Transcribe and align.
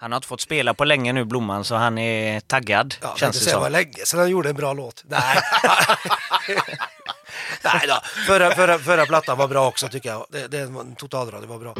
Han 0.00 0.12
har 0.12 0.16
inte 0.16 0.28
fått 0.28 0.40
spela 0.40 0.74
på 0.74 0.84
länge 0.84 1.12
nu, 1.12 1.24
Blomman, 1.24 1.64
så 1.64 1.74
han 1.74 1.98
är 1.98 2.40
taggad, 2.40 2.94
Ja, 3.02 3.14
känns 3.16 3.44
det 3.44 3.50
det 3.50 3.56
var 3.56 3.62
som. 3.64 3.72
länge 3.72 3.92
sedan 4.04 4.20
han 4.20 4.30
gjorde 4.30 4.48
en 4.48 4.56
bra 4.56 4.72
låt. 4.72 5.04
Nej, 5.08 5.20
Nej 7.64 7.84
då. 7.88 7.98
Förra, 8.26 8.54
förra, 8.54 8.78
förra 8.78 9.06
plattan 9.06 9.38
var 9.38 9.48
bra 9.48 9.66
också 9.68 9.88
tycker 9.88 10.08
jag. 10.08 10.26
Det, 10.30 10.46
det 10.48 10.68
totalradio 10.98 11.46
var 11.48 11.58
bra. 11.58 11.74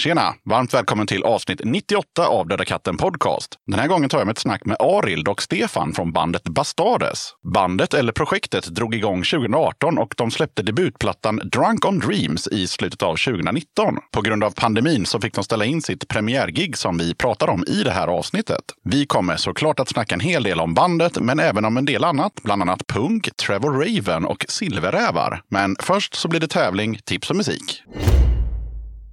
Tjena! 0.00 0.34
Varmt 0.44 0.74
välkommen 0.74 1.06
till 1.06 1.22
avsnitt 1.22 1.60
98 1.64 2.26
av 2.26 2.48
Döda 2.48 2.64
katten 2.64 2.96
Podcast. 2.96 3.54
Den 3.66 3.80
här 3.80 3.88
gången 3.88 4.08
tar 4.08 4.18
jag 4.18 4.26
med 4.26 4.32
ett 4.32 4.38
snack 4.38 4.64
med 4.64 4.76
Arild 4.80 5.28
och 5.28 5.42
Stefan 5.42 5.92
från 5.92 6.12
bandet 6.12 6.44
Bastardes. 6.44 7.30
Bandet, 7.54 7.94
eller 7.94 8.12
projektet, 8.12 8.66
drog 8.66 8.94
igång 8.94 9.22
2018 9.22 9.98
och 9.98 10.14
de 10.16 10.30
släppte 10.30 10.62
debutplattan 10.62 11.36
Drunk 11.36 11.84
on 11.84 11.98
Dreams 11.98 12.48
i 12.48 12.66
slutet 12.66 13.02
av 13.02 13.16
2019. 13.16 13.96
På 14.12 14.20
grund 14.20 14.44
av 14.44 14.50
pandemin 14.50 15.06
så 15.06 15.20
fick 15.20 15.34
de 15.34 15.44
ställa 15.44 15.64
in 15.64 15.82
sitt 15.82 16.08
premiärgig 16.08 16.76
som 16.76 16.98
vi 16.98 17.14
pratar 17.14 17.48
om 17.48 17.64
i 17.66 17.82
det 17.82 17.92
här 17.92 18.08
avsnittet. 18.08 18.64
Vi 18.84 19.06
kommer 19.06 19.36
såklart 19.36 19.80
att 19.80 19.88
snacka 19.88 20.14
en 20.14 20.20
hel 20.20 20.42
del 20.42 20.60
om 20.60 20.74
bandet, 20.74 21.20
men 21.20 21.40
även 21.40 21.64
om 21.64 21.76
en 21.76 21.84
del 21.84 22.04
annat, 22.04 22.32
bland 22.42 22.62
annat 22.62 22.86
punk, 22.86 23.36
Trevor 23.36 23.72
Raven 23.72 24.24
och 24.24 24.44
silverrävar. 24.48 25.42
Men 25.48 25.76
först 25.80 26.14
så 26.14 26.28
blir 26.28 26.40
det 26.40 26.48
tävling, 26.48 26.98
tips 27.04 27.30
och 27.30 27.36
musik. 27.36 27.82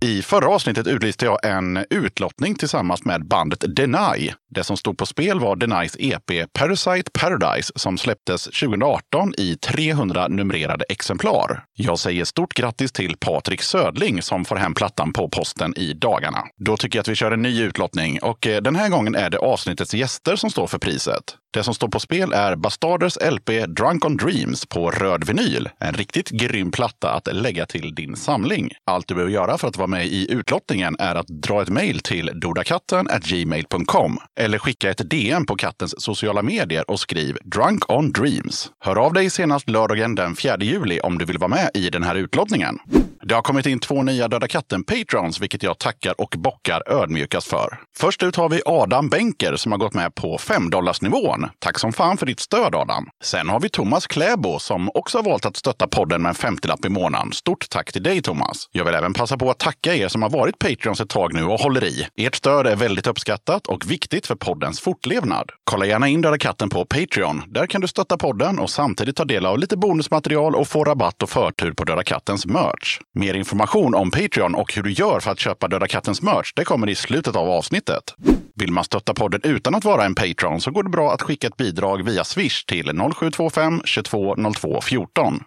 I 0.07 0.21
förra 0.21 0.49
avsnittet 0.49 0.87
utlyste 0.87 1.25
jag 1.25 1.45
en 1.45 1.85
utlottning 1.89 2.55
tillsammans 2.55 3.05
med 3.05 3.27
bandet 3.27 3.75
Deny. 3.75 4.31
Det 4.49 4.63
som 4.63 4.77
stod 4.77 4.97
på 4.97 5.05
spel 5.05 5.39
var 5.39 5.55
Denys 5.55 5.95
EP 5.99 6.53
Parasite 6.53 7.11
Paradise 7.13 7.73
som 7.75 7.97
släpptes 7.97 8.43
2018 8.43 9.33
i 9.37 9.55
300 9.55 10.27
numrerade 10.27 10.85
exemplar. 10.89 11.65
Jag 11.73 11.99
säger 11.99 12.25
stort 12.25 12.53
grattis 12.53 12.91
till 12.91 13.17
Patrik 13.17 13.61
Södling 13.61 14.21
som 14.21 14.45
får 14.45 14.55
hem 14.55 14.73
plattan 14.73 15.13
på 15.13 15.29
posten 15.29 15.73
i 15.77 15.93
dagarna. 15.93 16.43
Då 16.57 16.77
tycker 16.77 16.97
jag 16.99 17.01
att 17.01 17.07
vi 17.07 17.15
kör 17.15 17.31
en 17.31 17.41
ny 17.41 17.61
utlottning 17.63 18.19
och 18.21 18.47
eh, 18.47 18.61
den 18.61 18.75
här 18.75 18.89
gången 18.89 19.15
är 19.15 19.29
det 19.29 19.37
avsnittets 19.37 19.93
gäster 19.93 20.35
som 20.35 20.49
står 20.49 20.67
för 20.67 20.77
priset. 20.77 21.23
Det 21.57 21.63
som 21.63 21.73
står 21.73 21.87
på 21.87 21.99
spel 21.99 22.33
är 22.33 22.55
Bastarders 22.55 23.17
LP 23.31 23.49
Drunk 23.67 24.05
on 24.05 24.17
Dreams 24.17 24.65
på 24.65 24.91
röd 24.91 25.27
vinyl. 25.27 25.69
En 25.79 25.93
riktigt 25.93 26.29
grym 26.29 26.71
platta 26.71 27.11
att 27.11 27.35
lägga 27.35 27.65
till 27.65 27.95
din 27.95 28.15
samling. 28.15 28.71
Allt 28.85 29.07
du 29.07 29.13
behöver 29.13 29.33
göra 29.33 29.57
för 29.57 29.67
att 29.67 29.77
vara 29.77 29.87
med 29.87 30.05
i 30.05 30.31
utlottningen 30.31 30.95
är 30.99 31.15
att 31.15 31.27
dra 31.27 31.61
ett 31.61 31.69
mejl 31.69 31.99
till 31.99 32.31
dodakatten 32.35 33.07
gmail.com 33.21 34.17
eller 34.39 34.57
skicka 34.57 34.89
ett 34.89 35.09
DM 35.09 35.45
på 35.45 35.55
kattens 35.55 36.01
sociala 36.01 36.41
medier 36.41 36.91
och 36.91 36.99
skriv 36.99 37.37
Drunk 37.43 37.91
on 37.91 38.11
Dreams. 38.11 38.71
Hör 38.79 38.95
av 38.95 39.13
dig 39.13 39.29
senast 39.29 39.69
lördagen 39.69 40.15
den 40.15 40.35
4 40.35 40.57
juli 40.59 40.99
om 40.99 41.17
du 41.17 41.25
vill 41.25 41.37
vara 41.37 41.49
med 41.49 41.71
i 41.73 41.89
den 41.89 42.03
här 42.03 42.15
utlottningen. 42.15 42.79
Det 43.27 43.35
har 43.35 43.41
kommit 43.41 43.65
in 43.65 43.79
två 43.79 44.03
nya 44.03 44.27
Döda 44.27 44.47
katten-patrons, 44.47 45.41
vilket 45.41 45.63
jag 45.63 45.79
tackar 45.79 46.21
och 46.21 46.35
bockar 46.37 46.91
ödmjukast 46.91 47.47
för. 47.47 47.79
Först 47.97 48.23
ut 48.23 48.35
har 48.35 48.49
vi 48.49 48.61
Adam 48.65 49.09
Benker 49.09 49.55
som 49.55 49.71
har 49.71 49.79
gått 49.79 49.93
med 49.93 50.15
på 50.15 50.37
5 50.37 50.63
nivån. 51.01 51.47
Tack 51.59 51.79
som 51.79 51.93
fan 51.93 52.17
för 52.17 52.25
ditt 52.25 52.39
stöd 52.39 52.75
Adam. 52.75 53.07
Sen 53.23 53.49
har 53.49 53.59
vi 53.59 53.69
Thomas 53.69 54.07
Kläbo 54.07 54.59
som 54.59 54.89
också 54.93 55.17
har 55.17 55.23
valt 55.23 55.45
att 55.45 55.57
stötta 55.57 55.87
podden 55.87 56.21
med 56.21 56.29
en 56.29 56.35
50-lapp 56.35 56.85
i 56.85 56.89
månaden. 56.89 57.33
Stort 57.33 57.69
tack 57.69 57.91
till 57.91 58.03
dig 58.03 58.21
Thomas. 58.21 58.69
Jag 58.71 58.85
vill 58.85 58.95
även 58.95 59.13
passa 59.13 59.37
på 59.37 59.51
att 59.51 59.59
tacka 59.59 59.95
er 59.95 60.07
som 60.07 60.21
har 60.21 60.29
varit 60.29 60.59
Patreons 60.59 61.01
ett 61.01 61.09
tag 61.09 61.33
nu 61.33 61.43
och 61.43 61.59
håller 61.59 61.83
i. 61.83 62.07
Ert 62.17 62.35
stöd 62.35 62.67
är 62.67 62.75
väldigt 62.75 63.07
uppskattat 63.07 63.67
och 63.67 63.91
viktigt 63.91 64.27
för 64.27 64.35
poddens 64.35 64.81
fortlevnad. 64.81 65.51
Kolla 65.63 65.85
gärna 65.85 66.07
in 66.07 66.21
Döda 66.21 66.37
katten 66.37 66.69
på 66.69 66.85
Patreon. 66.85 67.43
Där 67.47 67.67
kan 67.67 67.81
du 67.81 67.87
stötta 67.87 68.17
podden 68.17 68.59
och 68.59 68.69
samtidigt 68.69 69.15
ta 69.15 69.25
del 69.25 69.45
av 69.45 69.59
lite 69.59 69.77
bonusmaterial 69.77 70.55
och 70.55 70.67
få 70.67 70.83
rabatt 70.83 71.23
och 71.23 71.29
förtur 71.29 71.71
på 71.71 71.83
Döda 71.83 72.03
kattens 72.03 72.45
merch. 72.45 72.99
Mer 73.17 73.33
information 73.33 73.95
om 73.95 74.11
Patreon 74.11 74.55
och 74.55 74.73
hur 74.73 74.83
du 74.83 74.91
gör 74.91 75.19
för 75.19 75.31
att 75.31 75.39
köpa 75.39 75.67
Döda 75.67 75.87
kattens 75.87 76.21
merch, 76.21 76.53
det 76.55 76.63
kommer 76.63 76.89
i 76.89 76.95
slutet 76.95 77.35
av 77.35 77.49
avsnittet. 77.49 78.15
Vill 78.55 78.71
man 78.71 78.83
stötta 78.83 79.13
podden 79.13 79.41
utan 79.43 79.75
att 79.75 79.85
vara 79.85 80.05
en 80.05 80.15
Patreon 80.15 80.61
så 80.61 80.71
går 80.71 80.83
det 80.83 80.89
bra 80.89 81.13
att 81.13 81.21
skicka 81.21 81.47
ett 81.47 81.57
bidrag 81.57 82.05
via 82.05 82.23
Swish 82.23 82.65
till 82.65 82.85
0725 82.85 83.81
22 83.85 84.35
02 84.53 84.81
14. 84.81 85.43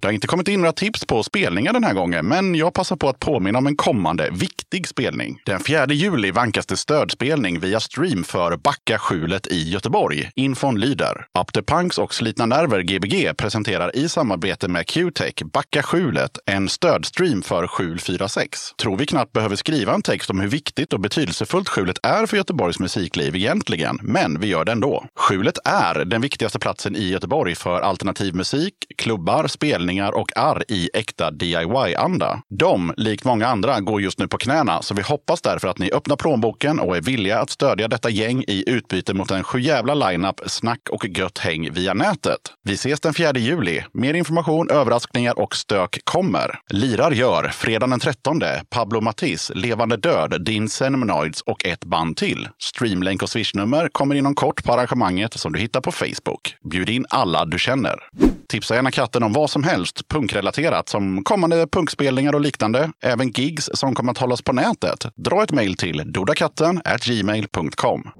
Det 0.00 0.08
har 0.08 0.12
inte 0.12 0.26
kommit 0.26 0.48
in 0.48 0.60
några 0.60 0.72
tips 0.72 1.04
på 1.04 1.22
spelningar 1.22 1.72
den 1.72 1.84
här 1.84 1.94
gången, 1.94 2.26
men 2.26 2.54
jag 2.54 2.74
passar 2.74 2.96
på 2.96 3.08
att 3.08 3.18
påminna 3.18 3.58
om 3.58 3.66
en 3.66 3.76
kommande 3.76 4.30
viktig 4.32 4.88
spelning. 4.88 5.40
Den 5.46 5.60
4 5.60 5.86
juli 5.86 6.30
vankas 6.30 6.66
det 6.66 6.76
stödspelning 6.76 7.60
via 7.60 7.80
stream 7.80 8.24
för 8.24 8.56
Backa 8.56 8.98
skjulet 8.98 9.46
i 9.46 9.70
Göteborg. 9.70 10.30
Infon 10.34 10.80
lyder. 10.80 11.26
Up 11.40 11.52
the 11.52 11.62
Punks 11.62 11.98
och 11.98 12.14
Slitna 12.14 12.46
Nerver 12.46 12.82
Gbg 12.82 13.36
presenterar 13.36 13.96
i 13.96 14.08
samarbete 14.08 14.68
med 14.68 14.86
Q-Tech 14.86 15.34
Backa 15.52 15.82
skjulet 15.82 16.38
en 16.46 16.68
stödstream 16.68 17.42
för 17.42 17.66
Skjul 17.66 18.00
46. 18.00 18.58
Tror 18.82 18.96
vi 18.96 19.06
knappt 19.06 19.32
behöver 19.32 19.56
skriva 19.56 19.94
en 19.94 20.02
text 20.02 20.30
om 20.30 20.40
hur 20.40 20.48
viktigt 20.48 20.92
och 20.92 21.00
betydelsefullt 21.00 21.68
skjulet 21.68 21.98
är 22.02 22.26
för 22.26 22.36
Göteborgs 22.36 22.78
musikliv 22.78 23.36
egentligen, 23.36 23.98
men 24.02 24.40
vi 24.40 24.46
gör 24.46 24.64
det 24.64 24.72
ändå. 24.72 25.04
Skjulet 25.16 25.58
är 25.64 26.04
den 26.04 26.20
viktigaste 26.20 26.58
platsen 26.58 26.96
i 26.96 27.08
Göteborg 27.08 27.54
för 27.54 27.80
alternativ 27.80 28.34
musik, 28.34 28.74
klubbar, 28.96 29.46
spelningar 29.46 29.89
och 29.98 30.36
arr 30.36 30.64
i 30.68 30.90
äkta 30.94 31.30
DIY-anda. 31.30 32.42
De, 32.48 32.94
likt 32.96 33.24
många 33.24 33.46
andra, 33.46 33.80
går 33.80 34.02
just 34.02 34.18
nu 34.18 34.28
på 34.28 34.38
knäna, 34.38 34.82
så 34.82 34.94
vi 34.94 35.02
hoppas 35.02 35.42
därför 35.42 35.68
att 35.68 35.78
ni 35.78 35.90
öppnar 35.92 36.16
plånboken 36.16 36.80
och 36.80 36.96
är 36.96 37.00
villiga 37.00 37.38
att 37.38 37.50
stödja 37.50 37.88
detta 37.88 38.10
gäng 38.10 38.44
i 38.48 38.64
utbyte 38.70 39.14
mot 39.14 39.30
en 39.30 39.44
sjujävla 39.44 39.94
lineup 39.94 40.40
snack 40.46 40.80
och 40.90 41.06
gött 41.08 41.38
häng 41.38 41.72
via 41.72 41.94
nätet. 41.94 42.40
Vi 42.64 42.74
ses 42.74 43.00
den 43.00 43.14
4 43.14 43.32
juli. 43.32 43.84
Mer 43.92 44.14
information, 44.14 44.70
överraskningar 44.70 45.38
och 45.38 45.56
stök 45.56 45.98
kommer. 46.04 46.58
Lirar 46.70 47.10
gör 47.10 47.48
fredagen 47.48 47.90
den 47.90 48.00
13 48.00 48.40
Pablo 48.70 49.00
Matiz, 49.00 49.50
Levande 49.54 49.96
Död, 49.96 50.44
Din 50.44 50.68
Seminoids 50.68 51.40
och 51.40 51.64
ett 51.64 51.84
band 51.84 52.16
till. 52.16 52.48
Streamlänk 52.58 53.22
och 53.22 53.30
swishnummer 53.30 53.88
kommer 53.88 54.14
inom 54.14 54.34
kort 54.34 54.64
på 54.64 54.72
arrangemanget 54.72 55.34
som 55.34 55.52
du 55.52 55.58
hittar 55.58 55.80
på 55.80 55.92
Facebook. 55.92 56.56
Bjud 56.70 56.88
in 56.88 57.06
alla 57.10 57.44
du 57.44 57.58
känner. 57.58 57.96
Tipsa 58.48 58.74
gärna 58.74 58.90
katten 58.90 59.22
om 59.22 59.32
vad 59.32 59.50
som 59.50 59.64
helst 59.64 59.79
punkrelaterat 60.08 60.88
som 60.88 61.24
kommande 61.24 61.66
punkspelningar 61.66 62.34
och 62.34 62.40
liknande. 62.40 62.92
Även 63.02 63.30
gigs 63.30 63.70
som 63.74 63.94
kommer 63.94 64.12
att 64.12 64.18
hållas 64.18 64.42
på 64.42 64.52
nätet. 64.52 65.06
Dra 65.16 65.42
ett 65.42 65.52
mejl 65.52 65.76
till 65.76 66.02
dodakatten 66.06 66.80
gmail.com. 67.04 68.10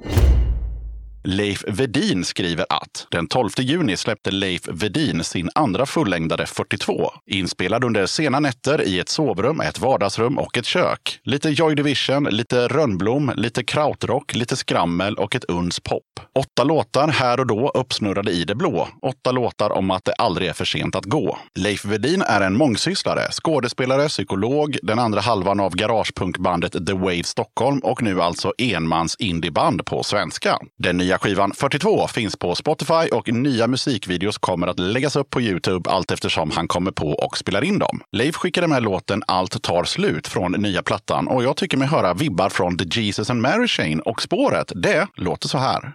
Leif 1.25 1.65
Vedin 1.69 2.25
skriver 2.25 2.67
att 2.69 3.07
den 3.11 3.27
12 3.27 3.51
juni 3.59 3.97
släppte 3.97 4.31
Leif 4.31 4.69
Vedin 4.69 5.25
sin 5.25 5.51
andra 5.55 5.87
fullängdare 5.87 6.47
42. 6.47 7.13
Inspelad 7.27 7.85
under 7.85 8.07
sena 8.07 8.41
nätter 8.41 8.83
i 8.83 8.99
ett 8.99 9.09
sovrum, 9.09 9.61
ett 9.61 9.79
vardagsrum 9.79 10.39
och 10.39 10.59
ett 10.59 10.65
kök. 10.65 11.21
Lite 11.25 11.51
Joy 11.51 11.75
Division, 11.75 12.25
lite 12.25 12.69
Rönnblom, 12.69 13.33
lite 13.37 13.65
krautrock, 13.65 14.35
lite 14.35 14.57
skrammel 14.57 15.15
och 15.15 15.35
ett 15.35 15.45
uns 15.45 15.81
pop. 15.81 16.21
Åtta 16.39 16.65
låtar 16.65 17.09
här 17.09 17.41
och 17.41 17.47
då 17.47 17.69
uppsnurrade 17.69 18.31
i 18.31 18.45
det 18.45 18.55
blå. 18.55 18.89
Åtta 19.03 19.33
låtar 19.33 19.73
om 19.73 19.91
att 19.91 20.05
det 20.05 20.13
aldrig 20.13 20.49
är 20.49 20.53
för 20.53 20.65
sent 20.65 20.97
att 20.97 21.05
gå. 21.05 21.39
Leif 21.59 21.85
Vedin 21.85 22.23
är 22.23 22.41
en 22.41 22.57
mångsysslare, 22.57 23.29
skådespelare, 23.33 24.09
psykolog, 24.09 24.77
den 24.83 24.99
andra 24.99 25.21
halvan 25.21 25.61
av 25.61 25.73
garagepunkbandet 25.75 26.87
The 26.87 26.93
Wave 26.93 27.23
Stockholm 27.23 27.79
och 27.79 28.03
nu 28.03 28.23
alltså 28.23 28.53
enmans 28.59 29.17
indieband 29.19 29.87
på 29.87 30.03
svenska. 30.03 30.59
Den 30.79 30.97
nya 30.97 31.10
skivan 31.19 31.53
42 31.53 32.09
finns 32.09 32.37
på 32.37 32.55
Spotify 32.55 33.09
och 33.13 33.33
nya 33.33 33.67
musikvideos 33.67 34.39
kommer 34.39 34.67
att 34.67 34.79
läggas 34.79 35.17
upp 35.17 35.31
på 35.31 35.41
Youtube 35.41 35.91
allt 35.91 36.11
eftersom 36.11 36.51
han 36.51 36.69
kommer 36.69 36.91
på 36.91 37.09
och 37.11 37.39
spelar 37.39 37.65
in 37.65 37.79
dem. 37.79 38.01
Leif 38.13 38.37
skickade 38.37 38.67
med 38.67 38.83
låten 38.83 39.23
Allt 39.27 39.63
tar 39.63 39.85
slut 39.85 40.29
från 40.29 40.53
nya 40.53 40.83
plattan 40.83 41.29
och 41.29 41.45
jag 41.45 41.57
tycker 41.57 41.77
mig 41.77 41.89
höra 41.89 42.15
vibbar 42.15 42.49
från 42.49 42.79
The 42.79 43.01
Jesus 43.01 43.31
and 43.31 43.43
Mary 43.43 43.69
Chain 43.69 44.01
och 44.01 44.23
spåret, 44.23 44.73
det 44.75 45.07
låter 45.17 45.49
så 45.49 45.59
här. 45.59 45.93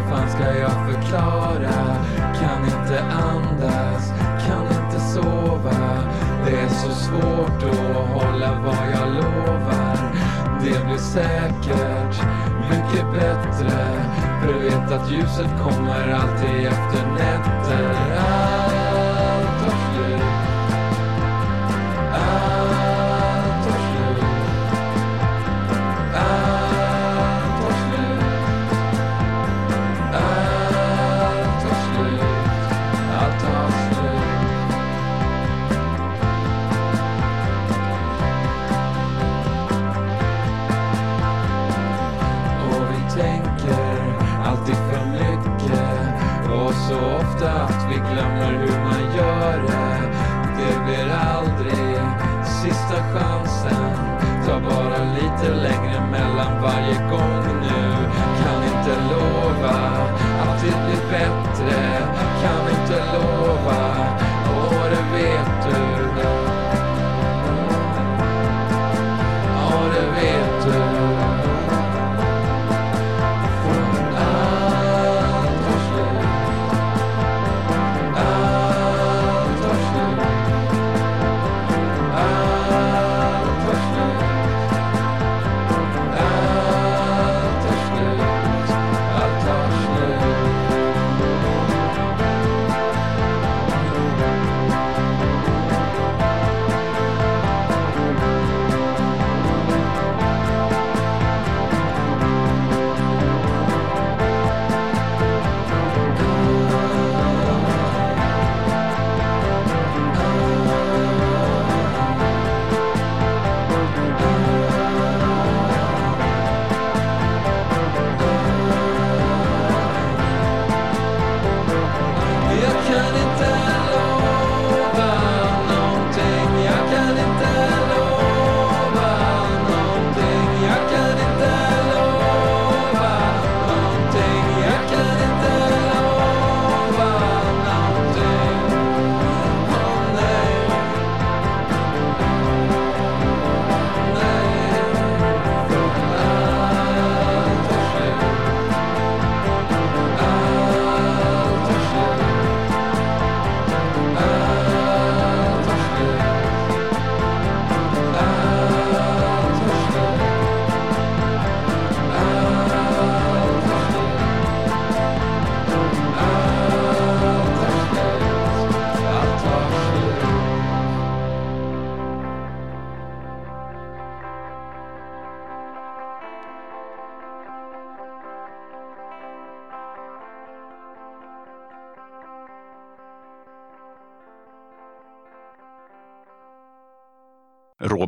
Hur 0.00 0.10
fan 0.10 0.28
ska 0.30 0.58
jag 0.58 0.70
förklara? 0.70 1.96
Kan 2.40 2.64
inte 2.64 3.02
andas, 3.02 4.12
kan 4.46 4.62
inte 4.62 5.00
sova. 5.00 6.02
Det 6.46 6.60
är 6.60 6.68
så 6.68 6.90
svårt 6.90 7.62
att 7.70 7.96
hålla 8.22 8.60
vad 8.64 8.90
jag 8.92 9.08
lovar. 9.14 9.96
Det 10.62 10.84
blir 10.84 10.98
säkert 10.98 12.22
mycket 12.70 13.12
bättre. 13.12 13.70
För 14.40 14.52
du 14.52 14.58
vet 14.58 14.92
att 14.92 15.10
ljuset 15.10 15.50
kommer 15.62 16.12
alltid 16.12 16.66
efter 16.66 17.06
nätter. 17.06 17.94
Ah. 18.18 18.49
Ofta 47.40 47.62
att 47.62 47.86
vi 47.90 47.94
glömmer 47.94 48.52
hur 48.52 48.78
man 48.84 49.16
gör 49.16 49.58
det. 49.66 50.10
Det 50.58 50.84
blir 50.84 51.12
aldrig 51.12 51.98
sista 52.44 52.96
chansen. 53.14 53.96
Ta 54.46 54.60
bara 54.60 55.04
lite 55.14 55.54
längre 55.54 56.00
mellan 56.10 56.62
varje 56.62 56.94
gång 57.10 57.60
nu. 57.62 58.08
Kan 58.42 58.62
inte 58.64 58.94
lova 59.10 59.76
att 60.42 60.62
det 60.62 60.76
blir 60.86 61.10
bättre. 61.10 61.98
Kan 62.42 62.80
inte 62.80 63.02
lova, 63.12 63.99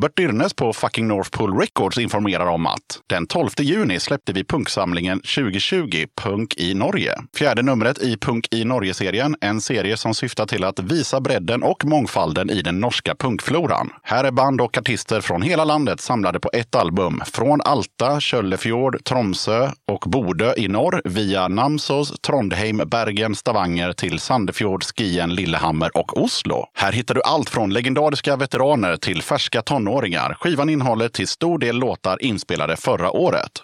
Robert 0.02 0.16
Dyrnes 0.16 0.54
på 0.54 0.72
fucking 0.72 1.08
North 1.08 1.31
Pole 1.31 1.62
Records 1.62 1.99
informerar 1.99 2.46
om 2.46 2.66
att 2.66 3.00
den 3.06 3.26
12 3.26 3.49
juni 3.58 4.00
släppte 4.00 4.32
vi 4.32 4.44
punksamlingen 4.44 5.20
2020 5.20 6.06
Punk 6.22 6.56
i 6.56 6.75
Norge. 6.75 7.14
Fjärde 7.37 7.62
numret 7.62 8.02
i 8.02 8.16
Punk 8.16 8.49
i 8.50 8.64
Norge-serien, 8.64 9.37
en 9.40 9.60
serie 9.60 9.96
som 9.96 10.14
syftar 10.14 10.46
till 10.46 10.64
att 10.64 10.78
visa 10.78 11.20
bredden 11.20 11.62
och 11.62 11.84
mångfalden 11.84 12.50
i 12.50 12.62
den 12.62 12.81
norska 12.81 13.14
punkfloran. 13.14 13.90
Här 14.02 14.25
är 14.25 14.31
band 14.31 14.60
och 14.60 14.78
artister 14.78 15.20
från 15.20 15.43
hela 15.43 15.64
landet 15.64 16.00
samlade 16.00 16.40
på 16.40 16.50
ett 16.52 16.75
album. 16.75 17.22
Från 17.26 17.60
Alta, 17.60 18.20
Köllefjord, 18.20 19.04
Tromsö 19.04 19.70
och 19.93 20.04
Bodö 20.10 20.54
i 20.56 20.68
norr 20.68 21.02
via 21.04 21.49
Namsos, 21.49 22.21
Trondheim, 22.21 22.82
Bergen, 22.87 23.35
Stavanger 23.35 23.92
till 23.92 24.18
Sandefjord, 24.18 24.85
Skien, 24.85 25.35
Lillehammer 25.35 25.97
och 25.97 26.23
Oslo. 26.23 26.66
Här 26.75 26.92
hittar 26.92 27.14
du 27.14 27.23
allt 27.23 27.50
från 27.50 27.73
legendariska 27.73 28.37
veteraner 28.37 28.97
till 28.97 29.23
färska 29.23 29.62
tonåringar. 29.62 29.91
Skivan 30.40 30.68
innehåller 30.68 31.08
till 31.08 31.28
stor 31.28 31.58
del 31.58 31.76
låtar 31.76 32.22
inspelade 32.22 32.76
förra 32.76 33.11
året. 33.11 33.62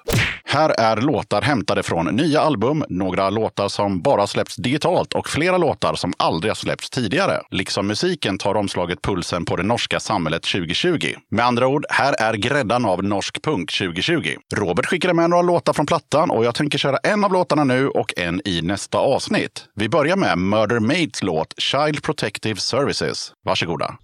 Här 0.51 0.71
är 0.71 0.97
låtar 0.97 1.43
hämtade 1.43 1.83
från 1.83 2.07
nya 2.07 2.41
album, 2.41 2.85
några 2.89 3.31
låtar 3.31 3.69
som 3.69 4.03
bara 4.03 4.27
släppts 4.27 4.57
digitalt 4.57 5.13
och 5.13 5.29
flera 5.29 5.59
låtar 5.59 5.95
som 5.95 6.13
aldrig 6.17 6.51
har 6.51 6.55
släppts 6.55 6.91
tidigare. 6.91 7.43
Liksom 7.51 7.87
musiken 7.87 8.39
tar 8.39 8.55
omslaget 8.55 9.03
pulsen 9.03 9.45
på 9.45 9.57
det 9.57 9.63
norska 9.63 10.01
samhället 10.01 10.43
2020. 10.43 11.15
Med 11.31 11.45
andra 11.45 11.67
ord, 11.67 11.85
här 11.89 12.15
är 12.19 12.35
gräddan 12.35 12.85
av 12.85 13.05
norsk 13.05 13.43
punk 13.43 13.79
2020. 13.79 14.35
Robert 14.55 14.87
skickade 14.87 15.15
med 15.15 15.31
några 15.31 15.43
låtar 15.43 15.73
från 15.73 15.87
plattan 15.87 16.31
och 16.31 16.45
jag 16.45 16.55
tänker 16.55 16.79
köra 16.79 16.97
en 16.97 17.25
av 17.25 17.33
låtarna 17.33 17.65
nu 17.65 17.89
och 17.89 18.19
en 18.19 18.41
i 18.45 18.63
nästa 18.63 18.99
avsnitt. 18.99 19.65
Vi 19.75 19.89
börjar 19.89 20.17
med 20.17 20.39
Murder 20.39 20.81
Maids 20.81 21.23
låt 21.23 21.55
Child 21.61 22.03
Protective 22.03 22.61
Services. 22.61 23.33
Varsågoda. 23.45 23.99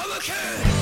I'm 0.00 0.12
a 0.12 0.20
kid. 0.20 0.77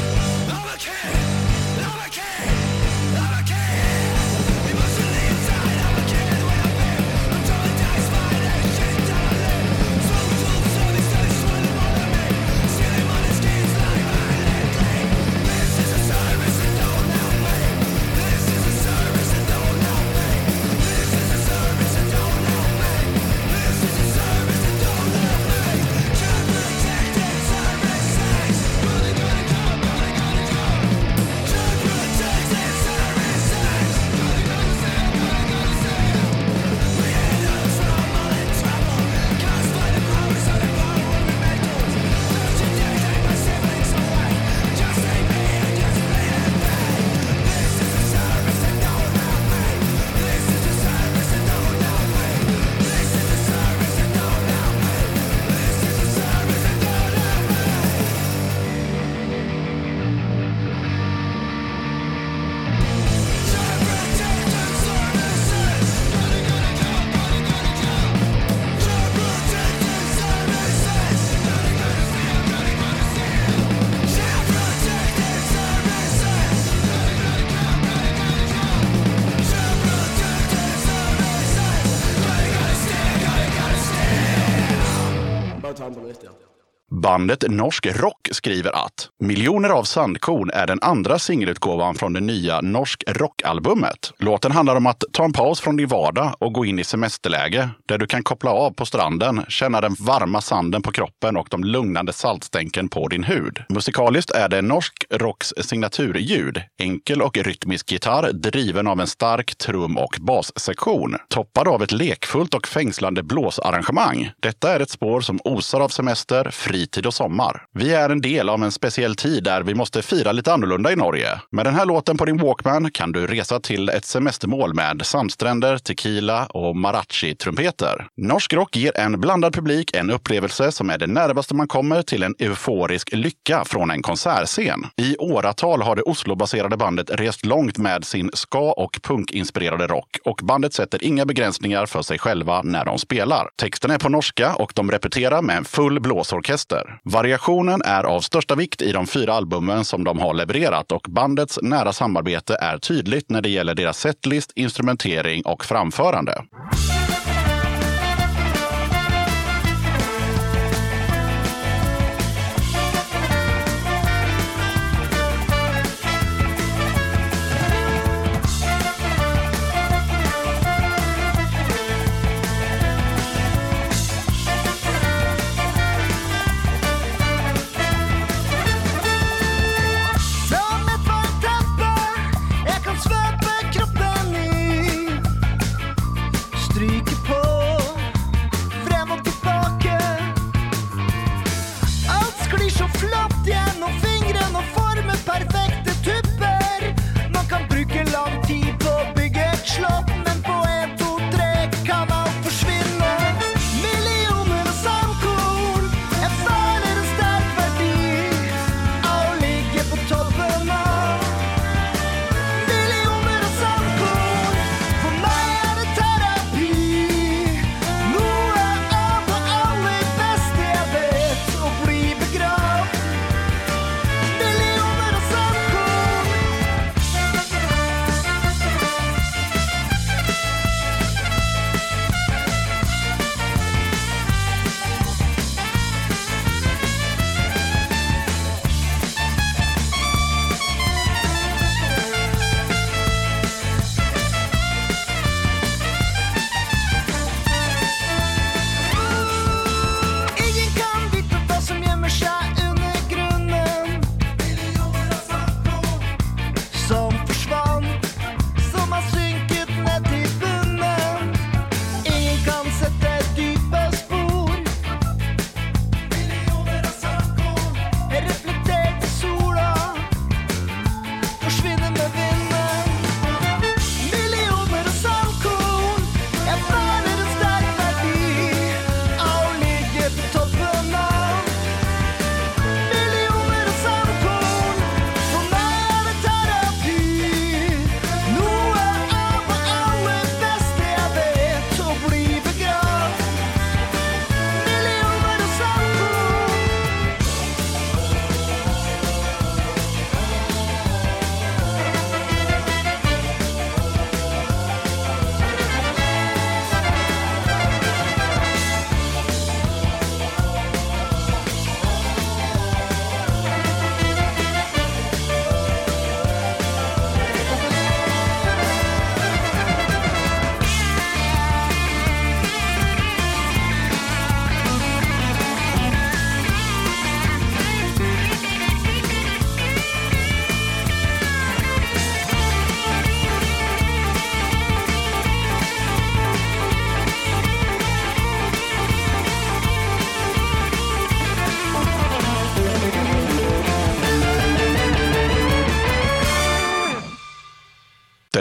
Bandet 87.06 87.44
Norsk 87.48 87.86
Rock 87.86 88.28
skriver 88.32 88.84
att 88.84 89.08
Miljoner 89.20 89.68
av 89.68 89.84
sandkorn 89.84 90.50
är 90.50 90.66
den 90.66 90.78
andra 90.82 91.18
singelutgåvan 91.18 91.94
från 91.94 92.12
det 92.12 92.20
nya 92.20 92.60
Norsk 92.60 93.04
Rock-albumet. 93.06 94.12
Låten 94.18 94.52
handlar 94.52 94.76
om 94.76 94.86
att 94.86 95.04
ta 95.12 95.24
en 95.24 95.32
paus 95.32 95.60
från 95.60 95.76
din 95.76 95.88
vardag 95.88 96.36
och 96.38 96.52
gå 96.52 96.64
in 96.64 96.78
i 96.78 96.84
semesterläge 96.84 97.68
där 97.88 97.98
du 97.98 98.06
kan 98.06 98.22
koppla 98.22 98.50
av 98.50 98.70
på 98.70 98.86
stranden, 98.86 99.44
känna 99.48 99.80
den 99.80 99.96
varma 100.00 100.40
sanden 100.40 100.82
på 100.82 100.92
kroppen 100.92 101.36
och 101.36 101.46
de 101.50 101.64
lugnande 101.64 102.12
saltstänken 102.12 102.88
på 102.88 103.08
din 103.08 103.24
hud. 103.24 103.62
Musikaliskt 103.68 104.30
är 104.30 104.48
det 104.48 104.62
Norsk 104.62 105.04
Rocks 105.10 105.54
signaturljud. 105.60 106.62
Enkel 106.78 107.22
och 107.22 107.36
rytmisk 107.36 107.92
gitarr 107.92 108.32
driven 108.32 108.86
av 108.86 109.00
en 109.00 109.06
stark 109.06 109.58
trum 109.58 109.98
och 109.98 110.16
bassektion. 110.20 111.16
Toppad 111.28 111.68
av 111.68 111.82
ett 111.82 111.92
lekfullt 111.92 112.54
och 112.54 112.66
fängslande 112.66 113.22
blåsarrangemang. 113.22 114.30
Detta 114.40 114.72
är 114.72 114.80
ett 114.80 114.90
spår 114.90 115.20
som 115.20 115.40
osar 115.44 115.80
av 115.80 115.88
semester, 115.88 116.50
fritid 116.50 116.95
och 117.04 117.14
sommar. 117.14 117.66
Vi 117.72 117.94
är 117.94 118.10
en 118.10 118.20
del 118.20 118.48
av 118.48 118.64
en 118.64 118.72
speciell 118.72 119.16
tid 119.16 119.44
där 119.44 119.62
vi 119.62 119.74
måste 119.74 120.02
fira 120.02 120.32
lite 120.32 120.52
annorlunda 120.52 120.92
i 120.92 120.96
Norge. 120.96 121.40
Med 121.50 121.66
den 121.66 121.74
här 121.74 121.86
låten 121.86 122.16
på 122.16 122.24
din 122.24 122.36
Walkman 122.36 122.90
kan 122.90 123.12
du 123.12 123.26
resa 123.26 123.60
till 123.60 123.88
ett 123.88 124.04
semestermål 124.04 124.74
med 124.74 125.06
sandstränder, 125.06 125.78
tequila 125.78 126.46
och 126.46 126.76
marachi-trumpeter. 126.76 128.06
Norsk 128.16 128.52
rock 128.52 128.76
ger 128.76 128.96
en 128.96 129.20
blandad 129.20 129.54
publik 129.54 129.96
en 129.96 130.10
upplevelse 130.10 130.72
som 130.72 130.90
är 130.90 130.98
det 130.98 131.06
närmaste 131.06 131.54
man 131.54 131.68
kommer 131.68 132.02
till 132.02 132.22
en 132.22 132.34
euforisk 132.38 133.12
lycka 133.12 133.64
från 133.64 133.90
en 133.90 134.02
konsertscen. 134.02 134.86
I 134.96 135.16
åratal 135.16 135.82
har 135.82 135.96
det 135.96 136.02
Oslo-baserade 136.02 136.76
bandet 136.76 137.10
rest 137.10 137.46
långt 137.46 137.78
med 137.78 138.04
sin 138.04 138.30
ska 138.34 138.72
och 138.72 138.98
punkinspirerade 139.02 139.86
rock 139.86 140.18
och 140.24 140.40
bandet 140.42 140.74
sätter 140.74 141.04
inga 141.04 141.24
begränsningar 141.24 141.86
för 141.86 142.02
sig 142.02 142.18
själva 142.18 142.62
när 142.62 142.84
de 142.84 142.98
spelar. 142.98 143.48
Texten 143.56 143.90
är 143.90 143.98
på 143.98 144.08
norska 144.08 144.54
och 144.54 144.72
de 144.74 144.90
repeterar 144.90 145.42
med 145.42 145.56
en 145.56 145.64
full 145.64 146.00
blåsorkester. 146.00 146.85
Variationen 147.02 147.82
är 147.84 148.04
av 148.04 148.20
största 148.20 148.54
vikt 148.54 148.82
i 148.82 148.92
de 148.92 149.06
fyra 149.06 149.32
albumen 149.32 149.84
som 149.84 150.04
de 150.04 150.18
har 150.18 150.34
levererat 150.34 150.92
och 150.92 151.06
bandets 151.08 151.58
nära 151.62 151.92
samarbete 151.92 152.56
är 152.60 152.78
tydligt 152.78 153.30
när 153.30 153.42
det 153.42 153.48
gäller 153.48 153.74
deras 153.74 153.98
setlist, 153.98 154.52
instrumentering 154.54 155.42
och 155.42 155.64
framförande. 155.64 156.42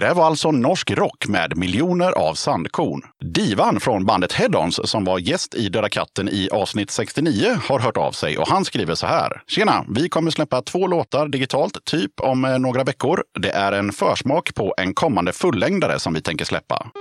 Det 0.06 0.14
var 0.14 0.26
alltså 0.26 0.52
norsk 0.52 0.92
rock 0.92 1.28
med 1.28 1.58
miljoner 1.58 2.12
av 2.12 2.34
sandkorn. 2.34 3.02
Divan 3.34 3.80
från 3.80 4.06
bandet 4.06 4.34
Headons 4.34 4.90
som 4.90 5.06
var 5.06 5.20
gäst 5.20 5.56
i 5.56 5.70
Döda 5.70 5.90
katten 5.90 6.30
i 6.30 6.50
avsnitt 6.52 6.92
69 6.92 7.58
har 7.70 7.80
hört 7.80 7.98
av 7.98 8.12
sig 8.12 8.38
och 8.38 8.48
han 8.48 8.66
skriver 8.66 8.96
så 8.96 9.08
här. 9.08 9.42
Tjena! 9.48 9.86
Vi 9.90 10.10
kommer 10.10 10.32
släppa 10.32 10.62
två 10.62 10.88
låtar 10.88 11.28
digitalt, 11.28 11.86
typ 11.86 12.20
om 12.20 12.46
eh, 12.46 12.60
några 12.60 12.84
veckor. 12.84 13.24
Det 13.40 13.50
är 13.50 13.72
en 13.72 13.92
försmak 13.92 14.56
på 14.56 14.74
en 14.78 14.94
kommande 14.94 15.34
fullängdare 15.34 16.00
som 16.00 16.14
vi 16.14 16.22
tänker 16.22 16.46
släppa. 16.46 16.92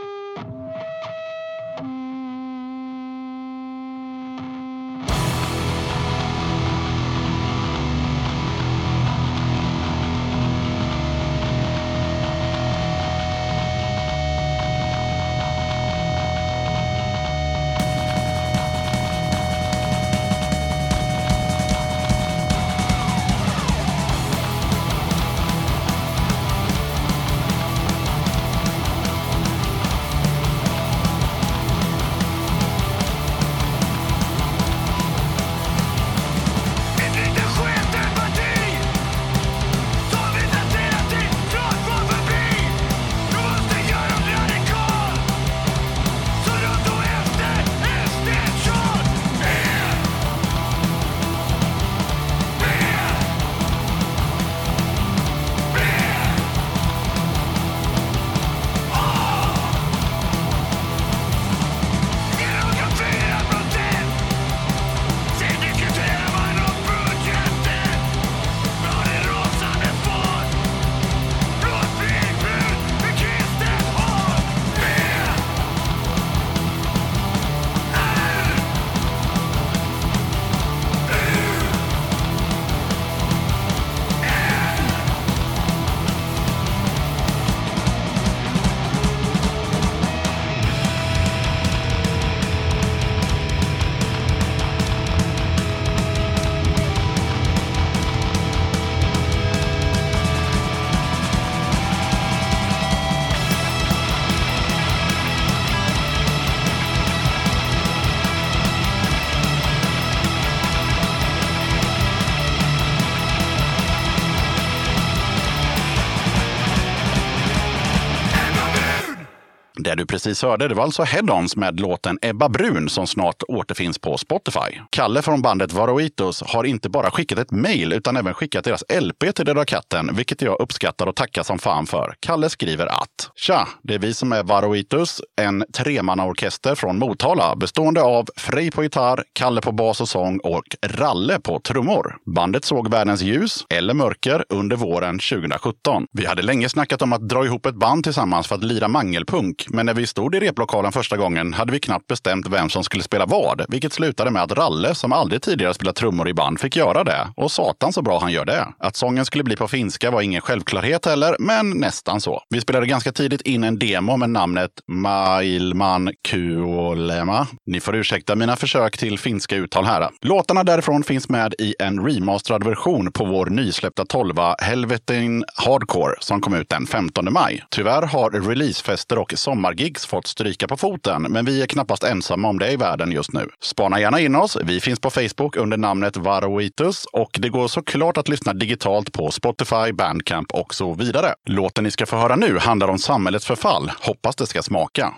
that 119.97 120.04
precis 120.15 120.43
hörde 120.43 120.69
det 120.69 120.75
var 120.75 120.85
alltså 120.85 121.03
Head-Ons 121.03 121.59
med 121.59 121.81
låten 121.81 122.19
Ebba 122.23 122.49
Brun 122.49 122.89
som 122.89 123.07
snart 123.07 123.43
återfinns 123.49 123.99
på 123.99 124.19
Spotify. 124.19 124.81
Kalle 124.91 125.23
från 125.23 125.43
bandet 125.43 125.73
Varoitos 125.73 126.43
har 126.43 126.65
inte 126.65 126.89
bara 126.89 127.11
skickat 127.11 127.39
ett 127.39 127.51
mejl 127.51 127.93
utan 127.93 128.17
även 128.17 128.35
skickat 128.35 128.65
deras 128.65 128.85
LP 129.01 129.35
till 129.35 129.45
Döda 129.45 129.65
katten, 129.65 130.11
vilket 130.13 130.43
jag 130.43 130.61
uppskattar 130.61 131.07
och 131.07 131.17
tackar 131.17 131.43
som 131.43 131.59
fan 131.59 131.87
för. 131.87 132.15
Kalle 132.21 132.51
skriver 132.51 132.87
att 132.87 133.31
Tja, 133.35 133.69
det 133.83 133.95
är 133.95 133.99
vi 133.99 134.15
som 134.15 134.33
är 134.33 134.43
Varoitos, 134.43 135.21
en 135.41 135.65
tremannaorkester 135.73 136.75
från 136.75 136.99
Motala 136.99 137.57
bestående 137.57 138.03
av 138.03 138.27
Frej 138.37 138.71
på 138.71 138.83
gitarr, 138.83 139.25
Kalle 139.33 139.61
på 139.61 139.73
bas 139.73 140.01
och 140.01 140.09
sång 140.09 140.39
och 140.39 140.77
Ralle 140.87 141.41
på 141.41 141.61
trummor. 141.61 142.17
Bandet 142.35 142.65
såg 142.65 142.91
världens 142.91 143.23
ljus, 143.23 143.67
eller 143.69 143.95
mörker, 143.95 144.45
under 144.49 144.77
våren 144.77 145.19
2017. 145.19 146.07
Vi 146.13 146.27
hade 146.27 146.43
länge 146.43 146.69
snackat 146.69 147.03
om 147.03 147.13
att 147.13 147.29
dra 147.29 147.45
ihop 147.45 147.67
ett 147.67 147.75
band 147.75 148.05
tillsammans 148.05 148.47
för 148.47 148.55
att 148.55 148.65
lira 148.65 148.89
mangelpunk, 148.89 149.67
men 149.69 149.87
när 149.87 149.95
vi 149.95 150.04
stod 150.07 150.35
i 150.35 150.41
replokalen 150.41 150.93
första 150.93 151.17
gången 151.17 151.53
hade 151.53 151.73
vi 151.73 151.81
knappt 151.81 152.07
bestämt 152.07 152.49
vem 152.49 152.71
som 152.71 152.85
skulle 152.85 153.03
spela 153.03 153.27
vad, 153.27 153.65
vilket 153.69 153.93
slutade 153.93 154.31
med 154.31 154.43
att 154.43 154.53
Ralle, 154.53 154.95
som 154.95 155.13
aldrig 155.13 155.43
tidigare 155.43 155.75
spelat 155.75 155.97
trummor 155.97 156.29
i 156.29 156.35
band, 156.35 156.61
fick 156.61 156.77
göra 156.77 157.05
det. 157.05 157.29
Och 157.37 157.53
satan 157.53 157.93
så 157.93 158.03
bra 158.03 158.19
han 158.21 158.33
gör 158.33 158.45
det. 158.45 158.67
Att 158.79 158.97
sången 158.97 159.25
skulle 159.25 159.45
bli 159.45 159.57
på 159.57 159.69
finska 159.69 160.11
var 160.11 160.23
ingen 160.23 160.41
självklarhet 160.41 161.07
heller, 161.07 161.37
men 161.39 161.71
nästan 161.71 162.21
så. 162.21 162.43
Vi 162.49 162.61
spelade 162.61 162.87
ganska 162.87 163.13
tidigt 163.13 163.41
in 163.41 163.65
en 163.65 163.79
demo 163.79 164.17
med 164.17 164.31
namnet 164.31 164.71
Mailman 164.89 166.11
Kuolema. 166.29 167.47
Ni 167.67 167.81
får 167.81 167.97
ursäkta 167.97 168.37
mina 168.37 168.57
försök 168.57 168.99
till 168.99 169.19
finska 169.19 169.57
uttal 169.57 169.85
här. 169.85 170.09
Låtarna 170.21 170.65
därifrån 170.65 171.03
finns 171.03 171.29
med 171.29 171.55
i 171.59 171.75
en 171.79 172.07
remasterad 172.07 172.65
version 172.65 173.13
på 173.13 173.25
vår 173.25 173.47
nysläppta 173.47 174.05
tolva 174.05 174.57
Helvetin 174.59 175.45
Hardcore 175.67 176.15
som 176.21 176.41
kom 176.41 176.55
ut 176.55 176.69
den 176.69 176.87
15 176.87 177.33
maj. 177.33 177.65
Tyvärr 177.71 178.03
har 178.03 178.31
releasefester 178.31 179.19
och 179.19 179.33
sommargig 179.37 179.94
sommargigs 179.95 180.07
fått 180.07 180.27
stryka 180.27 180.69
på 180.69 180.77
foten, 180.77 181.23
men 181.23 181.45
vi 181.45 181.63
är 181.63 181.67
knappast 181.67 182.05
ensamma 182.05 182.49
om 182.49 182.59
det 182.59 182.73
i 182.73 182.77
världen 182.77 183.13
just 183.13 183.33
nu. 183.33 183.49
Spana 183.63 184.01
gärna 184.01 184.21
in 184.21 184.37
oss. 184.37 184.57
Vi 184.65 184.81
finns 184.81 185.01
på 185.01 185.11
Facebook 185.11 185.57
under 185.57 185.77
namnet 185.77 186.17
Varoitus 186.17 187.07
och 187.13 187.39
det 187.41 187.49
går 187.49 187.69
såklart 187.69 188.17
att 188.17 188.29
lyssna 188.29 188.53
digitalt 188.53 189.13
på 189.13 189.31
Spotify, 189.31 189.93
Bandcamp 189.93 190.53
och 190.53 190.75
så 190.75 190.95
vidare. 190.95 191.35
Låten 191.47 191.85
ni 191.85 191.91
ska 191.91 192.07
få 192.07 192.17
höra 192.17 192.37
nu 192.37 192.59
handlar 192.59 192.89
om 192.89 192.99
samhällets 192.99 193.47
förfall. 193.47 193.91
Hoppas 194.01 194.37
det 194.37 194.47
ska 194.47 194.63
smaka. 194.63 195.15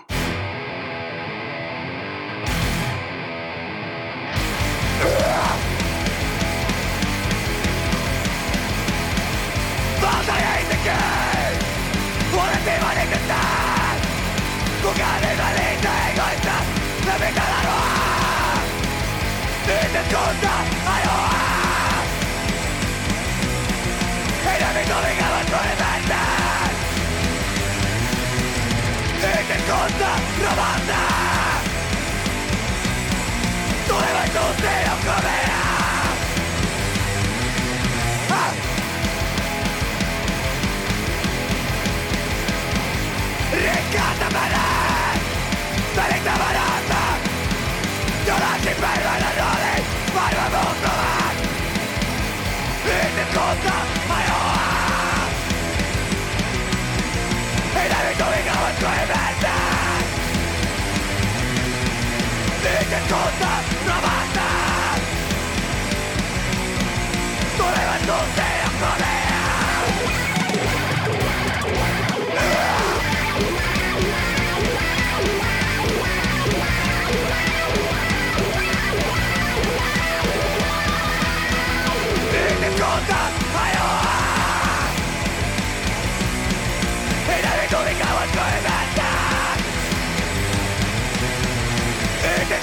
You're 48.27 48.39
not 48.39 48.59
keeping 48.59 49.36
dicen 62.79 63.03
cosas 63.03 63.63
no 63.85 63.95
basta 64.01 64.47
tu 67.57 67.63
levantarte 67.63 68.41
a 83.11 83.36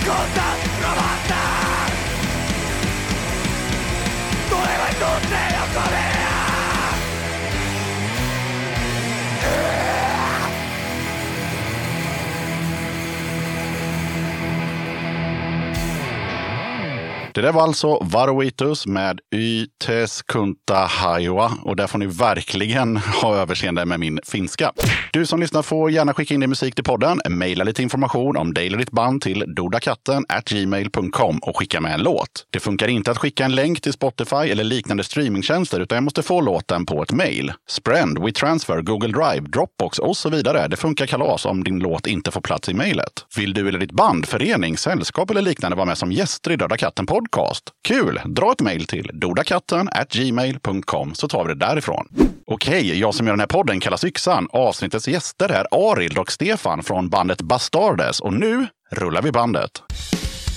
Contrarrabata 0.06 1.42
Tuleva 4.50 4.88
entonces 4.90 5.53
Det 17.34 17.40
där 17.40 17.52
var 17.52 17.62
alltså 17.62 17.98
Varoitus 18.02 18.86
med 18.86 19.20
Ytes 19.34 20.22
Kunta 20.22 20.74
Haiwa 20.74 21.52
och 21.62 21.76
där 21.76 21.86
får 21.86 21.98
ni 21.98 22.06
verkligen 22.06 22.96
ha 23.22 23.36
överseende 23.36 23.84
med 23.84 24.00
min 24.00 24.20
finska. 24.26 24.72
Du 25.12 25.26
som 25.26 25.40
lyssnar 25.40 25.62
får 25.62 25.90
gärna 25.90 26.14
skicka 26.14 26.34
in 26.34 26.40
din 26.40 26.48
musik 26.48 26.74
till 26.74 26.84
podden, 26.84 27.20
mejla 27.28 27.64
lite 27.64 27.82
information 27.82 28.36
om 28.36 28.54
dig 28.54 28.66
eller 28.66 28.78
ditt 28.78 28.90
band 28.90 29.22
till 29.22 29.44
dodakatten 29.56 30.24
gmail.com 30.50 31.38
och 31.38 31.58
skicka 31.58 31.80
med 31.80 31.94
en 31.94 32.02
låt. 32.02 32.46
Det 32.50 32.60
funkar 32.60 32.88
inte 32.88 33.10
att 33.10 33.18
skicka 33.18 33.44
en 33.44 33.54
länk 33.54 33.80
till 33.80 33.92
Spotify 33.92 34.36
eller 34.36 34.64
liknande 34.64 35.04
streamingtjänster 35.04 35.80
utan 35.80 35.96
jag 35.96 36.04
måste 36.04 36.22
få 36.22 36.40
låten 36.40 36.86
på 36.86 37.02
ett 37.02 37.12
mejl. 37.12 37.52
Sprend, 37.68 38.18
WeTransfer, 38.24 38.82
Google 38.82 39.12
Drive, 39.12 39.48
Dropbox 39.48 39.98
och 39.98 40.16
så 40.16 40.28
vidare. 40.30 40.68
Det 40.68 40.76
funkar 40.76 41.06
kalas 41.06 41.46
om 41.46 41.64
din 41.64 41.78
låt 41.78 42.06
inte 42.06 42.30
får 42.30 42.40
plats 42.40 42.68
i 42.68 42.74
mejlet. 42.74 43.26
Vill 43.36 43.54
du 43.54 43.68
eller 43.68 43.78
ditt 43.78 43.92
band, 43.92 44.26
förening, 44.26 44.76
sällskap 44.76 45.30
eller 45.30 45.42
liknande 45.42 45.76
vara 45.76 45.86
med 45.86 45.98
som 45.98 46.12
gäster 46.12 46.50
i 46.50 46.56
Döda 46.56 46.76
katten-podden? 46.76 47.23
Podcast? 47.24 47.64
Kul! 47.88 48.20
Dra 48.24 48.52
ett 48.52 48.60
mejl 48.60 48.86
till 48.86 49.10
dodakatten 49.14 49.88
gmail.com 50.10 51.14
så 51.14 51.28
tar 51.28 51.44
vi 51.44 51.54
det 51.54 51.66
därifrån. 51.66 52.08
Okej, 52.46 52.98
jag 52.98 53.14
som 53.14 53.26
gör 53.26 53.32
den 53.32 53.40
här 53.40 53.46
podden 53.46 53.80
kallas 53.80 54.04
Yxan. 54.04 54.48
Avsnittets 54.50 55.08
gäster 55.08 55.48
är 55.48 55.90
Arild 55.92 56.18
och 56.18 56.32
Stefan 56.32 56.82
från 56.82 57.08
bandet 57.08 57.42
Bastardes 57.42 58.20
och 58.20 58.32
nu 58.32 58.66
rullar 58.92 59.22
vi 59.22 59.32
bandet. 59.32 59.82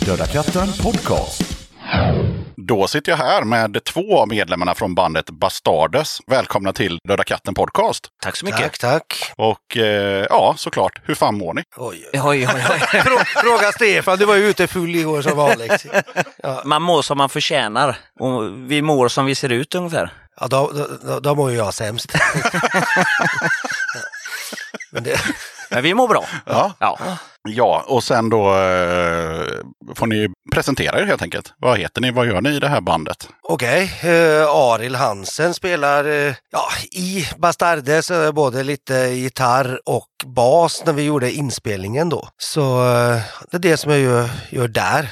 Döda 0.06 0.26
katten 0.26 0.68
podcast. 0.84 1.42
Då 2.62 2.88
sitter 2.88 3.12
jag 3.12 3.18
här 3.18 3.44
med 3.44 3.84
två 3.84 4.20
av 4.20 4.28
medlemmarna 4.28 4.76
från 4.76 4.96
bandet 4.96 5.30
Bastardes. 5.30 6.18
Välkomna 6.28 6.74
till 6.74 7.00
Döda 7.08 7.24
katten 7.24 7.54
podcast. 7.54 8.08
Tack 8.24 8.36
så 8.36 8.46
mycket. 8.46 8.62
Tack, 8.62 8.78
tack. 8.78 9.32
Och 9.36 9.78
eh, 9.78 10.26
ja, 10.30 10.54
såklart, 10.58 11.02
hur 11.04 11.16
fan 11.16 11.38
mår 11.38 11.54
ni? 11.54 11.64
Oj. 11.76 12.10
Oj, 12.14 12.20
oj, 12.24 12.48
oj. 12.48 12.56
Frå- 13.00 13.42
Fråga 13.42 13.72
Stefan, 13.72 14.18
du 14.18 14.26
var 14.26 14.36
ju 14.36 14.50
ute 14.50 14.68
full 14.68 14.96
igår 14.96 15.22
som 15.22 15.38
vanligt. 15.38 15.86
Man 16.66 16.82
mår 16.82 17.02
som 17.02 17.18
man 17.18 17.30
förtjänar 17.30 17.98
och 18.20 18.44
vi 18.72 18.82
mår 18.82 19.08
som 19.08 19.26
vi 19.26 19.36
ser 19.36 19.50
ut 19.50 19.76
ungefär. 19.76 20.14
Ja, 20.40 20.48
då, 20.48 20.72
då, 20.74 20.88
då, 21.08 21.20
då 21.20 21.36
mår 21.36 21.52
ju 21.52 21.58
jag 21.58 21.74
sämst. 21.74 22.12
Men 24.92 25.04
det, 25.04 25.20
Men 25.70 25.84
vi 25.84 25.94
mår 25.94 26.08
bra. 26.08 26.26
Ja. 26.46 26.74
Ja. 26.80 26.98
Ja, 27.50 27.84
och 27.88 28.04
sen 28.04 28.30
då 28.30 28.48
eh, 28.50 29.46
får 29.96 30.08
ni 30.08 30.28
presentera 30.52 31.00
er 31.00 31.06
helt 31.06 31.22
enkelt. 31.22 31.54
Vad 31.58 31.80
heter 31.80 32.02
ni? 32.02 32.12
Vad 32.12 32.28
gör 32.28 32.42
ni 32.42 32.50
i 32.50 32.60
det 32.60 32.68
här 32.68 32.82
bandet? 32.82 33.30
Okej, 33.44 33.92
eh, 34.02 34.50
Aril 34.50 34.96
Hansen 34.96 35.54
spelar 35.54 36.06
eh, 36.06 36.34
ja, 36.52 36.68
i 36.92 37.28
Bastardes 37.38 38.12
eh, 38.12 38.32
både 38.32 38.64
lite 38.64 38.94
gitarr 38.94 39.80
och 39.86 40.08
bas 40.26 40.84
när 40.86 40.94
vi 40.94 41.04
gjorde 41.04 41.32
inspelningen 41.32 42.10
då. 42.10 42.30
Så 42.38 42.80
eh, 42.80 43.20
det 43.52 43.58
är 43.58 43.72
det 43.72 43.78
som 43.78 43.92
jag 43.92 44.00
gör, 44.00 44.30
gör 44.50 44.68
där 44.68 45.10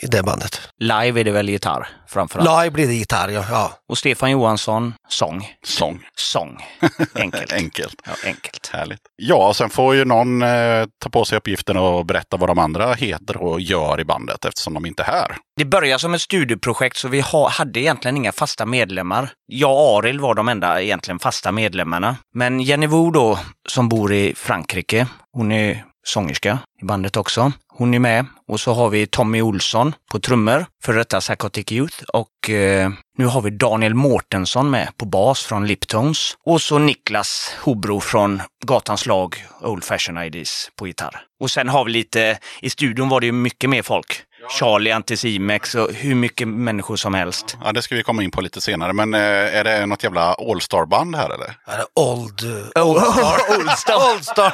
i 0.00 0.06
det 0.06 0.22
bandet. 0.22 0.60
Live 0.78 1.20
är 1.20 1.24
det 1.24 1.30
väl 1.30 1.48
gitarr 1.48 1.88
framförallt. 2.08 2.62
Live 2.62 2.70
blir 2.70 2.86
det 2.86 2.94
gitarr, 2.94 3.28
ja. 3.28 3.44
ja. 3.50 3.72
Och 3.88 3.98
Stefan 3.98 4.30
Johansson, 4.30 4.94
sång. 5.08 5.48
Sång. 5.66 6.00
Sång. 6.16 6.58
Enkelt. 7.14 7.52
Enkelt. 7.52 7.94
Ja, 8.04 8.12
enkelt. 8.24 8.70
Härligt. 8.72 9.00
Ja, 9.16 9.48
och 9.48 9.56
sen 9.56 9.70
får 9.70 9.94
ju 9.94 10.04
någon 10.04 10.42
eh, 10.42 10.84
ta 11.02 11.10
på 11.10 11.24
sig 11.24 11.38
uppgiften 11.38 11.76
och 11.76 12.06
berätta 12.06 12.36
vad 12.36 12.48
de 12.48 12.58
andra 12.58 12.94
heter 12.94 13.36
och 13.36 13.60
gör 13.60 14.00
i 14.00 14.04
bandet 14.04 14.44
eftersom 14.44 14.74
de 14.74 14.86
inte 14.86 15.02
är 15.02 15.06
här. 15.06 15.36
Det 15.56 15.64
började 15.64 15.98
som 15.98 16.14
ett 16.14 16.20
studieprojekt 16.20 16.96
så 16.96 17.08
vi 17.08 17.20
ha, 17.20 17.48
hade 17.48 17.80
egentligen 17.80 18.16
inga 18.16 18.32
fasta 18.32 18.66
medlemmar. 18.66 19.32
Jag 19.46 19.72
och 19.72 19.98
Aril 19.98 20.20
var 20.20 20.34
de 20.34 20.48
enda 20.48 20.82
egentligen 20.82 21.18
fasta 21.18 21.52
medlemmarna. 21.52 22.16
Men 22.34 22.60
Jenny 22.60 22.86
Wu 22.86 23.10
då, 23.10 23.38
som 23.68 23.88
bor 23.88 24.12
i 24.12 24.34
Frankrike, 24.36 25.06
hon 25.32 25.52
är 25.52 25.84
sångerska 26.04 26.58
i 26.82 26.84
bandet 26.84 27.16
också. 27.16 27.52
Hon 27.68 27.94
är 27.94 27.98
med. 27.98 28.26
Och 28.48 28.60
så 28.60 28.72
har 28.72 28.88
vi 28.90 29.06
Tommy 29.06 29.42
Olsson 29.42 29.94
på 30.10 30.20
trummor, 30.20 30.66
för 30.82 30.92
detta 30.92 31.20
Psychotic 31.20 31.72
Youth. 31.72 32.02
Och 32.12 32.50
eh, 32.50 32.90
nu 33.18 33.26
har 33.26 33.42
vi 33.42 33.50
Daniel 33.50 33.94
Mårtensson 33.94 34.70
med 34.70 34.88
på 34.96 35.06
bas 35.06 35.42
från 35.42 35.66
Liptones. 35.66 36.34
Och 36.46 36.62
så 36.62 36.78
Niklas 36.78 37.56
Hobro 37.60 38.00
från 38.00 38.42
Gatans 38.66 39.06
lag, 39.06 39.46
Old 39.60 39.84
Fashion 39.84 40.18
IDs 40.18 40.70
på 40.76 40.86
gitarr. 40.86 41.20
Och 41.40 41.50
sen 41.50 41.68
har 41.68 41.84
vi 41.84 41.92
lite, 41.92 42.38
i 42.62 42.70
studion 42.70 43.08
var 43.08 43.20
det 43.20 43.26
ju 43.26 43.32
mycket 43.32 43.70
mer 43.70 43.82
folk. 43.82 44.22
Charlie 44.50 44.90
Anticimex 44.90 45.74
och 45.74 45.92
hur 45.92 46.14
mycket 46.14 46.48
människor 46.48 46.96
som 46.96 47.14
helst. 47.14 47.56
Ja, 47.64 47.72
det 47.72 47.82
ska 47.82 47.94
vi 47.94 48.02
komma 48.02 48.22
in 48.22 48.30
på 48.30 48.40
lite 48.40 48.60
senare. 48.60 48.92
Men 48.92 49.14
eh, 49.14 49.20
är 49.56 49.64
det 49.64 49.86
något 49.86 50.02
jävla 50.04 50.34
All-star-band 50.34 51.16
här 51.16 51.30
eller? 51.30 51.46
Är 51.66 51.78
det 51.78 51.84
Old... 52.00 52.40
eh, 52.76 52.86
Old 52.86 53.02
Star? 53.02 53.58
Old 53.58 53.70
Star. 53.78 54.12
Old 54.14 54.24
Star. 54.24 54.52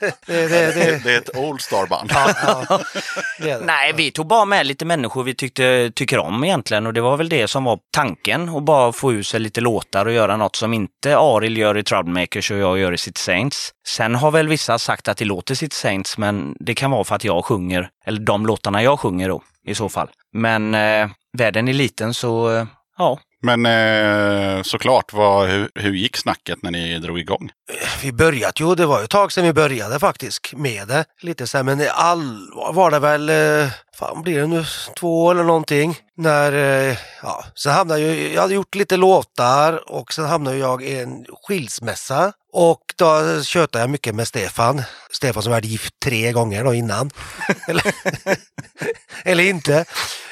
det, 0.00 0.14
det, 0.26 0.48
det, 0.48 1.04
Det 1.04 1.14
är 1.14 1.18
ett 1.18 1.36
All-star-band. 1.36 2.10
ja, 2.14 2.30
ja, 2.68 2.80
det 3.38 3.50
är 3.50 3.58
det. 3.58 3.64
Nej, 3.64 3.92
vi 3.96 4.10
tog 4.10 4.26
bara 4.26 4.44
med 4.44 4.66
lite 4.66 4.84
människor 4.84 5.22
vi 5.24 5.34
tyckte, 5.34 5.90
tycker 5.94 6.18
om 6.18 6.44
egentligen 6.44 6.86
och 6.86 6.92
det 6.92 7.00
var 7.00 7.16
väl 7.16 7.28
det 7.28 7.48
som 7.48 7.64
var 7.64 7.78
tanken. 7.92 8.48
att 8.48 8.62
bara 8.62 8.92
få 8.92 9.12
ur 9.12 9.22
sig 9.22 9.40
lite 9.40 9.60
låtar 9.60 10.06
och 10.06 10.12
göra 10.12 10.36
något 10.36 10.56
som 10.56 10.74
inte 10.74 11.16
Aril 11.18 11.56
gör 11.56 11.78
i 11.78 11.82
Troublemakers 11.82 12.50
och 12.50 12.58
jag 12.58 12.78
gör 12.78 12.92
i 12.92 12.98
City 12.98 13.20
Saints. 13.20 13.70
Sen 13.96 14.14
har 14.14 14.30
väl 14.30 14.48
vissa 14.48 14.78
sagt 14.78 15.08
att 15.08 15.16
det 15.16 15.24
låter 15.24 15.54
City 15.54 15.76
Saints, 15.76 16.18
men 16.18 16.56
det 16.60 16.74
kan 16.74 16.90
vara 16.90 17.04
för 17.04 17.14
att 17.14 17.24
jag 17.24 17.44
sjunger, 17.44 17.90
eller 18.06 18.20
de 18.20 18.46
låtarna 18.46 18.82
jag 18.82 19.00
sjunger 19.00 19.28
då 19.28 19.42
i 19.64 19.74
så 19.74 19.88
fall. 19.88 20.08
Men 20.32 20.74
eh, 20.74 21.08
världen 21.38 21.68
är 21.68 21.72
liten 21.72 22.14
så, 22.14 22.56
eh, 22.56 22.66
ja. 22.98 23.18
Men 23.42 23.66
eh, 23.66 24.62
såklart, 24.62 25.12
vad, 25.12 25.48
hur, 25.48 25.70
hur 25.74 25.92
gick 25.92 26.16
snacket 26.16 26.62
när 26.62 26.70
ni 26.70 26.98
drog 26.98 27.18
igång? 27.18 27.50
Vi 28.02 28.12
började 28.12 28.64
ju, 28.64 28.74
det 28.74 28.86
var 28.86 28.98
ju 28.98 29.04
ett 29.04 29.10
tag 29.10 29.32
sedan 29.32 29.44
vi 29.44 29.52
började 29.52 29.98
faktiskt 29.98 30.52
med 30.52 30.88
det. 30.88 31.04
Lite 31.22 31.46
så 31.46 31.56
här, 31.56 31.64
men 31.64 31.80
i 31.80 31.88
allvar 31.88 32.72
var 32.72 32.90
det 32.90 32.98
väl, 32.98 33.28
eh, 33.28 33.70
fan 33.98 34.22
blir 34.22 34.40
det 34.40 34.46
nu, 34.46 34.64
två 34.96 35.24
år 35.24 35.34
eller 35.34 35.44
någonting. 35.44 35.96
När, 36.16 36.52
eh, 36.52 36.96
ja, 37.22 37.44
sen 37.54 37.72
hamnade 37.72 38.00
jag, 38.00 38.32
jag 38.32 38.42
hade 38.42 38.54
gjort 38.54 38.74
lite 38.74 38.96
låtar 38.96 39.90
och 39.92 40.12
sen 40.12 40.26
hamnade 40.26 40.56
jag 40.56 40.82
i 40.82 40.98
en 40.98 41.26
skilsmässa. 41.42 42.32
Och 42.60 42.80
då 42.96 43.42
tjötade 43.42 43.82
jag 43.82 43.90
mycket 43.90 44.14
med 44.14 44.28
Stefan. 44.28 44.82
Stefan 45.10 45.42
som 45.42 45.52
var 45.52 45.60
gift 45.60 45.94
tre 46.04 46.32
gånger 46.32 46.64
då 46.64 46.74
innan. 46.74 47.10
eller, 47.68 47.82
eller 49.24 49.44
inte. 49.44 49.84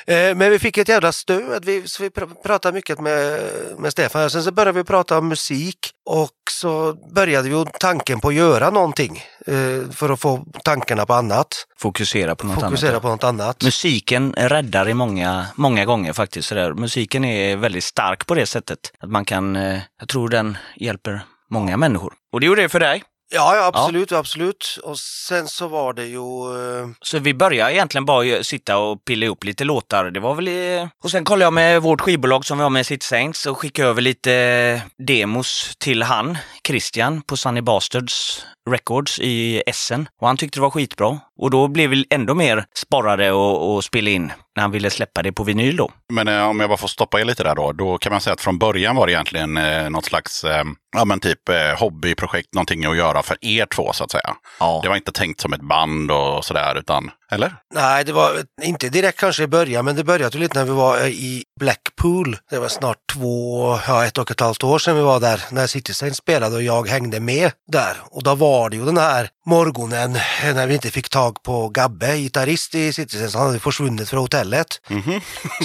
Eh, 0.07 0.35
Men 0.35 0.51
vi 0.51 0.59
fick 0.59 0.79
ett 0.79 0.89
jävla 0.89 1.13
stöd. 1.13 1.65
Vi, 1.65 1.89
så 1.89 2.03
vi 2.03 2.09
pr- 2.09 2.43
pratade 2.43 2.75
mycket 2.75 3.01
med, 3.01 3.41
med 3.79 3.93
Stefan. 3.93 4.31
Sen 4.31 4.43
så 4.43 4.53
började 4.53 4.79
vi 4.79 4.85
prata 4.85 5.19
om 5.19 5.29
musik 5.29 5.79
och 6.07 6.31
så 6.51 6.93
började 7.15 7.49
vi 7.49 7.65
tanken 7.81 8.21
på 8.21 8.29
att 8.29 8.35
göra 8.35 8.71
någonting 8.71 9.23
eh, 9.47 9.91
för 9.93 10.09
att 10.13 10.21
få 10.21 10.45
tankarna 10.65 11.07
på 11.07 11.15
annat. 11.15 11.49
Fokusera 11.79 12.35
på 12.37 12.47
något 12.47 12.61
Fokusera 12.61 12.91
annat. 12.91 13.03
på 13.03 13.09
något 13.09 13.25
annat. 13.25 13.63
Musiken 13.63 14.33
räddar 14.37 14.89
i 14.89 14.95
många, 14.95 15.47
många 15.57 15.85
gånger 15.85 16.13
faktiskt. 16.13 16.53
Musiken 16.77 17.25
är 17.25 17.57
väldigt 17.57 17.85
stark 17.85 18.27
på 18.27 18.35
det 18.35 18.47
sättet. 18.47 18.79
Att 19.01 19.11
man 19.11 19.25
kan, 19.25 19.57
eh, 19.57 19.79
jag 20.01 20.09
tror 20.09 20.29
den 20.29 20.59
hjälper 20.77 21.21
många 21.51 21.77
människor. 21.77 22.13
Och 22.33 22.41
det 22.41 22.47
gjorde 22.47 22.63
det 22.63 22.69
för 22.69 22.81
dig. 22.81 23.03
Ja, 23.35 23.57
ja 23.57 23.67
absolut, 23.67 24.13
absolut. 24.13 24.79
Och 24.85 24.99
sen 24.99 25.49
så 25.49 25.69
var 25.69 25.93
det 25.93 26.05
ju... 26.07 26.19
eh, 26.19 26.89
Så 27.01 27.19
vi 27.19 27.35
började 27.35 27.73
egentligen 27.75 28.05
bara 28.05 28.45
sitta 28.45 28.79
och 28.79 29.05
pilla 29.05 29.27
ihop 29.27 29.45
lite 29.45 29.65
låtar. 29.65 30.05
Det 30.11 30.21
var 30.21 30.35
väl... 30.35 30.49
i- 30.49 30.89
Och 31.05 31.11
sen 31.11 31.25
kollade 31.25 31.45
jag 31.45 31.53
med 31.53 31.83
vårt 31.83 32.01
skivbolag 32.01 32.45
som 32.45 32.59
vi 32.59 32.63
har 32.63 32.71
med 32.71 32.87
City 32.87 33.07
Saints 33.07 33.47
och 33.47 33.59
skickade 33.59 33.89
över 33.89 34.03
lite 34.03 34.83
demos 35.07 35.73
till 35.79 36.03
han, 36.03 36.39
Christian, 36.67 37.23
på 37.23 37.37
Sunny 37.37 37.61
Bastards 37.61 38.47
Records 38.71 39.19
i 39.21 39.63
Essen. 39.67 40.09
Och 40.21 40.27
han 40.27 40.37
tyckte 40.37 40.59
det 40.59 40.63
var 40.63 40.71
skitbra. 40.71 41.21
Och 41.39 41.51
då 41.51 41.69
blev 41.69 41.91
vi 41.91 42.07
ändå 42.11 42.35
mer 42.35 42.65
sporrade 42.75 43.33
och, 43.33 43.75
och 43.75 43.85
spela 43.85 44.11
in 44.11 44.33
när 44.57 44.63
han 44.63 44.71
ville 44.71 44.91
släppa 44.91 45.23
det 45.23 45.33
på 45.33 45.45
vinyl 45.45 45.77
då. 45.77 45.91
Men 46.13 46.29
eh, 46.29 46.49
om 46.49 46.61
jag 46.61 46.69
bara 46.69 46.77
får 46.77 46.89
stoppa 46.89 47.21
er 47.21 47.25
lite 47.25 47.43
där 47.43 47.55
då. 47.55 47.73
Då 47.73 47.99
kan 47.99 48.13
man 48.13 48.21
säga 48.21 48.35
att 48.35 48.41
från 48.41 48.59
början 48.59 48.97
var 48.97 49.07
det 49.07 49.13
egentligen 49.13 49.57
eh, 49.57 49.91
något 49.91 50.05
slags 50.05 50.45
eh, 50.45 50.65
ja, 50.97 51.05
men 51.05 51.21
typ 51.21 51.49
eh, 51.49 51.79
hobbyprojekt, 51.79 52.55
någonting 52.55 52.85
att 52.85 52.97
göra 52.97 53.23
för 53.23 53.37
er 53.41 53.67
två 53.67 53.93
så 53.93 54.05
att 54.05 54.11
säga. 54.11 54.37
Ja. 54.61 54.81
Det 54.83 54.89
var 54.89 54.97
inte 54.97 55.13
tänkt 55.13 55.41
som 55.41 55.53
ett 55.53 55.61
band 55.61 56.11
och 56.11 56.45
sådär, 56.45 56.79
utan, 56.79 57.11
eller? 57.31 57.57
Nej, 57.75 58.05
det 58.05 58.13
var 58.13 58.43
inte 58.63 58.89
direkt 58.89 59.21
kanske 59.21 59.43
i 59.43 59.47
början, 59.47 59.85
men 59.85 59.97
det 59.97 60.05
började 60.05 60.39
lite 60.39 60.59
när 60.59 60.65
vi 60.65 60.73
var 60.73 60.99
eh, 60.99 61.07
i 61.07 61.45
Blackpool. 61.61 62.37
Det 62.51 62.59
var 62.59 62.69
snart 62.69 62.97
två, 63.13 63.79
ja 63.87 64.05
ett 64.07 64.19
och 64.19 64.31
ett 64.31 64.41
halvt 64.41 64.65
år 64.65 64.79
sedan 64.79 64.97
vi 64.97 65.03
var 65.03 65.21
där, 65.21 65.45
när 65.51 65.93
Saints 65.93 66.19
spelade 66.19 66.57
och 66.57 66.63
jag 66.63 66.89
hängde 66.89 67.21
med 67.21 67.51
där. 67.73 67.97
Och 68.11 68.23
då 68.23 68.35
var 68.35 68.71
det 68.71 68.77
ju 68.77 68.85
den 68.85 68.99
här 68.99 69.29
morgonen 69.47 70.17
eh, 70.17 70.55
när 70.55 70.67
vi 70.67 70.75
inte 70.75 70.91
fick 70.91 71.09
tag 71.09 71.43
på 71.43 71.69
Gabbe, 71.69 72.17
gitarrist 72.17 72.75
i 72.75 72.93
City 72.93 73.19
Saints. 73.19 73.35
Han 73.35 73.47
hade 73.47 73.59
försvunnit 73.59 74.09
från 74.09 74.21
hotellet. 74.21 74.81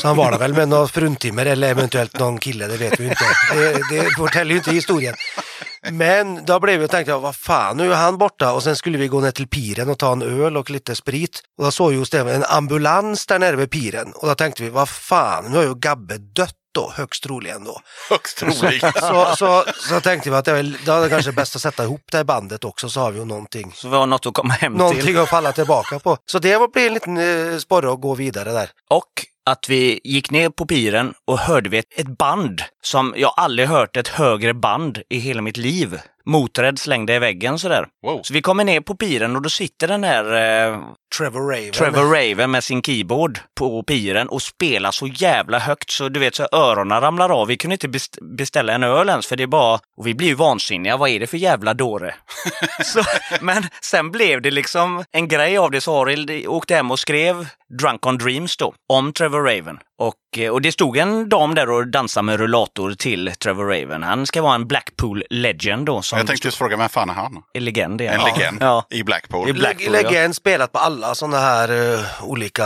Så 0.01 0.07
han 0.07 0.17
var 0.17 0.31
där 0.31 0.39
väl 0.39 0.53
med 0.53 0.69
någon 0.69 0.89
fruntimmer 0.89 1.45
eller 1.45 1.69
eventuellt 1.69 2.19
någon 2.19 2.37
kille, 2.37 2.67
det 2.67 2.77
vet 2.77 2.99
vi 2.99 3.03
inte. 3.03 3.25
Det, 3.53 3.73
det 3.73 4.09
fortäller 4.17 4.51
ju 4.51 4.57
inte 4.57 4.71
historien. 4.71 5.15
Men 5.91 6.45
då 6.45 6.59
blev 6.59 6.81
jag 6.81 6.89
tänkte 6.89 7.11
jag, 7.11 7.19
vad 7.19 7.35
fan, 7.35 7.77
nu 7.77 7.91
är 7.91 7.95
han 7.95 8.17
borta 8.17 8.53
och 8.53 8.63
sen 8.63 8.75
skulle 8.75 8.97
vi 8.97 9.07
gå 9.07 9.21
ner 9.21 9.31
till 9.31 9.47
piren 9.47 9.89
och 9.89 9.97
ta 9.97 10.11
en 10.11 10.21
öl 10.21 10.57
och 10.57 10.69
lite 10.69 10.95
sprit. 10.95 11.41
Och 11.61 11.65
då 11.67 11.71
såg 11.71 11.93
ju 11.93 12.05
Stefan 12.05 12.27
en 12.27 12.43
ambulans 12.43 13.25
där 13.25 13.39
nere 13.39 13.55
vid 13.55 13.71
piren 13.71 14.11
och 14.15 14.27
då 14.27 14.35
tänkte 14.35 14.63
vi, 14.63 14.69
vad 14.69 14.89
fan, 14.89 15.45
nu 15.51 15.57
har 15.57 15.63
ju 15.63 15.75
Gabbe 15.75 16.17
dött 16.17 16.55
då, 16.75 16.93
högst 16.95 17.23
troligen 17.23 17.63
då. 17.63 17.79
Högst 18.09 18.37
troligt. 18.37 18.81
Så, 18.99 19.35
så, 19.37 19.63
så 19.89 19.99
tänkte 20.01 20.29
vi 20.29 20.35
att 20.35 20.45
det, 20.45 20.61
det 20.63 21.09
kanske 21.09 21.31
bäst 21.31 21.55
att 21.55 21.61
sätta 21.61 21.83
ihop 21.83 22.01
det 22.11 22.17
här 22.17 22.23
bandet 22.23 22.63
också 22.63 22.89
så 22.89 22.99
har 22.99 23.11
vi 23.11 23.19
ju 23.19 23.25
någonting. 23.25 23.71
Så 23.75 23.89
vi 23.89 23.95
har 23.95 24.05
något 24.05 24.25
att 24.25 24.33
komma 24.33 24.53
hem 24.53 24.73
till. 24.73 24.77
Någonting 24.77 25.17
att 25.17 25.29
falla 25.29 25.51
tillbaka 25.51 25.99
på. 25.99 26.17
Så 26.25 26.39
det 26.39 26.57
var- 26.57 26.77
en 26.77 26.93
liten 26.93 27.17
eh, 27.17 27.57
sporre 27.57 27.91
att 27.91 28.01
gå 28.01 28.15
vidare 28.15 28.51
där. 28.51 28.69
Och 28.89 29.05
att 29.45 29.69
vi 29.69 29.99
gick 30.03 30.31
ner 30.31 30.49
på 30.49 30.65
piren 30.65 31.13
och 31.27 31.39
hörde 31.39 31.69
vi 31.69 31.77
ett, 31.77 31.85
ett 31.99 32.17
band 32.17 32.61
som 32.83 33.13
jag 33.17 33.33
aldrig 33.37 33.67
hört 33.67 33.97
ett 33.97 34.07
högre 34.07 34.53
band 34.53 35.01
i 35.09 35.17
hela 35.17 35.41
mitt 35.41 35.57
liv. 35.57 35.99
Motörhead 36.25 36.77
slängde 36.77 37.15
i 37.15 37.19
väggen 37.19 37.59
sådär. 37.59 37.87
Wow. 38.05 38.21
Så 38.23 38.33
vi 38.33 38.41
kommer 38.41 38.63
ner 38.63 38.81
på 38.81 38.95
piren 38.95 39.35
och 39.35 39.41
då 39.41 39.49
sitter 39.49 39.87
den 39.87 40.03
här 40.03 40.25
eh, 40.69 40.79
Trevor 41.17 41.51
Raven. 41.51 41.71
Trevor 41.71 42.03
Raven 42.15 42.51
med 42.51 42.63
sin 42.63 42.81
keyboard 42.81 43.39
på 43.59 43.83
piren 43.83 44.27
och 44.29 44.41
spelar 44.41 44.91
så 44.91 45.07
jävla 45.07 45.59
högt 45.59 45.91
så 45.91 46.09
du 46.09 46.19
vet 46.19 46.35
så 46.35 46.47
öronen 46.51 47.01
ramlar 47.01 47.29
av. 47.29 47.47
Vi 47.47 47.57
kunde 47.57 47.73
inte 47.73 47.87
best- 47.87 48.17
beställa 48.37 48.73
en 48.73 48.83
öl 48.83 49.09
ens 49.09 49.27
för 49.27 49.35
det 49.35 49.43
är 49.43 49.47
bara, 49.47 49.79
och 49.97 50.07
vi 50.07 50.13
blir 50.13 50.27
ju 50.27 50.35
vansinniga. 50.35 50.97
Vad 50.97 51.09
är 51.09 51.19
det 51.19 51.27
för 51.27 51.37
jävla 51.37 51.73
dåre? 51.73 52.15
så, 52.83 53.03
men 53.41 53.63
sen 53.81 54.11
blev 54.11 54.41
det 54.41 54.51
liksom 54.51 55.03
en 55.11 55.27
grej 55.27 55.57
av 55.57 55.71
det 55.71 55.81
så 55.81 56.01
Arild 56.01 56.47
åkte 56.47 56.75
hem 56.75 56.91
och 56.91 56.99
skrev 56.99 57.47
Drunk 57.79 58.05
on 58.05 58.17
Dreams 58.17 58.57
då, 58.57 58.73
om 58.89 59.13
Trevor 59.13 59.39
Raven. 59.43 59.79
Och, 60.01 60.37
eh, 60.37 60.49
och 60.51 60.61
det 60.61 60.71
stod 60.71 60.97
en 60.97 61.29
dam 61.29 61.55
där 61.55 61.69
och 61.69 61.87
dansade 61.87 62.23
med 62.23 62.39
rullator 62.39 62.93
till 62.93 63.31
Trevor 63.43 63.65
Raven. 63.65 64.03
Han 64.03 64.25
ska 64.25 64.41
vara 64.41 64.55
en 64.55 64.67
Blackpool 64.67 65.23
legend 65.29 65.85
då. 65.85 66.01
Som 66.01 66.17
Jag 66.17 66.27
tänkte 66.27 66.47
just 66.47 66.57
fråga, 66.57 66.77
vem 66.77 66.89
fan 66.89 67.09
är 67.09 67.13
han? 67.13 67.43
är 67.53 67.59
legend. 67.59 68.01
är 68.01 68.05
En 68.05 68.19
legend 68.21 68.57
Ja. 68.61 68.85
i 68.89 69.03
Blackpool. 69.03 69.49
I 69.49 69.53
Blackpool, 69.53 69.87
Leg- 69.95 70.03
ja. 70.03 70.09
Legend 70.09 70.35
spelat 70.35 70.71
på 70.71 70.79
alla 70.79 71.15
sådana 71.15 71.37
här 71.39 71.93
eh, 71.93 71.99
olika 72.23 72.65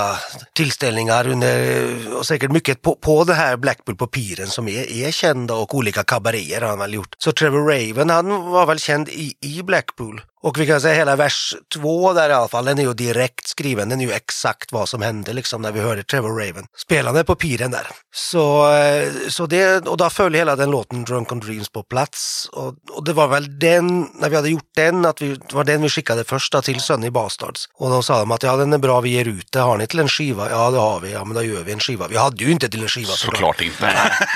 tillställningar 0.55 1.27
under, 1.27 1.81
eh, 2.07 2.13
och 2.13 2.25
säkert 2.25 2.51
mycket 2.51 2.81
på, 2.81 2.95
på 2.95 3.23
det 3.23 3.33
här 3.33 3.57
Blackpool 3.57 3.95
på 3.95 4.07
piren 4.07 4.47
som 4.47 4.67
är, 4.67 4.91
är 4.91 5.11
kända 5.11 5.53
och 5.53 5.75
olika 5.75 6.03
kabaréer 6.03 6.61
har 6.61 6.69
han 6.69 6.79
väl 6.79 6.93
gjort. 6.93 7.15
Så 7.17 7.31
Trevor 7.31 7.59
Raven 7.71 8.09
han 8.09 8.51
var 8.51 8.65
väl 8.65 8.79
känd 8.79 9.09
i, 9.09 9.33
i 9.41 9.63
Blackpool. 9.63 10.21
Och 10.41 10.59
vi 10.59 10.67
kan 10.67 10.81
säga 10.81 10.95
hela 10.95 11.15
vers 11.15 11.55
två 11.73 12.13
där 12.13 12.29
i 12.29 12.33
alla 12.33 12.47
fall, 12.47 12.65
den 12.65 12.79
är 12.79 12.83
ju 12.83 12.93
direkt 12.93 13.47
skriven, 13.47 13.89
den 13.89 14.01
är 14.01 14.05
ju 14.05 14.11
exakt 14.11 14.71
vad 14.71 14.89
som 14.89 15.01
hände 15.01 15.33
liksom 15.33 15.61
när 15.61 15.71
vi 15.71 15.79
hörde 15.79 16.03
Trevor 16.03 16.29
Raven 16.29 16.65
spelande 16.77 17.23
på 17.23 17.35
piren 17.35 17.71
där. 17.71 17.87
Så, 18.15 18.73
eh, 18.73 19.07
så 19.29 19.45
det, 19.45 19.87
och 19.87 19.97
då 19.97 20.09
föll 20.09 20.33
hela 20.33 20.55
den 20.55 20.71
låten 20.71 21.03
Drunk 21.03 21.31
on 21.31 21.39
Dreams 21.39 21.69
på 21.69 21.83
plats. 21.83 22.49
Och, 22.51 22.73
och 22.91 23.05
det 23.05 23.13
var 23.13 23.27
väl 23.27 23.59
den, 23.59 24.09
när 24.19 24.29
vi 24.29 24.35
hade 24.35 24.49
gjort 24.49 24.69
den, 24.75 25.05
att 25.05 25.21
vi, 25.21 25.35
det 25.35 25.53
var 25.53 25.63
den 25.63 25.81
vi 25.81 25.89
skickade 25.89 26.23
först 26.23 26.51
då 26.51 26.61
till 26.61 26.79
Sunny 26.79 27.09
Bastards. 27.09 27.69
Och 27.77 27.89
då 27.89 28.01
sa 28.03 28.19
de 28.19 28.31
att 28.31 28.43
ja 28.43 28.55
den 28.55 28.73
är 28.73 28.77
bra, 28.77 29.01
vi 29.01 29.09
ger 29.09 29.27
ut 29.27 29.51
det. 29.51 29.59
Har 29.59 29.77
ni 29.77 29.87
till 29.87 29.99
en 29.99 30.07
skiva? 30.07 30.49
Ja 30.49 30.71
det 30.71 30.77
har 30.77 30.99
vi, 30.99 31.11
ja 31.11 31.25
men 31.25 31.35
då 31.35 31.43
gör 31.43 31.63
vi 31.63 31.71
en 31.71 31.79
skiva. 31.79 32.07
Vi 32.07 32.17
hade 32.17 32.43
ju 32.43 32.51
inte 32.51 32.69
till 32.69 32.81
en 32.81 32.89
skiva 32.89 33.13
Såklart 33.13 33.61
inte. 33.61 33.85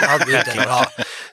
det 0.02 0.08
hade 0.08 0.26
vi 0.26 0.38
inte. 0.38 0.54
Ja. 0.56 0.86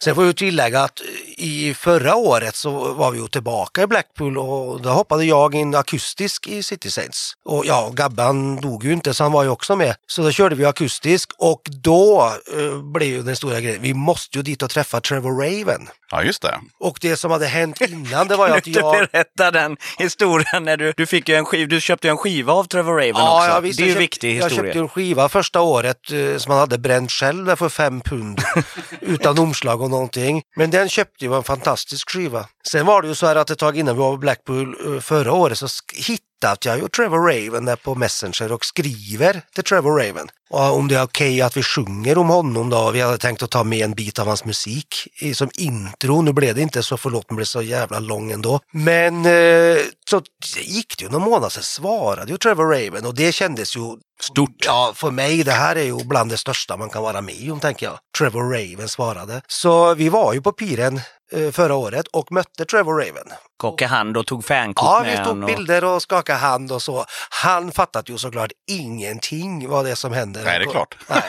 Sen 0.05 0.15
får 0.15 0.27
jag 0.27 0.37
tillägga 0.37 0.81
att 0.83 1.01
i 1.37 1.75
förra 1.75 2.17
året 2.17 2.57
så 2.57 2.71
var 2.95 3.11
vi 3.11 3.19
ju 3.19 3.29
tillbaka 3.29 3.83
i 3.83 3.87
Blackpool 3.87 4.39
och 4.39 4.56
och 4.57 4.83
då 4.83 4.89
hoppade 4.91 5.25
jag 5.25 5.55
in 5.55 5.75
akustisk 5.75 6.47
i 6.47 6.63
City 6.63 6.91
Saints. 6.91 7.33
Och 7.45 7.67
ja, 7.67 7.91
Gabban 7.95 8.57
dog 8.61 8.85
ju 8.85 8.93
inte 8.93 9.15
så 9.15 9.25
han 9.25 9.33
var 9.33 9.43
ju 9.43 9.49
också 9.49 9.77
med. 9.77 9.95
Så 10.07 10.23
då 10.23 10.31
körde 10.31 10.55
vi 10.55 10.65
akustisk 10.65 11.31
och 11.39 11.61
då 11.83 12.33
eh, 12.57 12.83
blev 12.83 13.09
ju 13.09 13.23
den 13.23 13.37
stora 13.37 13.61
grejen, 13.61 13.83
vi 13.83 13.95
måste 13.95 14.39
ju 14.39 14.43
dit 14.43 14.63
och 14.63 14.71
träffa 14.71 15.01
Trevor 15.01 15.33
Raven. 15.43 15.89
Ja, 16.11 16.23
just 16.23 16.43
det. 16.43 16.61
Och 16.81 16.99
det 17.01 17.17
som 17.17 17.31
hade 17.31 17.47
hänt 17.47 17.81
innan 17.81 18.29
det 18.29 18.37
var 18.37 18.49
ju 18.49 18.55
att 18.55 18.65
Du 18.67 18.71
jag... 18.71 19.09
berätta 19.13 19.51
den 19.51 19.77
historien 19.99 20.65
när 20.65 20.77
du, 20.77 20.93
du 20.97 21.07
fick 21.07 21.29
ju 21.29 21.35
en 21.35 21.45
skiv, 21.45 21.69
du 21.69 21.81
köpte 21.81 22.07
ju 22.07 22.11
en 22.11 22.17
skiva 22.17 22.53
av 22.53 22.65
Trevor 22.65 22.93
Raven 22.93 23.11
också. 23.15 23.49
Ja, 23.49 23.61
visst, 23.61 23.79
det 23.79 23.83
är 23.83 23.87
ju 23.87 23.91
jag 23.91 23.97
en 23.97 24.01
viktig 24.01 24.37
Jag 24.37 24.45
historia. 24.45 24.65
köpte 24.65 24.79
en 24.79 24.89
skiva 24.89 25.29
första 25.29 25.61
året 25.61 26.13
eh, 26.13 26.37
som 26.39 26.51
man 26.51 26.59
hade 26.59 26.79
bränt 26.79 27.11
själv 27.13 27.45
där 27.45 27.57
för 27.57 27.69
fem 27.69 28.01
pund 28.01 28.41
utan 29.01 29.39
omslag 29.39 29.83
och 29.83 29.91
någonting. 29.91 30.43
Men 30.57 30.71
den 30.71 30.89
köpte 30.89 31.25
ju 31.25 31.29
var 31.29 31.37
en 31.37 31.43
fantastisk 31.43 32.11
skiva. 32.11 32.47
Sen 32.69 32.87
var 32.87 33.03
det 33.03 33.09
ju 33.09 33.15
så 33.15 33.27
här 33.27 33.37
att 33.37 33.51
ett 33.51 33.59
tag 33.59 33.79
innan 33.79 33.95
vi 33.95 34.01
var 34.01 34.11
på 34.11 34.17
Blackpool 34.17 34.46
eh, 34.53 35.01
förra 35.01 35.33
året 35.33 35.59
så 35.59 35.69
hittade 35.95 36.69
jag 36.69 36.79
ju 36.79 36.89
Trevor 36.89 37.19
Raven 37.19 37.65
där 37.65 37.77
på 37.77 37.95
Messenger 37.95 38.53
och 38.53 38.65
skriver 38.65 39.43
till 39.55 39.65
Trevor 39.65 39.99
Raven. 39.99 40.29
Och 40.51 40.77
om 40.77 40.89
det 40.89 40.97
är 40.97 41.03
okej 41.03 41.43
att 41.43 41.57
vi 41.57 41.63
sjunger 41.63 42.19
om 42.19 42.29
honom 42.29 42.71
då. 42.71 42.91
Vi 42.91 43.01
hade 43.01 43.19
tänkt 43.19 43.43
att 43.43 43.51
ta 43.51 43.65
med 43.65 43.85
en 43.85 43.95
bit 43.95 44.19
av 44.19 44.27
hans 44.27 44.45
musik 44.45 44.95
i, 45.21 45.35
som 45.35 45.51
intro. 45.55 46.23
Nu 46.23 46.33
blev 46.33 46.55
det 46.55 46.63
inte 46.63 46.83
så, 46.83 46.97
förlåt, 46.97 47.29
den 47.29 47.37
blev 47.37 47.45
så 47.45 47.63
jävla 47.63 47.99
lång 47.99 48.33
ändå. 48.33 48.61
Men 48.73 49.27
eh, 49.27 49.79
så 50.11 50.23
gick 50.57 50.99
det 50.99 51.05
ju 51.05 51.11
någon 51.11 51.23
månad 51.23 51.53
så 51.53 51.63
svarade 51.63 52.33
ju 52.33 52.39
Trevor 52.39 52.65
Raven 52.65 53.07
och 53.07 53.15
det 53.15 53.33
kändes 53.33 53.77
ju 53.77 53.97
Stort. 54.21 54.65
Ja, 54.65 54.93
för 54.97 55.11
mig 55.11 55.45
det 55.45 55.53
här 55.53 55.77
är 55.77 55.83
ju 55.83 56.05
bland 56.05 56.31
det 56.31 56.37
största 56.37 56.77
man 56.77 56.91
kan 56.91 57.03
vara 57.03 57.21
med 57.21 57.53
om, 57.53 57.61
tänker 57.61 57.87
jag. 57.87 57.99
Trevor 58.19 58.43
Raven 58.43 58.89
svarade. 58.89 59.43
Så 59.47 59.95
vi 59.95 60.09
var 60.09 60.33
ju 60.33 60.43
på 60.43 60.53
Piren 60.53 61.01
eh, 61.33 61.51
förra 61.51 61.75
året 61.75 62.07
och 62.07 62.33
mötte 62.33 62.65
Trevor 62.65 62.95
Raven. 62.95 63.33
Skakade 63.59 63.89
hand 63.89 64.17
och 64.17 64.27
tog 64.27 64.45
fankort 64.45 64.85
Ja, 64.85 65.01
med 65.03 65.11
vi 65.11 65.17
han 65.17 65.27
tog 65.27 65.43
och... 65.43 65.47
bilder 65.47 65.85
och 65.85 66.03
skakade 66.03 66.39
hand 66.39 66.73
och 66.73 66.83
så. 66.83 67.05
Han 67.31 67.73
fattade 67.73 68.13
ju 68.13 68.19
såklart 68.19 68.53
ingenting 68.71 69.69
vad 69.69 69.85
det 69.85 69.91
är 69.91 69.95
som 69.95 70.13
händer. 70.37 70.53
Nej, 70.53 70.59
det 70.59 70.65
är 70.65 70.71
klart. 70.71 70.97
Nej. 71.09 71.23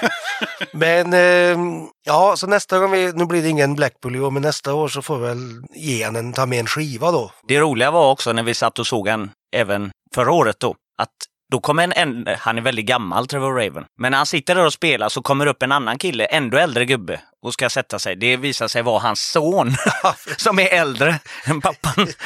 Men 0.74 1.14
eh, 1.14 1.58
ja, 2.06 2.36
så 2.38 2.48
nästa 2.48 2.80
gång 2.80 2.92
vi, 2.92 3.12
nu 3.14 3.26
blir 3.26 3.42
det 3.42 3.50
ingen 3.50 3.76
Blackpool 3.76 4.16
i 4.16 4.20
år, 4.20 4.32
men 4.32 4.42
nästa 4.42 4.74
år 4.74 4.88
så 4.88 5.02
får 5.02 5.18
vi 5.18 5.28
väl 5.28 5.64
ge 5.76 6.04
en, 6.04 6.34
ta 6.34 6.46
med 6.46 6.60
en 6.60 6.68
skiva 6.68 7.12
då. 7.12 7.32
Det 7.48 7.60
roliga 7.60 7.92
var 7.92 8.12
också 8.12 8.34
när 8.34 8.44
vi 8.44 8.54
satt 8.54 8.80
och 8.80 8.88
såg 8.88 9.08
han 9.08 9.32
även 9.56 9.92
förra 10.16 10.32
året 10.32 10.60
då, 10.60 10.76
att 10.98 11.10
då 11.52 11.60
kommer 11.60 11.84
en, 11.84 11.94
en, 11.94 12.28
han 12.40 12.58
är 12.58 12.62
väldigt 12.62 12.86
gammal, 12.86 13.28
Trevor 13.28 13.54
Raven. 13.54 13.86
Men 13.98 14.12
när 14.12 14.18
han 14.18 14.26
sitter 14.26 14.56
där 14.56 14.66
och 14.66 14.74
spelar 14.74 15.10
så 15.10 15.22
kommer 15.22 15.46
upp 15.46 15.64
en 15.64 15.72
annan 15.72 15.98
kille, 15.98 16.26
ändå 16.26 16.58
äldre 16.58 16.86
gubbe, 16.86 17.20
och 17.42 17.54
ska 17.54 17.70
sätta 17.70 18.00
sig. 18.00 18.16
Det 18.16 18.38
visar 18.38 18.68
sig 18.68 18.82
vara 18.82 19.00
hans 19.00 19.22
son, 19.22 19.76
som 20.38 20.60
är 20.60 20.68
äldre 20.68 21.20
än 21.46 21.62
pappan. 21.62 22.08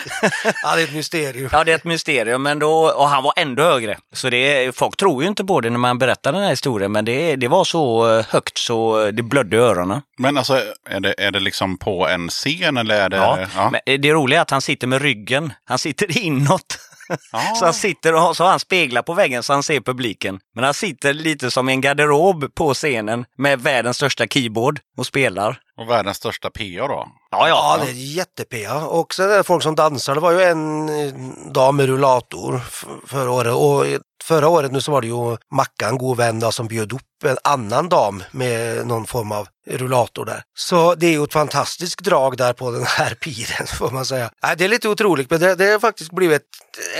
Ja, 0.63 0.75
det 0.75 0.81
är 0.81 0.83
ett 0.83 0.93
mysterium. 0.93 1.49
Ja, 1.51 1.63
det 1.63 1.71
är 1.71 1.75
ett 1.75 1.83
mysterium, 1.83 2.43
men 2.43 2.59
då, 2.59 2.73
och 2.73 3.09
han 3.09 3.23
var 3.23 3.33
ändå 3.35 3.63
högre. 3.63 3.97
Så 4.13 4.29
det, 4.29 4.75
folk 4.75 4.97
tror 4.97 5.23
ju 5.23 5.29
inte 5.29 5.43
på 5.43 5.61
det 5.61 5.69
när 5.69 5.77
man 5.77 5.97
berättar 5.97 6.31
den 6.31 6.41
här 6.41 6.49
historien, 6.49 6.91
men 6.91 7.05
det, 7.05 7.35
det 7.35 7.47
var 7.47 7.63
så 7.63 8.17
eh, 8.17 8.25
högt 8.29 8.57
så 8.57 9.11
det 9.11 9.23
blödde 9.23 9.55
i 9.55 9.59
öronen. 9.59 10.01
Men 10.17 10.37
alltså, 10.37 10.61
är 10.89 10.99
det, 10.99 11.13
är 11.17 11.31
det 11.31 11.39
liksom 11.39 11.77
på 11.77 12.07
en 12.07 12.29
scen 12.29 12.77
eller 12.77 12.95
är 12.95 13.09
det... 13.09 13.47
Ja, 13.55 13.69
Men 13.71 14.01
det 14.01 14.13
roliga 14.13 14.39
är 14.39 14.41
att 14.41 14.51
han 14.51 14.61
sitter 14.61 14.87
med 14.87 15.01
ryggen, 15.01 15.53
han 15.65 15.77
sitter 15.79 16.17
inåt. 16.17 16.77
Ja. 17.31 17.55
Så 17.55 17.65
han 17.65 17.73
sitter 17.73 18.13
och 18.13 18.21
har, 18.21 18.33
så 18.33 18.43
har 18.43 18.49
han 18.51 18.59
speglar 18.59 19.01
på 19.01 19.13
väggen 19.13 19.43
så 19.43 19.53
han 19.53 19.63
ser 19.63 19.81
publiken. 19.81 20.39
Men 20.55 20.63
han 20.63 20.73
sitter 20.73 21.13
lite 21.13 21.51
som 21.51 21.69
i 21.69 21.71
en 21.73 21.81
garderob 21.81 22.55
på 22.55 22.73
scenen 22.73 23.25
med 23.37 23.61
världens 23.61 23.97
största 23.97 24.27
keyboard 24.27 24.79
och 24.97 25.05
spelar. 25.05 25.59
Och 25.77 25.89
världens 25.89 26.17
största 26.17 26.49
PA 26.49 26.87
då? 26.87 27.07
Ja, 27.31 27.47
Ja, 27.47 27.79
det 27.85 27.91
är 27.91 27.93
jätte-PA. 27.93 28.85
Och 28.85 29.13
sen 29.13 29.31
är 29.31 29.37
det 29.37 29.43
folk 29.43 29.63
som 29.63 29.75
dansar. 29.75 30.15
Det 30.15 30.21
var 30.21 30.31
ju 30.31 30.41
en 30.41 30.89
eh, 30.89 31.13
dam 31.51 31.75
med 31.75 31.85
rullator 31.85 32.61
förra 33.07 33.31
året. 33.31 33.53
Och 33.53 33.85
förra 34.23 34.47
året 34.47 34.71
nu 34.71 34.81
så 34.81 34.91
var 34.91 35.01
det 35.01 35.07
ju 35.07 35.37
Mackan, 35.55 35.97
god 35.97 36.17
vän 36.17 36.39
då, 36.39 36.51
som 36.51 36.67
bjöd 36.67 36.93
upp 36.93 37.01
en 37.25 37.37
annan 37.43 37.89
dam 37.89 38.23
med 38.31 38.87
någon 38.87 39.05
form 39.05 39.31
av 39.31 39.47
rullator 39.67 40.25
där. 40.25 40.41
Så 40.57 40.95
det 40.95 41.07
är 41.07 41.11
ju 41.11 41.23
ett 41.23 41.33
fantastiskt 41.33 41.99
drag 41.99 42.37
där 42.37 42.53
på 42.53 42.71
den 42.71 42.83
här 42.83 43.13
piren 43.13 43.67
får 43.77 43.91
man 43.91 44.05
säga. 44.05 44.29
Nej, 44.43 44.55
det 44.57 44.65
är 44.65 44.69
lite 44.69 44.89
otroligt 44.89 45.29
men 45.29 45.39
det, 45.39 45.55
det 45.55 45.65
har 45.65 45.79
faktiskt 45.79 46.11
blivit 46.11 46.41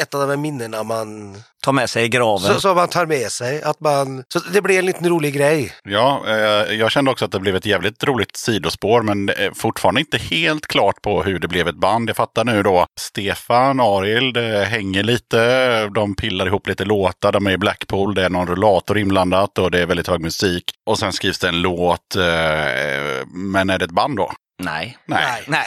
ett 0.02 0.14
av 0.14 0.22
de 0.22 0.30
här 0.30 0.38
minnena 0.38 0.84
man, 0.84 1.36
Ta 1.64 1.72
med 1.72 1.90
sig 1.90 2.06
i 2.06 2.10
graven. 2.10 2.54
så, 2.54 2.60
som 2.60 2.76
man 2.76 2.88
tar 2.88 3.06
med 3.06 3.32
sig. 3.32 3.62
Att 3.64 3.80
man, 3.80 4.24
så 4.34 4.40
det 4.40 4.62
blir 4.62 4.80
en 4.80 4.86
liten 4.86 5.10
rolig 5.10 5.34
grej. 5.34 5.74
Ja, 5.84 6.24
eh, 6.28 6.76
jag 6.76 6.92
kände 6.92 7.12
också 7.12 7.26
att 7.26 7.32
det 7.32 7.40
blev 7.40 7.56
ett 7.56 7.66
jävligt 7.66 8.04
roligt 8.04 8.36
sidospår, 8.38 9.02
men 9.02 9.32
fortfarande 9.56 10.02
inte 10.02 10.18
helt 10.18 10.68
klart 10.68 11.02
på 11.02 11.24
hur 11.24 11.40
det 11.40 11.48
blev 11.48 11.68
ett 11.68 11.80
band. 11.80 12.10
Jag 12.10 12.16
fattar 12.16 12.44
nu 12.44 12.64
då, 12.64 12.86
Stefan, 13.00 13.80
Arild 13.80 14.34
det 14.34 14.66
hänger 14.66 15.04
lite, 15.04 15.88
de 15.88 16.16
pillar 16.16 16.46
ihop 16.46 16.68
lite 16.68 16.86
låtar, 16.86 17.11
de 17.20 17.48
är 17.48 17.52
i 17.52 17.58
Blackpool, 17.58 18.16
det 18.16 18.26
är 18.26 18.30
någon 18.30 18.48
rullator 18.48 18.98
inblandat 18.98 19.58
och 19.58 19.72
det 19.72 19.80
är 19.82 19.86
väldigt 19.86 20.08
hög 20.08 20.22
musik. 20.22 20.64
Och 20.86 21.00
sen 21.00 21.14
skrivs 21.14 21.40
det 21.40 21.48
en 21.48 21.62
låt, 21.62 22.16
eh, 22.16 22.24
men 23.34 23.70
är 23.70 23.80
det 23.80 23.86
ett 23.86 23.92
band 23.92 24.18
då? 24.18 24.32
Nej. 24.64 24.98
Nej. 25.06 25.44
Nej. 25.48 25.66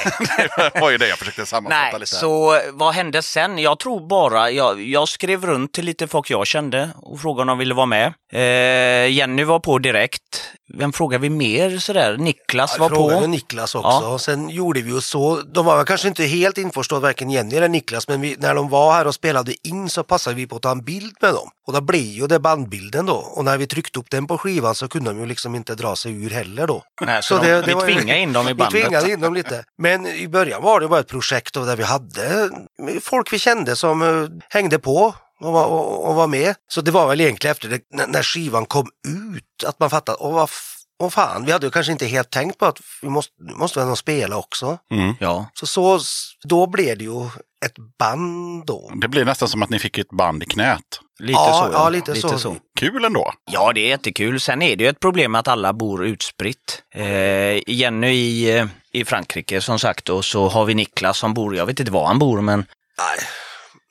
det 0.73 0.81
var 0.81 0.91
ju 0.91 0.99
det 0.99 1.09
jag 1.09 1.19
försökte 1.19 1.47
sammanfatta 1.47 1.91
Nej, 1.91 2.01
lite. 2.01 2.07
så 2.07 2.61
vad 2.73 2.95
hände 2.95 3.23
sen? 3.23 3.59
Jag 3.59 3.79
tror 3.79 4.09
bara, 4.09 4.51
jag, 4.51 4.83
jag 4.83 5.09
skrev 5.09 5.47
runt 5.47 5.73
till 5.73 5.85
lite 5.85 6.09
folk 6.09 6.31
jag 6.31 6.47
kände 6.47 6.91
och 6.97 7.21
frågade 7.21 7.43
om 7.43 7.47
de 7.47 7.59
ville 7.59 7.75
vara 7.75 7.87
med. 7.87 8.13
Eh, 8.33 9.11
Jenny 9.13 9.45
var 9.45 9.61
på 9.61 9.79
direkt. 9.79 10.51
Vem 10.79 10.93
frågade 10.93 11.23
vi 11.23 11.31
mer 11.31 11.79
sådär? 11.79 12.17
Niklas 12.17 12.79
var 12.79 12.89
frågade 12.89 13.21
på. 13.21 13.27
Niklas 13.27 13.75
också. 13.75 13.89
Ja. 13.89 14.19
Sen 14.19 14.49
gjorde 14.49 14.81
vi 14.83 14.91
ju 14.91 15.01
så, 15.01 15.41
de 15.55 15.67
var 15.67 15.77
väl 15.77 15.87
kanske 15.87 16.09
inte 16.09 16.25
helt 16.25 16.59
införstådda, 16.59 17.01
varken 17.01 17.31
Jenny 17.31 17.57
eller 17.57 17.69
Niklas, 17.69 18.09
men 18.09 18.21
vi, 18.21 18.37
när 18.39 18.55
de 18.55 18.69
var 18.69 18.93
här 18.93 19.07
och 19.07 19.15
spelade 19.15 19.55
in 19.69 19.89
så 19.89 20.03
passade 20.05 20.37
vi 20.37 20.47
på 20.47 20.57
att 20.57 20.63
ta 20.63 20.71
en 20.71 20.85
bild 20.85 21.17
med 21.21 21.35
dem. 21.35 21.51
Och 21.67 21.73
då 21.73 21.81
blev 21.81 22.03
ju 22.03 22.27
det 22.27 22.39
bandbilden 22.41 23.07
då. 23.07 23.15
Och 23.15 23.45
när 23.45 23.59
vi 23.59 23.67
tryckte 23.67 23.99
upp 23.99 24.11
den 24.11 24.27
på 24.27 24.39
skivan 24.39 24.75
så 24.75 24.89
kunde 24.89 25.11
de 25.11 25.21
ju 25.21 25.27
liksom 25.27 25.55
inte 25.55 25.75
dra 25.75 25.97
sig 25.97 26.25
ur 26.25 26.31
heller 26.31 26.67
då. 26.67 26.83
Nej, 27.01 27.23
så 27.23 27.39
de, 27.39 27.63
vi 27.67 27.73
var 27.73 27.81
tvingade 27.87 28.19
in 28.19 28.33
dem 28.33 28.47
i 28.47 28.49
Vi 28.49 28.55
bandet. 28.55 28.83
tvingade 28.83 29.11
in 29.13 29.21
dem 29.21 29.35
lite. 29.35 29.65
Men 29.79 30.07
i 30.07 30.29
början 30.29 30.63
var 30.63 30.81
det 30.81 30.89
bara 30.89 31.01
ett 31.01 31.09
projekt 31.09 31.55
då 31.55 31.65
där 31.65 31.77
vi 31.77 31.83
hade 31.83 32.51
folk 33.03 33.33
vi 33.33 33.39
kände 33.39 33.77
som 33.77 34.03
eh, 34.03 34.29
hängde 34.49 34.79
på 34.79 35.15
och 35.45 35.53
var, 35.53 35.65
och, 35.67 36.09
och 36.09 36.15
var 36.15 36.27
med. 36.27 36.55
Så 36.69 36.81
det 36.81 36.91
var 36.91 37.09
väl 37.09 37.21
egentligen 37.21 37.53
efter 37.53 37.69
det, 37.69 37.81
när, 37.93 38.07
när 38.07 38.23
skivan 38.23 38.67
kom 38.67 38.87
ut 39.09 39.65
att 39.67 39.81
man 39.81 39.91
fattade, 39.91 40.19
åh 40.21 40.35
vad 40.35 40.51
åh 41.03 41.11
fan, 41.11 41.45
vi 41.45 41.53
hade 41.53 41.67
ju 41.67 41.71
kanske 41.71 41.93
inte 41.93 42.07
helt 42.07 42.31
tänkt 42.31 42.59
på 42.59 42.67
att 42.67 42.79
vi 43.03 43.09
måste, 43.09 43.33
måste 43.43 43.85
nog 43.85 43.99
spela 43.99 44.37
också. 44.37 44.79
Mm. 44.91 45.15
Ja, 45.21 45.47
Så, 45.55 45.67
så 45.67 46.01
då 46.45 46.67
blev 46.67 46.99
det 46.99 47.05
ju 47.05 47.25
ett 47.67 47.77
band 47.99 48.67
då. 48.67 48.93
Det 49.01 49.09
blir 49.09 49.25
nästan 49.25 49.49
som 49.49 49.63
att 49.63 49.71
ni 49.71 49.79
fick 49.79 49.99
ett 49.99 50.11
band 50.11 50.43
i 50.43 50.47
knät. 50.47 50.81
lite 51.19 51.33
Ja, 51.33 51.67
så. 51.67 51.73
ja, 51.77 51.89
lite 51.89 52.15
så. 52.15 52.39
så. 52.39 52.57
Kul 52.79 53.05
ändå. 53.05 53.33
Ja, 53.51 53.73
det 53.73 53.81
är 53.81 53.89
jättekul. 53.89 54.41
Sen 54.41 54.63
är 54.63 54.77
det 54.77 54.85
ju 54.85 54.91
ett 54.91 55.01
problem 55.01 55.35
att 55.35 55.49
alla 55.49 55.73
bor 55.73 56.07
utspritt. 56.07 56.83
Eh, 56.95 57.71
Jenny 57.71 58.13
i, 58.13 58.59
eh, 58.59 58.67
i 58.93 59.05
Frankrike 59.05 59.61
som 59.61 59.79
sagt 59.79 60.09
och 60.09 60.25
så 60.25 60.49
har 60.49 60.65
vi 60.65 60.75
Niklas 60.75 61.19
som 61.19 61.35
bor, 61.35 61.57
jag 61.57 61.67
vet 61.67 61.81
inte 61.81 61.93
var 61.93 62.07
han 62.07 62.19
bor 62.19 62.41
men 62.41 62.59
Nej, 62.99 63.27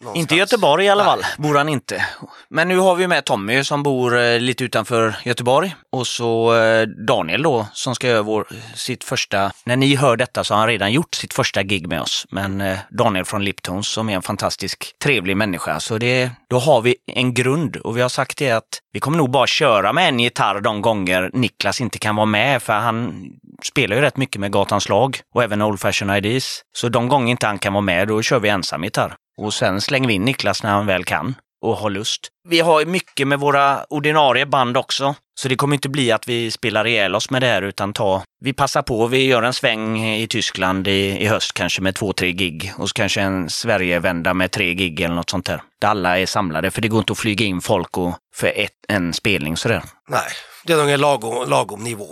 någonstans. 0.03 0.21
Inte 0.21 0.35
i 0.35 0.37
Göteborg 0.37 0.85
i 0.85 0.89
alla 0.89 1.03
Nej. 1.03 1.11
fall, 1.11 1.43
bor 1.43 1.55
han 1.55 1.69
inte. 1.69 2.05
Men 2.49 2.67
nu 2.67 2.77
har 2.77 2.95
vi 2.95 3.07
med 3.07 3.25
Tommy 3.25 3.63
som 3.63 3.83
bor 3.83 4.19
eh, 4.19 4.39
lite 4.39 4.63
utanför 4.63 5.15
Göteborg 5.23 5.75
och 5.91 6.07
så 6.07 6.55
eh, 6.55 6.87
Daniel 6.87 7.43
då 7.43 7.67
som 7.73 7.95
ska 7.95 8.07
göra 8.07 8.21
vår, 8.21 8.47
sitt 8.75 9.03
första, 9.03 9.51
när 9.65 9.75
ni 9.75 9.95
hör 9.95 10.17
detta 10.17 10.43
så 10.43 10.53
har 10.53 10.59
han 10.59 10.67
redan 10.67 10.91
gjort 10.91 11.15
sitt 11.15 11.33
första 11.33 11.63
gig 11.63 11.87
med 11.87 12.01
oss. 12.01 12.25
Men 12.29 12.61
eh, 12.61 12.77
Daniel 12.89 13.25
från 13.25 13.43
Liptons 13.43 13.87
som 13.87 14.09
är 14.09 14.15
en 14.15 14.21
fantastisk 14.21 14.95
trevlig 15.03 15.37
människa. 15.37 15.79
Så 15.79 15.97
det, 15.97 16.31
då 16.49 16.59
har 16.59 16.81
vi 16.81 16.95
en 17.07 17.33
grund 17.33 17.75
och 17.75 17.97
vi 17.97 18.01
har 18.01 18.09
sagt 18.09 18.37
det 18.37 18.51
att 18.51 18.79
vi 18.93 18.99
kommer 18.99 19.17
nog 19.17 19.31
bara 19.31 19.47
köra 19.47 19.93
med 19.93 20.09
en 20.09 20.19
gitarr 20.19 20.61
de 20.61 20.81
gånger 20.81 21.29
Niklas 21.33 21.81
inte 21.81 21.99
kan 21.99 22.15
vara 22.15 22.25
med 22.25 22.63
för 22.63 22.73
han 22.73 23.25
spelar 23.65 23.95
ju 23.95 24.01
rätt 24.01 24.17
mycket 24.17 24.41
med 24.41 24.51
Gatans 24.51 24.89
lag 24.89 25.19
och 25.35 25.43
även 25.43 25.61
Old 25.61 25.79
Fashion 25.79 26.09
IDs. 26.09 26.61
Så 26.77 26.89
de 26.89 27.07
gånger 27.07 27.31
inte 27.31 27.47
han 27.47 27.59
kan 27.59 27.73
vara 27.73 27.81
med 27.81 28.07
då 28.07 28.21
kör 28.21 28.39
vi 28.39 28.49
ensam 28.49 28.83
gitarr. 28.83 29.15
Och 29.37 29.53
sen 29.53 29.81
slänger 29.81 30.07
vi 30.07 30.13
in 30.13 30.21
Niklas 30.21 30.63
när 30.63 30.71
han 30.71 30.85
väl 30.85 31.03
kan 31.03 31.35
och 31.63 31.77
har 31.77 31.89
lust. 31.89 32.27
Vi 32.49 32.59
har 32.59 32.79
ju 32.79 32.85
mycket 32.85 33.27
med 33.27 33.39
våra 33.39 33.83
ordinarie 33.83 34.45
band 34.45 34.77
också, 34.77 35.15
så 35.39 35.47
det 35.47 35.55
kommer 35.55 35.73
inte 35.73 35.89
bli 35.89 36.11
att 36.11 36.27
vi 36.27 36.51
spelar 36.51 36.87
ihjäl 36.87 37.15
oss 37.15 37.29
med 37.29 37.41
det 37.41 37.47
här 37.47 37.61
utan 37.61 37.93
ta, 37.93 38.23
vi 38.41 38.53
passar 38.53 38.81
på, 38.81 39.07
vi 39.07 39.25
gör 39.25 39.43
en 39.43 39.53
sväng 39.53 40.05
i 40.05 40.27
Tyskland 40.27 40.87
i, 40.87 41.17
i 41.23 41.25
höst 41.25 41.53
kanske 41.53 41.81
med 41.81 41.95
två, 41.95 42.13
tre 42.13 42.31
gig 42.31 42.73
och 42.77 42.89
så 42.89 42.93
kanske 42.93 43.21
en 43.21 43.49
Sverigevända 43.49 44.33
med 44.33 44.51
tre 44.51 44.73
gig 44.73 45.01
eller 45.01 45.15
något 45.15 45.29
sånt 45.29 45.45
där. 45.45 45.61
Där 45.81 45.87
alla 45.87 46.19
är 46.19 46.25
samlade, 46.25 46.71
för 46.71 46.81
det 46.81 46.87
går 46.87 46.99
inte 46.99 47.13
att 47.13 47.19
flyga 47.19 47.45
in 47.45 47.61
folk 47.61 47.97
och 47.97 48.15
för 48.35 48.47
ett, 48.55 48.71
en 48.87 49.13
spelning 49.13 49.57
sådär. 49.57 49.83
Nej, 50.09 50.27
det 50.65 50.73
är 50.73 50.77
nog 50.77 50.89
en 50.89 51.01
lagom, 51.01 51.49
lagom 51.49 51.83
nivå. 51.83 52.07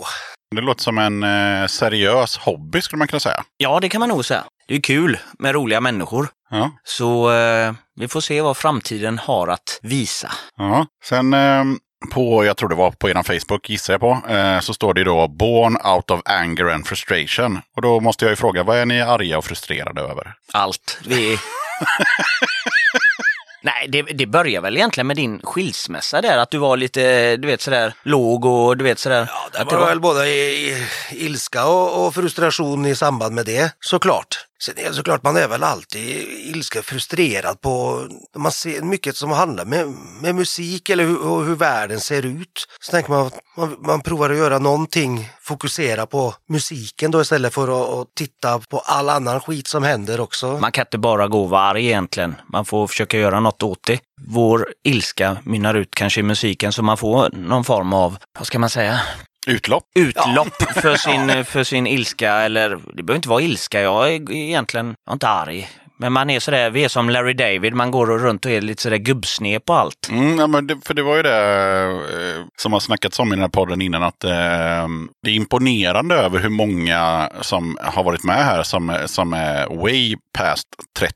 Det 0.52 0.60
låter 0.60 0.82
som 0.82 0.98
en 0.98 1.22
eh, 1.22 1.66
seriös 1.66 2.36
hobby 2.36 2.80
skulle 2.80 2.98
man 2.98 3.08
kunna 3.08 3.20
säga. 3.20 3.44
Ja, 3.56 3.80
det 3.80 3.88
kan 3.88 4.00
man 4.00 4.08
nog 4.08 4.24
säga. 4.24 4.44
Det 4.68 4.74
är 4.74 4.80
kul 4.80 5.18
med 5.38 5.54
roliga 5.54 5.80
människor. 5.80 6.28
Ja. 6.50 6.70
Så 6.84 7.32
eh, 7.32 7.72
vi 8.00 8.08
får 8.08 8.20
se 8.20 8.40
vad 8.40 8.56
framtiden 8.56 9.18
har 9.18 9.48
att 9.48 9.78
visa. 9.82 10.32
Ja. 10.56 10.86
Sen 11.04 11.34
eh, 11.34 11.64
på, 12.10 12.44
jag 12.44 12.56
tror 12.56 12.68
det 12.68 12.74
var 12.74 12.90
på 12.90 13.08
er 13.10 13.22
Facebook, 13.22 13.70
gissar 13.70 13.94
jag 13.94 14.00
på, 14.00 14.22
eh, 14.28 14.60
så 14.60 14.74
står 14.74 14.94
det 14.94 15.04
då 15.04 15.28
Born 15.28 15.76
out 15.94 16.10
of 16.10 16.20
anger 16.24 16.68
and 16.68 16.86
frustration. 16.86 17.60
Och 17.76 17.82
då 17.82 18.00
måste 18.00 18.24
jag 18.24 18.30
ju 18.32 18.36
fråga, 18.36 18.62
vad 18.62 18.78
är 18.78 18.86
ni 18.86 19.00
arga 19.00 19.38
och 19.38 19.44
frustrerade 19.44 20.00
över? 20.00 20.34
Allt. 20.52 20.98
Vi, 21.06 21.38
Nej, 23.62 23.88
det, 23.88 24.02
det 24.02 24.26
börjar 24.26 24.60
väl 24.60 24.76
egentligen 24.76 25.06
med 25.06 25.16
din 25.16 25.40
skilsmässa 25.42 26.20
där, 26.20 26.38
att 26.38 26.50
du 26.50 26.58
var 26.58 26.76
lite, 26.76 27.36
du 27.36 27.48
vet 27.48 27.60
sådär 27.60 27.94
låg 28.02 28.44
och 28.44 28.76
du 28.76 28.84
vet 28.84 28.98
sådär. 28.98 29.26
Ja, 29.28 29.48
det 29.52 29.58
att 29.58 29.72
var 29.72 29.86
väl 29.86 30.00
både 30.00 30.28
i, 30.28 30.70
i, 30.70 30.86
ilska 31.10 31.66
och, 31.66 32.06
och 32.06 32.14
frustration 32.14 32.86
i 32.86 32.94
samband 32.94 33.34
med 33.34 33.46
det, 33.46 33.72
såklart. 33.80 34.46
Sen 34.64 34.78
är 34.78 34.88
det 34.88 34.94
såklart, 34.94 35.22
man 35.22 35.36
är 35.36 35.48
väl 35.48 35.62
alltid 35.62 36.28
ilska, 36.54 36.82
frustrerad 36.82 37.60
på, 37.60 38.06
när 38.34 38.40
man 38.42 38.52
ser 38.52 38.82
mycket 38.82 39.16
som 39.16 39.30
handlar 39.30 39.64
med, 39.64 39.94
med 40.22 40.34
musik 40.34 40.90
eller 40.90 41.04
hur, 41.04 41.44
hur 41.44 41.54
världen 41.54 42.00
ser 42.00 42.26
ut. 42.26 42.66
Så 42.80 42.90
tänker 42.90 43.10
man 43.10 43.26
att 43.26 43.34
man, 43.56 43.76
man 43.86 44.00
provar 44.00 44.30
att 44.30 44.36
göra 44.36 44.58
någonting, 44.58 45.28
fokusera 45.40 46.06
på 46.06 46.34
musiken 46.48 47.10
då 47.10 47.20
istället 47.20 47.54
för 47.54 47.62
att, 47.62 48.00
att 48.00 48.14
titta 48.14 48.58
på 48.58 48.78
all 48.78 49.08
annan 49.08 49.40
skit 49.40 49.68
som 49.68 49.82
händer 49.82 50.20
också. 50.20 50.58
Man 50.60 50.72
kan 50.72 50.82
inte 50.86 50.98
bara 50.98 51.28
gå 51.28 51.42
och 51.42 51.50
vara 51.50 51.62
arg 51.62 51.86
egentligen. 51.86 52.34
Man 52.52 52.64
får 52.64 52.86
försöka 52.86 53.18
göra 53.18 53.40
något 53.40 53.62
åt 53.62 53.86
det. 53.86 54.00
Vår 54.28 54.68
ilska 54.84 55.36
mynnar 55.44 55.74
ut 55.74 55.94
kanske 55.94 56.20
i 56.20 56.22
musiken 56.22 56.72
så 56.72 56.82
man 56.82 56.96
får 56.96 57.30
någon 57.30 57.64
form 57.64 57.92
av, 57.92 58.18
vad 58.38 58.46
ska 58.46 58.58
man 58.58 58.70
säga, 58.70 59.00
Utlopp. 59.46 59.84
utlopp 59.94 60.62
för, 60.62 60.96
sin, 61.36 61.44
för 61.44 61.64
sin 61.64 61.86
ilska. 61.86 62.32
Eller 62.32 62.68
det 62.70 63.02
behöver 63.02 63.16
inte 63.16 63.28
vara 63.28 63.42
ilska, 63.42 63.80
jag 63.80 64.08
är 64.14 64.32
egentligen 64.32 64.86
jag 65.04 65.12
är 65.12 65.14
inte 65.14 65.28
arg. 65.28 65.68
Men 65.98 66.12
man 66.12 66.30
är 66.30 66.40
sådär, 66.40 66.70
vi 66.70 66.84
är 66.84 66.88
som 66.88 67.10
Larry 67.10 67.32
David, 67.32 67.74
man 67.74 67.90
går 67.90 68.06
runt 68.06 68.44
och 68.44 68.50
är 68.50 68.60
lite 68.60 68.82
sådär 68.82 68.96
gubbsne 68.96 69.60
på 69.60 69.72
allt. 69.74 70.08
Mm, 70.10 70.38
ja, 70.38 70.46
men 70.46 70.66
det, 70.66 70.76
för 70.84 70.94
det 70.94 71.02
var 71.02 71.16
ju 71.16 71.22
det 71.22 71.82
eh, 71.82 72.44
som 72.56 72.72
har 72.72 72.80
snackats 72.80 73.18
om 73.18 73.28
i 73.28 73.30
den 73.30 73.40
här 73.40 73.48
podden 73.48 73.82
innan. 73.82 74.02
att 74.02 74.24
eh, 74.24 74.30
Det 75.22 75.30
är 75.30 75.34
imponerande 75.34 76.14
över 76.14 76.38
hur 76.38 76.48
många 76.48 77.30
som 77.40 77.78
har 77.82 78.04
varit 78.04 78.24
med 78.24 78.44
här 78.44 78.62
som, 78.62 78.98
som 79.06 79.32
är 79.32 79.82
way 79.82 80.16
past 80.38 80.68
30 80.98 81.14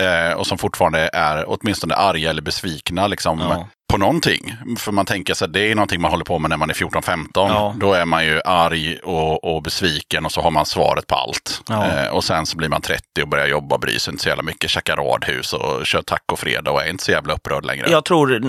eh, 0.00 0.32
och 0.38 0.46
som 0.46 0.58
fortfarande 0.58 1.10
är 1.12 1.44
åtminstone 1.48 1.94
arga 1.94 2.30
eller 2.30 2.42
besvikna 2.42 3.06
liksom, 3.06 3.38
Ja. 3.40 3.68
På 3.94 3.98
någonting. 3.98 4.56
För 4.78 4.92
man 4.92 5.06
tänker 5.06 5.34
sig 5.34 5.46
att 5.46 5.52
det 5.52 5.70
är 5.70 5.74
någonting 5.74 6.00
man 6.00 6.10
håller 6.10 6.24
på 6.24 6.38
med 6.38 6.50
när 6.50 6.56
man 6.56 6.70
är 6.70 6.74
14-15. 6.74 7.28
Ja. 7.34 7.74
Då 7.76 7.92
är 7.92 8.04
man 8.04 8.24
ju 8.24 8.40
arg 8.44 8.98
och, 8.98 9.44
och 9.44 9.62
besviken 9.62 10.24
och 10.24 10.32
så 10.32 10.40
har 10.40 10.50
man 10.50 10.66
svaret 10.66 11.06
på 11.06 11.14
allt. 11.14 11.62
Ja. 11.68 11.86
Eh, 11.86 12.08
och 12.08 12.24
sen 12.24 12.46
så 12.46 12.56
blir 12.56 12.68
man 12.68 12.80
30 12.80 13.22
och 13.22 13.28
börjar 13.28 13.46
jobba 13.46 13.74
och 13.74 13.80
bryr 13.80 13.98
sig 13.98 14.12
inte 14.12 14.22
så 14.22 14.28
jävla 14.28 14.42
mycket. 14.42 14.70
Käkar 14.70 14.96
radhus 14.96 15.52
och 15.52 15.86
kör 15.86 16.02
tacofredag 16.02 16.74
och 16.74 16.82
är 16.82 16.90
inte 16.90 17.04
så 17.04 17.10
jävla 17.10 17.34
upprörd 17.34 17.64
längre. 17.64 17.90
Jag 17.90 18.04
tror, 18.04 18.42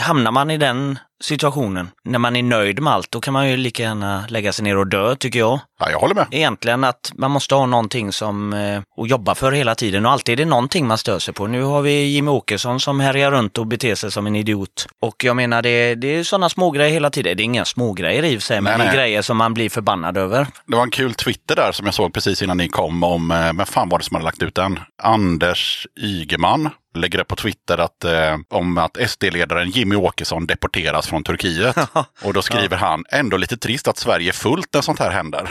hamnar 0.00 0.30
man 0.30 0.50
i 0.50 0.56
den 0.56 0.98
situationen, 1.20 1.90
när 2.04 2.18
man 2.18 2.36
är 2.36 2.42
nöjd 2.42 2.82
med 2.82 2.92
allt, 2.92 3.10
då 3.10 3.20
kan 3.20 3.32
man 3.32 3.48
ju 3.50 3.56
lika 3.56 3.82
gärna 3.82 4.24
lägga 4.28 4.52
sig 4.52 4.64
ner 4.64 4.76
och 4.76 4.86
dö, 4.86 5.16
tycker 5.16 5.38
jag. 5.38 5.60
Ja, 5.80 5.90
jag 5.90 5.98
håller 5.98 6.14
med. 6.14 6.26
Egentligen 6.30 6.84
att 6.84 7.12
man 7.14 7.30
måste 7.30 7.54
ha 7.54 7.66
någonting 7.66 8.12
som 8.12 8.52
eh, 8.52 8.78
att 9.02 9.10
jobba 9.10 9.34
för 9.34 9.52
hela 9.52 9.74
tiden 9.74 10.06
och 10.06 10.12
alltid 10.12 10.32
är 10.32 10.44
det 10.44 10.50
någonting 10.50 10.86
man 10.86 10.98
stör 10.98 11.18
sig 11.18 11.34
på. 11.34 11.46
Nu 11.46 11.62
har 11.62 11.82
vi 11.82 12.02
Jimmy 12.04 12.30
Åkesson 12.30 12.80
som 12.80 13.00
härjar 13.00 13.30
runt 13.30 13.58
och 13.58 13.66
beter 13.66 13.94
sig 13.94 14.12
som 14.12 14.26
en 14.26 14.36
idiot. 14.36 14.86
Och 15.02 15.24
jag 15.24 15.36
menar 15.36 15.62
det, 15.62 15.94
det 15.94 16.16
är 16.16 16.24
sådana 16.24 16.48
smågrejer 16.48 16.92
hela 16.92 17.10
tiden. 17.10 17.36
Det 17.36 17.42
är 17.42 17.44
inga 17.44 17.64
smågrejer 17.64 18.24
i 18.24 18.36
och 18.36 18.40
för 18.40 18.46
sig, 18.46 18.60
men 18.60 18.64
Nej, 18.70 18.78
det 18.78 18.84
är 18.84 18.86
nej. 18.86 18.96
grejer 18.96 19.22
som 19.22 19.36
man 19.36 19.54
blir 19.54 19.70
förbannad 19.70 20.16
över. 20.16 20.46
Det 20.66 20.76
var 20.76 20.82
en 20.82 20.90
kul 20.90 21.14
Twitter 21.14 21.56
där 21.56 21.72
som 21.72 21.86
jag 21.86 21.94
såg 21.94 22.14
precis 22.14 22.42
innan 22.42 22.56
ni 22.56 22.68
kom 22.68 23.04
om, 23.04 23.30
eh, 23.30 23.52
men 23.52 23.66
fan 23.66 23.88
var 23.88 23.98
det 23.98 24.04
som 24.04 24.14
hade 24.14 24.24
lagt 24.24 24.42
ut 24.42 24.54
den? 24.54 24.80
Anders 25.02 25.86
Ygeman 26.00 26.70
lägger 26.94 27.18
upp 27.20 27.28
på 27.28 27.36
Twitter 27.36 27.78
att, 27.78 28.04
eh, 28.04 28.36
om 28.48 28.78
att 28.78 28.96
SD-ledaren 29.10 29.70
Jimmy 29.70 29.96
Åkesson 29.96 30.46
deporteras 30.46 31.06
från 31.06 31.24
Turkiet. 31.24 31.76
Och 32.22 32.32
då 32.34 32.42
skriver 32.42 32.76
han, 32.76 33.04
ändå 33.10 33.36
lite 33.36 33.56
trist 33.56 33.88
att 33.88 33.98
Sverige 33.98 34.30
är 34.30 34.32
fullt 34.32 34.74
när 34.74 34.80
sånt 34.80 34.98
här 34.98 35.10
händer. 35.10 35.50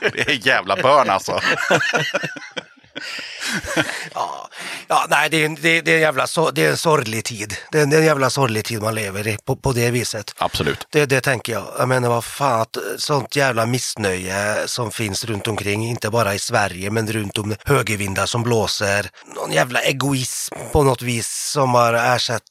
det 0.12 0.28
är 0.28 0.46
jävla 0.46 0.76
börn 0.76 1.10
alltså. 1.10 1.40
Ja, 4.14 4.48
ja 4.88 5.06
nej, 5.10 5.30
det 5.30 5.36
är, 5.42 5.46
en- 5.46 5.54
det, 5.54 5.80
det, 5.80 5.90
är 5.90 5.94
en 5.94 6.00
jävla, 6.00 6.24
so- 6.26 6.50
det 6.54 6.64
är 6.64 6.70
en 6.70 6.76
sorglig 6.76 7.24
tid. 7.24 7.56
Det 7.72 7.80
är, 7.80 7.86
det 7.86 7.96
är 7.96 8.00
en 8.00 8.06
jävla 8.06 8.30
sorglig 8.30 8.64
tid 8.64 8.82
man 8.82 8.94
lever 8.94 9.28
i 9.28 9.38
på, 9.44 9.56
på 9.56 9.72
det 9.72 9.90
viset. 9.90 10.34
Absolut. 10.38 10.86
Det, 10.92 11.06
det 11.06 11.20
tänker 11.20 11.52
jag. 11.52 11.64
Jag 11.78 11.88
menar 11.88 12.08
vad 12.08 12.24
fan, 12.24 12.60
att 12.60 12.76
sånt 12.98 13.36
jävla 13.36 13.66
missnöje 13.66 14.56
som 14.68 14.90
finns 14.90 15.24
runt 15.24 15.48
omkring, 15.48 15.86
inte 15.88 16.10
bara 16.10 16.34
i 16.34 16.38
Sverige 16.38 16.90
men 16.90 17.12
runt 17.12 17.38
om 17.38 17.54
högervindar 17.64 18.26
som 18.26 18.42
blåser. 18.42 19.10
Någon 19.36 19.52
jävla 19.52 19.80
egoism 19.80 20.54
på 20.72 20.82
något 20.82 21.02
vis 21.02 21.50
som 21.52 21.74
har 21.74 21.92
ersatt 21.94 22.42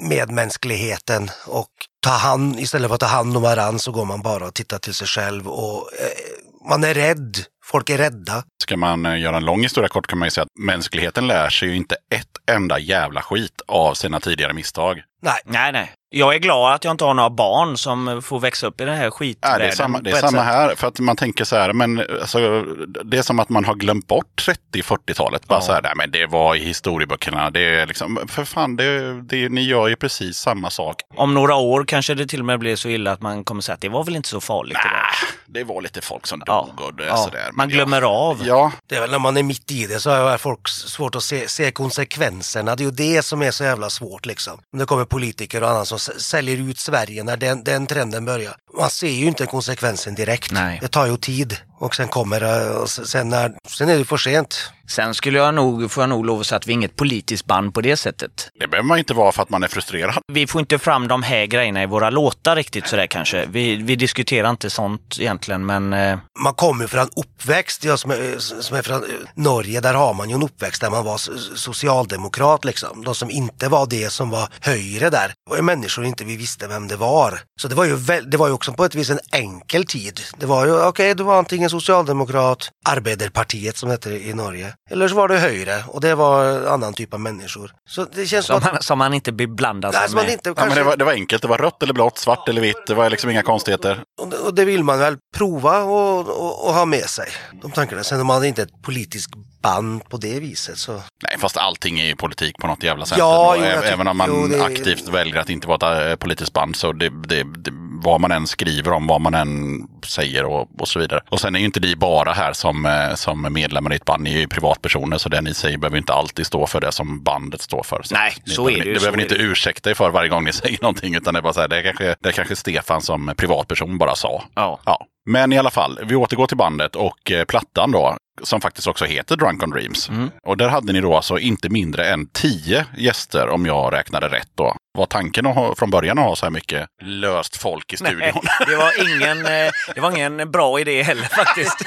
medmänskligheten 0.00 1.30
och 1.46 1.68
ta 2.02 2.10
hand, 2.10 2.60
istället 2.60 2.88
för 2.88 2.94
att 2.94 3.00
ta 3.00 3.06
hand 3.06 3.36
om 3.36 3.42
varandra 3.42 3.78
så 3.78 3.92
går 3.92 4.04
man 4.04 4.22
bara 4.22 4.46
och 4.46 4.54
tittar 4.54 4.78
till 4.78 4.94
sig 4.94 5.06
själv 5.06 5.48
och 5.48 5.90
eh, 6.00 6.68
man 6.68 6.84
är 6.84 6.94
rädd. 6.94 7.36
Folk 7.64 7.90
är 7.90 7.98
rädda. 7.98 8.42
Ska 8.62 8.76
man 8.76 9.06
eh, 9.06 9.20
göra 9.20 9.36
en 9.36 9.44
lång 9.44 9.62
historia 9.62 9.88
kort 9.88 10.06
kan 10.06 10.18
man 10.18 10.26
ju 10.26 10.30
säga 10.30 10.42
att 10.42 10.48
mänskligheten 10.58 11.26
lär 11.26 11.48
sig 11.50 11.68
ju 11.68 11.76
inte 11.76 11.94
ett 12.14 12.28
enda 12.56 12.78
jävla 12.78 13.22
skit 13.22 13.60
av 13.68 13.94
sina 13.94 14.20
tidigare 14.20 14.52
misstag. 14.52 15.02
Nej, 15.22 15.40
Nej, 15.44 15.72
nej. 15.72 15.92
Jag 16.16 16.34
är 16.34 16.38
glad 16.38 16.74
att 16.74 16.84
jag 16.84 16.90
inte 16.90 17.04
har 17.04 17.14
några 17.14 17.30
barn 17.30 17.76
som 17.78 18.22
får 18.22 18.40
växa 18.40 18.66
upp 18.66 18.80
i 18.80 18.84
den 18.84 18.96
här 18.96 19.04
Ja, 19.04 19.10
skitvärlden. 19.10 19.60
det 19.60 19.66
är 19.66 19.76
samma, 19.76 20.00
det 20.00 20.10
är 20.10 20.16
samma 20.16 20.42
här. 20.42 20.74
För 20.74 20.88
att 20.88 21.00
man 21.00 21.16
tänker 21.16 21.44
så 21.44 21.56
här, 21.56 21.72
men 21.72 21.98
alltså, 22.20 22.64
det 23.04 23.18
är 23.18 23.22
som 23.22 23.40
att 23.40 23.48
man 23.48 23.64
har 23.64 23.74
glömt 23.74 24.06
bort 24.06 24.48
30-40-talet. 24.74 25.46
Bara 25.48 25.56
Ja. 25.58 25.60
så 25.60 25.72
här, 25.72 25.82
nej, 25.82 25.92
men 25.96 26.10
det 26.10 26.26
var 26.26 26.54
i 26.54 26.58
historieböckerna. 26.58 27.50
Det 27.50 27.60
är 27.60 27.86
liksom, 27.86 28.18
för 28.28 28.44
fan, 28.44 28.76
det, 28.76 29.20
det, 29.22 29.48
ni 29.48 29.62
gör 29.62 29.88
ju 29.88 29.96
precis 29.96 30.36
samma 30.36 30.70
sak. 30.70 30.96
Om 31.16 31.34
några 31.34 31.54
år 31.54 31.84
kanske 31.84 32.14
det 32.14 32.26
till 32.26 32.40
och 32.40 32.46
med 32.46 32.58
blir 32.58 32.76
så 32.76 32.88
illa 32.88 33.12
att 33.12 33.20
man 33.22 33.44
kommer 33.44 33.62
säga 33.62 33.74
att 33.74 33.80
det 33.80 33.88
var 33.88 34.04
väl 34.04 34.16
inte 34.16 34.28
så 34.28 34.40
farligt. 34.40 34.74
Nah, 34.84 35.28
det 35.46 35.64
var 35.64 35.82
lite 35.82 36.00
folk 36.00 36.26
som 36.26 36.42
Ja. 36.46 36.68
dog 36.76 36.86
och 36.86 36.94
det, 36.94 37.06
Ja. 37.06 37.16
sådär. 37.16 37.48
Man 37.56 37.68
glömmer 37.68 38.02
ja. 38.02 38.08
av. 38.08 38.46
Ja, 38.46 38.72
Det 38.86 38.96
är 38.96 39.00
väl 39.00 39.10
när 39.10 39.18
man 39.18 39.36
är 39.36 39.42
mitt 39.42 39.70
i 39.70 39.86
det 39.86 40.00
så 40.00 40.10
har 40.10 40.38
folk 40.38 40.68
svårt 40.68 41.14
att 41.14 41.24
se, 41.24 41.48
se 41.48 41.70
konsekvenserna. 41.70 42.76
Det 42.76 42.82
är 42.82 42.84
ju 42.84 42.90
det 42.90 43.22
som 43.22 43.42
är 43.42 43.50
så 43.50 43.64
jävla 43.64 43.90
svårt 43.90 44.26
liksom. 44.26 44.60
Om 44.72 44.78
det 44.78 44.86
kommer 44.86 45.04
politiker 45.04 45.62
och 45.62 45.70
annat 45.70 45.88
som 45.88 45.98
säljer 45.98 46.56
ut 46.56 46.78
Sverige 46.78 47.24
när 47.24 47.36
den, 47.36 47.64
den 47.64 47.86
trenden 47.86 48.24
börjar. 48.24 48.56
Man 48.78 48.90
ser 48.90 49.08
ju 49.08 49.26
inte 49.26 49.46
konsekvensen 49.46 50.14
direkt. 50.14 50.52
Nej. 50.52 50.78
Det 50.82 50.88
tar 50.88 51.06
ju 51.06 51.16
tid 51.16 51.56
och 51.84 51.94
sen 51.94 52.08
kommer 52.08 52.40
det 52.40 52.70
och 52.70 52.90
sen, 52.90 53.28
när, 53.28 53.52
sen 53.68 53.88
är 53.88 53.98
det 53.98 54.04
för 54.04 54.16
sent. 54.16 54.70
Sen 54.86 55.14
skulle 55.14 55.38
jag 55.38 55.54
nog, 55.54 55.90
får 55.90 56.02
jag 56.02 56.08
nog 56.08 56.26
lov 56.26 56.40
att 56.40 56.46
säga 56.46 56.56
att 56.56 56.66
vi 56.66 56.72
är 56.72 56.74
inget 56.74 56.96
politiskt 56.96 57.46
band 57.46 57.74
på 57.74 57.80
det 57.80 57.96
sättet. 57.96 58.48
det 58.60 58.68
behöver 58.68 58.88
man 58.88 58.98
inte 58.98 59.14
vara 59.14 59.32
för 59.32 59.42
att 59.42 59.50
man 59.50 59.62
är 59.62 59.68
frustrerad. 59.68 60.14
Vi 60.32 60.46
får 60.46 60.60
inte 60.60 60.78
fram 60.78 61.08
de 61.08 61.22
här 61.22 61.46
grejerna 61.46 61.82
i 61.82 61.86
våra 61.86 62.10
låtar 62.10 62.56
riktigt 62.56 62.86
sådär 62.86 63.06
kanske. 63.06 63.46
Vi, 63.46 63.76
vi 63.76 63.96
diskuterar 63.96 64.50
inte 64.50 64.70
sånt 64.70 65.16
egentligen, 65.20 65.66
men 65.66 65.92
eh, 65.92 66.18
Man 66.38 66.54
kommer 66.54 66.86
från 66.86 67.08
uppväxt, 67.16 67.84
jag 67.84 67.98
som 67.98 68.10
är, 68.10 68.38
som 68.38 68.76
är 68.76 68.82
från 68.82 69.02
eh, 69.02 69.08
Norge, 69.34 69.80
där 69.80 69.94
har 69.94 70.14
man 70.14 70.28
ju 70.28 70.34
en 70.34 70.42
uppväxt 70.42 70.80
där 70.80 70.90
man 70.90 71.04
var 71.04 71.18
socialdemokrat 71.56 72.64
liksom. 72.64 73.04
De 73.04 73.14
som 73.14 73.30
inte 73.30 73.68
var 73.68 73.86
det 73.86 74.10
som 74.10 74.30
var 74.30 74.48
högre 74.60 75.10
där 75.10 75.32
var 75.50 75.56
ju 75.56 75.62
människor 75.62 76.04
inte 76.04 76.24
vi 76.24 76.36
visste 76.36 76.66
vem 76.66 76.88
det 76.88 76.96
var. 76.96 77.40
Så 77.60 77.68
det 77.68 77.74
var 77.74 77.84
ju, 77.84 77.96
väl, 77.96 78.30
det 78.30 78.36
var 78.36 78.46
ju 78.46 78.52
också 78.52 78.72
på 78.72 78.84
ett 78.84 78.94
vis 78.94 79.10
en 79.10 79.20
enkel 79.32 79.86
tid. 79.86 80.20
Det 80.38 80.46
var 80.46 80.66
ju, 80.66 80.82
okej, 80.82 81.14
du 81.14 81.22
var 81.22 81.38
antingen 81.38 81.70
socialdemokrat, 81.80 82.70
Arbeiderpartiet 82.88 83.76
som 83.76 83.90
heter 83.90 84.10
det 84.10 84.20
i 84.20 84.34
Norge, 84.34 84.74
eller 84.90 85.08
så 85.08 85.14
var 85.14 85.28
det 85.28 85.38
högre 85.38 85.84
och 85.88 86.00
det 86.00 86.14
var 86.14 86.44
en 86.44 86.66
annan 86.66 86.94
typ 86.94 87.14
av 87.14 87.20
människor. 87.20 87.70
Så 87.88 88.04
det 88.04 88.26
känns 88.26 88.46
som 88.46 88.60
som 88.60 88.68
att... 88.68 88.74
man, 88.74 88.82
som 88.82 88.98
man 88.98 89.14
inte 89.14 89.32
beblandar 89.32 89.92
sig 89.92 90.00
Nej, 90.00 90.08
som 90.08 90.16
man 90.16 90.24
med. 90.24 90.32
inte, 90.32 90.48
Ja, 90.48 90.54
men 90.56 90.64
kanske, 90.64 90.80
det, 90.80 90.84
var, 90.84 90.96
det 90.96 91.04
var 91.04 91.12
enkelt, 91.12 91.42
det 91.42 91.48
var 91.48 91.58
rött 91.58 91.82
eller 91.82 91.94
blått, 91.94 92.18
svart 92.18 92.48
eller 92.48 92.60
vitt. 92.60 92.86
Det 92.86 92.94
var 92.94 93.10
liksom 93.10 93.30
inga 93.30 93.42
konstigheter. 93.42 94.02
och, 94.20 94.28
det, 94.28 94.36
och 94.36 94.54
det 94.54 94.64
vill 94.64 94.84
man 94.84 94.98
väl 94.98 95.16
prova 95.36 95.82
och, 95.82 96.28
och, 96.28 96.66
och 96.66 96.74
ha 96.74 96.84
med 96.84 97.04
sig, 97.04 97.28
de 97.62 97.70
tankarna. 97.70 98.04
Sen 98.04 98.20
om 98.20 98.26
man 98.26 98.44
inte 98.44 98.62
är 98.62 98.66
ett 98.66 98.82
politiskt 98.82 99.30
band 99.64 100.08
på 100.08 100.16
det 100.16 100.40
viset 100.40 100.78
så... 100.78 100.92
Nej, 100.92 101.36
fast 101.38 101.56
allting 101.56 102.00
är 102.00 102.04
ju 102.04 102.16
politik 102.16 102.56
på 102.58 102.66
något 102.66 102.82
jävla 102.82 103.06
sätt. 103.06 103.18
Ja, 103.18 103.56
jo, 103.56 103.62
även, 103.64 104.06
om 104.08 104.16
man 104.16 104.28
jo, 104.30 104.46
det- 104.46 104.64
aktivt 104.64 105.08
väljer 105.08 105.36
att 105.36 105.50
inte 105.50 105.68
vara 105.68 106.02
ett 106.02 106.10
eh, 106.10 106.16
politiskt 106.16 106.52
band 106.52 106.76
så 106.76 106.92
det, 106.92 107.08
det, 107.08 107.42
det, 107.42 107.70
vad 108.02 108.20
man 108.20 108.32
än 108.32 108.46
skriver 108.46 108.92
om, 108.92 109.06
vad 109.06 109.20
man 109.20 109.34
än 109.34 109.82
säger 110.06 110.44
och, 110.44 110.80
och 110.80 110.88
så 110.88 110.98
vidare. 110.98 111.20
Och 111.28 111.40
sen 111.40 111.54
är 111.54 111.58
ju 111.58 111.64
inte 111.64 111.80
ni 111.80 111.96
bara 111.96 112.32
här 112.32 112.52
som, 112.52 112.86
eh, 112.86 113.14
som 113.14 113.52
medlemmar 113.52 113.92
i 113.92 113.96
ett 113.96 114.04
band, 114.04 114.22
ni 114.22 114.34
är 114.34 114.38
ju 114.40 114.48
privatpersoner 114.48 115.18
så 115.18 115.28
det 115.28 115.40
ni 115.40 115.54
säger 115.54 115.78
behöver 115.78 115.98
inte 115.98 116.12
alltid 116.12 116.46
stå 116.46 116.66
för 116.66 116.80
det 116.80 116.92
som 116.92 117.22
bandet 117.22 117.62
står 117.62 117.82
för. 117.82 118.02
Nej, 118.10 118.32
ni 118.46 118.52
så 118.52 118.64
behöver, 118.64 118.80
är 118.80 118.84
det 118.84 118.88
ju, 118.88 118.94
Det 118.94 119.00
så 119.00 119.04
behöver 119.04 119.16
ni 119.16 119.22
inte 119.22 119.34
ursäkta 119.34 119.90
er 119.90 119.94
för 119.94 120.10
varje 120.10 120.28
gång 120.28 120.44
ni 120.44 120.52
säger 120.62 120.78
någonting 120.82 121.14
utan 121.14 121.34
det 121.34 121.40
är 121.40 121.42
bara 121.42 121.52
så 121.52 121.60
här, 121.60 121.68
det 121.68 121.78
är 121.78 121.82
kanske, 121.82 122.16
det 122.20 122.28
är 122.28 122.32
kanske 122.32 122.56
Stefan 122.56 123.02
som 123.02 123.32
privatperson 123.36 123.98
bara 123.98 124.14
sa. 124.14 124.44
Ja. 124.54 124.80
Ja, 124.84 125.06
men 125.30 125.52
i 125.52 125.58
alla 125.58 125.70
fall, 125.70 126.00
vi 126.04 126.14
återgår 126.14 126.46
till 126.46 126.56
bandet 126.56 126.96
och 126.96 127.30
eh, 127.30 127.44
plattan 127.44 127.90
då, 127.92 128.16
som 128.42 128.60
faktiskt 128.60 128.86
också 128.86 129.04
heter 129.04 129.36
Drunk 129.36 129.62
on 129.62 129.70
Dreams. 129.70 130.08
Mm. 130.08 130.30
Och 130.42 130.56
där 130.56 130.68
hade 130.68 130.92
ni 130.92 131.00
då 131.00 131.16
alltså 131.16 131.38
inte 131.38 131.68
mindre 131.68 132.06
än 132.08 132.26
tio 132.26 132.86
gäster 132.96 133.48
om 133.48 133.66
jag 133.66 133.92
räknade 133.92 134.28
rätt 134.28 134.50
då. 134.54 134.76
Var 134.98 135.06
tanken 135.06 135.46
att 135.46 135.54
ha, 135.54 135.74
från 135.74 135.90
början 135.90 136.18
att 136.18 136.24
ha 136.24 136.36
så 136.36 136.46
här 136.46 136.50
mycket 136.50 136.86
löst 137.02 137.56
folk 137.56 137.92
i 137.92 137.96
Nej, 138.00 138.12
studion? 138.12 138.42
det 138.66 138.76
var 138.76 138.92
ingen, 139.16 139.46
eh, 139.46 139.70
det 139.94 140.00
var 140.00 140.10
ingen 140.10 140.50
bra 140.50 140.80
idé 140.80 141.02
heller 141.02 141.24
faktiskt. 141.24 141.78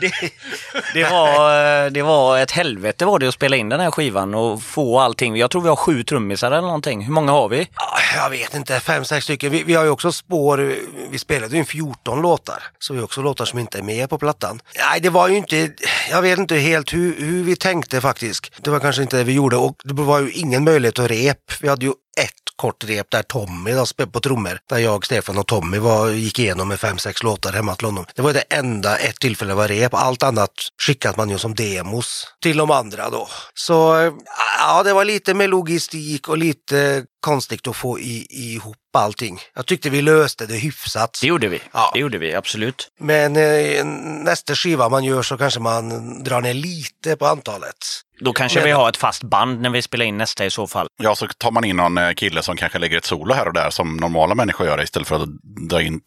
Det, 0.00 0.12
det, 0.94 1.04
var, 1.04 1.84
eh, 1.84 1.90
det 1.90 2.02
var 2.02 2.38
ett 2.38 2.50
helvete 2.50 3.04
var 3.04 3.18
det 3.18 3.28
att 3.28 3.34
spela 3.34 3.56
in 3.56 3.68
den 3.68 3.80
här 3.80 3.90
skivan 3.90 4.34
och 4.34 4.62
få 4.62 5.00
allting. 5.00 5.36
Jag 5.36 5.50
tror 5.50 5.62
vi 5.62 5.68
har 5.68 5.76
sju 5.76 6.04
trummisar 6.04 6.50
eller 6.50 6.60
någonting. 6.60 7.04
Hur 7.04 7.12
många 7.12 7.32
har 7.32 7.48
vi? 7.48 7.68
Jag 8.14 8.30
vet 8.30 8.54
inte, 8.54 8.80
fem, 8.80 9.04
sex 9.04 9.24
stycken. 9.24 9.52
Vi, 9.52 9.62
vi 9.62 9.74
har 9.74 9.84
ju 9.84 9.90
också 9.90 10.12
spår, 10.12 10.74
vi 11.10 11.18
spelade 11.18 11.56
ju 11.56 11.64
14 11.64 12.22
låtar. 12.22 12.62
Så 12.78 12.92
vi 12.92 12.98
har 12.98 13.04
också 13.04 13.22
låtar 13.22 13.44
som 13.44 13.58
inte 13.58 13.78
är 13.78 13.82
med 13.82 14.10
på 14.10 14.18
plattan. 14.18 14.60
Nej, 14.90 15.00
det 15.00 15.10
var 15.10 15.28
ju 15.28 15.36
inte, 15.36 15.70
jag 16.10 16.22
vet 16.22 16.38
inte 16.38 16.56
helt 16.56 16.94
hur, 16.94 17.16
hur 17.18 17.44
vi 17.44 17.56
tänkte 17.56 18.00
faktiskt. 18.00 18.52
Det 18.62 18.70
var 18.70 18.80
kanske 18.80 19.02
inte 19.02 19.16
det 19.16 19.24
vi 19.24 19.32
gjorde 19.32 19.56
och 19.56 19.76
det 19.84 20.02
var 20.02 20.20
ju 20.20 20.30
ingen 20.30 20.64
möjlighet 20.64 20.98
att 20.98 21.10
rep. 21.10 21.38
Vi 21.60 21.68
hade 21.68 21.86
ju 21.86 21.92
ett 22.18 22.48
kort 22.56 22.84
rep 22.84 23.10
där 23.10 23.22
Tommy 23.22 23.72
då, 23.72 23.86
spelade 23.86 24.12
på 24.12 24.20
trummor. 24.20 24.58
Där 24.68 24.78
jag, 24.78 25.06
Stefan 25.06 25.38
och 25.38 25.46
Tommy 25.46 25.78
var, 25.78 26.10
gick 26.10 26.38
igenom 26.38 26.68
med 26.68 26.80
fem, 26.80 26.98
sex 26.98 27.22
låtar 27.22 27.52
hemma 27.52 27.74
till 27.74 27.86
honom. 27.86 28.04
Det 28.14 28.22
var 28.22 28.32
det 28.32 28.40
enda 28.40 28.96
ett 28.96 29.20
tillfälle 29.20 29.54
var 29.54 29.68
rep. 29.68 29.94
Allt 29.94 30.22
annat 30.22 30.50
skickat 30.86 31.16
man 31.16 31.30
ju 31.30 31.38
som 31.38 31.54
demos 31.54 32.26
till 32.42 32.56
de 32.56 32.70
andra 32.70 33.10
då. 33.10 33.28
Så 33.54 34.00
eh, 34.00 34.12
ja, 34.58 34.82
det 34.82 34.92
var 34.92 35.04
lite 35.04 35.34
med 35.34 35.50
logistik 35.50 36.28
och 36.28 36.38
lite 36.38 37.04
konstigt 37.20 37.66
att 37.66 37.76
få 37.76 37.98
i, 38.00 38.26
ihop 38.30 38.76
allting. 38.94 39.40
Jag 39.54 39.66
tyckte 39.66 39.90
vi 39.90 40.02
löste 40.02 40.46
det 40.46 40.54
hyfsat. 40.54 41.18
Det 41.20 41.26
gjorde 41.26 41.48
vi. 41.48 41.60
Ja. 41.72 41.90
Det 41.94 42.00
gjorde 42.00 42.18
vi, 42.18 42.34
absolut. 42.34 42.88
Men 43.00 43.36
eh, 43.36 43.84
nästa 44.24 44.54
skiva 44.54 44.88
man 44.88 45.04
gör 45.04 45.22
så 45.22 45.36
kanske 45.38 45.60
man 45.60 45.88
drar 46.24 46.40
ner 46.40 46.54
lite 46.54 47.16
på 47.16 47.26
antalet. 47.26 47.76
Då 48.20 48.32
kanske 48.32 48.64
vi 48.64 48.70
har 48.70 48.88
ett 48.88 48.96
fast 48.96 49.22
band 49.22 49.60
när 49.60 49.70
vi 49.70 49.82
spelar 49.82 50.04
in 50.04 50.18
nästa 50.18 50.46
i 50.46 50.50
så 50.50 50.66
fall. 50.66 50.86
Ja, 51.02 51.14
så 51.14 51.26
tar 51.26 51.50
man 51.50 51.64
in 51.64 51.76
någon 51.76 51.98
eh, 51.98 52.12
kille 52.12 52.42
som 52.42 52.56
kanske 52.56 52.78
lägger 52.78 52.98
ett 52.98 53.04
solo 53.04 53.34
här 53.34 53.46
och 53.46 53.52
där 53.52 53.70
som 53.70 53.96
normala 53.96 54.34
människor 54.34 54.66
gör 54.66 54.82
istället 54.82 55.08
för 55.08 55.16
att 55.22 55.28
dra 55.70 55.82
in 55.82 56.00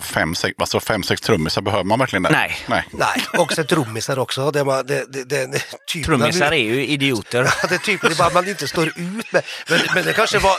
fem, 0.00 0.34
sex, 0.34 0.54
alltså 0.58 0.80
fem, 0.80 1.02
sex 1.02 1.20
trummisar. 1.20 1.62
Behöver 1.62 1.84
man 1.84 1.98
verkligen 1.98 2.22
det? 2.22 2.30
Nej. 2.30 2.56
Nej. 2.66 2.84
Nej, 2.92 3.24
också 3.38 3.64
trummisar 3.64 4.18
också. 4.18 4.50
Det, 4.50 4.62
var- 4.64 4.82
det, 4.82 5.12
det, 5.12 5.24
det, 5.24 5.46
det, 5.52 5.62
typ 5.86 6.04
Trummisar 6.06 6.52
är 6.52 6.56
ju 6.64 6.86
idioter. 6.86 7.42
Ja, 7.62 7.68
det 7.68 7.74
är 7.74 7.78
typ 7.78 8.00
det 8.00 8.08
är 8.08 8.14
bara 8.14 8.30
man 8.30 8.48
inte 8.48 8.68
står 8.68 8.88
ut 8.88 8.96
med. 9.32 9.42
Men, 9.68 9.80
men 9.94 10.04
det 10.04 10.12
kanske 10.12 10.38
var... 10.38 10.56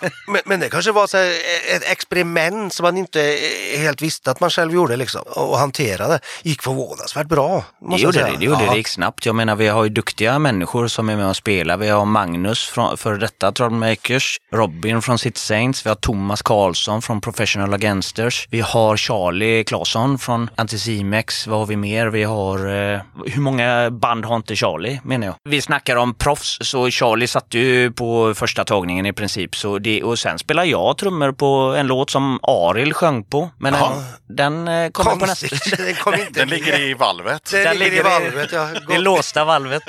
Men, 0.26 0.40
men 0.44 0.60
det 0.60 0.68
kanske 0.68 0.92
var 0.92 1.06
så 1.06 1.16
här 1.16 1.30
ett 1.76 1.90
experiment 1.90 2.72
som 2.74 2.84
man 2.84 2.96
inte 2.96 3.22
eh, 3.22 3.80
helt 3.80 4.02
visste 4.02 4.30
att 4.30 4.40
man 4.40 4.50
själv 4.50 4.72
gjorde 4.72 4.96
liksom. 4.96 5.22
Och 5.26 5.58
hanterade. 5.58 6.20
Gick 6.42 6.62
förvånansvärt 6.62 7.26
bra. 7.26 7.64
Det 7.80 7.86
måste 7.86 8.02
jag 8.02 8.14
gjorde 8.14 8.30
det, 8.30 8.38
det 8.38 8.44
gjorde 8.44 8.64
ja. 8.64 8.70
det 8.70 8.76
gick 8.76 8.88
snabbt. 8.88 9.26
Jag 9.26 9.34
menar 9.34 9.56
vi 9.56 9.68
har 9.68 9.84
ju 9.84 9.90
duktiga 9.90 10.38
människor 10.38 10.88
som 10.88 11.08
är 11.08 11.16
med 11.16 11.28
och 11.28 11.36
spelar. 11.36 11.76
Vi 11.76 11.88
har 11.88 12.04
Magnus 12.04 12.68
från 12.68 12.96
för 12.96 13.14
detta 13.14 13.52
Trollmakers, 13.52 14.38
Robin 14.52 15.02
från 15.02 15.18
City 15.18 15.40
Saints, 15.40 15.86
vi 15.86 15.88
har 15.88 15.96
Thomas 15.96 16.42
Karlsson 16.42 17.02
från 17.02 17.20
Professional 17.20 17.74
Againsters, 17.74 18.48
vi 18.50 18.60
har 18.60 18.96
Charlie 18.96 19.64
Claesson 19.64 20.18
från 20.18 20.50
Anticimex, 20.56 21.46
vad 21.46 21.58
har 21.58 21.66
vi 21.66 21.76
mer? 21.76 22.06
Vi 22.06 22.24
har, 22.24 22.58
eh, 22.58 23.00
hur 23.26 23.40
många 23.40 23.90
band 23.90 24.24
har 24.24 24.36
inte 24.36 24.56
Charlie 24.56 25.00
menar 25.04 25.26
jag? 25.26 25.34
Vi 25.44 25.62
snackar 25.62 25.96
om 25.96 26.14
proffs, 26.14 26.58
så 26.60 26.90
Charlie 26.90 27.26
satt 27.26 27.54
ju 27.54 27.92
på 27.92 28.34
första 28.34 28.64
tagningen 28.64 29.06
i 29.06 29.12
princip. 29.12 29.56
Så 29.56 29.78
det, 29.88 30.02
och 30.02 30.18
sen 30.18 30.38
spelar 30.38 30.64
jag 30.64 30.98
trummor 30.98 31.32
på 31.32 31.46
en 31.78 31.86
låt 31.86 32.10
som 32.10 32.38
Aril 32.42 32.94
sjöng 32.94 33.24
på, 33.24 33.50
men 33.58 33.72
den, 33.72 33.92
den 34.28 34.68
eh, 34.68 34.90
kommer 34.90 35.16
på 35.16 35.26
nästa. 35.26 35.46
Den 35.76 35.94
kom 35.94 36.14
inte 36.14 36.32
Den 36.40 36.48
ligger 36.48 36.80
i 36.80 36.94
valvet. 36.94 37.50
Den 37.50 37.64
Där 37.64 37.74
ligger 37.74 38.00
i 38.00 38.02
valvet. 38.02 38.48
Ja. 38.52 38.68
Det 38.88 38.98
låsta 38.98 39.44
valvet. 39.44 39.82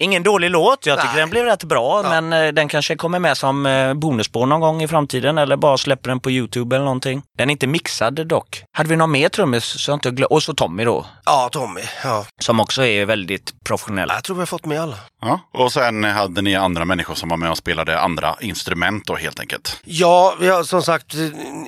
Ingen 0.00 0.22
dålig 0.22 0.50
låt, 0.50 0.86
jag 0.86 0.98
tycker 0.98 1.12
Nej. 1.12 1.20
den 1.20 1.30
blev 1.30 1.44
rätt 1.44 1.64
bra 1.64 2.00
Ja. 2.04 2.20
men 2.20 2.46
eh, 2.46 2.52
den 2.52 2.68
kanske 2.68 2.96
kommer 2.96 3.18
med 3.18 3.36
som 3.36 3.66
eh, 3.66 3.94
bonusspår 3.94 4.46
någon 4.46 4.60
gång 4.60 4.82
i 4.82 4.88
framtiden 4.88 5.38
eller 5.38 5.56
bara 5.56 5.78
släpper 5.78 6.08
den 6.08 6.20
på 6.20 6.30
Youtube 6.30 6.76
eller 6.76 6.84
någonting. 6.84 7.22
Den 7.38 7.50
är 7.50 7.52
inte 7.52 7.66
mixad 7.66 8.26
dock. 8.26 8.62
Hade 8.72 8.88
vi 8.88 8.96
någon 8.96 9.10
mer 9.10 9.28
trummis 9.28 9.64
så 9.64 9.94
inte 9.94 10.24
Och 10.24 10.42
så 10.42 10.54
Tommy 10.54 10.84
då, 10.84 11.06
ja, 11.24 11.48
Tommy. 11.52 11.80
Ja. 12.04 12.24
som 12.40 12.60
också 12.60 12.84
är 12.84 13.04
väldigt 13.04 13.64
professionell. 13.64 14.08
Jag 14.08 14.24
tror 14.24 14.36
vi 14.36 14.40
har 14.40 14.46
fått 14.46 14.66
med 14.66 14.80
alla. 14.80 14.96
Ja. 15.24 15.40
Och 15.52 15.72
sen 15.72 16.04
hade 16.04 16.42
ni 16.42 16.56
andra 16.56 16.84
människor 16.84 17.14
som 17.14 17.28
var 17.28 17.36
med 17.36 17.50
och 17.50 17.58
spelade 17.58 18.00
andra 18.00 18.36
instrument 18.40 19.06
då 19.06 19.14
helt 19.14 19.40
enkelt. 19.40 19.80
Ja, 19.84 20.34
har, 20.40 20.62
som 20.62 20.82
sagt, 20.82 21.14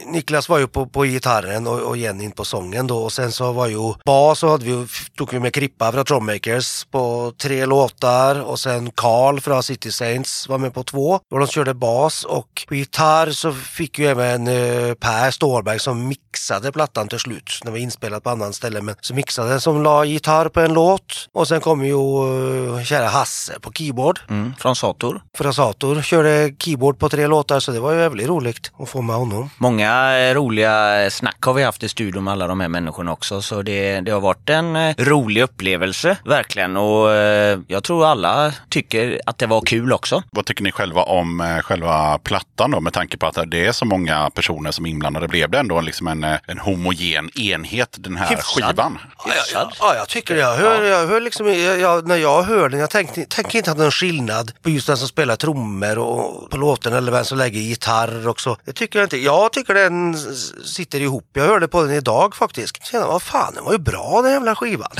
Niklas 0.06 0.48
var 0.48 0.58
ju 0.58 0.66
på, 0.66 0.86
på 0.86 1.04
gitarren 1.04 1.66
och, 1.66 1.80
och 1.80 1.96
Jenny 1.96 2.30
på 2.30 2.44
sången 2.44 2.86
då. 2.86 2.98
Och 2.98 3.12
sen 3.12 3.32
så 3.32 3.52
var 3.52 3.66
ju 3.66 3.94
bas 4.04 4.38
så 4.38 4.48
hade 4.48 4.64
vi, 4.64 4.86
tog 5.16 5.32
vi 5.32 5.40
med 5.40 5.54
Krippa 5.54 5.92
från 5.92 6.04
Trommakers 6.04 6.84
på 6.84 7.32
tre 7.38 7.66
låtar. 7.66 8.40
Och 8.40 8.58
sen 8.58 8.90
Karl 8.90 9.40
från 9.40 9.62
City 9.62 9.92
Saints 9.92 10.48
var 10.48 10.58
med 10.58 10.74
på 10.74 10.82
två. 10.82 11.20
Och 11.30 11.38
de 11.38 11.46
körde 11.46 11.74
bas 11.74 12.24
och 12.24 12.64
på 12.68 12.74
gitarr 12.74 13.30
så 13.30 13.52
fick 13.52 13.98
ju 13.98 14.06
även 14.06 14.48
eh, 14.48 14.94
Per 14.94 15.30
Stålberg 15.30 15.78
som 15.78 16.08
mixade 16.08 16.72
plattan 16.72 17.08
till 17.08 17.18
slut. 17.18 17.60
När 17.64 17.72
vi 17.72 17.80
inspelat 17.80 18.22
på 18.22 18.30
annan 18.30 18.52
ställe 18.52 18.82
men 18.82 18.94
så 19.00 19.14
mixade 19.14 19.60
som 19.60 19.82
la 19.82 20.04
gitarr 20.04 20.48
på 20.48 20.60
en 20.60 20.72
låt. 20.72 21.28
Och 21.32 21.48
sen 21.48 21.60
kom 21.60 21.84
ju 21.84 21.94
uh, 21.94 22.84
kära 22.84 23.08
Hasse 23.08 23.45
på 23.60 23.72
keyboard. 23.72 24.20
Mm, 24.28 24.54
från 24.58 24.76
Sator. 24.76 25.22
Frasator 25.38 26.02
körde 26.02 26.52
keyboard 26.58 26.98
på 26.98 27.08
tre 27.08 27.26
låtar 27.26 27.60
så 27.60 27.72
det 27.72 27.80
var 27.80 27.92
ju 27.92 27.98
väldigt 27.98 28.28
roligt 28.28 28.72
att 28.78 28.88
få 28.88 29.02
med 29.02 29.16
honom. 29.16 29.50
Många 29.58 30.18
eh, 30.18 30.34
roliga 30.34 31.10
snack 31.10 31.36
har 31.40 31.54
vi 31.54 31.62
haft 31.62 31.82
i 31.82 31.88
studion 31.88 32.24
med 32.24 32.32
alla 32.32 32.46
de 32.46 32.60
här 32.60 32.68
människorna 32.68 33.12
också 33.12 33.42
så 33.42 33.62
det, 33.62 34.00
det 34.00 34.10
har 34.10 34.20
varit 34.20 34.50
en 34.50 34.76
eh, 34.76 34.94
rolig 34.98 35.42
upplevelse 35.42 36.16
verkligen 36.24 36.76
och 36.76 37.12
eh, 37.12 37.58
jag 37.68 37.84
tror 37.84 38.06
alla 38.06 38.52
tycker 38.68 39.20
att 39.26 39.38
det 39.38 39.46
var 39.46 39.60
kul 39.60 39.92
också. 39.92 40.22
Vad 40.30 40.46
tycker 40.46 40.64
ni 40.64 40.72
själva 40.72 41.02
om 41.02 41.40
eh, 41.40 41.58
själva 41.58 42.18
plattan 42.18 42.70
då? 42.70 42.80
Med 42.80 42.92
tanke 42.92 43.16
på 43.16 43.26
att 43.26 43.50
det 43.50 43.66
är 43.66 43.72
så 43.72 43.84
många 43.84 44.30
personer 44.30 44.70
som 44.70 44.86
är 44.86 44.90
inblandade. 44.90 45.28
Blev 45.28 45.50
det 45.50 45.58
ändå 45.58 45.80
liksom 45.80 46.06
en, 46.06 46.24
eh, 46.24 46.34
en 46.46 46.58
homogen 46.58 47.30
enhet, 47.38 47.96
den 47.98 48.16
här 48.16 48.28
Hyfsad. 48.28 48.64
skivan? 48.64 48.98
Hyfsad. 49.24 49.72
Ja, 49.80 49.94
jag 49.94 50.08
tycker 50.08 50.34
det. 50.34 50.40
Jag 50.40 50.56
hör, 50.56 50.82
jag 50.84 51.06
hör 51.06 51.20
liksom, 51.20 51.46
jag, 51.46 51.80
jag, 51.80 52.08
när 52.08 52.16
jag 52.16 52.42
hör 52.42 52.68
den, 52.68 52.80
jag 52.80 52.90
tänker, 52.90 53.24
tänker 53.36 53.58
inte 53.58 53.70
att 53.70 53.76
det 53.76 53.82
är 53.82 53.84
någon 53.84 53.92
skillnad 53.92 54.52
på 54.62 54.70
just 54.70 54.86
den 54.86 54.96
som 54.96 55.08
spelar 55.08 55.36
trummor 55.36 55.98
och 55.98 56.50
på 56.50 56.56
låten 56.56 56.92
eller 56.92 57.12
vem 57.12 57.24
som 57.24 57.38
lägger 57.38 57.60
gitarr 57.60 58.28
också. 58.28 58.56
Det 58.64 58.72
tycker 58.72 58.98
jag 58.98 59.06
inte. 59.06 59.16
Jag 59.16 59.52
tycker 59.52 59.74
den 59.74 60.16
sitter 60.64 61.00
ihop. 61.00 61.30
Jag 61.32 61.46
hörde 61.46 61.68
på 61.68 61.82
den 61.82 61.90
idag 61.92 62.36
faktiskt. 62.36 62.86
Kände, 62.86 63.06
vad 63.06 63.22
fan, 63.22 63.54
den 63.54 63.64
var 63.64 63.72
ju 63.72 63.78
bra 63.78 64.22
den 64.22 64.32
jävla 64.32 64.54
skivan. 64.54 64.90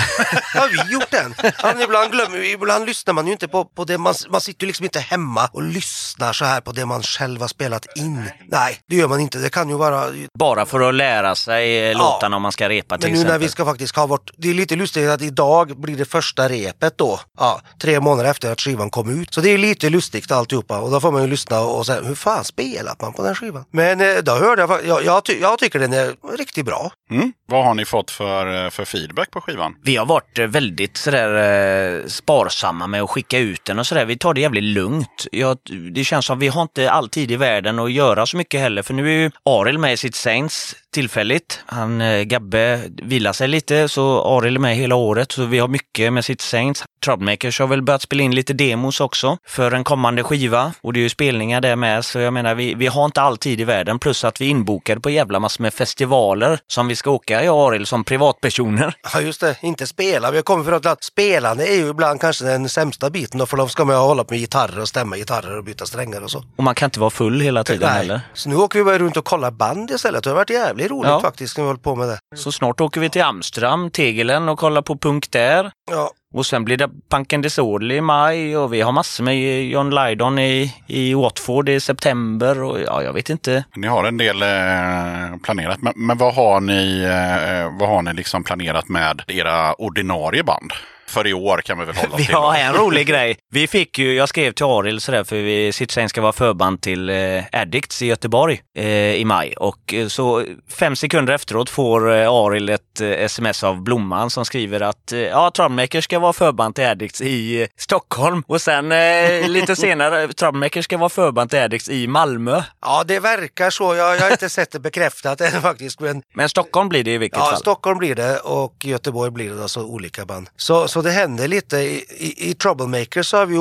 Har 0.54 0.68
vi 0.68 0.92
gjort 0.92 1.10
den? 1.10 1.34
Ja, 1.42 1.52
men 1.74 1.80
ibland 1.80 2.12
glömmer 2.12 2.44
ibland 2.44 2.86
lyssnar 2.86 3.14
man 3.14 3.26
ju 3.26 3.32
inte 3.32 3.48
på, 3.48 3.64
på 3.64 3.84
det, 3.84 3.98
man, 3.98 4.14
man 4.30 4.40
sitter 4.40 4.64
ju 4.64 4.66
liksom 4.66 4.84
inte 4.84 5.00
hemma 5.00 5.48
och 5.52 5.62
lyssnar 5.62 6.32
så 6.32 6.44
här 6.44 6.60
på 6.60 6.72
det 6.72 6.86
man 6.86 7.02
själv 7.02 7.40
har 7.40 7.48
spelat 7.48 7.86
in. 7.96 8.30
Nej, 8.48 8.80
det 8.88 8.96
gör 8.96 9.08
man 9.08 9.20
inte. 9.20 9.38
Det 9.38 9.48
kan 9.50 9.68
ju 9.68 9.76
vara 9.76 10.04
Bara 10.38 10.66
för 10.66 10.80
att 10.88 10.94
lära 10.94 11.34
sig 11.34 11.90
eh, 11.90 11.98
låtarna 11.98 12.36
om 12.36 12.42
man 12.42 12.52
ska 12.52 12.68
repa 12.68 12.98
till 12.98 13.10
men 13.10 13.12
nu 13.12 13.18
när 13.18 13.24
exempel. 13.24 13.40
vi 13.40 13.48
ska 13.48 13.64
faktiskt 13.64 13.96
ha 13.96 14.06
vårt, 14.06 14.30
det 14.36 14.50
är 14.50 14.54
lite 14.54 14.76
lustigt 14.76 15.08
att 15.08 15.22
idag 15.22 15.80
blir 15.80 15.96
det 15.96 16.04
första 16.04 16.48
repet 16.48 16.98
då, 16.98 17.20
ja, 17.38 17.60
tre 17.80 18.00
månader 18.00 18.25
efter 18.30 18.52
att 18.52 18.60
skivan 18.60 18.90
kom 18.90 19.20
ut. 19.20 19.34
Så 19.34 19.40
det 19.40 19.50
är 19.50 19.58
lite 19.58 19.90
lustigt 19.90 20.32
alltihopa 20.32 20.80
och 20.80 20.90
då 20.90 21.00
får 21.00 21.12
man 21.12 21.22
ju 21.22 21.28
lyssna 21.28 21.60
och 21.60 21.86
säga 21.86 22.02
hur 22.02 22.14
fan 22.14 22.44
spelat 22.44 23.00
man 23.00 23.12
på 23.12 23.22
den 23.22 23.34
skivan? 23.34 23.64
Men 23.70 24.00
eh, 24.00 24.16
då 24.22 24.32
hörde 24.32 24.62
jag, 24.62 24.86
jag, 24.86 25.04
jag, 25.04 25.24
ty, 25.24 25.40
jag 25.40 25.58
tycker 25.58 25.78
den 25.78 25.92
är 25.92 26.36
riktigt 26.36 26.66
bra. 26.66 26.92
Mm. 27.10 27.32
Vad 27.48 27.64
har 27.64 27.74
ni 27.74 27.84
fått 27.84 28.10
för, 28.10 28.64
eh, 28.64 28.70
för 28.70 28.84
feedback 28.84 29.30
på 29.30 29.40
skivan? 29.40 29.76
Vi 29.82 29.96
har 29.96 30.06
varit 30.06 30.38
eh, 30.38 30.46
väldigt 30.46 30.96
sådär 30.96 31.98
eh, 31.98 32.06
sparsamma 32.06 32.86
med 32.86 33.02
att 33.02 33.10
skicka 33.10 33.38
ut 33.38 33.64
den 33.64 33.78
och 33.78 33.86
sådär. 33.86 34.04
Vi 34.04 34.18
tar 34.18 34.34
det 34.34 34.40
jävligt 34.40 34.64
lugnt. 34.64 35.26
Jag, 35.32 35.58
det 35.92 36.04
känns 36.04 36.26
som 36.26 36.38
vi 36.38 36.48
har 36.48 36.62
inte 36.62 36.90
all 36.90 37.08
tid 37.08 37.30
i 37.30 37.36
världen 37.36 37.78
att 37.78 37.92
göra 37.92 38.26
så 38.26 38.36
mycket 38.36 38.60
heller. 38.60 38.82
För 38.82 38.94
nu 38.94 39.08
är 39.08 39.22
ju 39.22 39.30
Aril 39.44 39.78
med 39.78 39.92
i 39.92 39.96
sitt 39.96 40.14
Saints 40.14 40.76
tillfälligt. 40.92 41.60
Han, 41.66 42.02
Gabbe, 42.28 42.80
vilar 43.02 43.32
sig 43.32 43.48
lite 43.48 43.88
så 43.88 44.36
Aril 44.38 44.56
är 44.56 44.60
med 44.60 44.76
hela 44.76 44.94
året. 44.94 45.32
Så 45.32 45.44
vi 45.44 45.58
har 45.58 45.68
mycket 45.68 46.12
med 46.12 46.24
sitt 46.24 46.40
Saints. 46.40 46.84
Troublemakers 47.04 47.60
har 47.60 47.66
väl 47.66 47.82
börjat 47.82 48.02
spela 48.02 48.22
in 48.22 48.34
lite 48.34 48.52
demos 48.52 49.00
också 49.00 49.38
för 49.46 49.72
en 49.72 49.84
kommande 49.84 50.22
skiva. 50.22 50.72
Och 50.80 50.92
det 50.92 51.00
är 51.00 51.02
ju 51.02 51.08
spelningar 51.08 51.60
där 51.60 51.76
med. 51.76 52.04
Så 52.04 52.18
jag 52.18 52.32
menar, 52.32 52.54
vi, 52.54 52.74
vi 52.74 52.86
har 52.86 53.04
inte 53.04 53.20
all 53.20 53.38
tid 53.38 53.60
i 53.60 53.64
världen. 53.64 53.98
Plus 53.98 54.24
att 54.24 54.40
vi 54.40 54.46
är 54.46 54.50
inbokade 54.50 55.00
på 55.00 55.10
jävla 55.10 55.40
massor 55.40 55.62
med 55.62 55.74
festivaler 55.74 56.58
som 56.66 56.88
vi 56.88 56.96
ska 56.96 57.10
åka, 57.10 57.35
jag 57.42 57.56
och 57.56 57.68
Aril, 57.68 57.86
som 57.86 58.04
privatpersoner. 58.04 58.94
Ja 59.14 59.20
just 59.20 59.40
det, 59.40 59.56
inte 59.62 59.86
spela. 59.86 60.30
Vi 60.30 60.36
har 60.38 60.42
kommit 60.42 60.66
för 60.66 60.72
att 60.72 61.04
spelande 61.04 61.66
är 61.66 61.74
ju 61.76 61.88
ibland 61.88 62.20
kanske 62.20 62.44
den 62.44 62.68
sämsta 62.68 63.10
biten 63.10 63.38
då, 63.38 63.46
för 63.46 63.56
de 63.56 63.68
ska 63.68 63.84
med 63.84 63.96
och 63.96 64.02
hålla 64.02 64.24
på 64.24 64.32
med 64.34 64.40
gitarrer 64.40 64.80
och 64.80 64.88
stämma 64.88 65.16
gitarrer 65.16 65.56
och 65.58 65.64
byta 65.64 65.86
strängar 65.86 66.20
och 66.24 66.30
så. 66.30 66.44
Och 66.56 66.64
man 66.64 66.74
kan 66.74 66.86
inte 66.86 67.00
vara 67.00 67.10
full 67.10 67.40
hela 67.40 67.64
tiden 67.64 67.88
heller. 67.88 68.20
Så 68.34 68.48
nu 68.48 68.56
åker 68.56 68.78
vi 68.78 68.84
bara 68.84 68.98
runt 68.98 69.16
och 69.16 69.24
kollar 69.24 69.50
band 69.50 69.90
istället. 69.90 70.24
Det 70.24 70.30
har 70.30 70.34
varit 70.36 70.50
jävligt 70.50 70.90
roligt 70.90 71.10
Ja. 71.10 71.20
faktiskt 71.20 71.56
när 71.56 71.64
vi 71.64 71.68
håller 71.68 71.80
på 71.80 71.94
med 71.96 72.08
det. 72.08 72.18
Så 72.36 72.52
snart 72.52 72.80
åker 72.80 73.00
vi 73.00 73.10
till 73.10 73.22
Amsterdam, 73.22 73.90
Tegelen 73.90 74.48
och 74.48 74.58
kollar 74.58 74.82
på 74.82 74.96
punk 74.98 75.30
där. 75.30 75.70
Ja, 75.90 76.10
och 76.36 76.46
sen 76.46 76.64
blir 76.64 76.76
det 76.76 76.88
Punken 77.08 77.42
Disorderly 77.42 77.96
i 77.96 78.00
maj 78.00 78.56
och 78.56 78.72
vi 78.72 78.80
har 78.80 78.92
massor 78.92 79.24
med 79.24 79.64
John 79.64 79.94
Lydon 79.94 80.38
i, 80.38 80.74
i 80.86 81.14
Watford 81.14 81.68
i 81.68 81.80
september 81.80 82.62
och 82.62 82.80
ja, 82.80 83.02
jag 83.02 83.12
vet 83.12 83.30
inte. 83.30 83.64
Ni 83.76 83.86
har 83.86 84.04
en 84.04 84.16
del 84.16 84.42
eh, 84.42 85.38
planerat, 85.42 85.82
men, 85.82 85.92
men 85.96 86.18
vad 86.18 86.34
har 86.34 86.60
ni, 86.60 87.02
eh, 87.02 87.78
vad 87.78 87.88
har 87.88 88.02
ni 88.02 88.12
liksom 88.12 88.44
planerat 88.44 88.88
med 88.88 89.22
era 89.26 89.74
ordinarie 89.74 90.42
band? 90.42 90.72
För 91.08 91.26
i 91.26 91.34
år 91.34 91.58
kan 91.58 91.78
vi 91.78 91.84
väl 91.84 91.96
hålla 91.96 92.16
till. 92.16 92.34
har 92.34 92.54
då. 92.54 92.60
en 92.60 92.74
rolig 92.74 93.06
grej. 93.06 93.36
Vi 93.50 93.66
fick 93.66 93.98
ju, 93.98 94.14
jag 94.14 94.28
skrev 94.28 94.52
till 94.52 94.64
Arild 94.66 95.02
sådär 95.02 95.24
för 95.24 95.36
vi 95.36 95.72
Citizen 95.72 96.08
ska 96.08 96.20
vara 96.20 96.32
förband 96.32 96.80
till 96.80 97.10
eh, 97.10 97.44
Addicts 97.52 98.02
i 98.02 98.06
Göteborg 98.06 98.60
eh, 98.78 98.86
i 99.14 99.24
maj 99.24 99.54
och 99.56 99.94
eh, 99.94 100.08
så 100.08 100.44
fem 100.70 100.96
sekunder 100.96 101.32
efteråt 101.32 101.70
får 101.70 102.12
eh, 102.14 102.32
Arild 102.32 102.70
ett 102.70 103.00
eh, 103.00 103.08
sms 103.10 103.64
av 103.64 103.82
Blomman 103.82 104.30
som 104.30 104.44
skriver 104.44 104.80
att 104.80 105.12
eh, 105.12 105.18
ja, 105.18 105.50
Troublemaker 105.50 106.00
ska 106.00 106.18
vara 106.18 106.32
förband 106.32 106.74
till 106.74 106.84
Addicts 106.86 107.20
i 107.20 107.62
eh, 107.62 107.68
Stockholm 107.78 108.42
och 108.46 108.60
sen 108.60 108.92
eh, 108.92 109.48
lite 109.48 109.76
senare 109.86 110.28
Troublemaker 110.32 110.82
ska 110.82 110.98
vara 110.98 111.08
förband 111.08 111.50
till 111.50 111.58
Addicts 111.58 111.88
i 111.88 112.06
Malmö. 112.06 112.62
Ja, 112.80 113.04
det 113.06 113.20
verkar 113.20 113.70
så. 113.70 113.94
Jag, 113.94 114.16
jag 114.16 114.20
har 114.20 114.30
inte 114.30 114.48
sett 114.48 114.70
det 114.72 114.80
bekräftat 114.80 115.40
än 115.40 115.62
faktiskt. 115.62 116.00
Men 116.00 116.22
Men 116.34 116.48
Stockholm 116.48 116.88
blir 116.88 117.04
det 117.04 117.10
i 117.14 117.18
vilket 117.18 117.38
ja, 117.38 117.44
fall. 117.44 117.56
Stockholm 117.60 117.98
blir 117.98 118.14
det 118.14 118.38
och 118.38 118.74
Göteborg 118.84 119.30
blir 119.30 119.50
det 119.50 119.62
alltså 119.62 119.80
olika 119.84 120.24
band. 120.24 120.48
Så, 120.56 120.88
så 120.88 120.95
det 121.02 121.10
händer 121.10 121.48
lite. 121.48 121.76
I, 121.76 122.04
i, 122.18 122.50
i 122.50 122.54
Troublemakers 122.54 123.26
så 123.26 123.36
har, 123.36 123.46
vi 123.46 123.54
ju, 123.54 123.60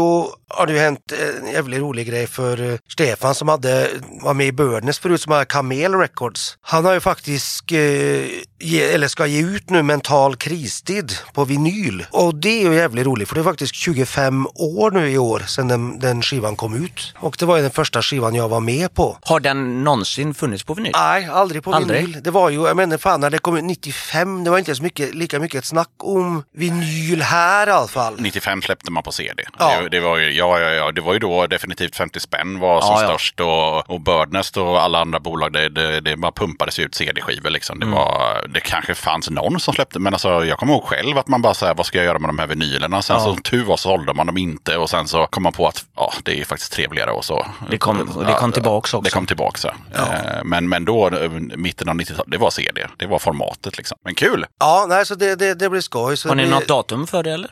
har 0.50 0.68
det 0.68 0.74
ju 0.74 0.80
hänt 0.80 1.14
en 1.42 1.52
jävligt 1.52 1.80
rolig 1.80 2.08
grej 2.08 2.28
för 2.28 2.72
eh, 2.72 2.78
Stefan 2.92 3.36
som 3.36 3.48
hade, 3.48 3.90
var 4.22 4.34
med 4.34 4.48
i 4.48 4.52
Burness 4.52 5.00
förut 5.00 5.22
som 5.22 5.32
har 5.32 5.46
Kamel 5.46 5.94
Records. 5.96 6.58
Han 6.62 6.86
har 6.86 6.94
ju 6.94 7.00
faktiskt, 7.00 7.72
eh, 7.72 7.78
ge, 8.60 8.84
eller 8.94 9.08
ska 9.08 9.26
ge 9.26 9.42
ut 9.42 9.70
nu 9.70 9.84
Mental 9.84 10.36
kristid 10.36 11.12
på 11.34 11.46
vinyl. 11.46 12.06
Och 12.12 12.36
det 12.36 12.50
är 12.64 12.70
ju 12.70 12.76
jävligt 12.76 13.06
roligt 13.06 13.28
för 13.28 13.36
det 13.36 13.42
är 13.42 13.44
faktiskt 13.44 13.76
25 13.76 14.48
år 14.56 14.92
nu 14.92 15.12
i 15.12 15.18
år 15.18 15.40
sedan 15.40 15.68
den, 15.68 16.00
den 16.00 16.22
skivan 16.22 16.56
kom 16.56 16.86
ut. 16.86 17.14
Och 17.20 17.36
det 17.40 17.46
var 17.46 17.56
ju 17.56 17.62
den 17.62 17.72
första 17.72 18.02
skivan 18.02 18.36
jag 18.36 18.50
var 18.50 18.60
med 18.60 18.94
på. 18.94 19.18
Har 19.22 19.40
den 19.40 19.84
någonsin 19.84 20.34
funnits 20.34 20.64
på 20.64 20.74
vinyl? 20.74 20.92
Nej, 20.96 21.26
aldrig 21.26 21.64
på 21.64 21.74
Aldrig? 21.74 22.06
vinyl. 22.06 22.24
Det 22.24 22.32
var 22.32 22.50
ju, 22.50 22.68
jag 22.68 22.78
menar 22.78 22.98
fan 22.98 23.22
när 23.22 23.30
det 23.30 23.38
kom 23.38 23.58
ut 23.58 23.64
95, 23.64 24.44
det 24.44 24.50
var 24.50 24.58
inte 24.58 24.76
så 24.76 24.84
mycket, 24.84 25.16
lika 25.16 25.40
mycket 25.40 25.60
ett 25.60 25.66
snack 25.66 25.90
om 25.98 26.44
vinyl 26.54 27.22
här 27.26 27.68
i 27.68 27.72
alla 27.72 27.88
fall. 27.88 28.16
95 28.20 28.62
släppte 28.62 28.92
man 28.92 29.04
på 29.04 29.12
CD. 29.12 29.44
Ja. 29.60 29.82
Det, 29.82 29.90
det, 29.90 30.00
var 30.00 30.18
ju, 30.18 30.32
ja, 30.34 30.60
ja, 30.60 30.70
ja, 30.70 30.92
det 30.92 31.02
var 31.02 31.14
ju 31.14 31.20
då 31.20 31.48
definitivt 31.48 31.96
50 31.96 32.20
spänn 32.20 32.60
var 32.60 32.82
som 32.82 32.90
Ja, 32.96 33.02
ja. 33.02 33.08
störst 33.08 33.40
och, 33.40 33.90
och 33.90 34.02
Birdnest 34.02 34.58
och 34.58 34.82
alla 34.82 35.00
andra 35.02 35.20
bolag, 35.20 35.54
det, 35.54 35.70
det, 35.70 36.00
det 36.02 36.18
bara 36.18 36.32
pumpades 36.32 36.80
ut 36.80 36.96
CD-skivor. 36.96 37.50
Liksom. 37.50 37.76
Mm. 37.82 37.90
Det, 37.90 37.96
var, 37.96 38.46
det 38.50 38.60
kanske 38.60 38.96
fanns 38.96 39.30
någon 39.30 39.60
som 39.60 39.74
släppte, 39.74 40.00
men 40.00 40.14
alltså, 40.14 40.46
jag 40.46 40.58
kommer 40.58 40.74
ihåg 40.74 40.84
själv 40.84 41.18
att 41.18 41.28
man 41.28 41.42
bara 41.42 41.54
säger 41.54 41.74
vad 41.74 41.86
ska 41.86 41.98
jag 41.98 42.06
göra 42.06 42.20
med 42.20 42.30
de 42.30 42.40
här 42.40 42.48
vinylerna? 42.48 43.02
Sen 43.02 43.16
Ja. 43.16 43.24
så 43.24 43.36
tur 43.36 43.64
var 43.64 43.78
så 43.78 43.90
sålde 43.90 44.14
man 44.14 44.28
dem 44.28 44.38
inte 44.38 44.78
och 44.78 44.90
sen 44.90 45.08
så 45.08 45.28
kom 45.28 45.44
man 45.44 45.54
på 45.54 45.68
att 45.68 45.86
ja, 45.96 46.14
det 46.24 46.42
är 46.42 46.46
faktiskt 46.46 46.74
trevligare 46.74 47.12
och 47.12 47.26
så. 47.26 47.48
Det 47.72 47.78
kom- 47.78 48.24
det 48.28 48.34
kom 48.34 48.52
tillbaks 48.52 48.94
också. 48.94 49.02
Det 49.02 49.10
kom 49.10 49.26
tillbaka. 49.26 49.76
Ja. 49.94 50.00
Eh, 50.02 50.44
Men, 50.44 50.70
men 50.70 50.86
då, 50.86 51.08
eh, 51.08 51.30
mitten 51.56 51.90
av 51.90 51.96
90-talet, 51.96 52.32
det 52.32 52.38
var 52.38 52.50
CD. 52.50 52.88
Det 52.98 53.06
var 53.06 53.20
formatet 53.20 53.78
liksom. 53.78 53.98
Men 54.04 54.16
kul! 54.16 54.46
Ja, 54.60 54.86
nej, 54.90 55.06
så 55.06 55.16
det, 55.16 55.36
det, 55.36 55.54
det 55.54 55.70
blir 55.70 55.82
skoj. 55.82 56.18
Så 56.18 56.28
Har 56.30 56.36
ni 56.36 56.44
det, 56.44 56.50
något 56.50 56.68
datum 56.68 57.08
för 57.08 57.15
det 57.24 57.32
eller? 57.32 57.52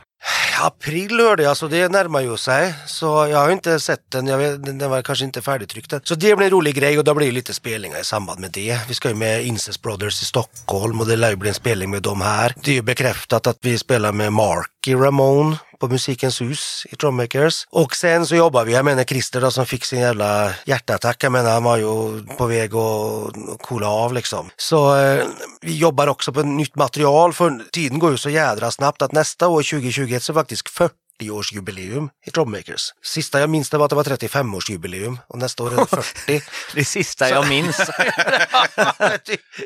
April 0.61 1.19
hörde 1.19 1.43
jag, 1.43 1.57
så 1.57 1.67
det 1.67 1.89
närmar 1.89 2.21
ju 2.21 2.37
sig. 2.37 2.73
Så 2.85 3.05
jag 3.05 3.37
har 3.37 3.51
inte 3.51 3.79
sett 3.79 4.11
den, 4.11 4.27
jag 4.27 4.37
vet, 4.37 4.79
den 4.79 4.89
var 4.89 5.01
kanske 5.01 5.25
inte 5.25 5.41
färdigtryckt 5.41 5.93
än. 5.93 6.01
Så 6.03 6.15
det 6.15 6.35
blir 6.35 6.45
en 6.45 6.51
rolig 6.51 6.75
grej 6.75 6.97
och 6.97 7.03
då 7.03 7.13
blir 7.13 7.27
det 7.27 7.33
lite 7.33 7.53
spelningar 7.53 7.99
i 7.99 8.03
samband 8.03 8.39
med 8.39 8.51
det. 8.51 8.79
Vi 8.87 8.93
ska 8.93 9.09
ju 9.09 9.15
med 9.15 9.43
Incest 9.45 9.81
Brothers 9.81 10.21
i 10.21 10.25
Stockholm 10.25 10.99
och 10.99 11.07
det 11.07 11.15
lär 11.15 11.29
ju 11.29 11.35
bli 11.35 11.49
en 11.49 11.55
spelning 11.55 11.89
med 11.89 12.01
dem 12.01 12.21
här. 12.21 12.53
Det 12.63 12.71
är 12.71 12.75
ju 12.75 12.81
bekräftat 12.81 13.47
att 13.47 13.57
vi 13.61 13.77
spelar 13.77 14.11
med 14.11 14.33
Marky 14.33 14.95
Ramone 14.95 15.57
på 15.83 15.89
Musikens 15.89 16.41
hus 16.41 16.85
i 16.91 16.95
Drummakers. 16.95 17.67
Och 17.69 17.95
sen 17.95 18.25
så 18.25 18.35
jobbar 18.35 18.65
vi, 18.65 18.73
jag 18.73 18.85
menar 18.85 19.03
Christer 19.03 19.41
då 19.41 19.51
som 19.51 19.65
fick 19.65 19.85
sin 19.85 19.99
jävla 19.99 20.51
hjärtattack, 20.65 21.23
jag 21.23 21.31
menar 21.31 21.51
han 21.51 21.63
var 21.63 21.77
ju 21.77 22.23
på 22.37 22.45
väg 22.45 22.75
att 22.75 23.61
coola 23.61 23.87
av 23.87 24.13
liksom. 24.13 24.49
Så 24.57 24.95
eh, 24.95 25.25
vi 25.61 25.77
jobbar 25.77 26.07
också 26.07 26.33
på 26.33 26.43
nytt 26.43 26.75
material 26.75 27.33
för 27.33 27.71
tiden 27.71 27.99
går 27.99 28.11
ju 28.11 28.17
så 28.17 28.29
jädra 28.29 28.71
snabbt 28.71 29.01
att 29.01 29.11
nästa 29.11 29.47
år 29.47 29.63
2021 29.63 30.23
så 30.23 30.31
är 30.31 30.33
faktiskt 30.33 30.69
40 30.69 30.93
årsjubileum 31.31 32.09
i 32.25 32.29
Drummakers. 32.29 32.93
Sista 33.03 33.39
jag 33.39 33.49
minns 33.49 33.69
det 33.69 33.77
var 33.77 33.85
att 33.85 33.89
det 33.89 33.95
var 33.95 34.03
35-årsjubileum 34.03 35.17
och 35.27 35.39
nästa 35.39 35.63
år 35.63 35.73
är 35.73 35.75
det 35.75 35.85
40. 36.03 36.41
Det 36.75 36.85
sista 36.85 37.29
jag 37.29 37.47
minns. 37.49 37.77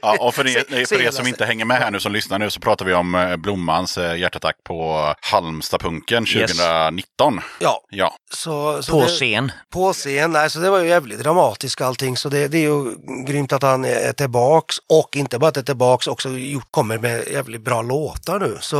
Ja, 0.01 0.17
och 0.19 0.35
för 0.35 0.47
er, 0.47 0.85
för 0.85 1.01
er 1.01 1.11
som 1.11 1.27
inte 1.27 1.45
hänger 1.45 1.65
med 1.65 1.77
här 1.77 1.91
nu 1.91 1.99
som 1.99 2.11
lyssnar 2.11 2.39
nu 2.39 2.49
så 2.49 2.59
pratar 2.59 2.85
vi 2.85 2.93
om 2.93 3.15
eh, 3.15 3.35
Blommans 3.35 3.97
eh, 3.97 4.17
hjärtattack 4.19 4.55
på 4.63 5.13
Halmstadpunken 5.21 6.25
2019. 6.25 7.41
Ja, 7.59 7.83
Ja, 7.89 8.15
så, 8.33 8.83
så 8.83 8.91
På 8.91 9.01
det, 9.01 9.07
scen. 9.07 9.51
På 9.69 9.93
scen, 9.93 10.31
nej, 10.31 10.49
så 10.49 10.59
det 10.59 10.69
var 10.69 10.79
ju 10.79 10.87
jävligt 10.87 11.19
dramatiskt 11.19 11.81
allting. 11.81 12.17
Så 12.17 12.29
det, 12.29 12.47
det 12.47 12.57
är 12.57 12.61
ju 12.61 12.95
grymt 13.27 13.53
att 13.53 13.61
han 13.61 13.85
är 13.85 14.13
tillbaks 14.13 14.75
och 14.89 15.15
inte 15.15 15.39
bara 15.39 15.47
att 15.47 15.57
är 15.57 15.61
tillbaks, 15.61 16.07
också 16.07 16.29
gjort, 16.29 16.71
kommer 16.71 16.97
med 16.97 17.27
jävligt 17.31 17.61
bra 17.61 17.81
låtar 17.81 18.39
nu. 18.39 18.57
Så 18.61 18.77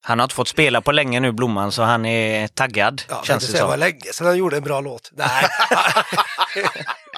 Han 0.00 0.18
har 0.18 0.24
inte 0.24 0.34
fått 0.34 0.48
spela 0.48 0.80
på 0.80 0.92
länge 0.92 1.20
nu, 1.20 1.32
Blomman, 1.32 1.72
så 1.72 1.82
han 1.82 2.06
är 2.06 2.19
taggad, 2.54 3.02
ja, 3.08 3.22
känns 3.24 3.46
det 3.46 3.52
det 3.52 3.62
var 3.62 3.70
som. 3.70 3.80
länge 3.80 4.12
sedan 4.12 4.26
han 4.26 4.36
gjorde 4.38 4.56
en 4.56 4.62
bra 4.62 4.80
låt. 4.80 5.10
Nej. 5.14 5.48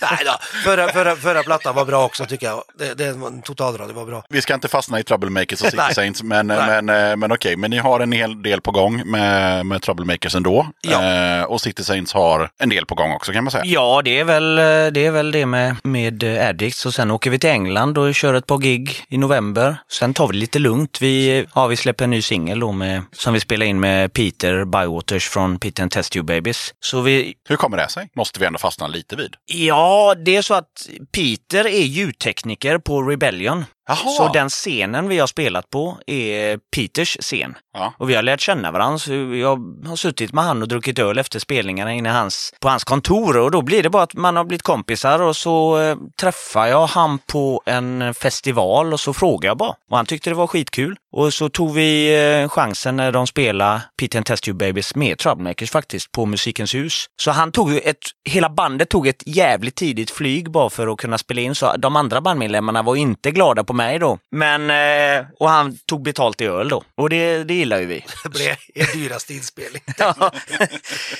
nej 0.00 0.18
då, 0.24 0.32
förra, 0.64 0.88
förra, 0.88 1.16
förra 1.16 1.42
plattan 1.42 1.74
var 1.74 1.84
bra 1.84 2.04
också 2.04 2.26
tycker 2.26 2.46
jag. 2.46 2.62
Det, 2.78 2.94
det 2.94 3.12
var 3.12 3.28
en 3.28 3.42
totalrad, 3.42 3.88
det 3.88 3.94
var 3.94 4.06
bra. 4.06 4.24
vi 4.28 4.42
ska 4.42 4.54
inte 4.54 4.68
fastna 4.68 5.00
i 5.00 5.04
Troublemakers 5.04 5.60
och 5.60 5.66
City 5.66 5.76
Nej. 5.76 5.94
Saints, 5.94 6.22
men, 6.22 6.46
men, 6.46 6.88
eh, 6.88 7.16
men 7.16 7.32
okej. 7.32 7.56
Men 7.56 7.70
ni 7.70 7.78
har 7.78 8.00
en 8.00 8.12
hel 8.12 8.42
del 8.42 8.60
på 8.60 8.70
gång 8.70 9.02
med, 9.06 9.66
med 9.66 9.82
Troublemakers 9.82 10.34
ändå. 10.34 10.66
Ja. 10.80 11.04
Eh, 11.04 11.42
och 11.42 11.60
City 11.60 11.84
Saints 11.84 12.12
har 12.12 12.50
en 12.58 12.68
del 12.68 12.86
på 12.86 12.94
gång 12.94 13.12
också 13.12 13.32
kan 13.32 13.44
man 13.44 13.50
säga. 13.50 13.64
Ja, 13.64 14.02
det 14.04 14.18
är 14.18 14.24
väl 14.24 14.54
det, 14.94 15.06
är 15.06 15.10
väl 15.10 15.30
det 15.32 15.46
med, 15.46 15.76
med 15.82 16.22
eh, 16.22 16.48
Addicts 16.48 16.86
och 16.86 16.94
sen 16.94 17.10
åker 17.10 17.30
vi 17.30 17.38
till 17.38 17.50
England 17.50 17.98
och 17.98 18.14
kör 18.14 18.34
ett 18.34 18.46
par 18.46 18.58
gig 18.58 19.04
i 19.08 19.18
november. 19.18 19.76
Sen 19.88 20.14
tar 20.14 20.26
vi 20.26 20.32
det 20.32 20.38
lite 20.38 20.58
lugnt. 20.58 20.98
Vi, 21.00 21.46
ja, 21.54 21.66
vi 21.66 21.76
släpper 21.76 22.04
en 22.04 22.10
ny 22.10 22.22
singel 22.22 22.60
då 22.60 22.72
med, 22.72 23.02
som 23.12 23.34
vi 23.34 23.40
spelar 23.40 23.66
in 23.66 23.80
med 23.80 24.12
Peter 24.12 24.64
Bywaters 24.64 25.28
från 25.28 25.58
Peter 25.58 25.82
and 25.82 25.92
Test 25.92 26.12
Tube 26.12 26.34
Babies. 26.34 26.74
Så 26.80 27.00
vi, 27.00 27.34
Hur 27.48 27.56
kommer 27.56 27.76
det 27.76 27.88
sig? 27.88 28.08
Måste 28.16 28.40
vi 28.40 28.46
ändå 28.46 28.58
fastna 28.58 28.86
lite 28.86 29.16
vid. 29.16 29.34
ja, 29.46 29.79
det 30.24 30.36
är 30.36 30.42
så 30.42 30.54
att 30.54 30.88
Peter 31.12 31.66
är 31.66 31.84
ljudtekniker 31.84 32.78
på 32.78 33.02
Rebellion. 33.02 33.64
Jaha. 33.90 34.10
Så 34.16 34.28
den 34.32 34.48
scenen 34.48 35.08
vi 35.08 35.18
har 35.18 35.26
spelat 35.26 35.70
på 35.70 35.98
är 36.06 36.58
Peters 36.76 37.16
scen. 37.20 37.54
Ja. 37.74 37.92
Och 37.98 38.10
vi 38.10 38.14
har 38.14 38.22
lärt 38.22 38.40
känna 38.40 38.70
varandra. 38.70 38.98
Så 38.98 39.12
jag 39.14 39.56
har 39.86 39.96
suttit 39.96 40.32
med 40.32 40.44
han 40.44 40.62
och 40.62 40.68
druckit 40.68 40.98
öl 40.98 41.18
efter 41.18 41.38
spelningarna 41.38 41.92
inne 41.92 42.08
hans, 42.08 42.54
på 42.60 42.68
hans 42.68 42.84
kontor. 42.84 43.36
Och 43.36 43.50
då 43.50 43.62
blir 43.62 43.82
det 43.82 43.90
bara 43.90 44.02
att 44.02 44.14
man 44.14 44.36
har 44.36 44.44
blivit 44.44 44.62
kompisar 44.62 45.22
och 45.22 45.36
så 45.36 45.80
eh, 45.80 45.96
träffar 46.20 46.66
jag 46.66 46.86
han 46.86 47.18
på 47.18 47.62
en 47.66 48.14
festival 48.14 48.92
och 48.92 49.00
så 49.00 49.12
frågar 49.12 49.50
jag 49.50 49.56
bara. 49.56 49.74
Och 49.90 49.96
han 49.96 50.06
tyckte 50.06 50.30
det 50.30 50.36
var 50.36 50.46
skitkul. 50.46 50.96
Och 51.12 51.34
så 51.34 51.48
tog 51.48 51.74
vi 51.74 52.20
eh, 52.42 52.48
chansen 52.48 52.96
när 52.96 53.12
de 53.12 53.26
spelade 53.26 53.82
Peter 54.00 54.18
and 54.18 54.26
Test 54.26 54.44
Tube 54.44 54.66
Babies 54.66 54.94
med 54.94 55.18
Troublemakers 55.18 55.70
faktiskt 55.70 56.12
på 56.12 56.26
Musikens 56.26 56.74
hus. 56.74 57.06
Så 57.22 57.30
han 57.30 57.52
tog 57.52 57.72
ju 57.72 57.78
ett, 57.78 57.96
hela 58.28 58.48
bandet 58.50 58.88
tog 58.88 59.06
ett 59.06 59.22
jävligt 59.26 59.74
tidigt 59.74 60.10
flyg 60.10 60.50
bara 60.50 60.70
för 60.70 60.92
att 60.92 60.98
kunna 60.98 61.18
spela 61.18 61.40
in. 61.40 61.54
Så 61.54 61.76
de 61.76 61.96
andra 61.96 62.20
bandmedlemmarna 62.20 62.82
var 62.82 62.96
inte 62.96 63.30
glada 63.30 63.64
på 63.64 63.72
mig 63.80 63.98
då. 63.98 64.18
Men, 64.30 64.70
eh, 64.70 65.26
och 65.38 65.48
han 65.48 65.78
tog 65.86 66.02
betalt 66.02 66.40
i 66.40 66.46
öl 66.46 66.68
då. 66.68 66.82
Och 66.94 67.10
det, 67.10 67.44
det 67.44 67.54
gillar 67.54 67.78
ju 67.78 67.86
vi. 67.86 68.04
Det 68.22 68.28
blev 68.28 68.56
er 68.74 68.92
dyraste 68.94 69.34
inspelning. 69.34 69.82
Ja. 69.98 70.32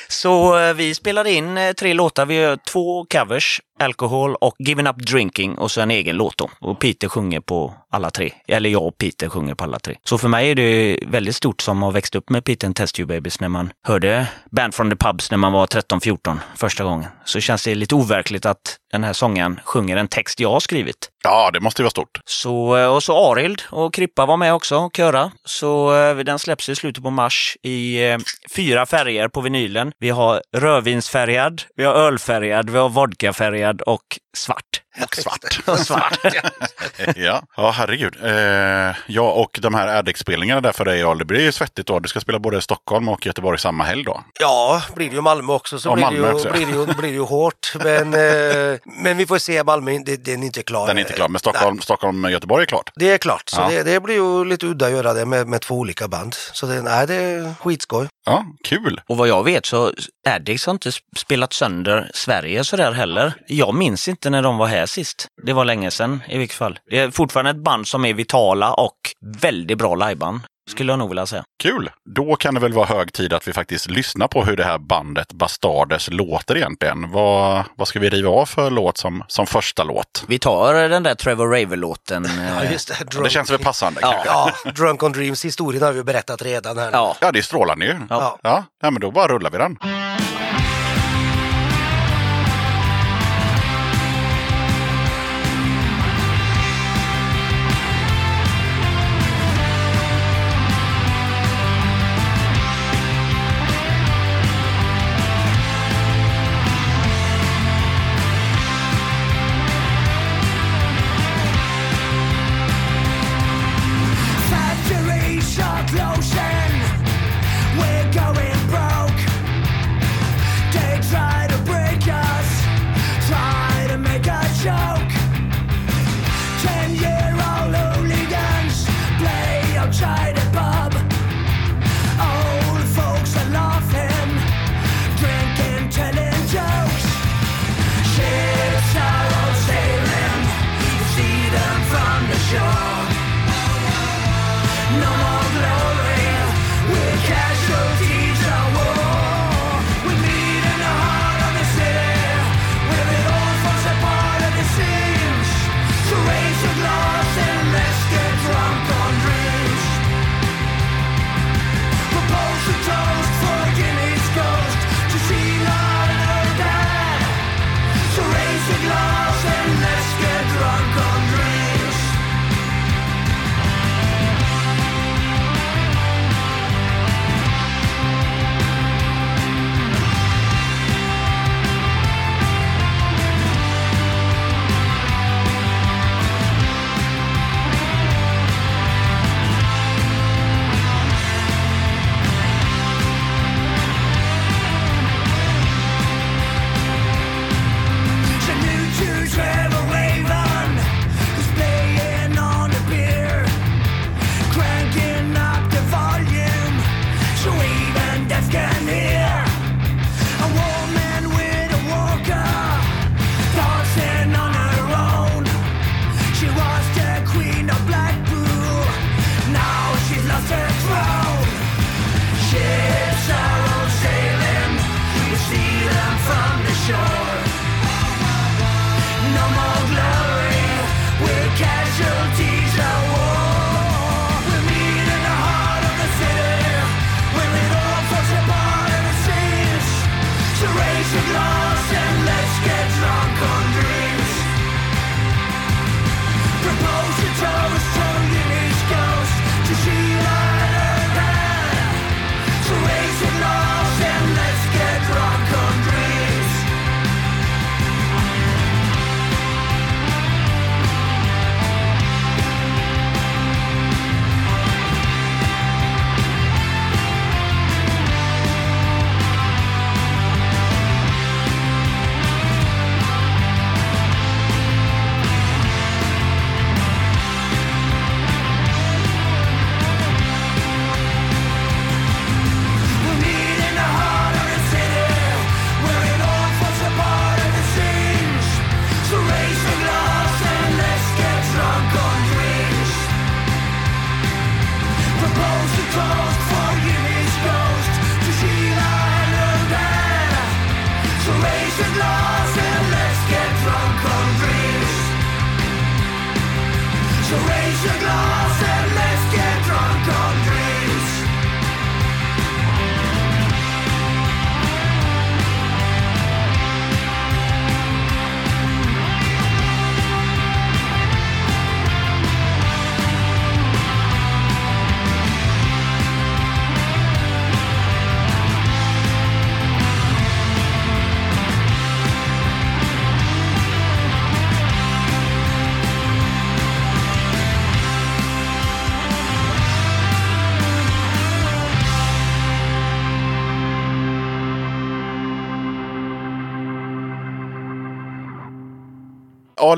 Så 0.08 0.58
eh, 0.58 0.74
vi 0.74 0.94
spelade 0.94 1.32
in 1.32 1.58
eh, 1.58 1.72
tre 1.72 1.94
låtar. 1.94 2.26
Vi 2.26 2.34
gör 2.34 2.56
två 2.56 3.04
covers, 3.04 3.60
Alcohol 3.80 4.34
och 4.34 4.54
Giving 4.58 4.86
Up 4.86 4.96
Drinking 4.96 5.58
och 5.58 5.70
så 5.70 5.80
en 5.80 5.90
egen 5.90 6.16
låt 6.16 6.36
då. 6.36 6.50
Och 6.60 6.78
Peter 6.78 7.08
sjunger 7.08 7.40
på 7.40 7.74
alla 7.90 8.10
tre. 8.10 8.32
Eller 8.48 8.70
jag 8.70 8.82
och 8.82 8.98
Peter 8.98 9.28
sjunger 9.28 9.54
på 9.54 9.64
alla 9.64 9.78
tre. 9.78 9.96
Så 10.04 10.18
för 10.18 10.28
mig 10.28 10.50
är 10.50 10.54
det 10.54 10.98
väldigt 11.06 11.36
stort 11.36 11.60
som 11.60 11.82
har 11.82 11.92
växt 11.92 12.14
upp 12.14 12.30
med 12.30 12.44
Peter 12.44 12.66
and 12.66 12.76
Test 12.76 12.94
Tube 12.94 13.14
Babies 13.14 13.40
när 13.40 13.48
man 13.48 13.72
hörde 13.86 14.26
Band 14.50 14.74
from 14.74 14.90
the 14.90 14.96
Pubs 14.96 15.30
när 15.30 15.38
man 15.38 15.52
var 15.52 15.66
13-14 15.66 16.38
första 16.56 16.84
gången. 16.84 17.08
Så 17.24 17.40
känns 17.40 17.64
det 17.64 17.74
lite 17.74 17.94
overkligt 17.94 18.46
att 18.46 18.76
den 18.92 19.04
här 19.04 19.12
sången 19.12 19.60
sjunger 19.64 19.96
en 19.96 20.08
text 20.08 20.40
jag 20.40 20.50
har 20.50 20.60
skrivit. 20.60 21.10
Ja, 21.24 21.50
det 21.52 21.60
måste 21.60 21.82
ju 21.82 21.84
vara 21.84 21.90
stort. 21.90 22.20
Så, 22.24 22.76
eh, 22.76 22.94
och 22.94 23.02
så 23.02 23.32
Arild 23.32 23.62
och 23.70 23.94
Krippa 23.94 24.26
var 24.26 24.36
med 24.36 24.54
också 24.54 24.76
och 24.76 24.96
köra. 24.96 25.30
Så 25.44 25.96
eh, 25.96 26.16
den 26.16 26.38
släpps 26.38 26.68
i 26.68 26.76
slutet 26.76 27.02
på 27.02 27.10
mars 27.10 27.56
i 27.62 28.08
eh, 28.08 28.18
fyra 28.56 28.86
färger 28.86 29.28
på 29.28 29.40
vinylen. 29.40 29.92
Vi 29.98 30.10
har 30.10 30.42
rödvinsfärgad, 30.56 31.62
vi 31.76 31.84
har 31.84 31.94
ölfärgad, 31.94 32.70
vi 32.70 32.78
har 32.78 32.88
vodkafärgad 32.88 33.69
och 33.80 34.18
svart. 34.36 34.82
Och 35.02 35.16
svart. 35.16 35.78
svart. 35.78 36.18
ja. 37.16 37.42
ja, 37.56 37.70
herregud. 37.70 38.16
Eh, 38.24 38.96
ja, 39.06 39.32
och 39.32 39.58
de 39.62 39.74
här 39.74 39.88
Addict-spelningarna 39.98 40.60
där 40.60 40.72
för 40.72 40.84
dig, 40.84 41.04
det 41.18 41.24
blir 41.24 41.40
ju 41.40 41.52
svettigt 41.52 41.86
då. 41.88 41.98
Du 42.00 42.08
ska 42.08 42.20
spela 42.20 42.38
både 42.38 42.62
Stockholm 42.62 43.08
och 43.08 43.26
Göteborg 43.26 43.58
samma 43.58 43.84
helg 43.84 44.04
då. 44.04 44.20
Ja, 44.40 44.82
blir 44.94 45.08
det 45.08 45.14
ju 45.14 45.20
Malmö 45.20 45.52
också 45.52 45.78
så 45.78 45.88
Ja, 45.88 45.94
blir, 45.94 46.04
Malmö 46.04 46.20
det 46.20 46.28
ju, 46.28 46.34
också, 46.34 46.50
blir, 46.52 46.66
det 46.66 46.72
ju, 46.72 46.86
blir 46.86 47.02
det 47.10 47.14
ju 47.14 47.20
hårt. 47.22 47.72
Men, 47.84 48.14
eh, 48.14 48.78
men 48.84 49.16
vi 49.16 49.26
får 49.26 49.38
se, 49.38 49.64
Malmö, 49.64 49.98
det, 50.06 50.16
den 50.24 50.42
är 50.42 50.46
inte 50.46 50.62
klar. 50.62 50.86
Den 50.86 50.96
är 50.96 51.00
inte 51.00 51.12
klar, 51.12 51.28
men 51.28 51.38
Stockholm, 51.38 51.80
Stockholm 51.80 52.24
och 52.24 52.30
Göteborg 52.30 52.62
är 52.62 52.66
klart. 52.66 52.90
Det 52.94 53.10
är 53.10 53.18
klart, 53.18 53.48
så 53.48 53.60
Ja. 53.60 53.68
det, 53.68 53.82
det 53.82 54.00
blir 54.00 54.14
ju 54.14 54.44
lite 54.44 54.66
udda 54.66 54.86
att 54.86 54.92
göra 54.92 55.12
det 55.14 55.26
med, 55.26 55.46
med 55.48 55.60
två 55.60 55.74
olika 55.74 56.08
band. 56.08 56.34
Så 56.34 56.66
det, 56.66 56.82
nej, 56.82 57.06
det 57.06 57.14
är 57.14 57.54
skitskoj. 57.60 58.08
Ja, 58.26 58.44
kul. 58.64 59.00
Och 59.08 59.16
vad 59.16 59.28
jag 59.28 59.44
vet 59.44 59.66
så 59.66 59.92
Addicts 60.28 60.66
har 60.66 60.72
inte 60.72 60.88
sp- 60.90 61.00
spelat 61.16 61.52
sönder 61.52 62.10
Sverige 62.14 62.64
sådär 62.64 62.92
heller. 62.92 63.32
Jag 63.46 63.74
minns 63.74 64.08
inte 64.08 64.30
när 64.30 64.42
de 64.42 64.56
var 64.58 64.66
här 64.66 64.86
sist. 64.90 65.26
Det 65.46 65.52
var 65.52 65.64
länge 65.64 65.90
sedan 65.90 66.22
i 66.28 66.38
vilket 66.38 66.56
fall. 66.58 66.78
Det 66.90 66.98
är 66.98 67.10
fortfarande 67.10 67.50
ett 67.50 67.64
band 67.64 67.88
som 67.88 68.04
är 68.04 68.14
vitala 68.14 68.72
och 68.74 68.96
väldigt 69.40 69.78
bra 69.78 69.94
liveband. 69.94 70.40
skulle 70.70 70.92
jag 70.92 70.98
nog 70.98 71.08
vilja 71.08 71.26
säga. 71.26 71.44
Kul! 71.62 71.90
Då 72.14 72.36
kan 72.36 72.54
det 72.54 72.60
väl 72.60 72.72
vara 72.72 72.86
hög 72.86 73.12
tid 73.12 73.32
att 73.32 73.48
vi 73.48 73.52
faktiskt 73.52 73.90
lyssnar 73.90 74.28
på 74.28 74.44
hur 74.44 74.56
det 74.56 74.64
här 74.64 74.78
bandet 74.78 75.32
Bastardes 75.32 76.10
låter 76.10 76.56
egentligen. 76.56 77.10
Vad, 77.10 77.64
vad 77.76 77.88
ska 77.88 78.00
vi 78.00 78.10
riva 78.10 78.30
av 78.30 78.46
för 78.46 78.70
låt 78.70 78.98
som, 78.98 79.24
som 79.28 79.46
första 79.46 79.84
låt? 79.84 80.24
Vi 80.28 80.38
tar 80.38 80.74
den 80.88 81.02
där 81.02 81.14
Trevor 81.14 81.46
Raver-låten. 81.46 82.24
Ja, 82.56 82.64
eh, 82.64 82.72
just 82.72 82.88
det. 82.88 83.04
Drunk, 83.10 83.24
Det 83.24 83.30
känns 83.30 83.50
väl 83.50 83.58
passande 83.58 84.00
Ja. 84.02 84.10
kanske? 84.24 84.28
Ja, 84.64 84.70
Drunk 84.72 85.02
on 85.02 85.12
Dreams 85.12 85.44
historien 85.44 85.82
har 85.82 85.92
vi 85.92 86.02
berättat 86.04 86.42
redan 86.42 86.78
här. 86.78 86.90
Ja, 86.92 87.16
Ja, 87.20 87.32
det 87.32 87.38
är 87.38 87.42
strålande 87.42 87.86
ju. 87.86 87.96
Ja. 88.10 88.38
Ja, 88.42 88.64
ja, 88.82 88.90
men 88.90 89.00
då 89.00 89.10
bara 89.10 89.28
rullar 89.28 89.50
vi 89.50 89.58
den. 89.58 89.78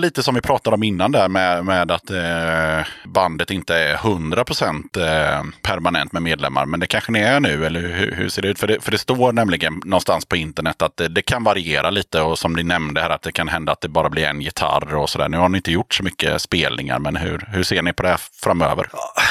Lite 0.03 0.22
som 0.22 0.34
vi 0.34 0.40
pratade 0.40 0.74
om 0.74 0.82
innan 0.82 1.12
där 1.12 1.28
med, 1.28 1.64
med 1.64 1.90
att 1.90 2.11
eh, 2.11 2.86
bandet 3.05 3.50
inte 3.50 3.76
är 3.76 3.96
100% 3.96 4.98
eh, 4.98 5.44
permanent 5.62 6.12
med 6.12 6.22
medlemmar. 6.22 6.66
Men 6.66 6.80
det 6.80 6.86
kanske 6.86 7.12
ni 7.12 7.18
är 7.18 7.40
nu, 7.40 7.66
eller 7.66 7.80
hur, 7.80 8.12
hur 8.12 8.28
ser 8.28 8.42
det 8.42 8.48
ut? 8.48 8.59
För 8.59 8.66
det, 8.66 8.80
för 8.80 8.90
det 8.90 8.98
står 8.98 9.32
nämligen 9.32 9.80
någonstans 9.84 10.24
på 10.24 10.36
internet 10.36 10.82
att 10.82 10.96
det, 10.96 11.09
det 11.09 11.22
kan 11.22 11.44
variera 11.44 11.90
lite 11.90 12.20
och 12.20 12.38
som 12.38 12.53
ni 12.53 12.62
nämnde 12.62 13.00
här 13.00 13.11
att 13.11 13.22
det 13.22 13.32
kan 13.32 13.48
hända 13.48 13.72
att 13.72 13.80
det 13.80 13.88
bara 13.88 14.11
blir 14.11 14.24
en 14.24 14.40
gitarr 14.40 14.94
och 14.94 15.11
sådär. 15.11 15.28
Nu 15.28 15.36
har 15.36 15.48
ni 15.48 15.57
inte 15.57 15.72
gjort 15.72 15.94
så 15.94 16.03
mycket 16.03 16.42
spelningar, 16.42 16.98
men 16.98 17.16
hur, 17.16 17.44
hur 17.48 17.62
ser 17.62 17.82
ni 17.82 17.92
på 17.92 18.03
det 18.03 18.09
här 18.09 18.20
framöver? 18.42 18.88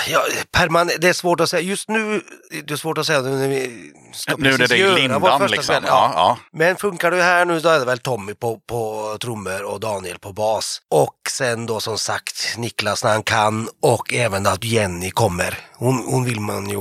Ja, 0.09 0.21
permanent, 0.51 1.01
det 1.01 1.09
är 1.09 1.13
svårt 1.13 1.39
att 1.39 1.49
säga. 1.49 1.61
Just 1.61 1.89
nu 1.89 2.21
det 2.63 2.71
är 2.71 2.77
svårt 2.77 2.97
att 2.97 3.05
säga 3.05 3.21
ska 4.13 4.35
Nu 4.37 4.49
är 4.49 4.57
det 4.57 4.77
göra 4.77 4.95
lindan, 4.95 5.41
liksom. 5.41 5.63
spelning. 5.63 5.87
Ja, 5.87 6.11
ja. 6.15 6.37
Men 6.51 6.75
funkar 6.75 7.11
det 7.11 7.23
här 7.23 7.45
nu 7.45 7.59
då 7.59 7.69
är 7.69 7.79
det 7.79 7.85
väl 7.85 7.99
Tommy 7.99 8.33
på, 8.33 8.59
på 8.69 9.17
trummor 9.21 9.63
och 9.63 9.79
Daniel 9.79 10.19
på 10.19 10.33
bas. 10.33 10.81
Och 10.89 11.15
sen 11.29 11.65
då 11.65 11.79
som 11.79 11.97
sagt 11.97 12.57
Niklas 12.57 13.03
när 13.03 13.11
han 13.11 13.23
kan 13.23 13.69
och 13.81 14.13
även 14.13 14.47
att 14.47 14.63
Jenny 14.63 15.11
kommer. 15.11 15.70
Hon, 15.81 16.03
hon 16.07 16.23
vill 16.23 16.39
man 16.39 16.69
ju 16.69 16.77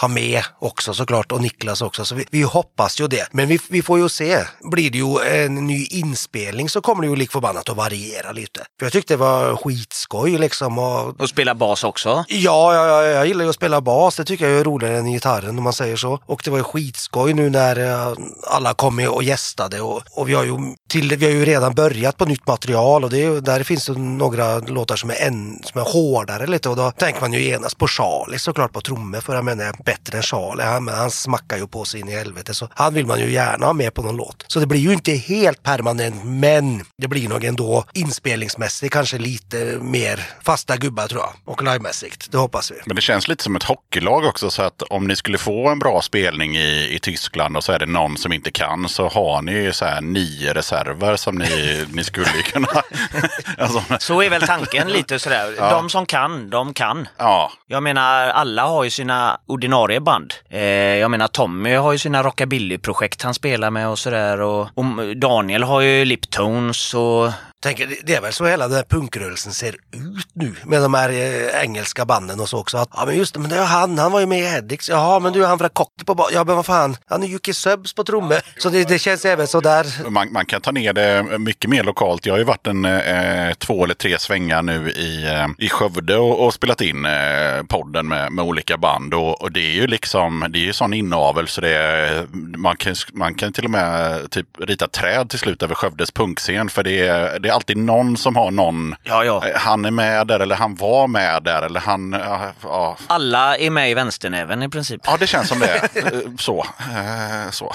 ha 0.00 0.08
med 0.08 0.42
också 0.58 0.94
såklart 0.94 1.32
och 1.32 1.42
Niklas 1.42 1.82
också. 1.82 2.04
Så 2.04 2.14
vi, 2.14 2.24
vi 2.30 2.42
hoppas 2.42 3.00
ju 3.00 3.08
det. 3.08 3.28
Men 3.32 3.48
vi, 3.48 3.58
vi 3.68 3.82
får 3.82 3.98
ju 3.98 4.08
se. 4.08 4.44
Blir 4.70 4.90
det 4.90 4.98
ju 4.98 5.44
en 5.44 5.54
ny 5.66 5.84
inspelning 5.84 6.68
så 6.68 6.80
kommer 6.80 7.02
det 7.02 7.08
ju 7.08 7.16
lik 7.16 7.32
förbannat 7.32 7.68
att 7.68 7.76
variera 7.76 8.32
lite. 8.32 8.60
För 8.78 8.86
jag 8.86 8.92
tyckte 8.92 9.14
det 9.14 9.18
var 9.18 9.56
skitskoj 9.56 10.38
liksom. 10.38 10.78
Och 10.78 11.20
Och 11.20 11.28
spela 11.28 11.54
bas 11.54 11.84
också. 11.84 12.24
Ja, 12.28 12.74
ja, 12.74 12.86
ja, 12.86 13.02
jag 13.04 13.26
gillar 13.26 13.44
ju 13.44 13.50
att 13.50 13.56
spela 13.56 13.80
bas. 13.80 14.16
Det 14.16 14.24
tycker 14.24 14.48
jag 14.48 14.60
är 14.60 14.64
roligare 14.64 14.98
än 14.98 15.12
gitarren 15.12 15.58
om 15.58 15.64
man 15.64 15.72
säger 15.72 15.96
så. 15.96 16.18
Och 16.26 16.40
det 16.44 16.50
var 16.50 16.58
ju 16.58 16.64
skitskoj 16.64 17.34
nu 17.34 17.50
när 17.50 17.76
eh, 17.80 18.14
alla 18.46 18.74
kom 18.74 19.08
och 19.08 19.22
gästade. 19.22 19.80
Och, 19.80 20.02
och 20.10 20.28
vi, 20.28 20.34
har 20.34 20.44
ju 20.44 20.58
till, 20.88 21.16
vi 21.16 21.24
har 21.26 21.32
ju 21.32 21.44
redan 21.44 21.74
börjat 21.74 22.16
på 22.16 22.24
nytt 22.24 22.46
material 22.46 23.04
och 23.04 23.10
det 23.10 23.24
är, 23.24 23.40
där 23.40 23.62
finns 23.62 23.86
det 23.86 23.98
några 23.98 24.58
låtar 24.58 24.96
som 24.96 25.10
är, 25.10 25.26
än, 25.26 25.60
som 25.64 25.80
är 25.80 25.84
hårdare 25.84 26.46
lite. 26.46 26.68
Och 26.68 26.76
då 26.76 26.90
tänker 26.90 27.20
man 27.20 27.32
ju 27.32 27.42
genast 27.42 27.78
på 27.78 27.86
Charlie 28.18 28.38
såklart 28.38 28.72
på 28.72 28.80
trummor 28.80 29.20
för 29.20 29.34
jag 29.34 29.44
menar 29.44 29.72
bättre 29.84 30.16
än 30.16 30.22
Charlie. 30.22 30.62
Han, 30.62 30.84
men 30.84 30.94
han 30.94 31.10
smackar 31.10 31.56
ju 31.56 31.66
på 31.66 31.84
sig 31.84 32.00
in 32.00 32.08
i 32.08 32.12
helvete 32.12 32.54
så 32.54 32.68
han 32.74 32.94
vill 32.94 33.06
man 33.06 33.20
ju 33.20 33.30
gärna 33.32 33.66
ha 33.66 33.72
med 33.72 33.94
på 33.94 34.02
någon 34.02 34.16
låt. 34.16 34.44
Så 34.46 34.60
det 34.60 34.66
blir 34.66 34.80
ju 34.80 34.92
inte 34.92 35.12
helt 35.12 35.62
permanent 35.62 36.24
men 36.24 36.84
det 36.98 37.08
blir 37.08 37.28
nog 37.28 37.44
ändå 37.44 37.84
inspelningsmässigt 37.94 38.92
kanske 38.92 39.18
lite 39.18 39.78
mer 39.80 40.20
fasta 40.42 40.76
gubbar 40.76 41.06
tror 41.08 41.20
jag. 41.20 41.32
Och 41.44 41.62
livemässigt, 41.62 42.32
det 42.32 42.38
hoppas 42.38 42.70
vi. 42.70 42.74
Men 42.86 42.96
det 42.96 43.02
känns 43.02 43.28
lite 43.28 43.44
som 43.44 43.56
ett 43.56 43.62
hockeylag 43.62 44.24
också. 44.24 44.50
Så 44.50 44.62
att 44.62 44.82
om 44.82 45.06
ni 45.06 45.16
skulle 45.16 45.38
få 45.38 45.68
en 45.68 45.78
bra 45.78 46.02
spelning 46.02 46.56
i, 46.56 46.94
i 46.94 46.98
Tyskland 46.98 47.56
och 47.56 47.64
så 47.64 47.72
är 47.72 47.78
det 47.78 47.86
någon 47.86 48.16
som 48.16 48.32
inte 48.32 48.50
kan 48.50 48.88
så 48.88 49.08
har 49.08 49.42
ni 49.42 49.52
ju 49.52 49.72
så 49.72 49.84
här 49.84 50.00
nio 50.00 50.54
reserver 50.54 51.16
som 51.16 51.34
ni, 51.34 51.84
ni 51.92 52.04
skulle 52.04 52.42
kunna... 52.42 52.68
alltså, 53.58 53.82
Så 53.98 54.22
är 54.22 54.30
väl 54.30 54.42
tanken 54.42 54.88
lite 54.88 55.18
sådär. 55.18 55.54
Ja. 55.58 55.70
De 55.70 55.90
som 55.90 56.06
kan, 56.06 56.50
de 56.50 56.74
kan. 56.74 57.08
ja, 57.16 57.52
Jag 57.66 57.82
menar, 57.82 58.07
alla 58.32 58.66
har 58.66 58.84
ju 58.84 58.90
sina 58.90 59.40
ordinarie 59.46 60.00
band. 60.00 60.34
Eh, 60.50 60.62
jag 60.96 61.10
menar, 61.10 61.28
Tommy 61.28 61.74
har 61.74 61.92
ju 61.92 61.98
sina 61.98 62.22
rockabillyprojekt 62.22 63.22
han 63.22 63.34
spelar 63.34 63.70
med 63.70 63.88
och 63.88 63.98
sådär. 63.98 64.40
Och, 64.40 64.68
och 64.74 65.16
Daniel 65.16 65.62
har 65.62 65.80
ju 65.80 66.04
Liptones 66.04 66.94
och... 66.94 67.30
Tänker, 67.62 67.88
det- 68.04 68.14
är 68.14 68.20
väl 68.20 68.32
så 68.32 68.46
hela 68.46 68.68
den 68.68 68.76
här 68.76 68.84
punkrörelsen 68.84 69.52
ser 69.52 69.72
ut 69.92 70.28
nu 70.32 70.54
med 70.64 70.82
de 70.82 70.94
här 70.94 71.08
eh, 71.10 71.62
engelska 71.62 72.04
banden 72.04 72.40
och 72.40 72.48
så 72.48 72.58
också. 72.58 72.76
Att, 72.78 72.88
ja 72.92 73.06
men 73.06 73.16
just 73.16 73.34
det, 73.34 73.40
men 73.40 73.50
det 73.50 73.56
är 73.56 73.64
han, 73.64 73.98
han 73.98 74.12
var 74.12 74.20
ju 74.20 74.26
med 74.26 74.38
i 74.38 74.46
Headix. 74.46 74.88
Jaha, 74.88 75.20
men 75.20 75.32
du 75.32 75.44
han 75.44 75.58
från 75.58 75.68
Cockney 75.70 76.04
på 76.04 76.14
ba- 76.14 76.28
Ja 76.32 76.44
men 76.44 76.56
vad 76.56 76.66
fan, 76.66 76.96
han 77.06 77.22
är 77.22 77.26
Jocke 77.26 77.54
Subs 77.54 77.94
på 77.94 78.04
trummor. 78.04 78.36
Så 78.58 78.68
det, 78.68 78.88
det 78.88 78.98
känns 78.98 79.24
även 79.24 79.46
så 79.46 79.60
där. 79.60 80.10
man, 80.10 80.32
man 80.32 80.46
kan 80.46 80.60
ta 80.60 80.70
ner 80.70 80.92
det 80.92 81.38
mycket 81.38 81.70
mer 81.70 81.84
lokalt. 81.84 82.26
Jag 82.26 82.34
har 82.34 82.38
ju 82.38 82.44
varit 82.44 82.66
en 82.66 82.84
eh, 82.84 83.54
två 83.54 83.84
eller 83.84 83.94
tre 83.94 84.18
svängar 84.18 84.62
nu 84.62 84.90
i, 84.90 85.24
eh, 85.26 85.46
i 85.58 85.68
Skövde 85.68 86.16
och, 86.16 86.46
och 86.46 86.54
spelat 86.54 86.80
in 86.80 87.04
eh, 87.04 87.62
podden 87.68 88.08
med, 88.08 88.32
med 88.32 88.44
olika 88.44 88.76
band. 88.76 89.14
Och, 89.14 89.42
och 89.42 89.52
det 89.52 89.60
är 89.60 89.72
ju 89.74 89.86
liksom, 89.86 90.46
det 90.50 90.58
är 90.58 90.62
ju 90.64 90.72
sån 90.72 90.94
inavel 90.94 91.48
så 91.48 91.60
det 91.60 91.74
är, 91.76 92.26
man, 92.56 92.76
kan, 92.76 92.94
man 93.12 93.34
kan 93.34 93.52
till 93.52 93.64
och 93.64 93.70
med 93.70 94.30
typ 94.30 94.46
rita 94.60 94.88
träd 94.88 95.30
till 95.30 95.38
slut 95.38 95.62
över 95.62 95.74
Skövdes 95.74 96.10
punkscen. 96.10 96.68
För 96.68 96.82
det 96.82 97.06
är, 97.06 97.38
det 97.38 97.47
är 97.48 97.52
alltid 97.52 97.76
någon 97.76 98.16
som 98.16 98.36
har 98.36 98.50
någon, 98.50 98.94
Ja, 99.02 99.24
ja. 99.24 99.46
eh, 99.48 99.56
han 99.56 99.84
är 99.84 99.90
med 99.90 100.26
där 100.26 100.40
eller 100.40 100.54
han 100.56 100.74
var 100.74 101.06
med 101.06 101.42
där 101.42 101.62
eller 101.62 101.80
han, 101.80 102.12
ja, 102.12 102.52
ja, 102.62 102.96
Alla 103.06 103.56
är 103.56 103.70
med 103.70 103.90
i 103.90 103.94
vänsternäven 103.94 104.62
i 104.62 104.68
princip. 104.68 105.00
Ja, 105.04 105.16
det 105.20 105.26
känns 105.26 105.48
som 105.48 105.58
det. 105.58 105.88
Eh, 105.98 106.12
Så. 106.38 106.66
Eh, 106.80 107.50
Så. 107.50 107.74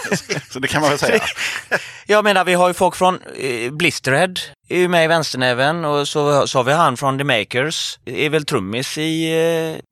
Så 0.50 0.58
det 0.58 0.68
kan 0.68 0.80
man 0.80 0.90
väl 0.90 0.98
säga. 0.98 1.20
Jag 2.06 2.24
menar, 2.24 2.44
vi 2.44 2.54
har 2.54 2.68
ju 2.68 2.74
folk 2.74 2.96
från 2.96 3.20
eh, 3.36 3.70
Blisterhead, 3.72 4.34
är 4.68 4.78
ju 4.78 4.88
med 4.88 5.04
i 5.04 5.06
vänsternäven 5.06 5.84
och 5.84 6.08
så, 6.08 6.46
så 6.46 6.58
har 6.58 6.64
vi 6.64 6.72
han 6.72 6.96
från 6.96 7.18
The 7.18 7.24
Makers, 7.24 7.98
är 8.04 8.28
väl 8.30 8.44
trummis 8.44 8.98
i, 8.98 9.32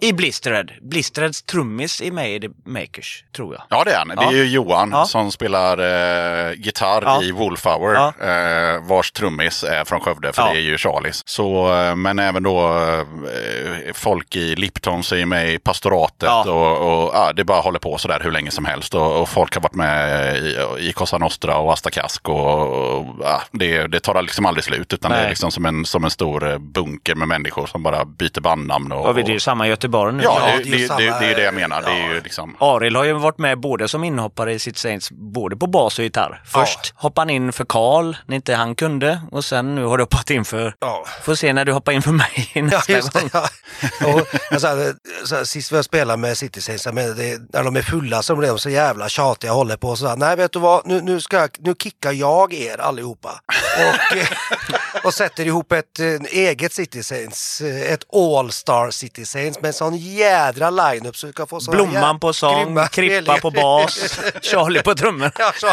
eh, 0.01 0.09
i 0.09 0.13
Blisterhead. 0.13 0.65
Blisterheads 0.83 1.43
trummis 1.43 2.01
är 2.01 2.11
med 2.11 2.31
i 2.35 2.41
The 2.41 2.49
Makers, 2.71 3.25
tror 3.37 3.55
jag. 3.55 3.63
Ja, 3.71 3.85
det 3.85 3.91
är 3.93 3.99
han. 3.99 4.09
Det 4.09 4.15
är 4.15 4.23
Ja. 4.23 4.33
ju 4.33 4.45
Johan 4.49 4.91
Ja. 4.93 5.05
som 5.05 5.31
spelar 5.33 5.79
eh, 5.79 6.53
gitarr 6.57 7.03
Ja. 7.07 7.23
i 7.23 7.33
Wolfhour. 7.33 7.95
Ja. 7.95 8.13
Eh, 8.27 8.83
vars 8.89 9.13
trummis 9.13 9.65
är 9.65 9.85
från 9.85 10.01
Skövde, 10.01 10.33
för 10.33 10.43
Ja. 10.43 10.49
det 10.53 10.59
är 10.59 10.63
ju 10.63 10.79
Charlies. 10.79 11.23
Så, 11.29 11.75
eh, 11.75 11.97
men 11.97 12.19
även 12.19 12.43
då 12.43 12.79
eh, 12.79 13.93
folk 13.95 14.37
i 14.37 14.55
Liptons 14.57 15.13
är 15.13 15.17
ju 15.17 15.27
med 15.27 15.51
i 15.55 15.59
pastoratet. 15.59 16.29
Ja. 16.29 16.51
Och, 16.51 17.05
och 17.05 17.11
ja, 17.15 17.33
det 17.33 17.45
bara 17.45 17.61
håller 17.61 17.79
på 17.79 17.99
sådär 17.99 18.21
hur 18.25 18.31
länge 18.33 18.51
som 18.51 18.65
helst. 18.65 18.95
Och, 18.95 19.21
och 19.21 19.29
folk 19.29 19.55
har 19.55 19.61
varit 19.63 19.75
med 19.75 20.37
i, 20.37 20.57
i 20.89 20.93
Cosa 20.93 21.19
Nostra 21.19 21.57
och 21.57 21.73
Asta 21.73 21.91
Kask. 21.91 22.29
Och, 22.29 22.63
och, 22.99 23.07
ja, 23.21 23.43
det, 23.53 23.87
det 23.87 24.01
tar 24.01 24.23
liksom 24.23 24.47
aldrig 24.47 24.62
slut. 24.63 24.93
Utan 24.93 25.11
det 25.11 25.17
är 25.17 25.21
Nej. 25.21 25.29
liksom 25.29 25.51
som 25.53 25.67
en, 25.67 25.85
som 25.85 26.05
en 26.05 26.11
stor 26.11 26.51
eh, 26.51 26.59
bunker 26.59 27.15
med 27.15 27.29
människor 27.29 27.67
som 27.67 27.83
bara 27.83 28.05
byter 28.05 28.41
bandnamn. 28.41 28.93
Och, 28.93 29.07
Och 29.07 29.15
det 29.15 29.21
är 29.21 29.29
ju 29.29 29.41
samma 29.41 29.67
i 29.67 29.71
Göteborg 29.71 30.15
nu. 30.15 30.23
Ja, 30.23 30.39
Ja, 30.49 30.57
det, 30.57 30.63
ju 30.63 30.77
det, 30.77 30.87
samma- 30.89 31.01
det, 31.01 31.07
det 31.21 31.27
är 31.33 31.37
det 31.37 31.43
jag 31.43 31.55
menar. 31.55 31.83
Det 31.83 31.91
är 31.91 32.09
ja. 32.09 32.15
ju 32.15 32.21
liksom... 32.21 32.57
Arild 32.61 32.97
har 32.97 33.05
ju 33.05 33.13
varit 33.13 33.39
med 33.39 33.61
både 33.61 33.89
som 33.89 34.05
inhoppare 34.05 34.53
i 34.53 34.59
City 34.59 34.79
Saints, 34.81 35.11
både 35.11 35.57
på 35.57 35.67
bas 35.67 35.99
och 35.99 36.05
gitarr. 36.05 36.43
Först 36.45 36.93
hoppade 36.97 37.21
han 37.23 37.31
in 37.31 37.53
för 37.53 37.65
Karl 37.65 38.17
när 38.27 38.37
inte 38.37 38.55
han 38.55 38.75
kunde 38.75 39.21
och 39.31 39.45
sen 39.45 39.75
nu 39.75 39.85
har 39.85 39.99
du 39.99 40.03
hoppat 40.03 40.31
in 40.31 40.45
för... 40.45 40.75
Ja. 40.81 41.05
Får 41.23 41.35
se 41.35 41.53
när 41.53 41.65
du 41.65 41.73
hoppar 41.73 41.93
in 41.93 42.03
för 42.03 42.13
mig 42.13 42.51
Ja, 42.55 42.63
nästa 42.63 42.93
just 42.93 43.13
gång. 43.13 43.31
Ja. 43.33 43.49
Och, 44.15 44.27
jag 44.51 44.61
sa, 44.61 44.75
det- 44.75 44.95
så, 45.25 45.37
här, 45.37 45.45
sist 45.45 45.73
vi 45.73 45.83
spelat 45.83 46.19
med 46.19 46.39
City 46.39 46.61
Saints, 46.61 46.87
när 46.87 47.65
de 47.65 47.77
är 47.77 47.83
fulla 47.83 48.23
så 48.23 48.37
blir 48.37 48.49
de 48.49 48.59
så 48.59 48.71
jävla 48.71 49.09
tjatiga 49.09 49.51
och 49.53 49.57
håller 49.59 49.77
på 49.77 49.97
så 49.97 50.07
här, 50.09 50.17
nej 50.17 50.37
vet 50.37 50.53
du 50.53 50.59
vad, 50.59 50.87
nu, 50.87 51.01
nu, 51.01 51.21
ska 51.21 51.37
jag, 51.37 51.51
nu 51.59 51.75
kickar 51.83 52.13
jag 52.13 52.53
er 52.55 52.81
allihopa. 52.81 53.41
Och, 53.79 54.17
eh, 54.17 54.27
och 55.05 55.15
sätter 55.15 55.47
ihop 55.47 55.73
ett 55.73 56.01
eh, 56.01 56.07
eget 56.31 56.73
City 56.73 57.03
Saints, 57.03 57.61
eh, 57.61 57.93
ett 57.93 58.15
All-Star 58.15 58.91
City 58.91 59.25
Saints 59.27 59.61
med 59.61 59.69
en 59.69 59.73
sån 59.75 59.97
jädra 59.97 60.71
line-up 60.71 61.17
så 61.17 61.27
vi 61.27 61.33
kan 61.33 61.47
få 61.47 61.61
såna 61.61 61.77
Blomman 61.77 62.21
på 62.21 62.33
sång, 62.33 62.79
Krippa 62.91 63.39
på 63.39 63.51
bas, 63.51 64.21
Charlie 64.43 64.83
på 64.83 64.95
trummor. 64.95 65.31
Ja, 65.39 65.53
så, 65.61 65.73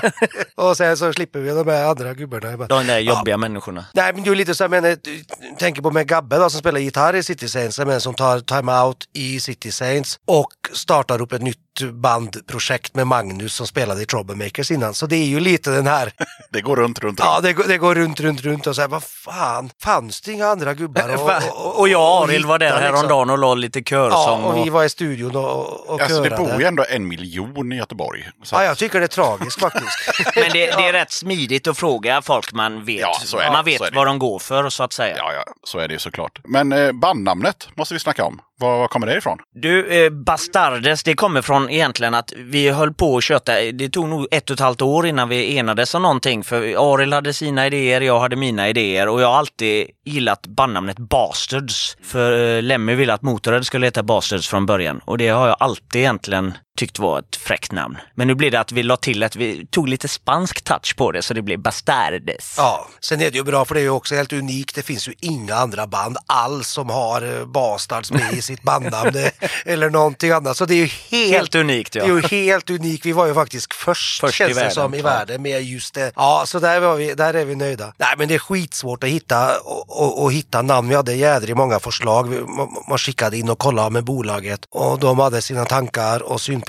och 0.69 0.77
sen 0.77 0.97
så 0.97 1.13
slipper 1.13 1.39
vi 1.39 1.49
de 1.49 1.67
här 1.67 1.85
andra 1.85 2.13
gubbarna. 2.13 2.67
De 2.67 2.87
där 2.87 2.99
Ja. 2.99 3.15
jobbiga 3.15 3.37
människorna. 3.37 3.85
Nej 3.93 4.13
men 4.13 4.23
det 4.23 4.29
är 4.29 4.35
lite 4.35 4.55
så, 4.55 4.63
jag 4.63 4.71
menar, 4.71 4.97
du 5.03 5.23
tänker 5.59 5.81
på 5.81 5.91
med 5.91 6.07
Gabbe 6.07 6.37
då, 6.37 6.49
som 6.49 6.59
spelar 6.59 6.79
gitarr 6.79 7.15
i 7.15 7.23
City 7.23 7.49
Saints, 7.49 7.79
men 7.79 8.01
som 8.01 8.13
tar 8.13 8.39
time-out 8.39 8.97
i 9.13 9.39
City 9.39 9.71
Saints 9.71 10.19
och 10.27 10.49
startar 10.73 11.21
upp 11.21 11.31
ett 11.33 11.41
nytt 11.41 11.57
bandprojekt 11.81 12.95
med 12.95 13.07
Magnus 13.07 13.53
som 13.55 13.67
spelade 13.67 14.01
i 14.01 14.05
Troublemakers 14.05 14.71
innan. 14.71 14.93
Så 14.93 15.05
det 15.05 15.15
är 15.15 15.25
ju 15.25 15.39
lite 15.39 15.69
den 15.71 15.87
här, 15.87 16.11
Det 16.51 16.61
går 16.61 16.75
runt, 16.75 16.99
runt, 16.99 17.19
ja 17.19 17.33
runt. 17.35 17.43
det, 17.43 17.53
går- 17.53 17.63
det 17.67 17.77
går 17.77 17.95
runt, 17.95 18.19
runt, 18.19 18.41
runt 18.41 18.67
och 18.67 18.75
så 18.75 18.81
här, 18.81 18.87
vad 18.87 19.03
fan, 19.03 19.69
fanns 19.83 20.21
det 20.21 20.31
inga 20.31 20.47
andra 20.47 20.73
gubbar? 20.73 21.15
Och, 21.53 21.79
Och 21.79 21.89
jag 21.89 22.17
och 22.17 22.23
Arild 22.29 22.45
var 22.45 22.59
där 22.59 22.65
hitta, 22.65 22.79
liksom. 22.79 22.95
häromdagen 22.95 23.29
och 23.29 23.37
la 23.37 23.53
lite 23.53 23.79
Ja, 23.79 23.83
körsång. 23.85 24.43
och 24.43 24.57
vi 24.57 24.69
och... 24.69 24.73
var 24.73 24.83
i 24.83 24.89
studion 24.89 25.35
och, 25.35 25.89
och 25.89 26.01
Alltså 26.01 26.21
det 26.23 26.29
körade. 26.29 26.51
bor 26.51 26.61
ju 26.61 26.67
ändå 26.67 26.85
en 26.89 27.07
miljon 27.07 27.71
i 27.71 27.75
Göteborg. 27.75 28.29
Så 28.43 28.55
Ja, 28.55 28.63
jag 28.63 28.77
tycker 28.77 28.99
det 28.99 29.05
är 29.05 29.07
tragiskt 29.07 29.59
faktiskt. 29.59 30.11
Men 30.35 30.43
det, 30.53 30.65
det 30.65 30.87
är 30.87 30.93
rätt 30.93 31.11
smidigt 31.11 31.67
att 31.67 31.77
fråga 31.77 32.21
folk 32.21 32.53
man 32.53 32.85
vet, 32.85 32.99
Ja, 32.99 33.13
så 33.25 33.37
är 33.37 33.43
det. 33.45 33.51
man 33.51 33.65
vet 33.65 33.79
det. 33.81 33.89
vad 33.95 34.07
de 34.07 34.19
går 34.19 34.39
för 34.39 34.69
så 34.69 34.83
att 34.83 34.93
säga. 34.93 35.15
Ja, 35.17 35.33
ja, 35.33 35.43
så 35.63 35.79
är 35.79 35.87
det 35.87 35.93
ju 35.93 35.99
såklart. 35.99 36.39
Men 36.43 36.71
eh, 36.73 36.91
bandnamnet 36.91 37.67
måste 37.75 37.93
vi 37.93 37.99
snacka 37.99 38.23
om. 38.25 38.39
Var, 38.59 38.77
var 38.77 38.87
kommer 38.87 39.07
det 39.07 39.17
ifrån? 39.17 39.37
Du, 39.53 40.05
eh, 40.05 40.09
Bastardes, 40.09 41.03
det 41.03 41.13
kommer 41.13 41.41
från 41.41 41.69
egentligen 41.69 42.13
att 42.13 42.33
vi 42.37 42.69
höll 42.69 42.93
på 42.93 43.17
att 43.17 43.23
köta. 43.23 43.53
Det 43.73 43.89
tog 43.89 44.09
nog 44.09 44.27
ett 44.31 44.49
och 44.49 44.53
ett 44.53 44.59
halvt 44.59 44.81
år 44.81 45.05
innan 45.05 45.29
vi 45.29 45.57
enades 45.57 45.95
om 45.95 46.01
någonting. 46.01 46.43
För 46.43 46.93
Arild 46.93 47.13
hade 47.13 47.33
sina 47.33 47.67
idéer, 47.67 48.01
jag 48.01 48.19
hade 48.19 48.35
mina 48.35 48.69
idéer 48.69 49.07
och 49.07 49.21
jag 49.21 49.27
har 49.27 49.37
alltid 49.37 49.87
gillat 50.05 50.47
bandnamnet 50.47 50.97
Bastards. 50.97 51.97
För 52.03 52.57
eh, 52.57 52.61
Lemmy 52.61 52.95
ville 52.95 53.13
att 53.13 53.21
Motörhead 53.21 53.63
skulle 53.63 53.87
heta 53.87 54.03
Bastards 54.03 54.47
från 54.47 54.65
början 54.65 55.01
och 55.05 55.17
det 55.17 55.27
har 55.27 55.47
jag 55.47 55.57
alltid 55.59 56.01
egentligen 56.01 56.53
tyckt 56.79 56.99
var 56.99 57.19
ett 57.19 57.35
fräckt 57.35 57.71
namn. 57.71 57.97
Men 58.15 58.27
nu 58.27 58.35
blir 58.35 58.51
det 58.51 58.59
att 58.59 58.71
vi 58.71 58.83
la 58.83 58.97
till 58.97 59.23
att 59.23 59.35
vi 59.35 59.65
tog 59.65 59.87
lite 59.89 60.07
spansk 60.07 60.61
touch 60.61 60.95
på 60.95 61.11
det 61.11 61.21
så 61.21 61.33
det 61.33 61.41
blev 61.41 61.59
Bastardes. 61.59 62.53
Ja, 62.57 62.87
sen 62.99 63.21
är 63.21 63.31
det 63.31 63.37
ju 63.37 63.43
bra 63.43 63.65
för 63.65 63.75
det 63.75 63.81
är 63.81 63.83
ju 63.83 63.89
också 63.89 64.15
helt 64.15 64.33
unikt. 64.33 64.75
Det 64.75 64.83
finns 64.83 65.07
ju 65.07 65.13
inga 65.19 65.55
andra 65.55 65.87
band 65.87 66.17
alls 66.25 66.67
som 66.69 66.89
har 66.89 67.39
eh, 67.39 67.45
Bastards 67.45 68.11
med 68.11 68.33
i 68.33 68.41
sitt 68.41 68.61
bandnamn 68.63 69.15
eh, 69.15 69.31
eller 69.65 69.89
någonting 69.89 70.31
annat. 70.31 70.57
Så 70.57 70.65
det 70.65 70.73
är 70.73 70.77
ju 70.77 70.85
helt, 71.11 71.31
Helt 71.33 71.55
unikt 71.55 71.95
ja. 71.95 72.03
Det 72.05 72.11
är 72.11 72.15
ju 72.15 72.21
helt 72.27 72.69
unikt. 72.69 73.05
Vi 73.05 73.11
var 73.11 73.25
ju 73.27 73.33
faktiskt 73.33 73.73
först, 73.73 74.19
Först 74.21 74.33
i 74.33 74.37
känns 74.37 74.49
det 74.53 74.55
världen, 74.59 74.71
som, 74.75 74.93
i 74.93 75.01
världen 75.01 75.41
med 75.41 75.63
just 75.63 75.93
det. 75.93 76.11
Ja, 76.15 76.43
så 76.45 76.59
där, 76.59 76.79
var 76.79 76.95
vi, 76.95 77.13
där 77.13 77.33
är 77.33 77.45
vi 77.45 77.55
nöjda. 77.55 77.93
Nej, 77.97 78.09
men 78.17 78.27
det 78.27 78.35
är 78.35 78.39
skitsvårt 78.39 79.03
att 79.03 79.09
hitta 79.09 79.59
och, 79.59 80.01
och, 80.01 80.23
och 80.23 80.33
hitta 80.33 80.61
namn. 80.61 80.89
Vi 80.89 80.95
hade 80.95 81.13
jädrigt 81.15 81.57
många 81.57 81.79
förslag. 81.79 82.29
Vi- 82.29 82.41
Man, 82.41 82.75
man 82.89 82.97
skickade 82.97 83.37
in 83.37 83.49
och 83.49 83.59
kollade 83.59 83.89
med 83.89 84.03
bolaget 84.03 84.59
och 84.69 84.99
de 84.99 85.19
hade 85.19 85.41
sina 85.41 85.65
tankar 85.65 86.23
och 86.23 86.41
synpunkter. 86.41 86.68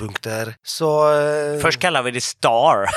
Så... 0.63 1.13
eh, 1.21 1.59
Först 1.61 1.79
kallar 1.79 2.01
vi 2.03 2.11
det 2.11 2.21
Star. 2.21 2.89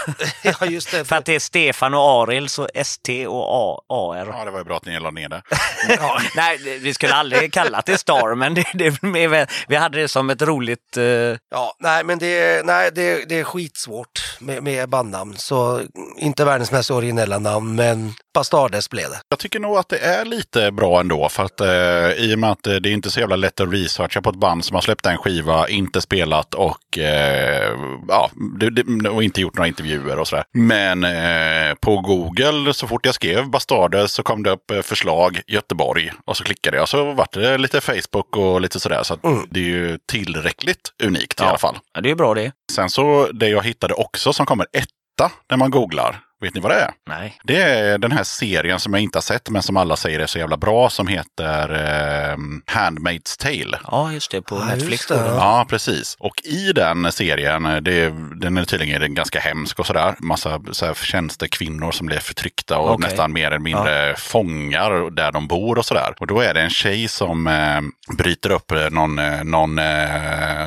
ja, 0.61 0.67
just 0.67 0.91
det. 0.91 1.05
För 1.09 1.17
att 1.17 1.25
det 1.25 1.35
är 1.35 1.39
Stefan 1.41 1.95
och 1.95 2.01
Aril, 2.01 2.49
så 2.49 2.69
ST 2.75 3.27
och 3.27 3.45
A- 3.49 3.81
AR. 3.89 4.27
Ja, 4.39 4.45
det 4.45 4.51
var 4.51 4.59
ju 4.59 4.65
bra 4.65 4.77
att 4.77 4.85
ni 4.87 5.01
la 5.01 5.11
ner 5.11 5.29
det. 5.29 5.43
ja. 5.89 6.21
Nej, 6.37 6.79
vi 6.79 6.95
skulle 6.95 7.15
aldrig 7.15 7.53
kalla 7.53 7.83
det 7.87 7.99
Star, 7.99 8.35
men 8.35 8.55
det, 8.55 8.65
det, 8.75 9.47
vi 9.69 9.77
hade 9.77 10.01
det 10.01 10.09
som 10.09 10.31
ett 10.31 10.43
roligt... 10.43 10.97
eh, 10.97 11.05
Ja, 11.51 11.75
nej 11.81 12.05
men 12.05 12.19
det, 12.19 12.39
är- 12.39 12.65
nej, 12.65 12.91
det, 12.95 13.29
det 13.29 13.41
är 13.41 13.45
skitsvårt 13.45 14.37
med, 14.39 14.63
med 14.63 14.89
bandnamn. 14.89 15.37
Så 15.37 15.81
inte 16.19 16.45
världens 16.45 16.73
mest 16.73 16.91
originella 16.91 17.39
namn, 17.39 17.75
men 17.75 18.15
Bastardes 18.35 18.91
blev 18.91 19.11
det. 19.11 19.21
Jag 19.29 19.39
tycker 19.39 19.61
nog 19.61 19.77
att 19.77 19.89
det 19.89 19.99
är 19.99 20.25
lite 20.25 20.71
bra 20.71 21.01
ändå. 21.01 21.29
För 21.29 21.45
att 21.45 21.61
eh, 21.61 22.25
i 22.25 22.35
och 22.35 22.39
med 22.39 22.51
att 22.51 22.67
eh, 22.67 22.75
det 22.75 22.89
är 22.89 22.93
inte 22.93 23.11
så 23.11 23.21
jävla 23.21 23.37
lätt 23.37 23.61
att 23.61 23.73
researcha 23.73 24.23
på 24.23 24.31
ett 24.31 24.37
band 24.37 24.65
som 24.65 24.75
har 24.75 24.83
släppt 24.83 25.07
en 25.07 25.19
skiva, 25.19 25.69
inte 25.69 26.01
spelat 26.01 26.55
och, 26.55 26.99
eh, 26.99 27.79
ja, 28.09 28.31
det, 28.61 28.71
det, 28.71 29.09
och 29.09 29.23
inte 29.23 29.41
gjort 29.41 29.57
några 29.57 29.69
intervjuer 29.69 30.19
och 30.19 30.29
sådär. 30.29 30.45
Men 30.53 31.05
eh, 31.05 31.75
på 31.81 32.01
Google, 32.01 32.75
så 32.75 32.87
fort 32.87 33.07
jag 33.07 33.15
skrev 33.15 33.51
Bastardes 33.51 34.13
så 34.13 34.23
kom 34.23 34.43
det 34.43 34.51
upp 34.51 34.71
eh, 34.71 34.83
förslag 34.83 35.41
Göteborg. 35.47 36.13
Och 36.25 36.37
så 36.37 36.45
klickade 36.45 36.77
jag 36.77 36.89
så 36.89 37.13
vart 37.13 37.33
det 37.33 37.59
lite 37.59 37.81
Facebook 37.81 38.37
och 38.37 38.61
lite 38.61 38.81
sådär. 38.81 39.03
Så 39.03 39.15
att 39.15 39.21
det 39.51 39.61
är 39.61 39.65
ju 39.65 39.99
tillräckligt 40.09 40.93
unikt 41.03 41.41
i 41.41 41.45
alla 41.45 41.59
fall. 41.59 41.79
Ja, 41.95 42.01
det 42.01 42.11
är 42.11 42.15
bra 42.15 42.35
det. 42.35 42.53
Sen 42.73 42.91
så 42.91 43.29
det 43.33 43.49
jag 43.49 43.63
hittade 43.63 43.95
också 43.95 44.33
som 44.33 44.47
kommer 44.47 44.67
etta 44.73 45.31
när 45.51 45.57
man 45.57 45.71
googlar. 45.71 46.21
Vet 46.45 46.55
ni 46.55 46.61
vad 46.61 46.71
det 46.73 46.81
är? 46.81 46.91
Nej. 47.09 47.39
Det 47.45 47.63
är 47.63 47.99
den 47.99 48.13
här 48.13 48.25
serien 48.25 48.81
som 48.81 48.95
jag 48.95 49.03
inte 49.03 49.17
har 49.19 49.23
sett 49.23 49.51
men 49.51 49.63
som 49.63 49.77
alla 49.77 49.97
säger 49.97 50.21
är 50.21 50.27
så 50.27 50.39
jävla 50.39 50.57
bra 50.57 50.91
som 50.91 51.07
heter 51.07 51.71
eh, 51.71 52.37
Handmaid's 52.75 53.39
Tale. 53.43 53.79
Ja, 53.87 54.13
just 54.13 54.31
det. 54.31 54.43
På 54.43 54.57
Ja, 54.57 54.65
Netflix. 54.65 55.07
det. 55.07 55.15
Ja, 55.15 55.67
precis. 55.69 56.17
Och 56.19 56.35
i 56.45 56.73
den 56.73 57.13
serien, 57.13 57.63
det, 57.63 58.15
den 58.41 58.57
är 58.57 58.65
tydligen 58.65 59.15
ganska 59.15 59.41
hemsk 59.41 59.79
och 59.79 59.87
sådär. 59.87 60.15
Massa 60.19 60.61
så 60.73 60.87
här, 60.87 60.95
tjänstekvinnor 60.95 61.93
som 61.93 62.07
blir 62.07 62.19
förtryckta 62.19 62.79
och 62.79 62.91
Okej. 62.95 63.09
nästan 63.09 63.33
mer 63.33 63.47
eller 63.47 63.59
mindre 63.59 64.15
fångar 64.17 65.11
där 65.11 65.33
de 65.33 65.47
bor 65.47 65.79
och 65.79 65.85
sådär. 65.87 66.15
Och 66.21 66.27
då 66.27 66.41
är 66.41 66.55
det 66.55 66.61
en 66.61 66.71
tjej 66.71 67.09
som 67.09 67.47
eh, 67.47 68.15
bryter 68.17 68.51
upp 68.51 68.71
eh, 68.73 68.91
någon, 68.91 69.19
eh, 69.19 69.45
någon 69.45 69.79
eh, 69.79 69.85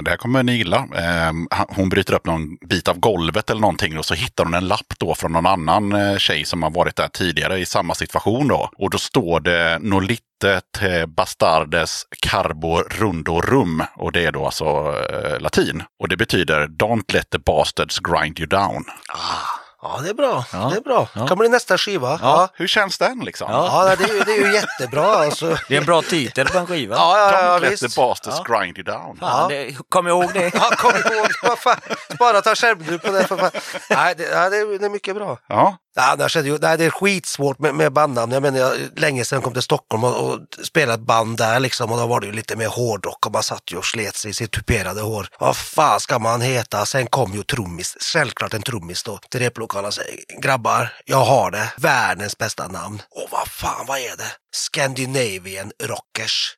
det 0.01 0.09
här 0.09 0.17
kommer 0.17 0.43
ni 0.43 0.55
gilla, 0.57 0.77
eh, 0.77 1.31
hon 1.69 1.89
bryter 1.89 2.13
upp 2.13 2.25
någon 2.25 2.55
bit 2.69 2.87
av 2.87 2.99
golvet 2.99 3.49
eller 3.49 3.61
någonting 3.61 3.97
och 3.97 4.05
så 4.05 4.13
hittar 4.13 4.43
hon 4.43 4.53
en 4.53 4.67
lapp 4.67 4.93
då 4.97 5.15
från 5.15 5.31
någon 5.31 5.45
annan 5.45 5.66
annan 5.69 6.01
eh, 6.01 6.17
tjej 6.17 6.45
som 6.45 6.63
har 6.63 6.71
varit 6.71 6.95
där 6.95 7.07
tidigare 7.07 7.59
i 7.59 7.65
samma 7.65 7.95
situation 7.95 8.47
då. 8.47 8.69
Och 8.77 8.89
då 8.89 8.97
står 8.97 9.39
det 9.39 9.79
Nolite 9.81 10.61
te 10.77 10.99
eh, 10.99 11.05
bastardes 11.05 12.03
carbo 12.21 12.77
rundo 12.77 13.41
rum. 13.41 13.83
Och 13.95 14.11
det 14.11 14.25
är 14.25 14.31
då 14.31 14.45
alltså 14.45 14.65
eh, 15.11 15.39
latin. 15.39 15.83
Och 15.99 16.09
det 16.09 16.17
betyder 16.17 16.67
Don't 16.67 17.13
let 17.13 17.29
the 17.29 17.39
bastards 17.39 17.99
grind 17.99 18.39
you 18.39 18.47
down. 18.47 18.83
Ah. 19.13 19.56
Ja, 19.81 19.99
det 20.03 20.09
är 20.09 20.13
bra. 20.13 20.45
Ja. 20.53 20.57
Det 20.71 20.77
är 20.77 20.81
bra. 20.81 21.07
Ja. 21.13 21.27
kan 21.27 21.37
bli 21.37 21.49
nästa 21.49 21.77
skiva. 21.77 22.09
Ja, 22.09 22.17
ja. 22.21 22.49
Hur 22.53 22.67
känns 22.67 22.97
den 22.97 23.19
liksom? 23.19 23.51
Ja. 23.51 23.95
det, 23.99 24.03
är, 24.03 24.13
ju- 24.13 24.19
det 24.23 24.31
är 24.31 24.45
ju 24.47 24.53
jättebra 24.53 25.05
alltså. 25.15 25.57
Det 25.67 25.75
är 25.75 25.79
en 25.79 25.85
bra 25.85 26.01
titel 26.01 26.47
på 26.47 26.57
en 26.57 26.67
skiva. 26.67 26.95
Ja, 26.95 27.17
ja, 27.19 27.31
ja, 27.41 27.57
Don't 27.57 27.59
let 27.61 27.71
visst. 27.71 27.95
the 27.95 28.01
bastards 28.01 28.39
grind 28.47 28.77
you 28.77 28.83
down. 28.83 29.17
Fan, 29.19 29.49
det, 29.49 29.75
kom 29.89 30.07
ihåg 30.07 30.33
det. 30.33 30.51
Ja, 30.53 30.69
kom 30.77 30.91
ihåg, 30.95 31.27
vad 31.43 31.59
fan. 31.59 31.75
Bara 32.19 32.41
ta 32.41 32.55
skärmdump 32.55 33.03
på 33.03 33.11
det. 33.11 33.27
För 33.27 33.37
fan. 33.37 33.51
Nej, 33.89 34.13
det, 34.17 34.23
ja, 34.23 34.49
det, 34.49 34.57
är, 34.57 34.79
det 34.79 34.85
är 34.85 34.89
mycket 34.89 35.15
bra. 35.15 35.37
Ja, 35.47 35.77
annars 35.97 36.35
är 36.35 36.43
det, 36.43 36.49
ju, 36.49 36.57
nej, 36.57 36.77
det 36.77 36.85
är 36.85 36.89
skitsvårt 36.89 37.59
med, 37.59 37.75
med 37.75 37.93
bandnamn. 37.93 38.31
Jag 38.31 38.41
menar, 38.41 38.59
jag, 38.59 38.73
länge 38.95 39.25
sedan 39.25 39.35
jag 39.35 39.43
kom 39.43 39.53
till 39.53 39.61
Stockholm 39.61 40.03
och, 40.03 40.31
och 40.31 40.39
spelade 40.63 40.93
ett 40.93 41.07
band 41.07 41.37
där 41.37 41.59
liksom 41.59 41.91
och 41.91 41.97
då 41.97 42.07
var 42.07 42.19
det 42.19 42.27
ju 42.27 42.33
lite 42.33 42.55
mer 42.55 42.67
hårdrock 42.67 43.25
och 43.25 43.33
man 43.33 43.43
satt 43.43 43.71
ju 43.71 43.77
och 43.77 43.85
slet 43.85 44.15
sig 44.15 44.31
i 44.31 44.33
sitt 44.33 44.51
tuperade 44.51 45.01
hår. 45.01 45.27
Vad 45.39 45.57
fan 45.57 45.99
ska 45.99 46.19
man 46.19 46.41
heta? 46.41 46.85
Sen 46.85 47.07
kom 47.07 47.33
ju 47.33 47.43
trummis, 47.43 47.97
självklart 48.13 48.53
en 48.53 48.61
trummis 48.61 49.03
då, 49.03 49.19
till 49.29 49.39
replokalen 49.39 49.87
och 49.87 49.93
säger 49.93 50.41
grabbar, 50.41 50.93
jag 51.05 51.25
har 51.25 51.51
det, 51.51 51.73
världens 51.77 52.37
bästa 52.37 52.67
namn. 52.67 53.01
Och 53.11 53.27
vad 53.31 53.47
fan, 53.47 53.85
vad 53.87 53.97
är 53.97 54.17
det? 54.17 54.31
Scandinavian 54.57 55.71
Rockers. 55.83 56.57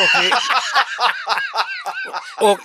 och, 0.00 0.22
vi, 0.22 0.30
och, 2.46 2.58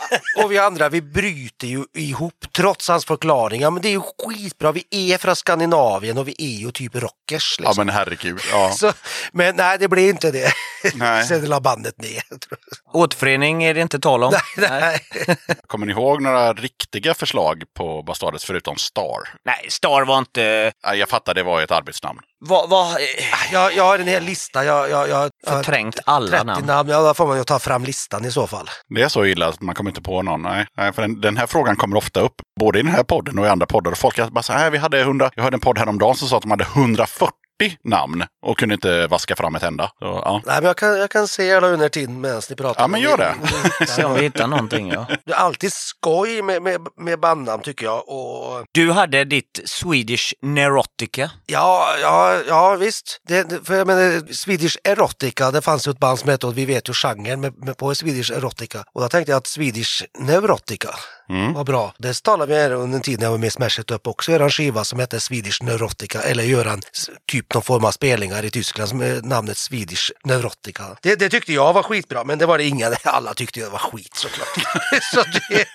och 0.44 0.52
vi 0.52 0.58
andra, 0.58 0.90
vi 0.90 1.02
bryter 1.02 1.68
ju 1.68 1.84
ihop 1.94 2.46
trots 2.56 2.88
hans 2.88 3.06
förklaringar. 3.06 3.72
Men 3.72 3.82
det 3.82 3.88
är 3.88 3.92
ju 3.92 4.02
skitbra, 4.28 4.72
vi 4.72 4.86
är 4.92 5.18
från 5.18 5.36
Skandinavien 5.36 6.18
och 6.18 6.28
vi 6.28 6.36
är 6.38 6.60
ju 6.60 6.72
typ 6.72 6.96
rockers. 6.96 7.56
ja 7.60 7.64
Liksom. 7.70 7.86
men 7.86 7.96
herregud. 7.96 8.40
Ja. 8.52 8.72
Så, 8.72 8.94
men 9.32 9.56
nej, 9.56 9.78
det 9.80 9.88
blir 9.88 10.10
inte 10.10 10.32
det. 10.32 10.54
Nej. 10.94 11.24
Sen 11.28 11.46
la 11.46 11.60
bandet 11.62 12.02
ner. 12.02 12.24
Återförening 12.96 13.64
är 13.64 13.74
det 13.74 13.82
inte 13.82 14.00
tal 14.00 14.24
om. 14.24 14.34
nej, 14.58 14.70
nej. 15.28 15.38
Kommer 15.68 15.86
ni 15.86 15.92
ihåg 15.92 16.22
några 16.22 16.54
riktiga 16.54 17.14
förslag 17.14 17.64
på 17.78 18.04
Bastardes 18.04 18.46
förutom 18.46 18.76
Star? 18.76 19.20
Nej, 19.46 19.66
Star 19.70 20.06
var 20.06 20.18
inte... 20.18 20.72
Nej, 20.86 21.00
Jag 21.00 21.10
fattar, 21.10 21.34
det 21.34 21.44
var 21.44 21.60
ju 21.60 21.64
ett 21.64 21.72
arbetsnamn. 21.72 22.20
Vad... 22.40 22.70
vad 22.70 22.98
Jag, 23.52 23.76
jag 23.76 23.84
har 23.84 24.00
en 24.00 24.08
hel 24.08 24.24
lista. 24.24 24.66
Jag, 24.66 24.90
jag, 24.90 25.10
jag, 25.10 25.32
förträngt 25.48 26.00
alla 26.06 26.28
30 26.28 26.46
namn. 26.46 26.66
namn. 26.66 26.90
Ja, 26.90 27.02
då 27.02 27.14
får 27.14 27.28
man 27.28 27.38
ju 27.38 27.44
ta 27.44 27.60
fram 27.60 27.84
listan 27.84 28.26
i 28.26 28.32
så 28.32 28.48
fall. 28.48 28.70
Det 28.96 29.02
är 29.02 29.08
så 29.10 29.26
illa 29.26 29.48
att 29.48 29.62
man 29.62 29.76
kommer 29.76 29.90
inte 29.90 30.02
på 30.02 30.22
någon. 30.22 30.42
Nej, 30.42 30.66
Nej 30.78 30.94
för 30.94 31.02
den, 31.02 31.22
den 31.22 31.38
här 31.38 31.48
frågan 31.48 31.76
kommer 31.76 31.98
ofta 31.98 32.20
upp, 32.20 32.36
både 32.60 32.80
i 32.80 32.82
den 32.82 32.92
här 32.92 33.04
podden 33.04 33.40
och 33.40 33.46
i 33.46 33.50
andra 33.50 33.66
poddar. 33.66 33.92
Och 33.92 33.98
folk 33.98 34.30
bara 34.30 34.44
så 34.44 34.54
här, 34.54 34.72
vi 34.72 34.78
hade 34.78 35.02
100, 35.02 35.32
jag 35.36 35.44
hörde 35.44 35.56
en 35.56 35.60
podd 35.62 35.78
häromdagen 35.78 36.16
som 36.16 36.28
sa 36.28 36.38
att 36.38 36.42
de 36.42 36.52
hade 36.52 36.64
140 36.64 37.32
namn 37.84 38.24
och 38.46 38.58
kunde 38.58 38.76
inte 38.76 39.08
vaska 39.08 39.36
fram 39.36 39.56
ett 39.56 39.64
enda. 39.64 39.84
Så, 39.84 39.92
ja. 40.26 40.42
Nej, 40.46 40.56
men 40.56 40.64
jag 40.68 40.78
kan, 40.78 40.98
jag 41.00 41.10
kan 41.10 41.28
se 41.28 41.54
alla 41.54 41.68
under 41.68 41.90
tiden 41.90 42.22
medan 42.22 42.42
ni 42.50 42.56
pratar. 42.56 42.84
Ja, 42.84 42.88
men 42.88 43.02
gör 43.02 43.18
det. 43.18 43.36
Se 43.88 44.04
om 44.04 44.14
vi 44.14 44.22
hittar 44.22 44.48
någonting, 44.48 44.92
ja. 44.92 45.06
Det 45.26 45.32
är 45.32 45.38
alltid 45.38 45.74
skoj 45.74 46.42
med, 46.42 46.62
med, 46.62 46.82
med 46.98 47.20
bandnamn 47.20 47.64
tycker 47.64 47.86
jag. 47.86 48.10
Och 48.10 48.66
Du 48.72 48.92
hade 48.92 49.24
ditt 49.24 49.60
Swedish 49.66 50.34
Neurotica. 50.42 51.32
Ja, 51.46 51.88
ja, 52.02 52.38
ja 52.48 52.76
visst. 52.76 53.22
Det- 53.28 53.66
för 53.68 53.76
jag 53.76 53.88
menar, 53.88 54.34
Swedish 54.34 54.78
Erotica, 54.84 55.52
det 55.52 55.62
fanns 55.62 55.88
ju 55.88 55.92
ett 55.92 56.00
band 56.00 56.20
som 56.20 56.30
hette, 56.30 56.48
och 56.48 56.58
vi 56.58 56.66
vet 56.66 56.90
ju 56.90 56.94
genren 56.94 57.42
med, 57.42 57.54
med 57.66 57.78
på 57.78 57.96
Swedish 57.96 58.32
Erotica. 58.32 58.84
Och 58.94 59.02
då 59.02 59.10
tänkte 59.10 59.32
jag 59.32 59.38
att 59.38 59.48
Swedish 59.48 60.04
Neurotica 60.20 60.90
var 61.28 61.64
bra. 61.64 61.94
Det 61.98 62.24
talade 62.24 62.54
vi 62.54 62.62
här 62.62 62.72
under 62.72 62.96
en 62.96 63.02
tid 63.02 63.20
när 63.20 63.26
jag 63.26 63.32
var 63.32 63.38
med 63.38 63.48
i 63.48 63.52
Smash 63.52 63.80
It 63.80 63.92
Up 63.92 64.08
också, 64.08 64.32
göra 64.32 64.44
en 64.44 64.50
skiva 64.50 64.84
som 64.84 65.00
hette 65.00 65.20
Swedish 65.20 65.64
Neurotica, 65.64 66.22
eller 66.22 66.44
göra 66.44 66.72
en 66.72 66.82
typ 67.32 67.54
någon 67.54 67.64
form 67.64 67.86
av 67.86 67.92
spelningar 67.92 68.46
i 68.46 68.50
Tyskland 68.50 68.90
som 68.90 69.00
namnet 69.24 69.58
Swedish 69.58 70.12
Neurotica. 70.24 70.84
Det, 71.02 71.16
det 71.16 71.30
tyckte 71.30 71.54
jag 71.54 71.74
var 71.74 71.84
skitbra, 71.84 72.24
men 72.24 72.38
det 72.38 72.46
var 72.46 72.58
det 72.58 72.64
ingen, 72.64 72.94
alla 73.04 73.34
tyckte 73.34 73.60
det 73.60 73.70
var 73.70 73.80
skit 73.80 74.16
såklart. 74.16 74.48
så 75.14 75.24
det, 75.24 75.66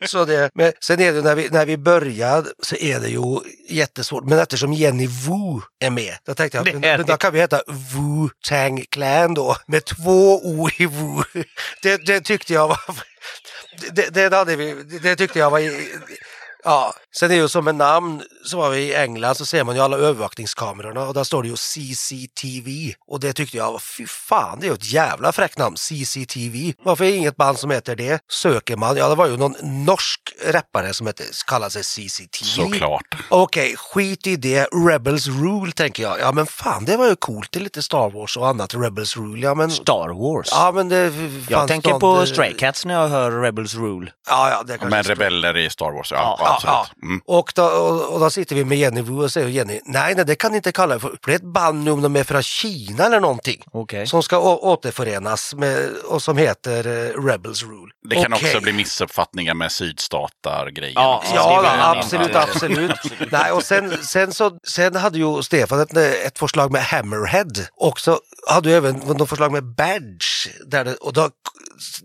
så 0.08 0.24
det, 0.24 0.50
men 0.54 0.72
sen 0.80 1.00
är 1.00 1.12
det 1.12 1.22
när 1.22 1.34
vi, 1.34 1.48
när 1.48 1.66
vi 1.66 1.76
började 1.76 2.50
så 2.62 2.76
är 2.76 3.00
det 3.00 3.08
ju 3.08 3.40
jättesvårt, 3.68 4.24
men 4.24 4.38
eftersom 4.38 4.72
Jenny 4.72 5.06
Wu 5.06 5.60
är 5.80 5.90
med, 5.90 6.14
då 6.26 6.34
tänkte 6.34 6.58
jag 6.58 6.72
men, 6.72 6.80
men 6.80 7.06
då 7.06 7.16
kan 7.16 7.32
vi 7.32 7.40
heta 7.40 7.62
Wu 7.66 8.28
Tang 8.48 8.84
Clan 8.90 9.34
då, 9.34 9.56
med 9.66 9.84
två 9.84 10.40
O 10.44 10.68
i 10.78 10.86
Wu. 10.86 11.22
Det, 11.82 12.06
det 12.06 12.20
tyckte 12.20 12.52
jag 12.52 12.68
var 12.68 12.78
det, 13.92 14.10
det, 14.14 14.36
hade 14.36 14.56
vi, 14.56 14.74
det, 14.74 14.98
det 14.98 15.16
tyckte 15.16 15.38
jag 15.38 15.50
var... 15.50 15.60
Ja, 16.64 16.94
sen 17.18 17.30
är 17.30 17.34
det 17.34 17.40
ju 17.40 17.48
som 17.48 17.64
med 17.64 17.74
namn, 17.74 18.22
så 18.44 18.56
var 18.56 18.70
vi 18.70 18.78
i 18.78 18.94
England 18.94 19.34
så 19.34 19.46
ser 19.46 19.64
man 19.64 19.74
ju 19.76 19.80
alla 19.82 19.96
övervakningskamerorna 19.96 21.00
och 21.08 21.14
där 21.14 21.24
står 21.24 21.42
det 21.42 21.48
ju 21.48 21.56
CCTV. 21.56 22.94
Och 23.06 23.20
det 23.20 23.32
tyckte 23.32 23.56
jag, 23.56 23.82
fy 23.82 24.06
fan, 24.06 24.60
det 24.60 24.66
är 24.66 24.68
ju 24.68 24.74
ett 24.74 24.92
jävla 24.92 25.32
fräckt 25.32 25.58
namn, 25.58 25.76
CCTV. 25.76 26.72
Varför 26.82 27.04
är 27.04 27.10
det 27.10 27.16
inget 27.16 27.36
band 27.36 27.58
som 27.58 27.70
heter 27.70 27.96
det? 27.96 28.20
Söker 28.32 28.76
man, 28.76 28.96
ja 28.96 29.08
det 29.08 29.14
var 29.14 29.26
ju 29.26 29.36
någon 29.36 29.54
norsk 29.84 30.20
rappare 30.46 30.94
som 30.94 31.06
hette, 31.06 31.24
kallade 31.46 31.70
sig 31.70 31.82
CCTV. 31.84 32.46
Såklart. 32.46 33.14
Okej, 33.28 33.74
skit 33.76 34.26
i 34.26 34.36
det. 34.36 34.68
Rebels 34.88 35.26
Rule 35.26 35.72
tänker 35.72 36.02
jag. 36.02 36.20
Ja 36.20 36.32
men 36.32 36.46
fan, 36.46 36.84
det 36.84 36.96
var 36.96 37.08
ju 37.08 37.16
coolt. 37.16 37.52
Det 37.52 37.58
är 37.58 37.62
lite 37.62 37.82
Star 37.82 38.10
Wars 38.10 38.36
och 38.36 38.48
annat. 38.48 38.74
Rebels 38.74 39.16
Rule, 39.16 39.46
ja 39.46 39.54
men... 39.54 39.70
Star 39.70 40.08
Wars. 40.08 40.48
Ja 40.50 40.72
men 40.72 40.88
det 40.88 41.12
jag 41.48 41.68
tänker 41.68 41.90
någon- 41.90 42.00
på 42.00 42.26
Stray 42.26 42.54
Cats 42.54 42.84
när 42.84 42.94
jag 42.94 43.08
hör 43.08 43.30
Rebels 43.42 43.74
Rule. 43.74 44.10
Ja, 44.28 44.50
ja, 44.50 44.62
det 44.62 44.78
kanske 44.78 44.88
Men 44.96 45.02
rebeller 45.04 45.56
i 45.56 45.70
Star 45.70 45.92
Wars, 45.92 46.12
ja. 46.12 46.16
Ja, 46.16 46.36
ja. 46.38 46.44
Ja, 46.46 46.54
absolut. 46.54 46.74
ja. 47.02 47.03
Mm. 47.04 47.20
Och, 47.26 47.52
då, 47.54 47.64
och, 47.64 48.14
och 48.14 48.20
då 48.20 48.30
sitter 48.30 48.56
vi 48.56 48.64
med 48.64 48.78
Jenny 48.78 49.00
Wu 49.02 49.22
och 49.24 49.32
säger 49.32 49.48
Jenny, 49.48 49.80
nej, 49.84 50.14
nej 50.14 50.24
det 50.24 50.34
kan 50.36 50.50
ni 50.50 50.56
inte 50.56 50.72
kalla 50.72 50.94
det 50.94 51.00
för, 51.00 51.08
för 51.08 51.16
det 51.26 51.32
är 51.32 51.36
ett 51.36 51.42
band 51.42 51.84
nu 51.84 51.90
om 51.90 52.02
de 52.02 52.16
är 52.16 52.24
från 52.24 52.42
Kina 52.42 53.04
eller 53.04 53.20
någonting. 53.20 53.62
Okej. 53.72 54.06
Som 54.06 54.22
ska 54.22 54.38
å- 54.38 54.58
återförenas 54.72 55.54
med, 55.54 55.90
och 56.08 56.22
som 56.22 56.36
heter 56.36 56.86
eh, 56.86 57.22
Rebels 57.24 57.62
Rule. 57.62 57.92
Det 58.08 58.14
kan 58.14 58.32
Okej. 58.32 58.48
också 58.48 58.60
bli 58.60 58.72
missuppfattningar 58.72 59.54
med 59.54 59.72
sydstatar-grejen. 59.72 60.92
Ja, 60.94 61.16
också. 61.18 61.34
Ja, 61.34 61.62
det 61.62 61.68
då, 61.82 61.98
absolut, 61.98 62.36
absolut. 62.36 63.30
Nej, 63.32 63.52
och 63.52 63.62
sen, 63.64 63.96
sen, 64.02 64.32
så, 64.32 64.58
sen 64.64 64.96
hade 64.96 65.18
ju 65.18 65.42
Stefan 65.42 65.80
ett, 65.80 65.96
ett 65.96 66.38
förslag 66.38 66.72
med 66.72 66.82
Hammerhead 66.84 67.52
och 67.76 68.00
så 68.00 68.18
hade 68.48 68.68
du 68.68 68.74
även 68.76 68.94
något 68.96 69.28
förslag 69.28 69.52
med 69.52 69.64
Badge. 69.64 70.48
Där 70.66 70.84
det, 70.84 70.94
och 70.94 71.12
då 71.12 71.30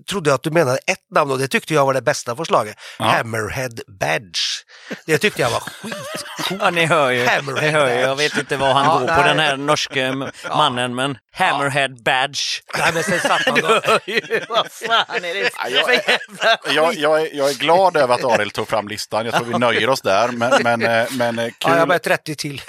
trodde 0.10 0.30
jag 0.30 0.36
att 0.36 0.44
du 0.44 0.52
menade 0.52 0.78
ett 0.78 1.12
namn 1.16 1.32
och 1.32 1.40
det 1.40 1.48
tyckte 1.48 1.74
jag 1.74 1.86
var 1.86 1.94
det 1.94 2.02
bästa 2.02 2.36
förslaget. 2.36 2.76
Hammerhead 3.00 3.70
Badge. 4.00 4.40
Det 5.06 5.18
tyckte 5.18 5.42
jag 5.42 5.50
var 5.50 5.60
skitcoolt. 5.60 6.26
Ja, 6.60 6.70
ni 6.70 6.86
hör 6.86 7.10
ju. 7.12 7.26
Hammerhead 7.26 7.62
Ni 7.62 7.70
hör 7.70 7.88
ju. 7.90 8.00
Jag 8.00 8.16
vet 8.16 8.38
inte 8.38 8.58
vad 8.58 8.74
han 8.76 8.86
Ja, 8.86 8.94
går 9.00 9.08
på 9.08 9.22
nej. 9.22 9.24
den 9.30 9.40
här 9.40 9.58
norske 9.58 10.14
mannen, 10.58 10.96
men 10.96 11.18
Hammerhead 11.34 11.90
Badge. 12.04 12.40
Nej, 12.78 12.94
men 12.94 13.04
sen 13.04 13.20
satt 13.20 13.48
man 13.48 13.60
då. 13.62 13.68
Vad 14.50 14.72
fan 14.72 15.26
är 15.26 15.34
det 15.34 15.50
Ja, 15.70 15.70
jag, 15.70 16.00
jag, 16.76 16.96
jag, 16.96 17.22
är, 17.22 17.36
jag 17.36 17.50
är 17.50 17.54
glad 17.54 17.98
över 17.98 18.16
att 18.16 18.24
Arild 18.24 18.54
tog 18.54 18.68
fram 18.68 18.88
listan. 18.88 19.26
Jag 19.26 19.36
tror 19.36 19.46
vi 19.46 19.60
nöjer 19.60 19.90
oss 19.90 20.02
där. 20.02 20.28
Men, 20.28 20.64
men, 20.64 20.82
eh, 20.82 21.06
men 21.12 21.40
eh, 21.40 21.46
Ja, 21.46 21.52
jag 21.70 21.80
kul, 21.80 21.88
var 21.88 21.98
30 21.98 22.36
till. 22.36 22.62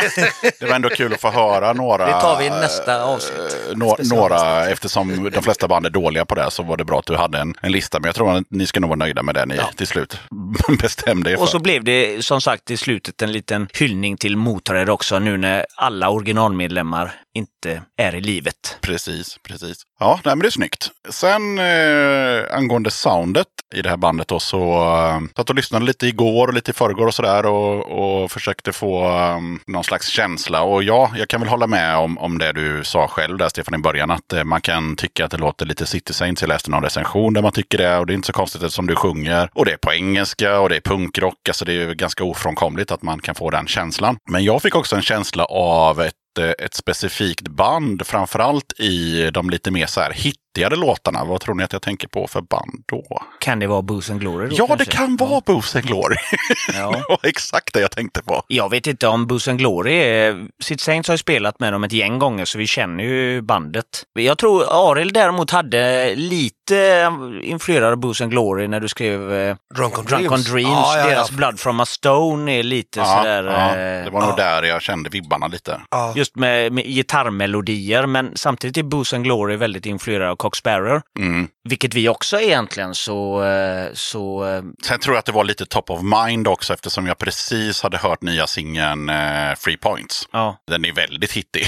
det 0.58 0.66
var 0.66 0.74
ändå 0.76 0.88
kul 0.88 1.14
att 1.14 1.20
få 1.20 1.30
höra 1.30 1.72
några. 1.72 2.06
Det 2.06 2.20
tar 2.20 2.38
vi 2.38 2.44
i 2.44 2.50
nästa 2.50 3.02
avsnitt. 3.04 3.56
Nå- 3.74 3.96
några, 4.10 4.68
eftersom 4.68 5.30
de 5.34 5.42
flesta 5.42 5.68
band 5.68 5.86
är 5.86 5.90
dåliga 5.90 6.24
på 6.24 6.34
det 6.34 6.50
så 6.50 6.62
var 6.62 6.76
det 6.76 6.84
bra 6.84 6.98
att 6.98 7.06
du 7.06 7.16
hade 7.16 7.38
en, 7.38 7.54
en 7.62 7.72
lista. 7.72 8.00
Men 8.00 8.08
jag 8.08 8.14
tror 8.14 8.36
att 8.36 8.44
ni 8.50 8.66
ska 8.66 8.80
nog 8.80 8.88
vara 8.90 8.98
nöjda 8.98 9.22
med 9.22 9.34
det 9.34 9.46
ni 9.46 9.58
till 9.76 9.86
slut 9.86 10.18
bestämde 10.82 11.30
er 11.30 11.36
för. 11.36 11.42
Och 11.42 11.48
så 11.48 11.58
blev 11.58 11.84
det 11.84 12.24
som 12.24 12.40
sagt 12.40 12.70
i 12.70 12.76
slutet 12.76 13.22
en 13.22 13.32
liten 13.32 13.68
hyllning 13.72 14.16
till 14.16 14.36
Motörhead 14.36 14.92
också 14.92 15.18
nu 15.18 15.36
när 15.36 15.66
alla 15.76 16.10
originalmedlemmar 16.10 17.12
inte 17.34 17.82
är 17.96 18.14
i 18.14 18.20
livet. 18.20 18.78
Precis, 18.80 19.38
precis. 19.42 19.82
Ja, 20.00 20.20
nej, 20.24 20.36
men 20.36 20.38
det 20.38 20.48
är 20.48 20.50
snyggt. 20.50 20.90
Sen 21.10 21.58
eh, 21.58 22.56
angående 22.56 22.90
soundet 22.90 23.46
i 23.74 23.82
det 23.82 23.88
här 23.88 23.96
bandet 23.96 24.28
då 24.28 24.40
så 24.40 24.72
eh, 24.72 25.20
satt 25.36 25.50
och 25.50 25.56
lyssnade 25.56 25.84
lite 25.84 26.06
igår 26.06 26.48
och 26.48 26.54
lite 26.54 26.70
i 26.70 26.74
förrgår 26.74 27.06
och 27.06 27.14
sådär 27.14 27.46
och, 27.46 28.22
och 28.22 28.30
försökte 28.30 28.72
få 28.72 29.08
eh, 29.08 29.38
någon 29.66 29.84
slags 29.84 30.08
känsla. 30.08 30.62
Och 30.62 30.82
ja, 30.82 31.12
jag 31.16 31.28
kan 31.28 31.40
väl 31.40 31.50
hålla 31.50 31.66
med 31.66 31.96
om, 31.96 32.18
om 32.18 32.38
det 32.38 32.52
du 32.52 32.84
sa 32.84 33.08
själv 33.08 33.38
där 33.38 33.48
Stefan 33.48 33.74
i 33.74 33.78
början 33.78 34.10
att 34.10 34.32
eh, 34.32 34.44
man 34.44 34.60
kan 34.60 34.96
tycka 34.96 35.24
att 35.24 35.30
det 35.30 35.38
låter 35.38 35.66
lite 35.66 35.86
City 35.86 36.12
Saints. 36.12 36.42
Jag 36.42 36.48
läste 36.48 36.70
någon 36.70 36.82
recension 36.82 37.34
där 37.34 37.42
man 37.42 37.52
tycker 37.52 37.78
det 37.78 37.96
och 37.96 38.06
det 38.06 38.12
är 38.12 38.14
inte 38.14 38.26
så 38.26 38.32
konstigt 38.32 38.62
eftersom 38.62 38.86
du 38.86 38.96
sjunger 38.96 39.50
och 39.52 39.64
det 39.64 39.72
är 39.72 39.76
på 39.76 39.92
engelska 39.92 40.60
och 40.60 40.68
det 40.68 40.76
är 40.76 40.80
punkrock. 40.80 41.48
Alltså 41.48 41.64
det 41.64 41.72
är 41.72 41.88
ju 41.88 41.94
ganska 41.94 42.24
ofrånkomligt 42.24 42.90
att 42.90 43.02
man 43.02 43.20
kan 43.20 43.34
få 43.34 43.50
den 43.50 43.66
känslan. 43.66 44.16
Men 44.30 44.44
jag 44.44 44.62
fick 44.62 44.74
också 44.74 44.96
en 44.96 45.02
känsla 45.02 45.44
av 45.44 46.00
ett 46.00 46.14
ett, 46.38 46.74
specifikt 46.74 47.48
band, 47.48 48.06
framförallt 48.06 48.80
i 48.80 49.30
de 49.30 49.50
lite 49.50 49.70
mer 49.70 49.86
så 49.86 50.00
här 50.00 50.12
hittigare 50.50 50.76
låtarna. 50.76 51.24
Vad 51.24 51.40
tror 51.40 51.54
ni 51.54 51.64
att 51.64 51.72
jag 51.72 51.82
tänker 51.82 52.08
på 52.08 52.26
för 52.26 52.40
band 52.40 52.82
då? 52.86 53.22
Kan 53.40 53.58
det 53.58 53.66
vara 53.66 53.82
Booze 53.82 54.12
and 54.12 54.20
Glory 54.20 54.48
då, 54.48 54.54
Ja, 54.58 54.62
det 54.66 54.68
kanske? 54.84 54.92
kan 54.96 55.16
vara 55.16 55.40
Booze 55.46 55.78
and 55.78 55.86
Glory. 55.86 56.16
Ja. 56.74 56.90
det 56.90 57.04
var 57.08 57.18
exakt 57.22 57.74
det 57.74 57.80
jag 57.80 57.90
tänkte 57.90 58.22
på. 58.22 58.42
Jag 58.48 58.70
vet 58.70 58.86
inte 58.86 59.06
om 59.08 59.26
Booze 59.26 59.50
and 59.50 59.58
Glory 59.60 59.94
är... 59.94 60.46
Sid 60.62 60.80
Saints 60.80 61.08
har 61.08 61.14
ju 61.14 61.18
spelat 61.18 61.60
med 61.60 61.72
dem 61.72 61.84
ett 61.84 61.92
gäng 61.92 62.18
gånger 62.18 62.44
så 62.44 62.58
vi 62.58 62.66
känner 62.66 63.04
ju 63.04 63.40
bandet. 63.42 63.86
Jag 64.12 64.38
tror 64.38 64.90
Arild 64.90 65.14
däremot 65.14 65.50
hade 65.50 66.14
lite 66.14 67.10
influerad 67.42 67.92
av 67.92 67.96
Booze 67.96 68.24
and 68.24 68.30
Glory 68.32 68.68
när 68.68 68.80
du 68.80 68.88
skrev 68.88 69.32
eh, 69.32 69.56
Drunk 69.76 69.98
on 69.98 70.04
Drunk 70.04 70.28
Dreams. 70.28 70.48
on 70.48 70.54
Dreams. 70.54 70.68
Ja, 70.70 70.96
ja, 70.96 71.04
ja. 71.04 71.06
Deras 71.10 71.30
Blood 71.30 71.60
from 71.60 71.80
a 71.80 71.86
Stone 71.86 72.52
är 72.52 72.62
lite 72.62 73.04
sådär... 73.04 73.44
ja, 73.44 73.68
eh, 73.70 74.04
det 74.04 74.10
var 74.10 74.20
nog 74.20 74.30
ja. 74.30 74.36
där 74.36 74.62
jag 74.62 74.82
kände 74.82 75.10
vibbarna 75.10 75.46
lite. 75.46 75.80
Ja. 75.90 76.12
Just 76.16 76.36
med, 76.36 76.72
med 76.72 76.84
gitarrmelodier, 76.84 78.06
men 78.06 78.32
samtidigt 78.36 78.76
är 78.76 78.82
Booze 78.82 79.16
and 79.16 79.24
Glory 79.24 79.56
väldigt 79.56 79.86
influerad 79.86 80.30
Cox 80.40 80.58
Sparrow. 80.58 81.00
Mm. 81.18 81.48
Vilket 81.68 81.94
vi 81.94 82.08
också 82.08 82.40
egentligen 82.40 82.94
så... 82.94 83.44
eh, 83.44 83.86
så 83.92 84.46
eh, 84.48 84.62
Sen 84.86 85.00
tror 85.00 85.14
jag 85.14 85.18
att 85.18 85.24
det 85.26 85.32
var 85.32 85.44
lite 85.44 85.66
top 85.66 85.90
of 85.90 86.00
mind 86.26 86.48
också 86.48 86.74
eftersom 86.74 87.06
jag 87.06 87.18
precis 87.18 87.82
hade 87.82 87.98
hört 87.98 88.22
nya 88.22 88.46
singeln 88.46 89.08
eh, 89.08 89.54
Free 89.58 89.76
Points. 89.76 90.28
ja, 90.32 90.56
Den 90.66 90.84
är 90.84 90.92
väldigt 90.92 91.32
hittig. 91.32 91.66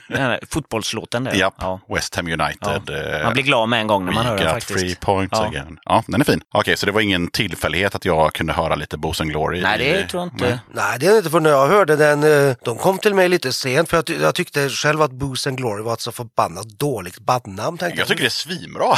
fotbollslåten 0.50 1.24
där. 1.24 1.32
Japp, 1.34 1.54
Ja. 1.58 1.80
West 1.88 2.14
Ham 2.16 2.26
United. 2.26 2.90
eh, 3.18 3.24
Man 3.24 3.32
blir 3.32 3.42
glad 3.42 3.68
med 3.68 3.80
en 3.80 3.86
gång 3.86 4.04
när 4.04 4.12
man 4.12 4.26
hör 4.26 4.38
den 4.38 4.48
faktiskt. 4.48 4.78
three 4.78 4.94
points 5.00 5.38
Ja. 5.38 5.46
again. 5.46 5.78
Ja, 5.84 6.02
den 6.06 6.20
är 6.20 6.24
fin. 6.24 6.40
Okej, 6.54 6.76
så 6.76 6.86
det 6.86 6.92
var 6.92 7.00
ingen 7.00 7.28
tillfällighet 7.30 7.94
att 7.94 8.04
jag 8.04 8.32
kunde 8.32 8.52
höra 8.52 8.74
lite 8.74 8.96
Booze 8.98 9.22
and 9.22 9.30
Glory? 9.30 9.60
Nej, 9.62 9.78
det 9.78 10.00
i- 10.00 10.06
tror 10.08 10.22
jag 10.22 10.32
inte. 10.32 10.44
Nej. 10.48 10.58
Nej, 10.72 10.98
det 11.00 11.06
är 11.06 11.16
inte 11.16 11.30
för 11.30 11.40
när 11.40 11.50
jag 11.50 11.68
hörde 11.68 11.96
den, 11.96 12.20
de 12.64 12.78
kom 12.78 12.98
till 12.98 13.14
mig 13.14 13.28
lite 13.28 13.52
sent 13.52 13.88
för 13.88 13.96
jag, 13.96 14.06
ty- 14.06 14.18
jag 14.22 14.34
tyckte 14.34 14.68
själv 14.68 15.02
att 15.02 15.12
Booze 15.12 15.48
and 15.48 15.58
Glory 15.58 15.82
var 15.82 15.92
ett 15.92 16.00
så 16.00 16.12
förbannat 16.12 16.66
dåligt 16.68 17.18
bandnamn. 17.18 17.78
tänkte 17.78 17.98
Jag 18.00 18.07
tycker 18.08 18.22
det 18.22 18.28
är 18.28 18.30
svinbra. 18.30 18.84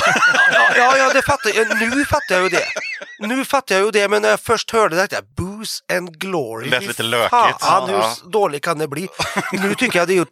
Ja, 0.52 0.70
ja, 0.76 0.96
ja, 0.98 1.12
det 1.12 1.22
fattar 1.22 1.50
jag. 1.56 1.80
Nu 1.94 2.04
fattar 2.04 2.34
jag 2.34 2.42
ju 2.42 2.48
det. 2.48 2.64
Nu 3.18 3.44
fattar 3.44 3.74
jag 3.74 3.84
ju 3.84 3.90
det, 3.90 4.08
men 4.08 4.22
när 4.22 4.28
jag 4.28 4.40
först 4.40 4.70
hörde 4.70 4.96
det 4.96 5.12
jag 5.12 5.24
Booze 5.36 5.82
and 5.92 6.18
Glory. 6.20 6.64
Det 6.70 6.78
lät 6.80 6.88
lite 6.88 7.02
lökigt. 7.02 7.60
Fan, 7.60 7.88
hur 7.90 7.96
Ja. 7.96 8.16
dåligt 8.32 8.64
kan 8.64 8.78
det 8.78 8.88
bli? 8.88 9.08
Nu 9.52 9.74
tycker 9.74 9.98
jag 9.98 10.08
det 10.08 10.16
är 10.18 10.22
ett 10.22 10.28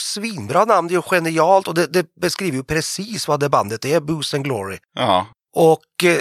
svinbra 0.00 0.64
namn, 0.64 0.88
det 0.88 0.92
är 0.94 0.96
ju 0.96 1.02
genialt 1.02 1.68
och 1.68 1.74
det, 1.74 1.86
det 1.86 2.06
beskriver 2.20 2.56
ju 2.56 2.64
precis 2.64 3.28
vad 3.28 3.40
det 3.40 3.48
bandet 3.48 3.84
är, 3.84 4.00
Booze 4.00 4.36
and 4.36 4.44
Glory. 4.44 4.78
ja. 4.94 5.26
Och 5.54 5.80
eh, 6.04 6.16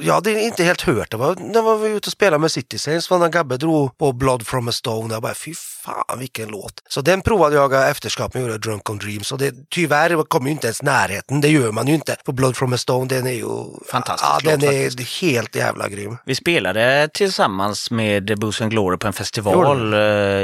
jag 0.00 0.14
hade 0.14 0.42
inte 0.42 0.64
helt 0.64 0.80
hört 0.82 1.10
det. 1.10 1.16
var- 1.16 1.36
När 1.40 1.62
var 1.62 1.76
vi 1.78 1.88
ute 1.88 2.06
och 2.08 2.12
spelade 2.12 2.38
med 2.38 2.50
City 2.52 2.78
Saints, 2.78 3.10
när 3.10 3.28
Gabbe 3.28 3.56
drog 3.56 3.98
på 3.98 4.12
Blood 4.12 4.46
from 4.46 4.68
a 4.68 4.72
Stone. 4.72 5.14
Jag 5.14 5.22
bara, 5.22 5.34
fy 5.34 5.54
fan 5.84 6.18
vilken 6.18 6.48
låt. 6.48 6.72
Så 6.88 7.00
den 7.00 7.20
provade 7.22 7.56
jag 7.56 7.90
efterskap 7.90 8.34
med 8.34 8.42
gjorde 8.42 8.58
Drunk 8.58 8.90
on 8.90 8.98
Dreams. 8.98 9.32
Och 9.32 9.38
det, 9.38 9.54
tyvärr 9.70 10.22
kom 10.24 10.46
ju 10.46 10.52
inte 10.52 10.66
ens 10.66 10.82
närheten, 10.82 11.40
det 11.40 11.48
gör 11.48 11.72
man 11.72 11.86
ju 11.86 11.94
inte. 11.94 12.16
För 12.26 12.32
Blood 12.32 12.56
from 12.56 12.72
a 12.72 12.76
Stone, 12.78 13.06
den 13.08 13.26
är 13.26 13.30
ju... 13.32 13.46
Fantastisk 13.90 14.30
Ja, 14.44 14.50
den 14.50 14.60
låt 14.60 14.72
är 14.74 15.20
helt 15.22 15.56
jävla 15.56 15.88
grym. 15.88 16.16
Vi 16.24 16.34
spelade 16.34 17.08
tillsammans 17.14 17.90
med 17.90 18.38
Booze 18.38 18.64
and 18.64 18.70
Glory 18.72 18.96
på 18.98 19.06
en 19.06 19.12
festival 19.12 19.94
eh, 19.94 20.00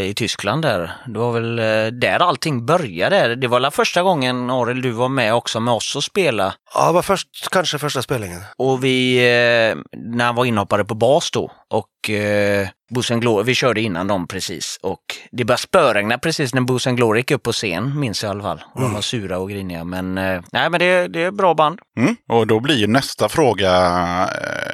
i 0.09 0.13
Tyskland 0.17 0.63
där. 0.63 0.93
Det 1.07 1.19
var 1.19 1.33
väl 1.33 1.59
eh, 1.59 1.87
där 2.01 2.23
allting 2.23 2.67
började. 2.67 3.37
Det 3.37 3.49
var 3.49 3.61
väl 3.61 3.71
första 3.71 4.03
gången 4.03 4.51
Arild 4.51 4.83
du 4.83 4.91
var 4.91 5.09
med 5.09 5.35
också 5.35 5.61
med 5.61 5.75
oss 5.75 5.97
och 5.97 6.05
spela. 6.05 6.55
Ja, 6.75 6.87
det 6.87 6.93
var 6.93 7.03
först, 7.03 7.29
kanske 7.51 7.79
första 7.79 8.03
spelningen. 8.21 8.43
Och 8.57 8.85
vi, 8.85 9.17
eh, 9.17 9.77
när 9.93 10.25
han 10.25 10.35
var 10.35 10.45
inhoppare 10.45 10.85
på 10.85 10.95
bas 10.95 11.31
då 11.31 11.53
och 11.69 12.11
eh, 12.11 12.69
Booze 12.91 13.15
and 13.15 13.23
Glory, 13.23 13.45
vi 13.45 13.55
körde 13.55 13.81
innan 13.81 14.07
dem 14.07 14.27
precis 14.27 14.79
och 14.83 15.01
det 15.33 15.45
började 15.45 15.63
spöregna 15.63 16.19
precis 16.19 16.55
när 16.55 16.61
Booze 16.61 16.89
and 16.89 16.97
Glory 16.99 17.19
gick 17.21 17.31
upp 17.31 17.43
på 17.43 17.53
scen, 17.53 18.01
minns 18.01 18.23
jag 18.23 18.31
i 18.31 18.31
alla 18.31 18.43
fall. 18.43 18.63
Och 18.75 18.81
de 18.81 18.95
var 18.95 19.01
sura 19.01 19.39
och 19.39 19.51
griniga 19.51 19.85
men 19.85 20.19
eh, 20.19 20.41
nej 20.53 20.71
men 20.71 20.81
det, 20.81 21.09
det 21.09 21.23
är 21.23 21.31
bra 21.31 21.55
band. 21.55 21.79
Mm. 21.99 22.17
Och 22.29 22.47
då 22.47 22.61
blir 22.61 22.77
ju 22.77 22.87
nästa 22.87 23.29
fråga 23.29 23.71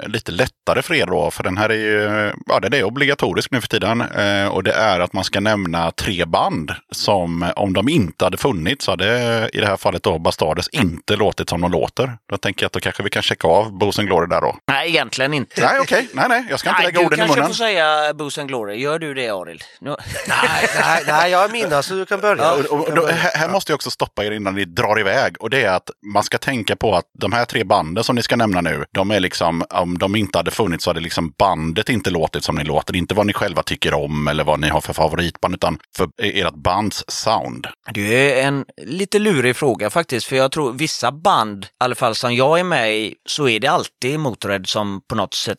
eh, 0.03 0.09
lite 0.09 0.33
lättare 0.33 0.83
för 0.83 0.95
er 0.95 1.07
då. 1.07 1.31
För 1.31 1.43
den 1.45 1.57
här 1.57 1.69
är 1.69 1.75
ju 1.75 2.33
ja, 2.47 2.61
den 2.61 2.75
är 2.75 2.85
obligatorisk 2.85 3.51
nu 3.51 3.61
för 3.61 3.69
tiden. 3.69 4.01
Eh, 4.01 4.49
och 4.49 4.63
det 4.63 4.73
är 4.73 5.01
att 5.01 5.13
man 5.13 5.25
ska 5.25 5.41
nämna 5.41 5.91
tre 5.91 6.25
band 6.25 6.73
som 6.93 7.47
om 7.57 7.73
de 7.73 7.89
inte 7.89 8.25
hade 8.25 8.37
funnits 8.37 8.87
hade 8.87 9.51
i 9.53 9.59
det 9.59 9.67
här 9.67 9.77
fallet 9.77 10.03
då 10.03 10.19
Bastardes 10.19 10.69
inte 10.69 11.17
låtit 11.17 11.49
som 11.49 11.61
de 11.61 11.71
låter. 11.73 12.17
Då 12.31 12.37
tänker 12.37 12.63
jag 12.63 12.67
att 12.67 12.73
då 12.73 12.81
kanske 12.81 13.03
vi 13.03 13.11
kan 13.11 13.23
checka 13.23 13.49
av 13.49 13.79
Booze 13.79 14.01
and 14.03 14.09
Glory 14.09 14.27
där 14.27 14.41
då. 14.41 14.57
Nej, 14.69 14.89
egentligen 14.89 15.35
inte. 15.35 15.61
Nej, 15.61 15.81
okej. 15.81 16.09
Nej, 16.13 16.27
nej. 16.29 16.47
Jag 16.51 16.61
ska 16.61 16.69
inte 16.69 16.83
Nej, 16.83 16.93
lägga 16.93 17.07
orden 17.07 17.19
i 17.19 17.23
kanske 17.23 17.37
munnen. 17.37 17.49
får 17.49 17.55
säga 17.55 18.06
Booze 18.15 18.41
and 18.41 18.49
Glory. 18.49 18.77
Gör 18.77 18.99
du 18.99 19.15
det 19.15 19.29
Arild? 19.29 19.65
Nu... 19.81 19.91
Nej, 20.29 20.69
nej, 20.81 21.03
nej, 21.07 21.31
jag 21.31 21.45
är 21.45 21.49
minna 21.49 21.83
så 21.83 21.95
du 21.95 22.07
kan 22.07 22.21
börja. 22.21 22.43
Ja, 22.43 22.53
och, 22.53 22.81
och, 22.81 22.87
kan 22.87 22.95
då, 22.95 23.03
börja. 23.03 23.15
här, 23.15 23.31
här 23.35 23.49
måste 23.49 23.73
jag 23.73 23.75
också 23.75 23.91
stoppa 23.91 24.25
er 24.25 24.31
innan 24.31 24.55
ni 24.55 24.65
drar 24.65 25.01
iväg. 25.01 25.37
Och 25.41 25.51
det 25.51 25.63
är 25.63 25.71
att 25.71 25.91
man 26.15 26.23
ska 26.23 26.39
tänka 26.39 26.77
på 26.77 26.95
att 26.95 27.05
de 27.19 27.33
här 27.33 27.45
tre 27.45 27.65
banden 27.65 28.05
som 28.05 28.17
ni 28.17 28.23
ska 28.23 28.37
nämna 28.37 28.61
nu, 28.61 28.85
de 28.93 29.11
är 29.11 29.21
liksom, 29.21 29.65
om 29.71 29.99
de 29.99 30.17
inte 30.17 30.39
hade 30.39 30.51
funnits 30.51 30.85
så 30.85 30.91
hade 30.91 31.01
liksom 31.01 31.33
bandet 31.39 31.89
inte 31.89 32.11
låtit 32.11 32.45
som 32.45 32.55
ni 32.55 32.65
låter. 32.65 32.97
Inte 32.97 33.15
vad 33.15 33.27
ni 33.27 33.33
själva 33.33 33.63
tycker 33.63 33.95
om 33.95 34.29
eller 34.29 34.45
vad 34.45 34.61
ni 34.61 34.69
har 34.69 34.81
för 34.81 34.93
favoritband, 34.93 35.55
utan 35.55 35.79
för 35.97 36.09
ert 36.23 36.55
bands 36.55 37.05
sound. 37.09 37.67
Det 37.95 38.41
är 38.41 38.47
en 38.49 38.65
lite 38.77 39.19
lurig 39.19 39.57
fråga 39.57 39.91
faktiskt, 39.91 40.27
för 40.27 40.37
jag 40.37 40.53
tror 40.53 40.73
vissa 40.73 41.13
band, 41.13 41.65
i 41.65 41.69
alla 41.79 41.95
fall 41.95 42.15
som 42.15 42.35
jag 42.35 42.61
är 42.61 42.65
med 42.65 42.97
i, 42.97 43.15
så 43.29 43.49
är 43.49 43.61
det 43.61 43.69
alltid 43.69 44.21
Motörhead 44.21 44.65
som 44.65 45.01
på 45.09 45.15
något 45.15 45.35
sätt, 45.35 45.59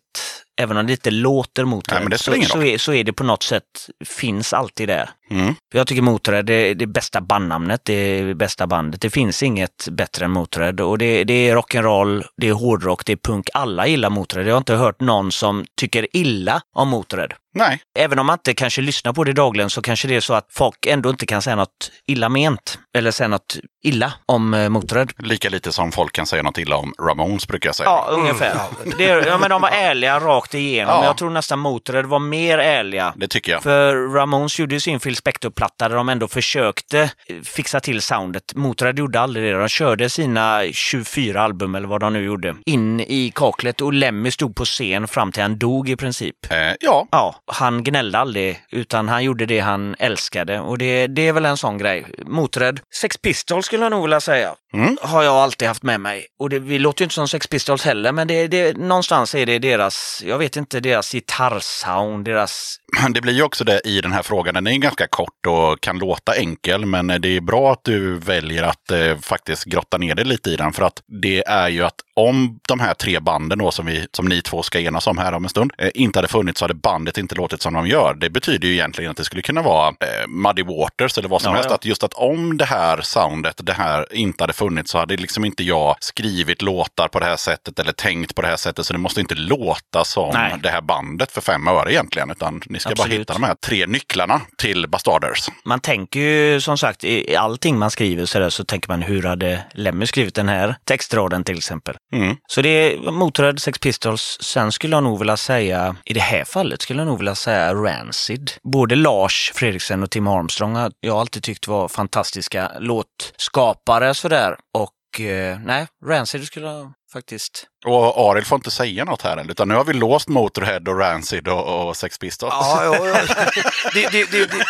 även 0.58 0.78
om 0.78 0.86
det 0.88 0.92
inte 0.92 1.12
låter 1.12 1.66
det 2.10 2.18
så, 2.18 2.34
så, 2.44 2.64
är, 2.64 2.78
så 2.78 2.94
är 2.94 3.04
det 3.04 3.14
på 3.14 3.24
något 3.24 3.44
sätt, 3.44 3.64
finns 4.06 4.54
alltid 4.54 4.88
där. 4.88 5.10
Mm. 5.30 5.56
Jag 5.74 5.88
tycker 5.88 6.02
Motörhead 6.02 6.50
är 6.50 6.76
det 6.76 6.88
bästa 6.88 7.22
bandnamnet, 7.22 7.82
det 7.84 7.94
är 7.94 8.34
bästa 8.34 8.68
bandet. 8.68 9.02
Det 9.02 9.10
finns 9.10 9.44
inget 9.44 9.88
bättre 9.92 10.26
än 10.26 10.32
Motörhead 10.32 10.84
och 10.84 10.98
det, 10.98 11.24
det 11.24 11.50
är 11.50 11.56
rock'n'roll, 11.56 12.24
det 12.38 12.48
är 12.48 12.54
hårdrock, 12.54 13.06
det 13.06 13.12
är 13.12 13.18
punk. 13.18 13.50
Alla 13.54 13.88
gillar 13.88 14.10
Motörhead. 14.10 14.48
Jag 14.48 14.54
har 14.54 14.58
inte 14.58 14.74
hört 14.74 15.02
någon 15.02 15.32
som 15.32 15.66
tycker 15.76 16.08
illa 16.18 16.62
om 16.76 16.90
Motörhead. 16.90 17.30
Nej, 17.56 17.80
Även 18.00 18.20
om 18.20 18.26
man 18.26 18.34
inte 18.34 18.54
kanske 18.54 18.82
lyssnar 18.82 19.14
på 19.14 19.24
det 19.24 19.34
dagligen 19.34 19.70
så 19.70 19.82
kanske 19.82 20.08
det 20.08 20.16
är 20.16 20.20
så 20.22 20.34
att 20.34 20.48
folk 20.52 20.86
ändå 20.86 21.10
inte 21.10 21.26
kan 21.26 21.42
säga 21.42 21.56
något 21.56 21.92
illa 22.08 22.30
ment 22.30 22.80
eller 22.98 23.12
säga 23.12 23.28
något 23.28 23.58
illa 23.84 24.14
om 24.26 24.54
eh, 24.54 24.70
Motörhead. 24.70 25.08
lika 25.18 25.50
lite 25.50 25.72
som 25.72 25.92
folk 25.92 26.14
kan 26.14 26.26
säga 26.26 26.44
något 26.44 26.58
illa 26.58 26.76
om 26.76 26.94
Ramones 27.02 27.48
brukar 27.48 27.70
jag 27.70 27.76
säga. 27.76 27.90
Ja, 27.90 28.08
ungefär. 28.10 28.60
Det, 28.98 29.04
ja, 29.04 29.38
men 29.38 29.50
de 29.50 29.62
var 29.62 29.70
ärliga 29.70 30.20
rakt 30.20 30.54
igenom. 30.54 30.96
Ja. 30.96 31.06
Jag 31.06 31.18
tror 31.18 31.30
nästan 31.30 31.60
Motörhead 31.60 32.04
var 32.08 32.20
mer 32.20 32.58
ärliga. 32.58 33.14
Det 33.16 33.28
tycker 33.28 33.52
jag. 33.52 33.64
För 33.64 34.14
Ramones 34.14 34.60
gjorde 34.60 34.76
ju 34.76 34.80
sin 34.80 35.00
Phil 35.00 35.16
Spector-platta 35.16 35.90
där 35.90 35.96
de 35.96 36.10
ändå 36.10 36.28
försökte 36.28 37.00
eh, 37.02 37.42
fixa 37.44 37.80
till 37.80 38.02
soundet. 38.02 38.56
Motörhead 38.56 38.94
gjorde 39.00 39.20
aldrig 39.20 39.54
det. 39.54 39.60
De 39.60 39.68
körde 39.70 40.10
sina 40.10 40.64
24 40.72 41.42
album 41.42 41.76
eller 41.76 41.88
vad 41.88 42.00
de 42.02 42.14
nu 42.14 42.24
gjorde 42.24 42.56
in 42.66 43.00
i 43.00 43.32
kaklet 43.36 43.82
och 43.82 43.94
Lemmy 43.94 44.32
stod 44.32 44.56
på 44.56 44.66
scen 44.66 45.08
fram 45.08 45.32
till 45.32 45.42
han 45.42 45.58
dog 45.58 45.90
i 45.90 45.96
princip. 45.96 46.36
Eh, 46.52 46.58
ja, 46.80 47.08
Ja, 47.12 47.36
han 47.48 47.84
gnällde 47.84 48.20
aldrig 48.20 48.62
utan 48.70 49.10
han 49.10 49.24
gjorde 49.24 49.46
det 49.46 49.60
han 49.60 49.96
älskade 50.00 50.60
och 50.60 50.78
det, 50.78 51.08
det 51.08 51.28
är 51.28 51.34
väl 51.34 51.46
en 51.46 51.58
sån 51.58 51.78
grej. 51.78 52.06
Moträdd. 52.26 52.80
Sex 52.96 53.18
Pistols 53.18 53.66
skulle 53.66 53.84
jag 53.84 53.92
nog 53.92 54.02
vilja 54.02 54.20
säga, 54.20 54.56
Mm. 54.74 54.98
har 55.02 55.24
jag 55.24 55.36
alltid 55.36 55.68
haft 55.68 55.84
med 55.84 56.00
mig. 56.02 56.26
Och 56.40 56.50
det, 56.50 56.60
vi 56.60 56.80
låter 56.80 57.02
ju 57.02 57.06
inte 57.06 57.16
som 57.16 57.28
Sex 57.28 57.48
Pistols 57.48 57.86
heller, 57.86 58.12
men 58.12 58.28
det, 58.28 58.48
det, 58.48 58.78
någonstans 58.78 59.36
är 59.36 59.46
det 59.46 59.60
deras, 59.60 60.24
jag 60.26 60.38
vet 60.38 60.56
inte, 60.56 60.80
deras 60.80 61.12
gitarrsound, 61.12 62.26
deras... 62.26 62.78
Men 63.02 63.14
det 63.14 63.22
blir 63.22 63.34
ju 63.34 63.44
också 63.44 63.64
det 63.64 63.82
i 63.86 64.02
den 64.02 64.12
här 64.12 64.24
frågan. 64.24 64.54
Den 64.54 64.68
är 64.68 64.72
ju 64.72 64.78
ganska 64.78 65.08
kort 65.08 65.46
och 65.48 65.82
kan 65.82 65.98
låta 66.00 66.34
enkel, 66.36 66.86
men 66.86 67.08
det 67.08 67.28
är 67.38 67.42
bra 67.42 67.72
att 67.72 67.84
du 67.84 68.18
väljer 68.18 68.64
att 68.64 68.92
eh, 68.92 69.18
faktiskt 69.22 69.66
grotta 69.66 69.98
ner 69.98 70.16
dig 70.16 70.26
lite 70.26 70.50
i 70.50 70.56
den. 70.56 70.74
För 70.74 70.84
att 70.84 71.02
det 71.22 71.44
är 71.48 71.68
ju 71.70 71.84
att 71.84 71.96
om 72.16 72.60
de 72.68 72.80
här 72.80 72.94
tre 72.94 73.20
banden 73.20 73.58
då, 73.60 73.72
som, 73.72 73.86
vi, 73.86 74.08
som 74.14 74.26
ni 74.26 74.42
två 74.42 74.64
ska 74.64 74.80
enas 74.80 75.08
om 75.08 75.18
här 75.18 75.34
om 75.34 75.44
en 75.44 75.50
stund, 75.50 75.72
eh, 75.78 75.90
inte 75.94 76.20
hade 76.20 76.28
funnits 76.28 76.60
så 76.60 76.64
hade 76.66 76.74
bandet 76.74 77.18
inte 77.18 77.36
låtit 77.36 77.62
som 77.62 77.74
de 77.74 77.88
gör. 77.88 78.14
Det 78.14 78.30
betyder 78.30 78.68
ju 78.68 78.74
egentligen 78.74 79.12
att 79.12 79.18
det 79.18 79.24
skulle 79.24 79.42
kunna 79.42 79.62
vara 79.62 79.88
eh, 79.88 80.28
Muddy 80.28 80.64
Waters 80.64 81.18
eller 81.18 81.30
vad 81.30 81.42
som 81.42 81.50
Ja, 81.52 81.56
helst. 81.56 81.70
ja. 81.70 81.76
Att 81.76 81.86
just 81.86 82.04
att 82.04 82.14
om 82.14 82.58
det 82.58 82.66
här 82.66 83.02
soundet, 83.02 83.56
det 83.64 83.74
här 83.74 84.14
inte 84.14 84.44
hade 84.44 84.54
funnits 84.58 84.92
så 84.92 84.98
hade 84.98 85.18
liksom 85.18 85.46
inte 85.46 85.64
jag 85.64 85.96
skrivit 86.00 86.62
låtar 86.62 87.08
på 87.08 87.20
det 87.20 87.26
här 87.26 87.38
sättet 87.38 87.80
eller 87.80 87.92
tänkt 87.92 88.36
på 88.36 88.42
det 88.42 88.48
här 88.48 88.58
sättet. 88.58 88.86
Så 88.86 88.94
det 88.94 89.00
måste 89.00 89.22
inte 89.22 89.36
låta 89.36 90.04
som 90.04 90.30
Nej. 90.34 90.56
det 90.64 90.70
här 90.70 90.82
bandet 90.82 91.32
för 91.32 91.42
fem 91.42 91.68
öre 91.68 91.94
egentligen. 91.94 92.32
Utan 92.32 92.62
ni 92.66 92.80
ska 92.80 92.90
bara 92.90 92.94
Absolut. 92.94 93.20
hitta 93.20 93.34
de 93.34 93.44
här 93.44 93.56
tre 93.56 93.88
nycklarna 93.88 94.42
till 94.58 94.88
Bastarders. 94.90 95.50
Man 95.66 95.80
tänker 95.80 96.20
ju 96.20 96.62
som 96.62 96.78
sagt 96.78 97.04
i 97.04 97.28
i 97.28 97.36
allting 97.36 97.78
man 97.78 97.92
skriver 97.92 98.26
så, 98.26 98.40
där, 98.40 98.50
så 98.50 98.64
tänker 98.64 98.90
man 98.90 99.02
hur 99.02 99.24
hade 99.24 99.64
Lemmy 99.74 100.06
skrivit 100.06 100.36
den 100.36 100.50
här 100.50 100.76
textraden 100.84 101.44
till 101.44 101.58
exempel. 101.58 101.96
Mm. 102.14 102.36
Så 102.48 102.62
det 102.62 102.70
är 102.70 103.12
Motörhead, 103.12 103.58
Sex 103.58 103.80
Pistols. 103.80 104.38
Sen 104.42 104.72
skulle 104.72 104.96
jag 104.96 105.04
nog 105.04 105.20
vilja 105.20 105.38
säga, 105.38 105.96
i 106.06 106.14
det 106.14 106.20
här 106.20 106.44
fallet 106.44 106.82
skulle 106.82 107.00
jag 107.00 107.08
nog 107.08 107.18
vilja 107.18 107.36
säga 107.36 107.74
Rancid. 107.74 108.52
Både 108.64 108.96
Lars 108.96 109.52
Fredriksen 109.56 110.04
och 110.04 110.12
Tim 110.12 110.28
Armstrong 110.28 110.76
har 110.76 110.92
jag 111.00 111.18
alltid 111.18 111.44
tyckt 111.44 111.68
var 111.68 111.88
fantastiska 111.88 112.72
låtskapare 112.80 114.14
sådär. 114.14 114.47
Och 114.74 115.22
eh, 115.22 115.60
nej, 115.60 115.88
Rancid 116.06 116.46
skulle 116.48 116.66
jag 116.68 116.94
faktiskt... 117.14 117.68
Och 117.86 118.30
Ariel 118.32 118.46
får 118.46 118.56
inte 118.56 118.72
säga 118.72 119.06
något 119.06 119.22
här 119.22 119.38
än, 119.38 119.50
utan 119.50 119.68
nu 119.68 119.74
har 119.76 119.84
vi 119.84 119.94
låst 119.94 120.28
Motorhead 120.28 120.80
och 120.88 121.00
Rancid 121.00 121.48
och, 121.48 121.88
och 121.88 121.98
Sex 121.98 122.18
Pistols. 122.20 122.54
Ja, 122.60 122.84
ja, 122.84 123.08
ja. 123.08 123.36
Det, 123.94 124.08
det, 124.12 124.32
det, 124.32 124.46
det, 124.46 124.66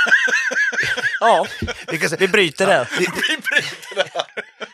Ja, 1.20 1.46
vi 1.88 1.98
kan 1.98 2.10
säga- 2.10 2.20
vi 2.20 2.28
bryter 2.28 2.66
där. 2.66 2.88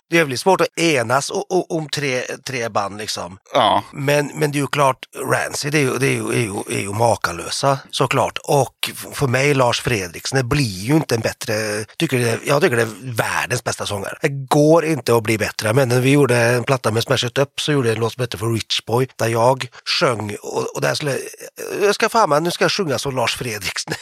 Det 0.09 0.25
blir 0.25 0.37
svårt 0.37 0.61
att 0.61 0.79
enas 0.79 1.31
o- 1.31 1.45
o- 1.49 1.65
om 1.69 1.89
tre, 1.89 2.21
tre 2.47 2.69
band 2.69 2.97
liksom. 2.97 3.37
Ja. 3.53 3.83
Men, 3.93 4.31
men 4.35 4.51
det 4.51 4.57
är 4.57 4.59
ju 4.59 4.67
klart, 4.67 4.97
Rancid 5.31 5.75
är 5.75 5.79
ju, 5.79 5.97
det 5.97 6.07
är 6.07 6.11
ju, 6.11 6.29
är 6.29 6.39
ju, 6.41 6.77
är 6.77 6.81
ju 6.81 6.93
makalösa 6.93 7.79
såklart. 7.91 8.37
Och 8.43 8.91
för 9.13 9.27
mig, 9.27 9.53
Lars 9.53 9.81
Fredriksen, 9.81 10.37
det 10.37 10.43
blir 10.43 10.79
ju 10.85 10.95
inte 10.95 11.15
en 11.15 11.21
bättre, 11.21 11.53
tycker 11.97 12.19
det, 12.19 12.39
jag 12.45 12.61
tycker 12.61 12.75
det 12.75 12.81
är 12.81 13.13
världens 13.15 13.63
bästa 13.63 13.85
sångare. 13.85 14.17
Det 14.21 14.29
går 14.29 14.85
inte 14.85 15.15
att 15.15 15.23
bli 15.23 15.37
bättre. 15.37 15.73
Men 15.73 15.89
när 15.89 15.99
vi 15.99 16.11
gjorde 16.11 16.37
en 16.37 16.63
platta 16.63 16.91
med 16.91 17.03
Smash 17.03 17.25
It 17.25 17.37
Up 17.37 17.59
så 17.61 17.71
gjorde 17.71 17.87
jag 17.87 17.95
en 17.95 18.01
låt 18.01 18.13
som 18.13 18.21
heter 18.21 18.37
för 18.37 18.53
Rich 18.53 18.85
Boy 18.87 19.07
där 19.15 19.27
jag 19.27 19.67
sjöng 19.99 20.35
och, 20.41 20.75
och 20.75 20.81
där 20.81 20.95
skulle, 20.95 21.17
jag 21.81 21.95
ska 21.95 22.09
fan 22.09 22.29
man, 22.29 22.43
nu 22.43 22.51
ska 22.51 22.63
jag 22.63 22.71
sjunga 22.71 22.99
som 22.99 23.15
Lars 23.15 23.35
Fredriksen. 23.35 23.93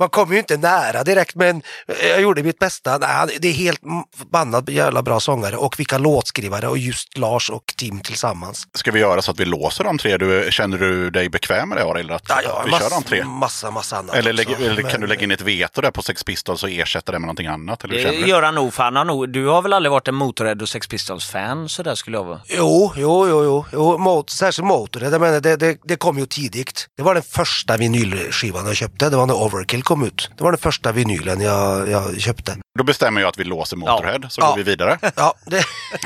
Man 0.00 0.08
kommer 0.08 0.32
ju 0.32 0.38
inte 0.38 0.56
nära 0.56 1.04
direkt 1.04 1.34
men 1.34 1.62
jag 2.02 2.20
gjorde 2.20 2.42
mitt 2.42 2.58
bästa. 2.58 2.98
Nej, 2.98 3.08
han, 3.12 3.30
det 3.40 3.48
är 3.48 3.52
helt 3.52 3.80
förbannat 4.16 4.68
jävla 4.68 5.02
bra 5.02 5.20
sångare 5.20 5.56
och 5.56 5.78
vilka 5.78 5.98
låtskrivare 5.98 6.68
och 6.68 6.78
just 6.78 7.18
Lars 7.18 7.50
och 7.50 7.74
Tim 7.76 8.00
tillsammans. 8.00 8.66
Ska 8.74 8.90
vi 8.90 9.00
göra 9.00 9.22
så 9.22 9.30
att 9.30 9.40
vi 9.40 9.44
låser 9.44 9.84
de 9.84 9.98
tre? 9.98 10.16
Du, 10.16 10.48
känner 10.50 10.78
du 10.78 11.10
dig 11.10 11.28
bekväm 11.28 11.68
med 11.68 11.78
det 11.78 11.84
Ariel? 11.84 12.10
Att, 12.10 12.22
Ja, 12.28 12.40
ja, 12.44 12.62
vi 12.64 12.70
massa, 12.70 12.88
kör 12.88 12.90
de 12.96 13.02
tre? 13.02 13.24
massa, 13.24 13.70
massa 13.70 13.96
annat 13.96 14.14
Eller, 14.16 14.32
också. 14.32 14.50
lägg, 14.58 14.66
eller 14.70 14.82
kan 14.82 14.90
Men- 14.92 15.00
du 15.00 15.06
lägga 15.06 15.22
in 15.22 15.30
ett 15.30 15.40
veto 15.40 15.80
där 15.80 15.90
på 15.90 16.02
Sex 16.02 16.24
Pistols 16.24 16.62
och 16.62 16.70
ersätta 16.70 17.12
det 17.12 17.18
med 17.18 17.26
någonting 17.26 17.46
annat? 17.46 17.84
Eller 17.84 17.94
Det 17.94 18.12
gör 18.28 18.42
han 18.42 18.54
nog, 18.54 18.74
för 18.74 18.82
han 18.82 18.96
har 18.96 19.04
nog, 19.04 19.32
du 19.32 19.46
har 19.46 19.62
väl 19.62 19.72
aldrig 19.72 19.90
varit 19.92 20.08
en 20.08 20.14
Motörhead 20.14 20.56
och 20.62 20.68
Sex 20.68 20.88
Pistols-fan 20.88 21.68
så 21.68 21.82
där 21.82 21.94
skulle 21.94 22.16
jag 22.16 22.24
vara. 22.24 22.40
Jo, 22.48 22.92
jo, 22.96 23.28
jo, 23.28 23.44
jo, 23.44 23.64
jo 23.72 23.98
mot, 23.98 24.30
särskilt 24.30 24.66
jag 25.12 25.20
menar, 25.20 25.40
det, 25.40 25.56
det, 25.56 25.78
det 25.84 25.96
kom 25.96 26.18
ju 26.18 26.26
tidigt. 26.26 26.86
Det 26.96 27.02
var 27.02 27.14
den 27.14 27.22
första 27.22 27.76
vinylskivan 27.76 28.66
jag 28.66 28.76
köpte, 28.76 29.08
det 29.08 29.16
var 29.16 29.26
när 29.26 29.34
Overkill 29.34 29.82
kom 29.90 30.04
ut. 30.04 30.30
Det 30.36 30.44
var 30.44 30.52
den 30.52 30.58
första 30.60 30.92
vinylen 30.92 31.40
jag, 31.40 31.88
jag 31.90 32.20
köpte. 32.20 32.56
Då 32.78 32.84
bestämmer 32.84 33.20
jag 33.20 33.28
att 33.28 33.38
vi 33.38 33.44
låser 33.44 33.76
Motorhead, 33.76 34.18
så 34.28 34.40
Ja. 34.40 34.48
går 34.48 34.56
vi 34.56 34.62
vidare. 34.62 34.98
Ja, 35.16 35.34
det, 35.46 35.64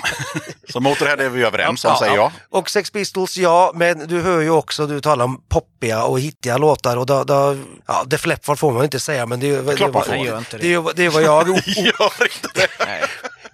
Så 0.73 0.81
Motorhead 0.81 1.17
är 1.25 1.29
vi 1.29 1.43
överens 1.43 1.85
om, 1.85 1.91
Ja, 1.91 1.99
säger 1.99 2.17
ja. 2.17 2.33
jag. 2.51 2.59
Och 2.61 2.71
Sex 2.71 2.91
Pistols, 2.91 3.37
ja, 3.37 3.73
men 3.75 3.99
du 4.09 4.21
hör 4.21 4.41
ju 4.41 4.51
också, 4.51 4.87
du 4.87 5.01
talar 5.01 5.25
om 5.25 5.43
poppiga 5.49 6.05
och 6.05 6.21
hittiga 6.21 6.57
låtar 6.59 6.97
och 6.97 7.07
då, 7.07 7.25
då 7.25 7.57
ja, 7.87 8.05
Def 8.07 8.27
Leppard 8.27 8.59
får 8.59 8.73
man 8.73 8.85
inte 8.85 9.01
säga, 9.01 9.27
men 9.27 9.41
det, 9.41 9.51
är- 9.51 9.63
det, 9.63 9.77
Klart 9.77 9.93
man 9.93 10.03
var- 10.09 10.17
det, 10.51 10.59
det. 10.59 10.73
är- 10.75 10.95
det 10.97 11.09
var 11.09 11.21
jag 11.21 11.49
Gör 11.67 12.23
inte 12.23 12.49
det. 12.55 12.69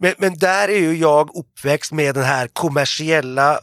Men, 0.00 0.14
men 0.18 0.38
där 0.38 0.68
är 0.68 0.78
ju 0.78 0.96
jag 0.96 1.30
uppväxt 1.36 1.92
med 1.92 2.14
den 2.14 2.24
här 2.24 2.48
kommersiella 2.52 3.60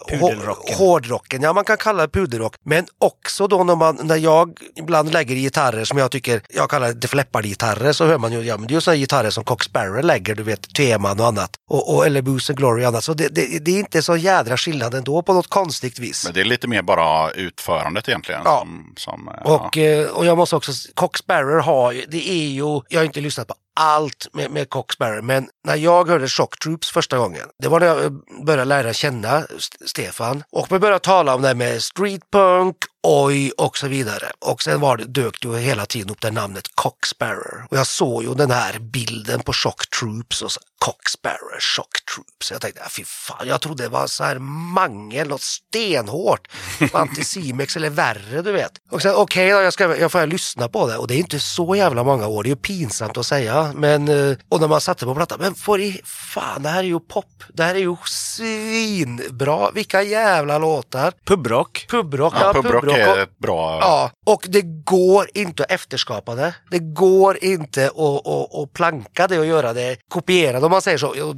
hårdrocken. 0.77 1.41
Ja, 1.41 1.53
man 1.53 1.63
kan 1.63 1.77
kalla 1.77 2.01
det 2.07 2.13
pudelrock. 2.13 2.55
Men 2.65 2.85
också 2.99 3.47
då 3.47 3.63
när, 3.63 3.75
man, 3.75 3.99
när 4.03 4.16
jag 4.16 4.57
ibland 4.75 5.13
lägger 5.13 5.36
gitarrer 5.36 5.83
som 5.86 5.97
jag 5.97 6.12
tycker, 6.12 6.41
jag 6.49 6.70
kallar 6.70 6.87
det 6.87 6.93
Def 6.93 7.13
Leppard-gitarrer, 7.13 7.91
så 7.91 8.05
hör 8.05 8.17
man 8.17 8.32
ju, 8.32 8.41
ja 8.41 8.57
men 8.57 8.67
det 8.67 8.71
är 8.71 8.75
ju 8.75 8.82
sådana 8.82 8.97
gitarrer 8.97 9.29
som 9.29 9.43
Cox 9.43 9.66
Sparrow 9.66 10.03
lägger, 10.03 10.36
du 10.36 10.43
vet, 10.43 10.75
teman 10.75 11.20
och 11.20 11.25
annat. 11.28 11.51
Och, 11.70 11.95
och, 11.95 12.05
eller 12.05 12.21
Boost 12.21 12.49
and 12.49 12.57
Glory 12.57 12.83
och 12.83 12.87
annat. 12.87 13.03
Så 13.03 13.13
det, 13.13 13.28
det, 13.28 13.59
det 13.66 13.71
är 13.71 13.79
inte 13.79 14.01
så 14.01 14.17
jädra 14.17 14.57
skillnad 14.57 14.93
ändå 14.93 15.21
på 15.21 15.33
något 15.33 15.47
konstigt 15.47 15.99
vis. 15.99 16.25
Men 16.25 16.33
det 16.33 16.41
är 16.41 16.45
lite 16.45 16.67
mer 16.67 16.82
bara 16.82 17.32
utförandet 17.32 18.09
egentligen. 18.09 18.41
Ja. 18.45 18.59
Som, 18.59 18.93
som, 18.97 19.28
eh, 19.28 19.51
Och, 19.51 19.78
eh, 19.78 20.09
och 20.09 20.25
jag 20.25 20.37
måste 20.37 20.55
också, 20.55 20.71
Cox 20.93 21.20
Sparrow 21.20 21.62
har 21.62 21.91
ju, 21.91 22.05
det 22.07 22.29
är 22.29 22.47
ju, 22.47 22.82
jag 22.89 22.99
har 22.99 23.05
inte 23.05 23.21
lyssnat 23.21 23.47
på 23.47 23.53
allt 23.79 24.28
med, 24.33 24.51
med 24.51 24.70
Cox 24.70 24.95
men 25.24 25.49
när 25.67 25.75
jag 25.75 26.08
hörde 26.08 26.28
Shock 26.28 26.59
Troops 26.59 26.91
första 26.91 27.17
gången, 27.17 27.43
det 27.63 27.67
var 27.67 27.79
när 27.79 27.87
jag 27.87 28.04
eh, 28.04 28.12
började 28.45 28.66
lära 28.66 28.93
känna 28.93 29.37
St- 29.58 29.87
Stefan. 29.87 30.43
Och 30.51 30.71
vi 30.71 30.79
började 30.79 30.99
tala 30.99 31.36
om 31.36 31.41
det 31.41 31.47
här 31.47 31.55
med 31.55 31.83
streetpunk, 31.83 32.75
oj 33.09 33.51
och 33.58 33.78
så 33.78 33.88
vidare. 33.88 34.32
Och 34.39 34.62
sen 34.62 34.79
var 34.79 34.97
det, 34.97 35.05
dök 35.05 35.42
det 35.42 35.47
ju 35.47 35.58
hela 35.58 35.86
tiden 35.86 36.09
upp 36.09 36.21
det 36.21 36.32
namnet 36.32 36.67
Cox 36.75 37.09
Sparrow. 37.09 37.66
Och 37.70 37.78
jag 37.78 37.88
såg 37.88 38.24
ju 38.24 38.34
den 38.34 38.51
här 38.51 38.79
bilden 38.79 39.39
på 39.42 39.54
Shock 39.54 39.89
Troops 40.00 40.42
och 40.42 40.51
så, 40.51 40.59
Cox 40.79 41.12
Sparrow, 41.12 41.59
Shock 41.75 42.05
Troops. 42.16 42.51
Jag 42.51 42.62
tänkte, 42.62 42.82
fy 42.89 43.04
fan, 43.05 43.47
jag 43.47 43.62
trodde 43.62 43.84
det 43.84 43.89
var 43.89 44.08
så 44.08 44.24
här 44.24 44.39
mangel, 44.74 45.28
något 45.28 45.42
stenhårt. 45.42 46.47
Anticimex 46.93 47.75
eller 47.75 47.89
värre, 47.89 48.42
du 48.42 48.51
vet. 48.51 48.71
Och 48.92 49.01
sen 49.01 49.16
okej 49.16 49.51
då, 49.51 49.62
jag, 49.62 49.74
ska, 49.74 49.97
jag 49.97 50.12
får 50.12 50.28
lyssna 50.28 50.67
på 50.67 50.88
det. 50.88 50.97
Och 50.97 51.08
det 51.08 51.16
är 51.16 51.17
inte 51.17 51.39
så 51.39 51.75
jävla 51.75 52.04
många 52.04 52.28
år, 52.28 52.43
det 52.43 52.47
är 52.47 52.51
ju 52.51 52.55
pinsamt 52.55 53.17
att 53.17 53.25
säga. 53.25 53.71
Men, 53.75 54.08
eh, 54.08 54.38
och 54.50 54.62
när 54.62 54.67
man 54.67 54.82
satte 54.82 55.05
på 55.05 55.16
plattan, 55.16 55.38
men 55.42 55.55
för 55.55 55.79
i 55.79 56.01
fan, 56.05 56.63
det 56.63 56.70
här 56.70 56.79
är 56.79 56.84
ju 56.84 57.00
pop. 57.00 57.43
Det 57.54 57.63
här 57.63 57.75
är 57.75 57.79
ju 57.79 57.96
svinbra. 58.05 59.71
Vilka 59.71 60.01
jävla 60.01 60.58
låtar. 60.58 61.13
Pubrock. 61.25 61.86
Pubrock, 61.89 62.34
ja, 62.39 62.54
Pubrock 62.54 62.84
och- 62.84 62.96
är 63.01 63.24
ett 63.24 63.37
bra... 63.39 63.79
Ja, 63.82 64.11
och 64.25 64.45
det 64.49 64.61
går 64.61 65.28
inte 65.33 65.63
att 65.63 65.71
efterskapa 65.71 66.36
det. 66.36 66.53
Det 66.71 66.79
går 66.79 67.43
inte 67.43 67.86
att, 67.87 68.28
att, 68.28 68.55
att 68.55 68.74
planka 68.74 69.28
det 69.28 69.39
och 69.39 69.45
göra 69.45 69.74
det, 69.74 69.97
kopiera 70.09 70.59
det 70.59 70.65
om 70.65 70.71
man 70.71 70.82
säger 70.82 70.97
så. 70.97 71.36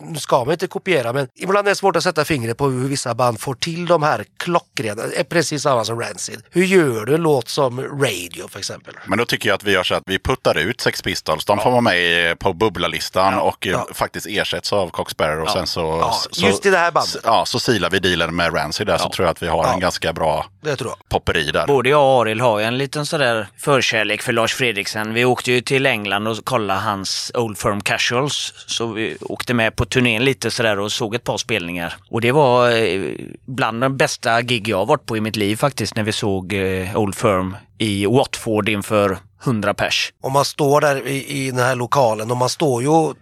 Nu 0.00 0.18
ska 0.18 0.44
man 0.44 0.52
inte 0.52 0.66
kopiera 0.66 1.12
men 1.12 1.28
ibland 1.34 1.68
är 1.68 1.70
det 1.70 1.76
svårt 1.76 1.96
att 1.96 2.02
sätta 2.02 2.24
fingret 2.24 2.56
på 2.58 2.66
hur 2.68 2.88
vissa 2.88 3.14
band 3.14 3.40
får 3.40 3.54
till 3.54 3.86
de 3.86 4.02
här 4.02 4.24
klockrena, 4.38 5.02
är 5.02 5.24
precis 5.24 5.62
samma 5.62 5.84
som 5.84 6.00
Rancid. 6.00 6.42
Hur 6.50 6.64
gör 6.64 7.04
du 7.06 7.14
en 7.14 7.22
låt 7.22 7.48
som 7.48 7.80
Radio 7.80 8.48
för 8.48 8.58
exempel? 8.58 8.94
Men 9.06 9.18
då 9.18 9.24
tycker 9.24 9.48
jag 9.48 9.56
att 9.56 9.64
vi 9.64 9.72
gör 9.72 9.82
så 9.82 9.94
att 9.94 10.02
vi 10.06 10.18
puttar 10.18 10.58
ut 10.58 10.80
Sex 10.80 11.02
Pistols. 11.02 11.44
De 11.44 11.58
får 11.58 11.70
vara 11.70 11.80
med 11.80 12.38
på 12.38 12.52
bubbla-listan 12.52 13.34
och 13.34 13.66
eh, 13.66 13.72
Ja. 13.72 13.86
faktiskt 13.94 14.26
ersätts 14.26 14.72
av 14.72 14.88
Cox 14.90 15.12
Sparrow. 15.12 15.42
Och 15.44 15.50
sen 15.50 15.66
så, 15.66 15.80
Ja, 15.80 16.14
så, 16.30 16.46
just 16.46 16.66
i 16.66 16.70
det 16.70 16.78
här 16.78 16.90
bandet. 16.92 17.10
så- 17.10 17.18
Ja, 17.24 17.44
så 17.46 17.60
silar 17.60 17.90
vi 17.90 17.98
dealen 17.98 18.36
med 18.36 18.54
Rancid 18.54 18.86
där 18.86 18.98
så 18.98 19.08
tror 19.08 19.26
jag 19.26 19.30
att 19.30 19.42
vi 19.42 19.46
har 19.46 19.64
Ja. 19.64 19.72
en 19.74 19.80
ganska 19.80 20.12
bra 20.12 20.46
Det 20.62 20.76
tror 20.76 20.90
jag. 20.90 20.93
Popperi 21.08 21.50
där. 21.50 21.66
Både 21.66 21.88
jag 21.88 22.00
och 22.00 22.20
Ariel 22.20 22.40
har 22.40 22.58
ju 22.58 22.64
en 22.64 22.78
liten 22.78 23.06
sådär 23.06 23.46
förkärlek 23.56 24.22
för 24.22 24.32
Lars 24.32 24.54
Fredriksen. 24.54 25.14
Vi 25.14 25.24
åkte 25.24 25.52
ju 25.52 25.60
till 25.60 25.86
England 25.86 26.26
och 26.26 26.44
kollade 26.44 26.80
hans 26.80 27.32
Old 27.34 27.58
Firm 27.58 27.80
Casuals. 27.80 28.52
Så 28.66 28.86
vi 28.86 29.16
åkte 29.20 29.54
med 29.54 29.76
på 29.76 29.84
turnén 29.84 30.24
lite 30.24 30.50
sådär 30.50 30.78
och 30.78 30.92
såg 30.92 31.14
ett 31.14 31.24
par 31.24 31.36
spelningar. 31.38 31.94
Och 32.10 32.20
det 32.20 32.32
var 32.32 32.70
eh, 32.70 33.14
bland 33.46 33.80
de 33.80 33.96
bästa 33.96 34.42
gig 34.42 34.68
jag 34.68 34.78
har 34.78 34.86
varit 34.86 35.06
på 35.06 35.16
i 35.16 35.20
mitt 35.20 35.36
liv 35.36 35.56
faktiskt 35.56 35.96
när 35.96 36.02
vi 36.02 36.12
såg 36.12 36.52
eh, 36.52 36.96
Old 36.96 37.14
Firm 37.14 37.56
i 37.78 38.06
Watford 38.06 38.68
inför 38.68 39.18
100 39.44 39.74
pers. 39.74 40.12
Och 40.22 40.30
man 40.30 40.44
står 40.44 40.80
där 40.80 41.06
i, 41.06 41.26
i 41.26 41.50
den 41.50 41.60
här 41.60 41.76
lokalen 41.76 42.30
och 42.30 42.36
man 42.36 42.48
står 42.48 42.82
ju 42.82 43.14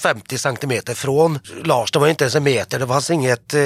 50 0.00 0.38
centimeter 0.38 0.94
från 0.94 1.38
Lars. 1.64 1.92
Det 1.92 1.98
var 1.98 2.08
inte 2.08 2.24
ens 2.24 2.34
en 2.34 2.42
meter. 2.42 2.78
Det 2.78 2.86
fanns 2.86 3.10
inget 3.10 3.54
eh, 3.54 3.60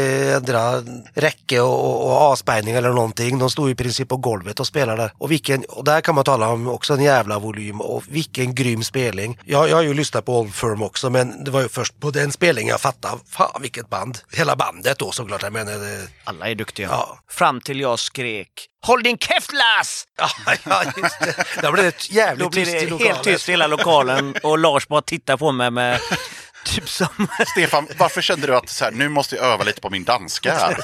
räcke 1.14 1.60
och, 1.60 2.06
och, 2.06 2.12
avspärrning 2.12 2.74
eller 2.74 2.88
någonting. 2.88 3.38
De 3.38 3.50
stod 3.50 3.70
i 3.70 3.74
princip 3.74 4.08
på 4.08 4.16
golvet 4.16 4.60
och 4.60 4.66
spelade. 4.66 5.10
Och, 5.18 5.30
vilken, 5.30 5.64
och 5.68 5.84
där 5.84 6.00
kan 6.00 6.14
man 6.14 6.24
tala 6.24 6.48
om 6.48 6.68
också 6.68 6.94
en 6.94 7.02
jävla 7.02 7.38
volym 7.38 7.80
och 7.80 8.02
vilken 8.08 8.54
grym 8.54 8.84
spelning. 8.84 9.38
Jag, 9.44 9.68
jag 9.68 9.76
har 9.76 9.82
ju 9.82 9.94
lyssnat 9.94 10.24
på 10.24 10.40
Old 10.40 10.54
Firm 10.54 10.82
också 10.82 11.10
men 11.10 11.44
det 11.44 11.50
var 11.50 11.62
ju 11.62 11.68
först 11.68 12.00
på 12.00 12.10
den 12.10 12.32
spelningen 12.32 12.70
jag 12.70 12.80
fattade. 12.80 13.18
Fan 13.28 13.62
vilket 13.62 13.90
band. 13.90 14.18
Hela 14.32 14.56
bandet 14.56 14.98
då 14.98 15.10
såklart. 15.10 15.42
Jag 15.42 15.52
menar, 15.52 15.72
det, 15.72 16.08
Alla 16.24 16.50
är 16.50 16.54
duktiga. 16.54 16.88
Ja. 16.90 17.18
Fram 17.28 17.60
till 17.60 17.80
jag 17.80 17.98
skrek 17.98 18.68
Håll 18.86 19.02
din 19.02 19.18
käft 19.18 19.52
Lars! 19.52 20.04
ja, 20.18 20.54
ja, 20.64 20.82
just 20.96 21.20
det. 21.20 21.34
Då 21.62 21.72
blev 21.72 21.84
det 21.84 22.10
jävligt 22.10 22.44
Då 22.44 22.48
blir 22.50 22.64
tyst 22.64 22.76
i 22.76 22.84
det 22.84 22.90
lokalen. 22.90 23.12
helt 23.14 23.24
tyst 23.24 23.48
i 23.48 23.52
hela 23.52 23.66
lokalen 23.66 24.34
och 24.42 24.58
Lars 24.58 24.88
bara 24.88 25.02
tittar 25.02 25.36
på 25.36 25.52
mig 25.52 25.70
med 25.70 26.00
typ 26.74 26.88
som... 26.88 27.28
Stefan, 27.46 27.86
varför 27.98 28.22
kände 28.22 28.46
du 28.46 28.56
att 28.56 28.68
så 28.68 28.84
här, 28.84 28.92
nu 28.92 29.08
måste 29.08 29.36
jag 29.36 29.44
öva 29.44 29.64
lite 29.64 29.80
på 29.80 29.90
min 29.90 30.04
danska 30.04 30.54
här? 30.54 30.76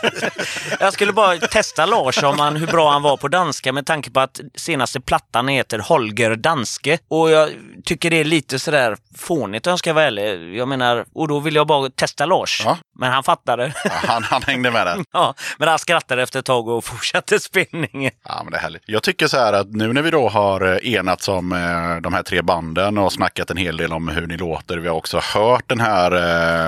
Jag 0.80 0.92
skulle 0.92 1.12
bara 1.12 1.38
testa 1.38 1.86
Lars 1.86 2.22
om 2.22 2.38
han, 2.38 2.56
hur 2.56 2.66
bra 2.66 2.90
han 2.90 3.02
var 3.02 3.16
på 3.16 3.28
danska 3.28 3.72
med 3.72 3.86
tanke 3.86 4.10
på 4.10 4.20
att 4.20 4.40
senaste 4.54 5.00
plattan 5.00 5.48
heter 5.48 5.78
Holger 5.78 6.36
Danske. 6.36 6.98
Och 7.08 7.30
jag 7.30 7.50
tycker 7.84 8.10
det 8.10 8.16
är 8.16 8.24
lite 8.24 8.58
sådär 8.58 8.96
fånigt 9.18 9.66
om 9.66 9.70
jag 9.70 9.78
ska 9.78 9.92
vara 9.92 10.04
ärlig. 10.04 10.56
Jag 10.56 10.68
menar, 10.68 11.04
och 11.14 11.28
då 11.28 11.40
vill 11.40 11.54
jag 11.54 11.66
bara 11.66 11.90
testa 11.90 12.26
Lars. 12.26 12.62
Ja. 12.64 12.78
Men 12.98 13.12
han 13.12 13.22
fattade. 13.22 13.72
Ja, 13.84 13.90
Han, 13.92 14.22
han 14.22 14.42
hängde 14.42 14.70
med 14.70 14.86
där. 14.86 15.04
Ja, 15.12 15.34
men 15.58 15.68
han 15.68 15.78
skrattade 15.78 16.22
efter 16.22 16.38
ett 16.38 16.44
tag 16.44 16.68
och 16.68 16.84
fortsatte 16.84 17.40
spelningen. 17.40 18.12
Ja, 18.24 18.40
men 18.42 18.52
det 18.52 18.58
är 18.58 18.62
härligt. 18.62 18.82
Jag 18.86 19.02
tycker 19.02 19.26
så 19.26 19.36
här 19.36 19.52
att 19.52 19.70
nu 19.70 19.92
när 19.92 20.02
vi 20.02 20.10
då 20.10 20.28
har 20.28 20.72
eh, 20.72 20.94
enats 20.94 21.28
om 21.28 21.52
eh, 21.52 22.02
de 22.02 22.14
här 22.14 22.22
tre 22.22 22.42
banden 22.42 22.98
och 22.98 23.12
snackat 23.12 23.50
en 23.50 23.56
hel 23.56 23.76
del 23.76 23.92
om 23.92 24.08
hur 24.08 24.26
ni 24.26 24.36
låter. 24.36 24.78
Vi 24.78 24.88
har 24.88 24.96
också 24.96 25.20
hört 25.34 25.64
den 25.66 25.79
här 25.80 26.12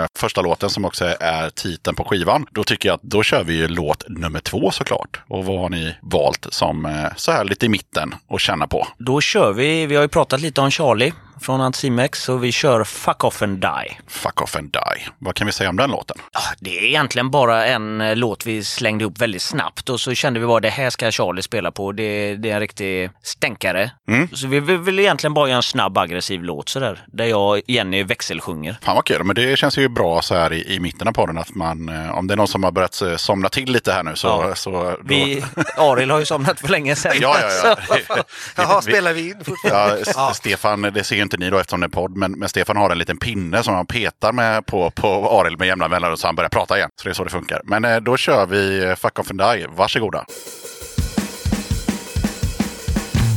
eh, 0.03 0.07
första 0.19 0.43
låten 0.43 0.71
som 0.71 0.85
också 0.85 1.05
är 1.21 1.51
titeln 1.51 1.97
på 1.97 2.05
skivan. 2.05 2.47
Då 2.51 2.65
tycker 2.65 2.89
jag 2.89 2.95
att 2.95 3.03
då 3.03 3.23
kör 3.23 3.45
vi 3.45 3.55
ju 3.55 3.69
låt 3.69 4.05
nummer 4.09 4.41
två 4.41 4.71
såklart. 4.71 5.21
Och 5.29 5.45
vad 5.45 5.61
har 5.61 5.69
ni 5.69 5.97
valt 6.03 6.47
som 6.51 6.87
eh, 6.87 7.07
så 7.17 7.33
här 7.33 7.45
lite 7.45 7.67
i 7.67 7.69
mitten 7.69 8.15
att 8.29 8.41
känna 8.41 8.67
på? 8.67 8.87
Då 8.99 9.21
kör 9.21 9.53
vi, 9.53 9.87
vi 9.87 9.95
har 9.95 10.03
ju 10.03 10.09
pratat 10.09 10.41
lite 10.41 10.61
om 10.61 10.71
Charlie 10.71 11.13
från 11.41 11.61
Anticimex 11.61 12.23
så 12.23 12.37
vi 12.37 12.53
kör 12.53 12.85
Fuck 12.85 13.25
Off 13.25 13.43
and 13.43 13.59
Die. 13.59 13.99
Fuck 14.07 14.43
off 14.43 14.57
and 14.57 14.73
die. 14.73 15.09
Vad 15.19 15.35
kan 15.35 15.47
vi 15.47 15.53
säga 15.53 15.71
om 15.71 15.77
den 15.77 15.91
låten? 15.91 16.17
Det 16.61 16.79
är 16.79 16.83
egentligen 16.83 17.31
bara 17.31 17.67
en 17.67 18.01
eh, 18.01 18.17
låt 18.17 18.47
vi 18.47 18.65
slängde 18.65 19.05
upp 19.05 19.19
väldigt 19.19 19.43
snabbt 19.43 19.89
och 19.89 20.01
så 20.01 20.15
kände 20.15 20.41
vi 20.41 20.47
bara 20.47 20.61
det 20.61 20.71
här 20.71 20.91
ska 20.91 21.11
Charlie 21.11 21.43
spela 21.43 21.71
på. 21.73 21.93
Det, 21.93 22.37
det 22.37 22.51
är 22.51 22.55
en 22.55 22.61
riktig 22.61 23.11
stänkare. 23.23 23.91
Så 24.33 24.47
vi 24.47 24.61
vill 24.61 24.99
egentligen 24.99 25.35
bara 25.35 25.49
göra 25.49 25.57
en 25.57 25.63
snabb 25.63 25.99
aggressiv 25.99 26.43
låt 26.43 26.69
sådär. 26.69 27.05
Där 27.07 27.25
jag 27.25 27.51
och 27.51 27.61
Jenny 27.67 28.03
växelsjunger. 28.03 28.77
Fan 28.83 28.95
vad 28.95 29.05
kul, 29.05 29.25
men 29.25 29.37
det 29.37 29.59
känns 29.59 29.79
ju 29.79 29.89
bra 29.89 30.23
så 30.23 30.35
här 30.35 30.53
i, 30.53 30.75
i 30.75 30.81
mitten 30.81 31.09
av 31.09 31.13
podden 31.13 31.39
att 31.39 31.55
man, 31.55 31.89
eh, 31.89 32.19
om 32.19 32.27
det 32.27 32.35
är 32.35 32.37
någon 32.37 32.49
som 32.49 32.65
har 32.65 32.73
börjat 32.73 33.03
eh, 33.03 33.17
somna 33.17 33.49
till 33.49 33.73
lite 33.73 33.93
här 33.93 34.03
nu 34.03 34.17
så... 34.17 34.27
Ja. 34.29 34.55
så 34.55 34.71
då, 34.71 34.97
Vi, 35.05 35.45
Ariel 35.77 36.11
har 36.11 36.19
ju 36.19 36.25
somnat 36.27 36.61
för 36.61 36.69
länge 36.69 36.97
sedan. 36.97 37.13
Ja, 37.21 37.37
ja, 37.41 37.77
ja. 38.09 38.17
Jaha, 38.57 38.83
spelar 38.83 39.13
vi 39.13 39.29
in 39.29 39.45
fortfarande? 39.45 40.03
Ja, 40.17 40.35
Stefan, 40.35 40.83
det 40.83 41.05
ser 41.05 41.17
ju 41.23 41.25
inte 41.25 41.37
ni 41.37 41.51
då 41.51 41.59
eftersom 41.59 41.81
det 41.81 41.87
är 41.87 41.89
podd, 41.89 42.17
men, 42.17 42.33
men 42.33 42.49
Stefan 42.49 42.77
har 42.77 42.91
en 42.91 42.99
liten 42.99 43.17
pinne 43.17 43.63
som 43.63 43.75
han 43.75 43.87
petar 43.87 44.33
med 44.33 44.67
på, 44.67 44.91
på 44.91 45.41
Arild 45.41 45.59
med 45.59 45.69
jämna 45.69 45.89
mellanrum 45.89 46.17
så 46.17 46.29
han 46.29 46.37
börjar 46.37 46.49
prata 46.49 46.77
igen. 46.77 46.91
Så 46.97 47.05
det 47.05 47.11
är 47.11 47.15
så 47.15 47.25
det 47.25 47.31
funkar. 47.31 47.61
Men 47.65 47.85
eh, 47.85 47.97
då 47.97 48.17
kör 48.17 48.47
vi 48.47 48.85
eh, 48.85 48.95
Fuck 48.95 49.19
Off 49.19 49.31
and 49.31 49.39
Die. 49.39 49.67
Varsågoda. 49.77 50.25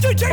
DJ 0.06 0.26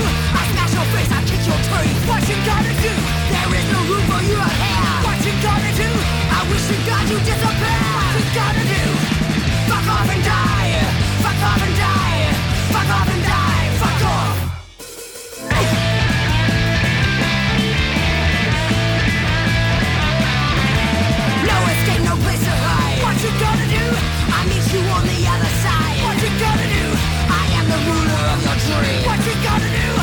What 1.68 2.24
you 2.28 2.36
gonna 2.48 2.74
do? 2.80 2.92
There 3.28 3.52
is 3.60 3.66
no 3.72 3.80
room 3.84 4.04
for 4.08 4.22
you 4.24 4.40
here. 4.40 4.96
What 5.04 5.20
you 5.20 5.34
gonna 5.44 5.72
do? 5.76 5.90
I 6.32 6.40
wish 6.48 6.64
to 6.72 6.76
God 6.88 7.04
you 7.12 7.18
disappear. 7.20 7.80
What 7.92 8.08
you 8.16 8.24
gonna 8.32 8.64
do? 8.64 8.84
Fuck 9.68 9.86
off 9.92 10.08
and 10.08 10.24
die. 10.24 10.80
Fuck 11.20 11.40
off 11.44 11.60
and 11.60 11.76
die. 11.76 12.24
Fuck 12.72 12.88
off 12.88 13.08
and 13.12 13.22
die. 13.22 13.66
Fuck 13.82 14.00
off. 14.16 14.36
No 21.44 21.56
escape, 21.68 22.02
no 22.08 22.14
place 22.24 22.44
to 22.48 22.54
hide. 22.64 22.96
What 23.04 23.16
you 23.20 23.32
gonna 23.44 23.68
do? 23.76 23.84
I 24.32 24.40
meet 24.48 24.66
you 24.72 24.80
on 24.88 25.04
the 25.04 25.20
other 25.36 25.52
side. 25.60 25.96
What 26.00 26.16
you 26.16 26.32
gonna 26.40 26.68
do? 26.72 26.84
I 27.28 27.44
am 27.60 27.66
the 27.68 27.80
ruler 27.92 28.22
of 28.32 28.38
your 28.40 28.56
dream. 28.64 29.04
What 29.04 29.20
you 29.28 29.36
gonna 29.44 29.68
do? 29.68 29.97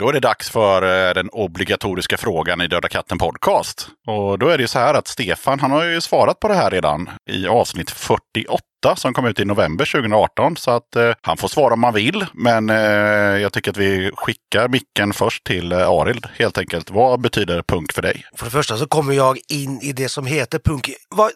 Då 0.00 0.08
är 0.08 0.12
det 0.12 0.20
dags 0.20 0.50
för 0.50 0.82
eh, 0.82 1.14
den 1.14 1.28
obligatoriska 1.32 2.16
frågan 2.16 2.60
i 2.60 2.68
Döda 2.68 2.88
katten 2.88 3.18
Podcast. 3.18 3.88
Och 4.06 4.38
då 4.38 4.48
är 4.48 4.58
det 4.58 4.68
så 4.68 4.78
här 4.78 4.94
att 4.94 5.08
Stefan, 5.08 5.60
han 5.60 5.70
har 5.70 5.84
ju 5.84 6.00
svarat 6.00 6.40
på 6.40 6.48
det 6.48 6.54
här 6.54 6.70
redan 6.70 7.10
i 7.30 7.46
avsnitt 7.46 7.90
48 7.90 8.62
som 8.96 9.14
kom 9.14 9.26
ut 9.26 9.40
i 9.40 9.44
november 9.44 9.84
2018. 9.84 10.56
Så 10.56 10.70
att 10.70 10.96
eh, 10.96 11.12
han 11.22 11.36
får 11.36 11.48
svara 11.48 11.74
om 11.74 11.84
han 11.84 11.94
vill. 11.94 12.26
Men 12.32 12.70
eh, 12.70 12.76
jag 13.42 13.52
tycker 13.52 13.70
att 13.70 13.76
vi 13.76 14.10
skickar 14.16 14.68
micken 14.68 15.12
först 15.12 15.44
till 15.44 15.72
eh, 15.72 15.88
Arild 15.88 16.26
helt 16.38 16.58
enkelt. 16.58 16.90
Vad 16.90 17.20
betyder 17.20 17.62
punk 17.62 17.92
för 17.92 18.02
dig? 18.02 18.24
För 18.34 18.44
det 18.44 18.50
första 18.50 18.76
så 18.76 18.86
kommer 18.86 19.12
jag 19.12 19.38
in 19.48 19.80
i 19.80 19.92
det 19.92 20.08
som 20.08 20.26
heter 20.26 20.58
punk. 20.58 20.90
Vad, 21.08 21.30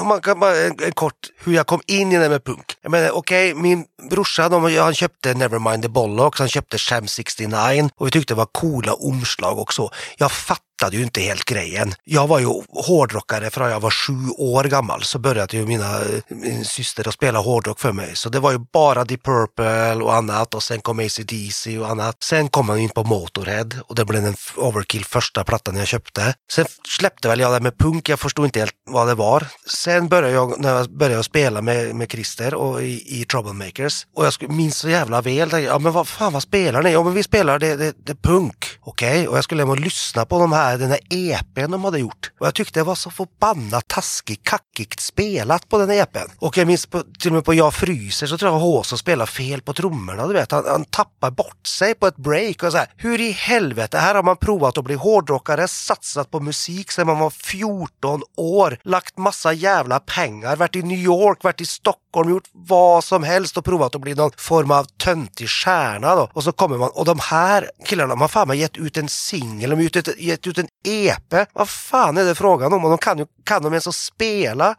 om 0.00 0.08
man 0.08 0.20
kan 0.20 0.40
bara 0.40 0.56
en, 0.56 0.76
en 0.84 0.92
kort 0.92 1.14
hur 1.44 1.52
jag 1.52 1.66
kom 1.66 1.80
in 1.86 2.12
i 2.12 2.18
det 2.18 2.28
med 2.28 2.44
punk. 2.44 2.74
Jag 2.82 2.90
menar 2.90 3.10
okej, 3.10 3.54
min 3.54 3.84
brorsa 4.10 4.48
de, 4.48 4.76
han 4.76 4.94
köpte 4.94 5.34
Nevermind 5.34 5.82
the 5.82 5.88
Bollocks, 5.88 6.38
han 6.38 6.48
köpte 6.48 6.78
Sham 6.78 7.06
69 7.06 7.90
och 7.94 8.06
vi 8.06 8.10
tyckte 8.10 8.34
det 8.34 8.38
var 8.38 8.46
coola 8.52 8.94
omslag 8.94 9.58
och 9.58 9.72
så. 9.72 9.90
Jag 10.16 10.30
fattade 10.80 10.96
ju 10.96 11.02
inte 11.02 11.20
helt 11.20 11.44
grejen. 11.44 11.94
Jag 12.04 12.26
var 12.26 12.38
ju 12.38 12.46
hårdrockare 12.68 13.50
från 13.50 13.70
jag 13.70 13.80
var 13.80 13.90
sju 13.90 14.30
år 14.38 14.64
gammal 14.64 15.02
så 15.02 15.18
började 15.18 15.56
ju 15.56 15.66
mina 15.66 16.00
min 16.28 16.64
syster 16.64 17.08
att 17.08 17.14
spela 17.14 17.38
hårdrock 17.38 17.80
för 17.80 17.92
mig. 17.92 18.16
Så 18.16 18.28
det 18.28 18.40
var 18.40 18.52
ju 18.52 18.58
bara 18.72 19.04
Deep 19.04 19.24
Purple 19.24 20.04
och 20.04 20.14
annat 20.14 20.54
och 20.54 20.62
sen 20.62 20.80
kom 20.80 20.98
AC/DC 20.98 21.78
och 21.78 21.88
annat. 21.88 22.16
Sen 22.22 22.48
kom 22.48 22.66
man 22.66 22.78
in 22.78 22.88
på 22.88 23.04
Motorhead 23.04 23.68
och 23.88 23.94
det 23.94 24.04
blev 24.04 24.24
en 24.24 24.34
Overkill 24.56 25.04
första 25.04 25.44
plattan 25.44 25.76
jag 25.76 25.86
köpte. 25.86 26.34
Sen 26.52 26.66
släppte 26.98 27.28
väl 27.28 27.40
jag 27.40 27.52
det 27.52 27.60
med 27.60 27.78
punk, 27.78 28.08
jag 28.08 28.20
förstod 28.20 28.44
inte 28.44 28.58
helt 28.58 28.74
vad 28.90 29.06
det 29.06 29.14
var. 29.14 29.46
Sen 29.66 30.08
började 30.08 30.34
jag, 30.34 30.60
när 30.60 30.76
jag 30.76 30.98
började 30.98 31.22
spela 31.22 31.62
med, 31.62 31.94
med 31.94 32.10
Christer 32.10 32.54
och 32.54 32.82
i, 32.82 33.20
i 33.20 33.24
Troublemakers 33.24 34.06
och 34.16 34.24
jag 34.26 34.50
minns 34.50 34.76
så 34.76 34.88
jävla 34.88 35.20
väl, 35.20 35.50
tänkte 35.50 35.72
ja 35.72 35.78
men 35.78 35.92
vad 35.92 36.08
fan 36.08 36.32
vad 36.32 36.42
spelar 36.42 36.82
ni? 36.82 36.92
Ja 36.92 37.02
men 37.02 37.14
vi 37.14 37.22
spelar 37.22 37.58
det, 37.58 37.76
det, 37.76 37.94
det 38.06 38.22
punk. 38.22 38.64
Okej, 38.80 39.28
och 39.28 39.36
jag 39.36 39.44
skulle 39.44 39.62
hem 39.62 39.70
och 39.70 39.80
lyssna 39.80 40.24
på 40.24 40.38
de 40.38 40.52
här, 40.52 40.69
den 40.76 40.90
här 40.90 41.00
EPn 41.10 41.70
de 41.70 41.84
hade 41.84 41.98
gjort. 41.98 42.30
Och 42.40 42.46
jag 42.46 42.54
tyckte 42.54 42.80
det 42.80 42.84
var 42.84 42.94
så 42.94 43.10
förbannat 43.10 43.88
taskigt, 43.88 44.44
kackigt 44.44 45.00
spelat 45.00 45.68
på 45.68 45.78
den 45.78 45.90
EPn. 45.90 46.30
Och 46.38 46.58
jag 46.58 46.66
minns 46.66 46.86
på, 46.86 47.02
till 47.18 47.30
och 47.30 47.34
med 47.34 47.44
på 47.44 47.54
Jag 47.54 47.74
fryser 47.74 48.26
så 48.26 48.38
tror 48.38 48.52
jag 48.52 48.58
Hås 48.58 48.98
spelar 48.98 49.26
fel 49.26 49.62
på 49.62 49.72
trummorna, 49.72 50.26
du 50.26 50.34
vet. 50.34 50.52
Han, 50.52 50.64
han 50.66 50.84
tappar 50.84 51.30
bort 51.30 51.66
sig 51.66 51.94
på 51.94 52.06
ett 52.06 52.16
break 52.16 52.62
och 52.62 52.72
så 52.72 52.78
här. 52.78 52.88
Hur 52.96 53.20
i 53.20 53.30
helvete, 53.30 53.98
här 53.98 54.14
har 54.14 54.22
man 54.22 54.36
provat 54.36 54.78
att 54.78 54.84
bli 54.84 54.94
hårdrockare, 54.94 55.68
satsat 55.68 56.30
på 56.30 56.40
musik 56.40 56.92
sedan 56.92 57.06
man 57.06 57.18
var 57.18 57.30
14 57.30 58.22
år, 58.36 58.78
lagt 58.82 59.18
massa 59.18 59.52
jävla 59.52 60.00
pengar, 60.00 60.56
varit 60.56 60.76
i 60.76 60.82
New 60.82 60.98
York, 60.98 61.42
varit 61.42 61.60
i 61.60 61.66
Stockholm, 61.66 62.30
gjort 62.30 62.48
vad 62.52 63.04
som 63.04 63.22
helst 63.22 63.56
och 63.56 63.64
provat 63.64 63.94
att 63.94 64.00
bli 64.00 64.14
någon 64.14 64.30
form 64.36 64.70
av 64.70 64.84
töntig 64.84 65.48
stjärna 65.48 66.14
då. 66.14 66.30
Och 66.32 66.44
så 66.44 66.52
kommer 66.52 66.78
man, 66.78 66.90
och 66.94 67.04
de 67.04 67.18
här 67.18 67.70
killarna, 67.84 68.08
de 68.08 68.20
har 68.20 68.28
fan 68.28 68.58
gett 68.58 68.76
ut 68.76 68.96
en 68.96 69.08
singel, 69.08 69.70
de 69.70 69.76
har 69.76 69.82
gett 69.82 69.96
ut, 69.96 70.20
gett 70.20 70.46
ut 70.46 70.58
en 70.60 70.68
EP. 70.84 71.48
Vad 71.52 71.68
fan 71.68 72.16
är 72.16 72.24
det 72.24 72.34
frågan 72.34 72.72
om? 72.72 72.84
Och 72.84 72.90
de 72.90 72.98
kan 72.98 73.18
ju, 73.18 73.26
kan 73.44 73.62
de 73.62 73.72
ens 73.72 73.86
att 73.86 73.94
spela? 73.94 74.74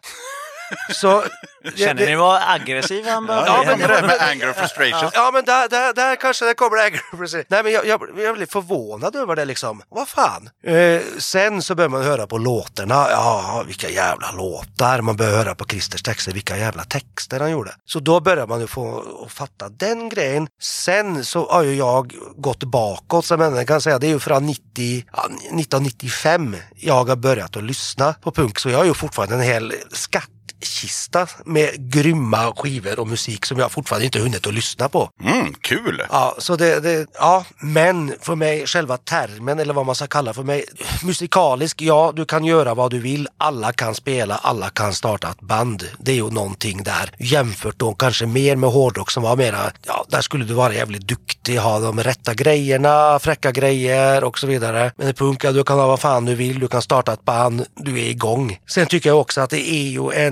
Så, 0.93 1.23
Känner 1.75 2.05
ni 2.05 2.15
vad 2.15 2.41
aggressiv 2.47 3.07
han 3.07 3.25
börjar 3.25 3.45
Ja, 3.45 3.59
bli? 3.59 3.67
men 3.67 3.79
det 3.79 4.07
med 4.07 4.21
anger 4.21 4.49
och 4.49 4.55
frustration. 4.55 5.09
Ja, 5.13 5.31
men 5.33 5.45
där, 5.45 5.69
där, 5.69 5.93
där 5.93 6.15
kanske 6.15 6.45
det 6.45 6.53
kommer 6.53 6.77
anger 6.77 7.17
precis. 7.17 7.45
Nej, 7.47 7.63
men 7.63 7.71
jag, 7.71 7.85
jag, 7.85 8.01
jag 8.17 8.35
blev 8.35 8.45
förvånad 8.45 9.15
över 9.15 9.35
det 9.35 9.45
liksom. 9.45 9.81
Vad 9.89 10.07
fan? 10.07 10.49
Eh, 10.63 11.01
sen 11.17 11.61
så 11.61 11.75
börjar 11.75 11.89
man 11.89 12.03
höra 12.03 12.27
på 12.27 12.37
låtarna. 12.37 13.07
Ja, 13.09 13.63
vilka 13.67 13.89
jävla 13.89 14.31
låtar. 14.31 15.01
Man 15.01 15.15
börjar 15.15 15.37
höra 15.37 15.55
på 15.55 15.65
Christers 15.65 16.03
texter, 16.03 16.31
vilka 16.31 16.57
jävla 16.57 16.83
texter 16.83 17.39
han 17.39 17.51
gjorde. 17.51 17.71
Så 17.85 17.99
då 17.99 18.19
börjar 18.19 18.47
man 18.47 18.59
ju 18.61 18.67
få 18.67 19.03
att 19.25 19.31
fatta 19.31 19.69
den 19.69 20.09
grejen. 20.09 20.47
Sen 20.61 21.25
så 21.25 21.51
har 21.51 21.63
ju 21.63 21.75
jag 21.75 22.13
gått 22.37 22.63
bakåt, 22.63 23.25
så 23.25 23.35
jag 23.35 23.67
kan 23.67 23.81
säga 23.81 23.99
det 23.99 24.07
är 24.07 24.11
ju 24.11 24.19
från 24.19 24.45
90, 24.45 25.03
ja, 25.13 25.25
1995 25.25 26.55
jag 26.75 27.03
har 27.03 27.15
börjat 27.15 27.57
att 27.57 27.63
lyssna 27.63 28.13
på 28.13 28.31
punk. 28.31 28.59
Så 28.59 28.69
jag 28.69 28.77
har 28.77 28.85
ju 28.85 28.93
fortfarande 28.93 29.35
en 29.35 29.41
hel 29.41 29.73
skatt 29.91 30.29
kista 30.61 31.27
med 31.45 31.91
grymma 31.91 32.53
skivor 32.55 32.99
och 32.99 33.07
musik 33.07 33.45
som 33.45 33.59
jag 33.59 33.71
fortfarande 33.71 34.05
inte 34.05 34.19
hunnit 34.19 34.47
att 34.47 34.53
lyssna 34.53 34.89
på. 34.89 35.09
Mm, 35.23 35.53
kul! 35.53 36.03
Ja, 36.09 36.35
så 36.37 36.55
det, 36.55 36.79
det, 36.79 37.07
ja, 37.13 37.45
men 37.59 38.13
för 38.21 38.35
mig 38.35 38.67
själva 38.67 38.97
termen 38.97 39.59
eller 39.59 39.73
vad 39.73 39.85
man 39.85 39.95
ska 39.95 40.07
kalla 40.07 40.33
för 40.33 40.43
mig, 40.43 40.65
musikalisk, 41.03 41.81
ja 41.81 42.13
du 42.15 42.25
kan 42.25 42.45
göra 42.45 42.73
vad 42.73 42.91
du 42.91 42.99
vill, 42.99 43.27
alla 43.37 43.71
kan 43.71 43.95
spela, 43.95 44.35
alla 44.35 44.69
kan 44.69 44.93
starta 44.93 45.29
ett 45.29 45.41
band. 45.41 45.83
Det 45.99 46.11
är 46.11 46.15
ju 46.15 46.31
någonting 46.31 46.83
där 46.83 47.11
jämfört 47.19 47.79
då 47.79 47.93
kanske 47.93 48.25
mer 48.25 48.55
med 48.55 48.69
hårdrock 48.69 49.11
som 49.11 49.23
var 49.23 49.35
mera, 49.35 49.71
ja 49.85 50.05
där 50.09 50.21
skulle 50.21 50.45
du 50.45 50.53
vara 50.53 50.73
jävligt 50.73 51.07
duktig, 51.07 51.57
ha 51.57 51.79
de 51.79 51.99
rätta 51.99 52.33
grejerna, 52.33 53.19
fräcka 53.19 53.51
grejer 53.51 54.23
och 54.23 54.39
så 54.39 54.47
vidare. 54.47 54.91
Men 54.97 55.07
i 55.07 55.13
punk, 55.13 55.43
ja, 55.43 55.51
du 55.51 55.63
kan 55.63 55.79
ha 55.79 55.87
vad 55.87 55.99
fan 55.99 56.25
du 56.25 56.35
vill, 56.35 56.59
du 56.59 56.67
kan 56.67 56.81
starta 56.81 57.13
ett 57.13 57.25
band, 57.25 57.65
du 57.75 57.99
är 57.99 58.09
igång. 58.09 58.57
Sen 58.67 58.87
tycker 58.87 59.09
jag 59.09 59.19
också 59.19 59.41
att 59.41 59.49
det 59.49 59.69
är 59.69 59.89
ju 59.89 60.11
en, 60.11 60.30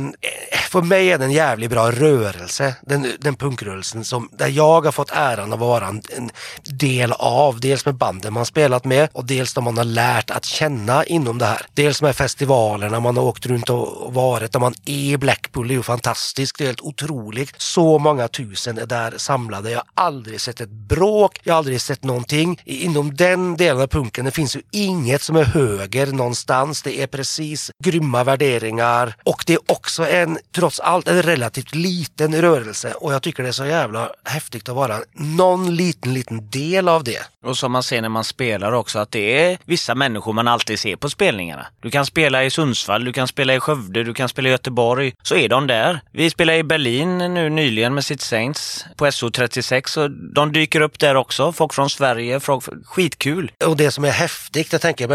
för 0.69 0.81
mig 0.81 1.11
är 1.11 1.17
det 1.17 1.25
en 1.25 1.31
jävligt 1.31 1.69
bra 1.69 1.91
rörelse, 1.91 2.75
den, 2.81 3.07
den 3.19 3.35
punkrörelsen 3.35 4.05
som, 4.05 4.29
där 4.31 4.47
jag 4.47 4.85
har 4.85 4.91
fått 4.91 5.11
äran 5.11 5.53
att 5.53 5.59
vara 5.59 5.87
en, 5.87 6.01
en 6.17 6.29
del 6.63 7.11
av, 7.11 7.59
dels 7.59 7.85
med 7.85 7.95
banden 7.95 8.33
man 8.33 8.45
spelat 8.45 8.85
med 8.85 9.09
och 9.13 9.25
dels 9.25 9.53
de 9.53 9.63
man 9.63 9.77
har 9.77 9.83
lärt 9.83 10.31
att 10.31 10.45
känna 10.45 11.05
inom 11.05 11.37
det 11.37 11.45
här. 11.45 11.65
Dels 11.73 12.01
med 12.01 12.15
festivalerna 12.15 12.99
man 12.99 13.17
har 13.17 13.23
åkt 13.23 13.45
runt 13.45 13.69
och 13.69 14.13
varit, 14.13 14.51
där 14.51 14.59
man 14.59 14.73
är 14.85 14.93
i 14.93 15.17
Blackpool, 15.17 15.67
det 15.67 15.73
är 15.73 15.75
ju 15.75 15.83
fantastiskt, 15.83 16.57
det 16.57 16.63
är 16.63 16.65
helt 16.65 16.81
otroligt. 16.81 17.53
Så 17.57 17.99
många 17.99 18.27
tusen 18.27 18.77
är 18.77 18.85
där 18.85 19.13
samlade, 19.17 19.71
jag 19.71 19.77
har 19.77 20.05
aldrig 20.05 20.41
sett 20.41 20.61
ett 20.61 20.69
bråk, 20.69 21.39
jag 21.43 21.53
har 21.53 21.57
aldrig 21.57 21.81
sett 21.81 22.03
någonting. 22.03 22.61
Inom 22.65 23.15
den 23.15 23.57
delen 23.57 23.81
av 23.81 23.87
punken, 23.87 24.25
det 24.25 24.31
finns 24.31 24.55
ju 24.55 24.61
inget 24.71 25.21
som 25.21 25.35
är 25.35 25.43
höger 25.43 26.07
någonstans, 26.07 26.81
det 26.81 27.01
är 27.01 27.07
precis 27.07 27.71
grymma 27.83 28.23
värderingar 28.23 29.15
och 29.23 29.43
det 29.45 29.53
är 29.53 29.71
också 29.71 29.88
också 29.89 30.07
en, 30.07 30.37
trots 30.51 30.79
allt, 30.79 31.07
en 31.07 31.21
relativt 31.21 31.75
liten 31.75 32.41
rörelse 32.41 32.93
och 32.93 33.13
jag 33.13 33.23
tycker 33.23 33.43
det 33.43 33.49
är 33.49 33.53
så 33.53 33.65
jävla 33.65 34.11
häftigt 34.23 34.69
att 34.69 34.75
vara 34.75 34.99
någon 35.13 35.75
liten, 35.75 36.13
liten 36.13 36.49
del 36.49 36.89
av 36.89 37.03
det. 37.03 37.21
Och 37.45 37.57
som 37.57 37.71
man 37.71 37.83
ser 37.83 38.01
när 38.01 38.09
man 38.09 38.23
spelar 38.23 38.71
också 38.71 38.99
att 38.99 39.11
det 39.11 39.43
är 39.43 39.57
vissa 39.65 39.95
människor 39.95 40.33
man 40.33 40.47
alltid 40.47 40.79
ser 40.79 40.95
på 40.95 41.09
spelningarna. 41.09 41.65
Du 41.81 41.91
kan 41.91 42.05
spela 42.05 42.43
i 42.43 42.49
Sundsvall, 42.49 43.05
du 43.05 43.13
kan 43.13 43.27
spela 43.27 43.55
i 43.55 43.59
Skövde, 43.59 44.03
du 44.03 44.13
kan 44.13 44.29
spela 44.29 44.49
i 44.49 44.51
Göteborg. 44.51 45.13
Så 45.23 45.35
är 45.35 45.49
de 45.49 45.67
där. 45.67 46.01
Vi 46.11 46.29
spelade 46.29 46.57
i 46.57 46.63
Berlin 46.63 47.17
nu 47.17 47.49
nyligen 47.49 47.93
med 47.93 48.05
City 48.05 48.25
Saints 48.25 48.85
på 48.95 49.05
SO36 49.05 49.97
och 49.97 50.11
de 50.11 50.51
dyker 50.51 50.81
upp 50.81 50.99
där 50.99 51.15
också. 51.15 51.51
Folk 51.51 51.73
från 51.73 51.89
Sverige, 51.89 52.39
folk, 52.39 52.65
skitkul. 52.85 53.51
Och 53.65 53.77
det 53.77 53.91
som 53.91 54.05
är 54.05 54.11
häftigt, 54.11 54.71
jag 54.71 54.81
tänker 54.81 55.07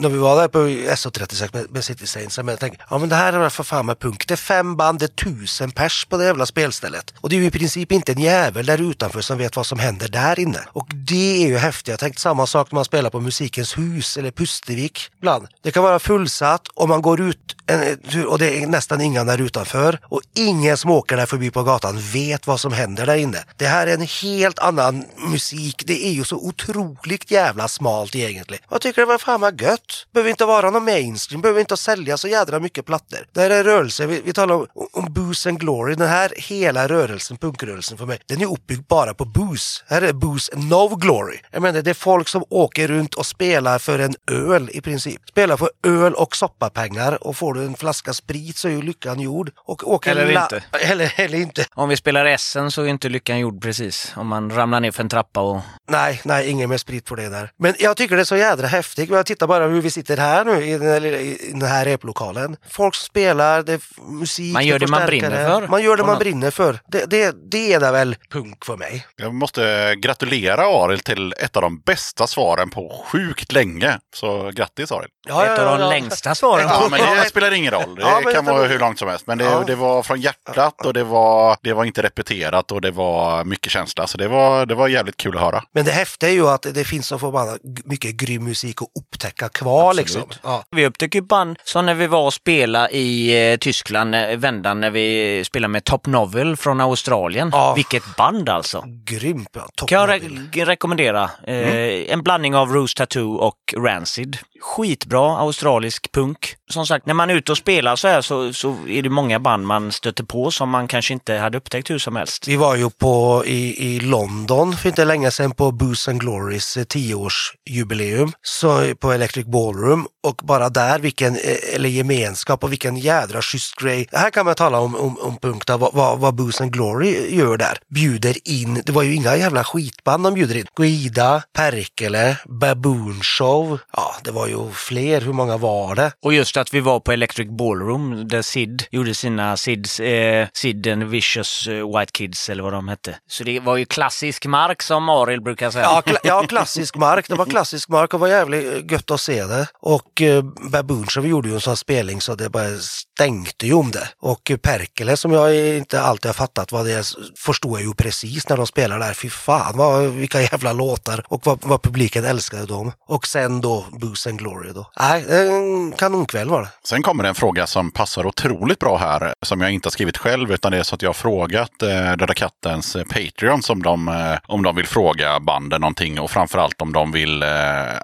när 0.00 0.08
vi 0.08 0.18
var 0.18 0.40
där 0.40 0.48
på 0.48 0.58
SO36 0.58 1.50
med, 1.52 1.70
med 1.70 1.84
City 1.84 2.06
Saints, 2.06 2.38
jag 2.38 2.60
tänkte 2.60 2.84
ja 2.90 2.98
men 2.98 3.08
det 3.08 3.16
här 3.16 3.32
är 3.32 3.48
för 3.48 3.64
fan 3.64 3.86
med 3.86 3.98
punk, 3.98 4.28
det 4.28 4.34
är 4.34 4.36
fem 4.36 4.76
band, 4.76 4.98
det 4.98 5.04
är 5.04 5.08
tusen 5.08 5.70
pers 5.70 6.06
på 6.08 6.16
det 6.16 6.24
jävla 6.24 6.46
spelstället. 6.46 7.14
Och 7.20 7.28
det 7.28 7.36
är 7.36 7.40
ju 7.40 7.46
i 7.46 7.50
princip 7.50 7.92
inte 7.92 8.12
en 8.12 8.20
jävel 8.20 8.66
där 8.66 8.90
utanför 8.90 9.20
som 9.20 9.38
vet 9.38 9.56
vad 9.56 9.66
som 9.66 9.78
händer 9.78 10.08
där 10.08 10.40
inne. 10.40 10.60
Och 10.72 10.86
det 10.94 11.44
är 11.44 11.48
ju 11.48 11.56
häftigt, 11.56 11.69
jag 11.84 11.98
tänkte 11.98 12.20
samma 12.22 12.46
sak 12.46 12.72
när 12.72 12.76
man 12.76 12.84
spelar 12.84 13.10
på 13.10 13.20
Musikens 13.20 13.78
hus 13.78 14.16
eller 14.16 14.30
Pustervik 14.30 15.10
ibland. 15.18 15.46
Det 15.62 15.70
kan 15.70 15.82
vara 15.82 15.98
fullsatt 15.98 16.68
och 16.68 16.88
man 16.88 17.02
går 17.02 17.20
ut 17.20 17.56
en, 17.66 18.26
och 18.26 18.38
det 18.38 18.62
är 18.62 18.66
nästan 18.66 19.00
inga 19.00 19.24
där 19.24 19.40
utanför 19.40 19.98
och 20.02 20.20
ingen 20.34 20.76
som 20.76 20.90
åker 20.90 21.16
där 21.16 21.26
förbi 21.26 21.50
på 21.50 21.62
gatan 21.62 21.98
vet 22.12 22.46
vad 22.46 22.60
som 22.60 22.72
händer 22.72 23.06
där 23.06 23.16
inne. 23.16 23.44
Det 23.56 23.66
här 23.66 23.86
är 23.86 23.94
en 23.94 24.06
helt 24.22 24.58
annan 24.58 25.04
musik. 25.16 25.82
Det 25.86 26.06
är 26.06 26.12
ju 26.12 26.24
så 26.24 26.36
otroligt 26.36 27.30
jävla 27.30 27.68
smalt 27.68 28.14
egentligen. 28.14 28.62
Jag 28.70 28.80
tycker 28.80 29.02
det 29.02 29.06
var 29.06 29.18
fan 29.18 29.40
vad 29.40 29.60
gött. 29.60 30.06
Behöver 30.12 30.30
inte 30.30 30.44
vara 30.44 30.70
någon 30.70 30.84
mainstream, 30.84 31.42
behöver 31.42 31.60
inte 31.60 31.76
sälja 31.76 32.16
så 32.16 32.28
jädra 32.28 32.60
mycket 32.60 32.86
plattor. 32.86 33.18
Det 33.32 33.40
här 33.40 33.50
är 33.50 33.64
rörelse, 33.64 34.06
vi, 34.06 34.20
vi 34.24 34.32
talar 34.32 34.54
om, 34.54 34.66
om 34.92 35.12
booze 35.12 35.48
and 35.48 35.60
glory. 35.60 35.94
Den 35.94 36.08
här 36.08 36.32
hela 36.36 36.88
rörelsen, 36.88 37.36
punkrörelsen 37.36 37.98
för 37.98 38.06
mig, 38.06 38.18
den 38.26 38.40
är 38.40 38.52
uppbyggd 38.52 38.86
bara 38.88 39.14
på 39.14 39.24
booze. 39.24 39.82
Här 39.86 40.02
är 40.02 40.12
booze 40.12 40.52
and 40.54 40.68
no 40.68 40.96
glory. 40.96 41.40
Jag 41.50 41.62
menar 41.62 41.82
det 41.82 41.90
är 41.90 41.94
folk 41.94 42.28
som 42.28 42.44
åker 42.48 42.88
runt 42.88 43.14
och 43.14 43.26
spelar 43.26 43.78
för 43.78 43.98
en 43.98 44.14
öl 44.30 44.70
i 44.72 44.80
princip. 44.80 45.20
Spelar 45.28 45.56
för 45.56 45.70
öl 45.86 46.14
och 46.14 46.36
soppapengar 46.36 47.26
och 47.26 47.36
får 47.36 47.59
du 47.60 47.66
en 47.66 47.74
flaska 47.76 48.12
sprit 48.12 48.56
så 48.56 48.68
är 48.68 48.72
ju 48.72 48.82
lyckan 48.82 49.20
gjord. 49.20 49.50
Och 49.56 49.88
åker 49.92 50.10
Eller 50.10 50.32
la- 50.32 50.42
inte. 50.42 50.62
Eller, 50.80 51.14
eller 51.16 51.38
inte. 51.38 51.66
Om 51.74 51.88
vi 51.88 51.96
spelar 51.96 52.24
Essen 52.26 52.70
så 52.70 52.82
är 52.82 52.86
inte 52.86 53.08
lyckan 53.08 53.38
gjord 53.38 53.62
precis. 53.62 54.12
Om 54.16 54.26
man 54.26 54.50
ramlar 54.50 54.80
ner 54.80 54.90
för 54.90 55.02
en 55.02 55.08
trappa 55.08 55.40
och... 55.40 55.60
Nej, 55.90 56.20
nej, 56.24 56.48
ingen 56.50 56.70
mer 56.70 56.76
sprit 56.78 57.04
på 57.04 57.14
det 57.14 57.28
där. 57.28 57.50
Men 57.58 57.74
jag 57.78 57.96
tycker 57.96 58.16
det 58.16 58.22
är 58.22 58.24
så 58.24 58.36
jädra 58.36 58.66
häftigt. 58.66 59.10
Jag 59.10 59.26
tittar 59.26 59.46
bara 59.46 59.66
hur 59.66 59.80
vi 59.82 59.90
sitter 59.90 60.16
här 60.16 60.44
nu 60.44 60.66
i 60.66 60.78
den 60.78 60.88
här, 60.88 61.04
i 61.06 61.50
den 61.52 61.62
här 61.68 61.84
replokalen. 61.84 62.56
Folk 62.68 62.94
som 62.94 63.04
spelar, 63.06 63.62
det 63.62 63.72
är 63.72 63.80
musik, 64.10 64.52
Man 64.54 64.66
gör 64.66 64.74
är 64.74 64.78
det 64.78 64.86
man 64.86 65.06
brinner 65.06 65.48
för. 65.48 65.68
Man 65.68 65.82
gör 65.82 65.96
det 65.96 66.02
man 66.02 66.12
något- 66.12 66.18
brinner 66.20 66.50
för. 66.50 66.80
Det, 66.88 67.10
det, 67.10 67.34
det 67.50 67.72
är 67.72 67.80
det 67.80 67.90
väl 67.92 68.16
punk 68.30 68.64
för 68.64 68.76
mig. 68.76 69.06
Jag 69.16 69.34
måste 69.34 69.94
gratulera 69.98 70.62
Arild 70.84 71.04
till 71.04 71.34
ett 71.38 71.56
av 71.56 71.62
de 71.62 71.80
bästa 71.80 72.26
svaren 72.26 72.70
på 72.70 73.04
sjukt 73.12 73.52
länge. 73.52 73.98
Så 74.16 74.50
grattis 74.54 74.92
Arild! 74.92 75.10
ett 75.28 75.58
av 75.58 75.78
de 75.78 75.88
längsta 75.88 76.34
svaren. 76.34 76.66
Ja, 76.68 76.86
men 76.90 77.00
det 77.00 77.06
spelar 77.40 77.56
ingen 77.56 77.70
roll. 77.72 77.94
Det 77.94 78.02
Ja, 78.02 78.20
kan 78.32 78.44
vara 78.44 78.66
hur 78.68 78.78
långt 78.78 78.98
som 78.98 79.08
helst. 79.08 79.26
Men 79.26 79.38
det, 79.38 79.44
Ja. 79.44 79.64
det 79.66 79.74
var 79.74 80.02
från 80.02 80.20
hjärtat 80.20 80.86
och 80.86 80.92
det 80.92 81.04
var, 81.04 81.56
det 81.62 81.72
var 81.72 81.84
inte 81.84 82.02
repeterat 82.02 82.72
och 82.72 82.80
det 82.80 82.90
var 82.90 83.44
mycket 83.44 83.72
känsla. 83.72 84.06
Så 84.06 84.18
det 84.18 84.28
var, 84.28 84.66
det 84.66 84.74
var 84.74 84.88
jävligt 84.88 85.16
kul 85.16 85.36
att 85.36 85.42
höra. 85.42 85.62
Men 85.74 85.84
det 85.84 85.90
häftiga 85.92 86.30
är 86.30 86.34
ju 86.34 86.48
att 86.48 86.66
det 86.74 86.84
finns 86.84 87.06
så 87.06 87.18
förbannat 87.18 87.58
mycket 87.84 88.14
grym 88.16 88.44
musik 88.44 88.82
att 88.82 88.88
upptäcka 89.02 89.48
kvar 89.48 89.94
liksom. 89.94 90.22
Ja. 90.42 90.64
Vi 90.76 90.86
upptäckte 90.86 91.18
ju 91.18 91.22
band 91.22 91.56
som 91.64 91.86
när 91.86 91.94
vi 91.94 92.06
var 92.06 92.24
och 92.24 92.34
spela 92.34 92.90
i 92.90 93.50
eh, 93.52 93.56
Tyskland, 93.56 94.14
eh, 94.14 94.20
vändan 94.36 94.80
när 94.80 94.90
vi 94.90 95.42
spelade 95.46 95.72
med 95.72 95.84
Top 95.84 96.06
Novel 96.06 96.56
från 96.56 96.80
Australien. 96.80 97.50
Ja. 97.52 97.74
Vilket 97.74 98.16
band 98.16 98.48
alltså! 98.48 98.84
Grymt. 99.04 99.48
Top 99.76 99.88
Kan 99.88 100.00
jag 100.00 100.08
re- 100.22 100.64
rekommendera. 100.64 101.30
Eh, 101.46 102.12
En 102.12 102.22
blandning 102.22 102.56
av 102.56 102.72
Rose 102.72 102.96
Tattoo 102.96 103.34
och 103.36 103.56
Rancid. 103.76 104.38
Skitbra 104.62 105.38
australisk 105.38 106.12
punk. 106.12 106.54
Som 106.70 106.86
sagt, 106.86 107.06
när 107.06 107.14
man 107.14 107.29
är 107.30 107.34
ute 107.34 107.52
och 107.52 107.58
spelar 107.58 107.96
så 107.96 108.08
här 108.08 108.20
så, 108.20 108.52
så 108.52 108.76
är 108.88 109.02
det 109.02 109.10
många 109.10 109.40
band 109.40 109.66
man 109.66 109.92
stöter 109.92 110.24
på 110.24 110.50
som 110.50 110.70
man 110.70 110.88
kanske 110.88 111.12
inte 111.12 111.34
hade 111.34 111.58
upptäckt 111.58 111.90
hur 111.90 111.98
som 111.98 112.16
helst. 112.16 112.48
Vi 112.48 112.56
var 112.56 112.76
ju 112.76 112.90
på, 112.90 113.44
i, 113.46 113.94
i 113.94 114.00
London 114.00 114.76
för 114.76 114.88
inte 114.88 115.04
länge 115.04 115.30
sedan 115.30 115.50
på 115.50 115.72
Booze 115.72 116.10
and 116.10 116.20
Glorys 116.20 116.76
eh, 116.76 116.84
10-årsjubileum 116.84 118.32
så, 118.42 118.94
på 118.94 119.12
Electric 119.12 119.46
Ballroom 119.46 120.06
och 120.26 120.40
bara 120.42 120.68
där 120.68 120.98
vilken, 120.98 121.36
eh, 121.36 121.74
eller 121.74 121.88
gemenskap 121.88 122.64
och 122.64 122.72
vilken 122.72 122.96
jädra 122.96 123.42
schysst 123.42 123.74
grej. 123.76 124.08
Här 124.12 124.30
kan 124.30 124.46
man 124.46 124.54
tala 124.54 124.80
om, 124.80 124.96
om, 124.96 125.18
om 125.18 125.36
punkt 125.36 125.66
där, 125.66 125.78
vad, 125.78 125.94
vad, 125.94 126.18
vad 126.18 126.34
Booze 126.34 126.62
and 126.62 126.72
Glory 126.72 127.36
gör 127.36 127.56
där. 127.56 127.78
Bjuder 127.94 128.48
in, 128.48 128.82
det 128.86 128.92
var 128.92 129.02
ju 129.02 129.14
inga 129.14 129.36
jävla 129.36 129.64
skitband 129.64 130.24
de 130.24 130.34
bjuder 130.34 130.56
in. 130.56 130.66
Guida, 130.76 131.42
Perkele, 131.56 132.36
Baboon 132.44 133.20
Show. 133.22 133.78
Ja, 133.92 134.14
det 134.24 134.30
var 134.30 134.46
ju 134.46 134.70
fler. 134.72 135.20
Hur 135.20 135.32
många 135.32 135.56
var 135.56 135.94
det? 135.94 136.12
Och 136.22 136.32
just 136.32 136.56
att 136.56 136.74
vi 136.74 136.80
var 136.80 137.00
på 137.00 137.12
Electric 137.20 137.48
Ballroom 137.48 138.28
där 138.28 138.42
Sid 138.42 138.84
gjorde 138.90 139.14
sina 139.14 139.56
Sids, 139.56 140.00
eh, 140.00 140.48
Sid 140.52 140.86
and 140.88 141.04
Vicious 141.04 141.66
eh, 141.66 141.98
White 141.98 142.12
Kids 142.12 142.48
eller 142.48 142.62
vad 142.62 142.72
de 142.72 142.88
hette. 142.88 143.16
Så 143.30 143.44
det 143.44 143.60
var 143.60 143.76
ju 143.76 143.84
klassisk 143.84 144.46
mark 144.46 144.82
som 144.82 145.08
Arild 145.08 145.42
brukar 145.42 145.70
säga. 145.70 145.84
Ja, 145.84 146.02
kla- 146.06 146.18
ja, 146.24 146.42
klassisk 146.46 146.96
mark. 146.96 147.28
Det 147.28 147.34
var 147.34 147.44
klassisk 147.46 147.88
mark 147.88 148.14
och 148.14 148.20
var 148.20 148.28
jävligt 148.28 148.72
eh, 148.72 148.92
gött 148.92 149.10
att 149.10 149.20
se 149.20 149.44
det. 149.44 149.66
Och 149.80 150.22
eh, 150.22 150.42
Baboon 150.72 151.06
Show 151.06 151.26
gjorde 151.26 151.48
ju 151.48 151.54
en 151.54 151.60
sån 151.60 151.76
spelning 151.76 152.20
så 152.20 152.34
det 152.34 152.50
bara 152.50 152.78
stänkte 152.78 153.66
ju 153.66 153.72
om 153.72 153.90
det. 153.90 154.08
Och 154.20 154.50
eh, 154.50 154.56
Perkele 154.56 155.16
som 155.16 155.32
jag 155.32 155.56
inte 155.76 156.00
alltid 156.00 156.28
har 156.28 156.32
fattat 156.34 156.72
vad 156.72 156.86
det 156.86 156.92
är, 156.92 157.06
förstod 157.38 157.72
jag 157.78 157.86
ju 157.86 157.94
precis 157.94 158.48
när 158.48 158.56
de 158.56 158.66
spelar 158.66 158.98
där. 158.98 159.14
Fy 159.14 159.30
fan 159.30 159.76
vad, 159.76 160.02
vilka 160.02 160.42
jävla 160.42 160.72
låtar 160.72 161.24
och 161.28 161.40
vad, 161.46 161.58
vad 161.62 161.82
publiken 161.82 162.24
älskade 162.24 162.66
dem. 162.66 162.92
Och 163.08 163.26
sen 163.26 163.60
då 163.60 163.84
Booze 164.00 164.30
and 164.30 164.38
Glory 164.38 164.72
då. 164.72 164.90
Nej, 165.00 165.24
en 165.28 165.92
kanonkväll 165.92 166.48
var 166.48 166.62
det. 166.62 166.68
Sen 166.84 167.02
kommer 167.10 167.24
en 167.24 167.34
fråga 167.34 167.66
som 167.66 167.90
passar 167.90 168.26
otroligt 168.26 168.78
bra 168.78 168.96
här, 168.96 169.34
som 169.42 169.60
jag 169.60 169.70
inte 169.70 169.86
har 169.86 169.90
skrivit 169.90 170.16
själv, 170.16 170.52
utan 170.52 170.72
det 170.72 170.78
är 170.78 170.82
så 170.82 170.94
att 170.94 171.02
jag 171.02 171.08
har 171.08 171.14
frågat 171.14 171.82
eh, 171.82 172.16
Döda 172.16 172.34
Kattens 172.34 172.96
eh, 172.96 173.04
Patreons 173.04 173.70
om 173.70 173.82
de, 173.82 174.08
eh, 174.08 174.38
om 174.46 174.62
de 174.62 174.76
vill 174.76 174.86
fråga 174.86 175.40
banden 175.40 175.80
någonting 175.80 176.20
och 176.20 176.30
framförallt 176.30 176.82
om 176.82 176.92
de 176.92 177.12
vill 177.12 177.42
eh, 177.42 177.48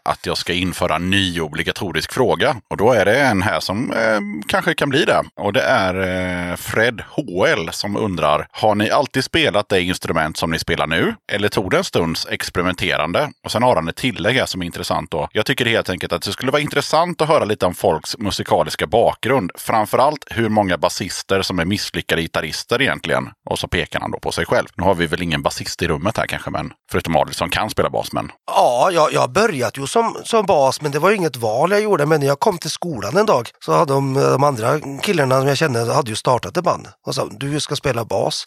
att 0.04 0.26
jag 0.26 0.38
ska 0.38 0.52
införa 0.52 0.96
en 0.96 1.10
ny 1.10 1.40
obligatorisk 1.40 2.12
fråga. 2.12 2.56
Och 2.70 2.76
då 2.76 2.92
är 2.92 3.04
det 3.04 3.20
en 3.20 3.42
här 3.42 3.60
som 3.60 3.92
eh, 3.92 4.20
kanske 4.46 4.74
kan 4.74 4.88
bli 4.88 5.04
det. 5.04 5.22
Och 5.40 5.52
det 5.52 5.62
är 5.62 5.94
eh, 5.94 6.56
Fred 6.56 7.02
HL 7.10 7.70
som 7.70 7.96
undrar, 7.96 8.48
har 8.50 8.74
ni 8.74 8.90
alltid 8.90 9.24
spelat 9.24 9.68
det 9.68 9.82
instrument 9.82 10.36
som 10.36 10.50
ni 10.50 10.58
spelar 10.58 10.86
nu? 10.86 11.14
Eller 11.32 11.48
tog 11.48 11.70
det 11.70 11.76
en 11.76 11.84
stunds 11.84 12.26
experimenterande? 12.30 13.30
Och 13.44 13.52
sen 13.52 13.62
har 13.62 13.74
han 13.74 13.88
ett 13.88 13.96
tillägg 13.96 14.36
här 14.36 14.46
som 14.46 14.62
är 14.62 14.66
intressant 14.66 15.10
då. 15.10 15.28
Jag 15.32 15.46
tycker 15.46 15.64
helt 15.64 15.90
enkelt 15.90 16.12
att 16.12 16.22
det 16.22 16.32
skulle 16.32 16.52
vara 16.52 16.62
intressant 16.62 17.20
att 17.20 17.28
höra 17.28 17.44
lite 17.44 17.66
om 17.66 17.74
folks 17.74 18.18
musikaliska 18.18 18.86
bakgrund. 18.96 19.50
Framförallt 19.54 20.24
hur 20.30 20.48
många 20.48 20.78
basister 20.78 21.42
som 21.42 21.58
är 21.58 21.64
misslyckade 21.64 22.22
gitarrister 22.22 22.82
egentligen. 22.82 23.28
Och 23.50 23.58
så 23.58 23.68
pekar 23.68 24.00
han 24.00 24.10
då 24.10 24.18
på 24.18 24.32
sig 24.32 24.46
själv. 24.46 24.66
Nu 24.74 24.84
har 24.84 24.94
vi 24.94 25.06
väl 25.06 25.22
ingen 25.22 25.42
basist 25.42 25.82
i 25.82 25.88
rummet 25.88 26.16
här 26.16 26.26
kanske, 26.26 26.50
men 26.50 26.72
förutom 26.90 27.16
Adel 27.16 27.34
som 27.34 27.50
kan 27.50 27.70
spela 27.70 27.90
bas. 27.90 28.12
Men 28.12 28.30
Ja, 28.46 28.90
jag, 28.92 29.12
jag 29.12 29.32
börjat 29.32 29.78
ju 29.78 29.86
som, 29.86 30.16
som 30.24 30.46
bas, 30.46 30.80
men 30.80 30.92
det 30.92 30.98
var 30.98 31.10
ju 31.10 31.16
inget 31.16 31.36
val 31.36 31.70
jag 31.70 31.80
gjorde. 31.80 32.06
Men 32.06 32.20
när 32.20 32.26
jag 32.26 32.40
kom 32.40 32.58
till 32.58 32.70
skolan 32.70 33.16
en 33.16 33.26
dag 33.26 33.48
så 33.64 33.72
hade 33.72 33.92
de, 33.92 34.14
de 34.14 34.44
andra 34.44 34.80
killarna 35.02 35.38
som 35.38 35.48
jag 35.48 35.56
kände 35.56 35.94
hade 35.94 36.10
ju 36.10 36.16
startat 36.16 36.56
ett 36.56 36.64
band. 36.64 36.88
Och 37.06 37.14
sa, 37.14 37.28
du 37.30 37.60
ska 37.60 37.76
spela 37.76 38.04
bas. 38.04 38.44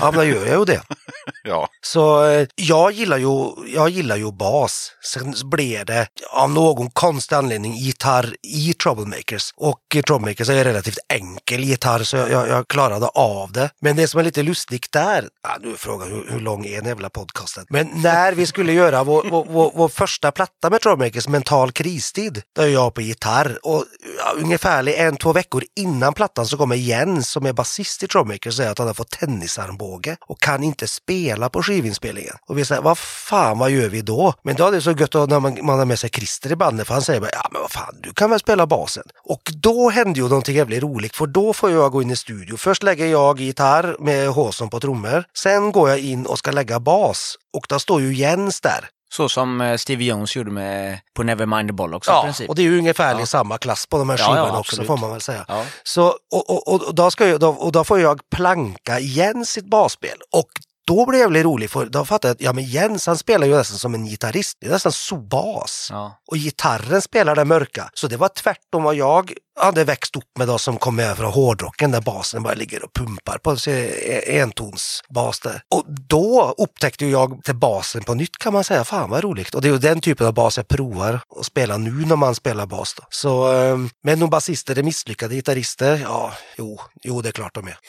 Ja, 0.00 0.10
men 0.10 0.14
då 0.14 0.24
gör 0.24 0.46
jag 0.46 0.58
ju 0.58 0.64
det. 0.64 0.82
ja, 1.44 1.68
Så 1.80 2.26
eh, 2.26 2.46
jag 2.54 2.92
gillar 2.92 3.18
ju, 3.18 3.52
jag 3.74 3.88
gillar 3.88 4.16
ju 4.16 4.32
bas. 4.32 4.92
Sen 5.12 5.34
blev 5.50 5.84
det 5.84 6.06
av 6.32 6.50
någon 6.50 6.90
konstig 6.90 7.36
anledning 7.36 7.74
gitarr 7.74 8.36
i 8.42 8.72
Troublemakers. 8.72 9.50
Och 9.56 9.80
i 9.94 10.02
Troublemakers 10.02 10.48
är 10.48 10.56
en 10.56 10.64
relativt 10.64 10.98
enkel 11.08 11.64
gitarr 11.64 12.02
så 12.02 12.16
jag, 12.16 12.48
jag, 12.48 12.68
klarade 12.68 13.06
av 13.06 13.52
det. 13.52 13.70
Men 13.80 13.96
det 13.96 14.08
som 14.08 14.20
är 14.20 14.24
lite 14.24 14.42
lustigt 14.42 14.92
där, 14.92 15.28
ja, 15.42 15.56
nu 15.60 15.70
är 15.72 15.76
frågan 15.76 16.08
hur, 16.08 16.26
hur 16.30 16.40
lång 16.40 16.66
är 16.66 16.76
den 16.76 16.86
jävla 16.86 17.10
podcasten? 17.10 17.66
Men 17.68 17.90
när 17.94 18.32
vi 18.32 18.46
skulle 18.46 18.72
göra 18.72 19.04
vår, 19.04 19.26
vår, 19.30 19.46
vår, 19.48 19.72
vår 19.74 19.88
första 19.88 20.32
platta 20.32 20.70
med 20.70 20.80
Trummakers, 20.80 21.28
Mental 21.28 21.72
kristid, 21.72 22.42
då 22.56 22.62
är 22.62 22.68
jag 22.68 22.94
på 22.94 23.00
gitarr. 23.00 23.58
Och 23.62 23.84
ja, 24.18 24.32
ungefär 24.42 24.88
en, 24.88 25.16
två 25.16 25.32
veckor 25.32 25.64
innan 25.76 26.14
plattan 26.14 26.46
så 26.46 26.56
kommer 26.56 26.76
Jens 26.76 27.30
som 27.30 27.46
är 27.46 27.52
basist 27.52 28.02
i 28.02 28.08
Trummakers 28.08 28.46
och 28.46 28.54
säger 28.54 28.70
att 28.70 28.78
han 28.78 28.86
har 28.86 28.94
fått 28.94 29.10
tennisarmbåge 29.10 30.16
och 30.20 30.40
kan 30.40 30.62
inte 30.62 30.86
spela 30.86 31.48
på 31.48 31.62
skivinspelningen. 31.62 32.34
Och 32.48 32.58
vi 32.58 32.64
säger, 32.64 32.82
vad 32.82 32.98
fan, 32.98 33.58
vad 33.58 33.70
gör 33.70 33.88
vi 33.88 34.02
då? 34.02 34.34
Men 34.42 34.56
då 34.56 34.66
är 34.66 34.72
det 34.72 34.82
så 34.82 34.92
gött 34.92 35.14
när 35.14 35.40
man, 35.40 35.58
man 35.62 35.78
har 35.78 35.86
med 35.86 35.98
sig 35.98 36.10
Christer 36.10 36.52
i 36.52 36.56
bandet 36.56 36.86
för 36.86 36.94
han 36.94 37.02
säger 37.02 37.20
bara, 37.20 37.30
ja 37.32 37.48
men 37.52 37.62
vad 37.62 37.70
fan, 37.70 37.94
du 38.02 38.12
kan 38.12 38.30
väl 38.30 38.40
spela 38.40 38.66
basen? 38.66 39.04
Och 39.24 39.42
då 39.54 39.75
hände 39.90 40.20
ju 40.20 40.28
någonting 40.28 40.56
jävligt 40.56 40.82
roligt 40.82 41.16
för 41.16 41.26
då 41.26 41.52
får 41.52 41.70
jag 41.70 41.92
gå 41.92 42.02
in 42.02 42.10
i 42.10 42.16
studio. 42.16 42.56
Först 42.56 42.82
lägger 42.82 43.06
jag 43.06 43.40
gitarr 43.40 43.96
med 43.98 44.28
Håsson 44.28 44.70
på 44.70 44.80
trummor. 44.80 45.24
Sen 45.38 45.72
går 45.72 45.88
jag 45.90 45.98
in 45.98 46.26
och 46.26 46.38
ska 46.38 46.50
lägga 46.50 46.80
bas 46.80 47.36
och 47.56 47.66
då 47.68 47.78
står 47.78 48.00
ju 48.00 48.14
Jens 48.14 48.60
där. 48.60 48.88
Så 49.14 49.28
som 49.28 49.60
eh, 49.60 49.76
Stevie 49.76 50.08
Jones 50.08 50.36
gjorde 50.36 50.50
med 50.50 50.98
på 51.16 51.22
Nevermind 51.22 51.68
the 51.68 51.72
Bollocks 51.72 52.08
i 52.08 52.10
Ja, 52.10 52.22
princip. 52.22 52.48
och 52.48 52.54
det 52.54 52.62
är 52.62 52.64
ju 52.64 52.78
ungefär 52.78 53.18
Ja. 53.18 53.26
samma 53.26 53.58
klass 53.58 53.86
på 53.86 53.98
de 53.98 54.10
här 54.10 54.18
Ja, 54.18 54.24
ja, 54.24 54.34
skivorna 54.34 54.58
också 54.58 54.84
får 54.84 54.96
man 54.96 55.10
väl 55.10 55.20
säga. 55.20 55.44
Ja. 55.48 55.64
Så, 55.84 56.06
och, 56.32 56.50
och, 56.50 56.68
och, 56.88 56.94
då 56.94 57.10
ska 57.10 57.26
jag, 57.28 57.40
då, 57.40 57.48
och 57.48 57.72
då 57.72 57.84
får 57.84 58.00
jag 58.00 58.20
planka 58.34 58.98
igen 58.98 59.46
sitt 59.46 59.66
basspel. 59.70 60.18
Och 60.32 60.48
då 60.86 61.06
blev 61.06 61.20
jag 61.20 61.28
väldigt 61.28 61.44
rolig 61.44 61.70
för 61.70 61.86
då 61.86 62.04
fattade 62.04 62.28
jag 62.28 62.34
att 62.34 62.40
ja, 62.40 62.52
men 62.52 62.64
Jens 62.64 63.06
han 63.06 63.18
spelar 63.18 63.46
ju 63.46 63.56
nästan 63.56 63.78
som 63.78 63.94
en 63.94 64.06
gitarrist. 64.06 64.58
Det 64.60 64.66
är 64.66 64.70
nästan 64.70 64.92
så 64.92 65.16
bas. 65.16 65.88
Ja. 65.90 66.18
Och 66.30 66.36
gitarren 66.36 67.02
spelar 67.02 67.34
det 67.34 67.44
mörka. 67.44 67.90
Så 67.94 68.08
det 68.08 68.16
var 68.16 68.28
tvärtom 68.28 68.82
vad 68.82 68.94
jag 68.94 69.32
hade 69.60 69.84
växt 69.84 70.16
upp 70.16 70.38
med 70.38 70.48
då 70.48 70.58
som 70.58 70.78
kom 70.78 70.98
över 70.98 71.14
från 71.14 71.32
hårdrocken 71.32 71.90
där 71.90 72.00
basen 72.00 72.42
bara 72.42 72.54
ligger 72.54 72.84
och 72.84 72.92
pumpar 72.92 73.38
på 73.38 73.56
sig 73.56 74.40
entonsbas 74.40 75.40
där. 75.40 75.62
Och 75.74 75.84
då 76.08 76.54
upptäckte 76.58 77.06
jag 77.06 77.44
till 77.44 77.56
basen 77.56 78.04
på 78.04 78.14
nytt 78.14 78.38
kan 78.38 78.52
man 78.52 78.64
säga. 78.64 78.84
Fan 78.84 79.10
vad 79.10 79.24
roligt. 79.24 79.54
Och 79.54 79.62
det 79.62 79.68
är 79.68 79.72
ju 79.72 79.78
den 79.78 80.00
typen 80.00 80.26
av 80.26 80.34
bas 80.34 80.56
jag 80.56 80.68
provar 80.68 81.20
att 81.40 81.46
spela 81.46 81.76
nu 81.76 81.90
när 82.06 82.16
man 82.16 82.34
spelar 82.34 82.66
bas. 82.66 82.94
Då. 82.94 83.02
Så, 83.10 83.52
eh, 83.54 83.78
men 84.02 84.20
de 84.20 84.30
basister 84.30 84.78
är 84.78 84.82
misslyckade 84.82 85.34
gitarrister. 85.34 86.00
Ja, 86.04 86.32
jo, 86.58 86.80
jo 87.02 87.22
det 87.22 87.28
är 87.28 87.32
klart 87.32 87.54
de 87.54 87.66
är. 87.66 87.76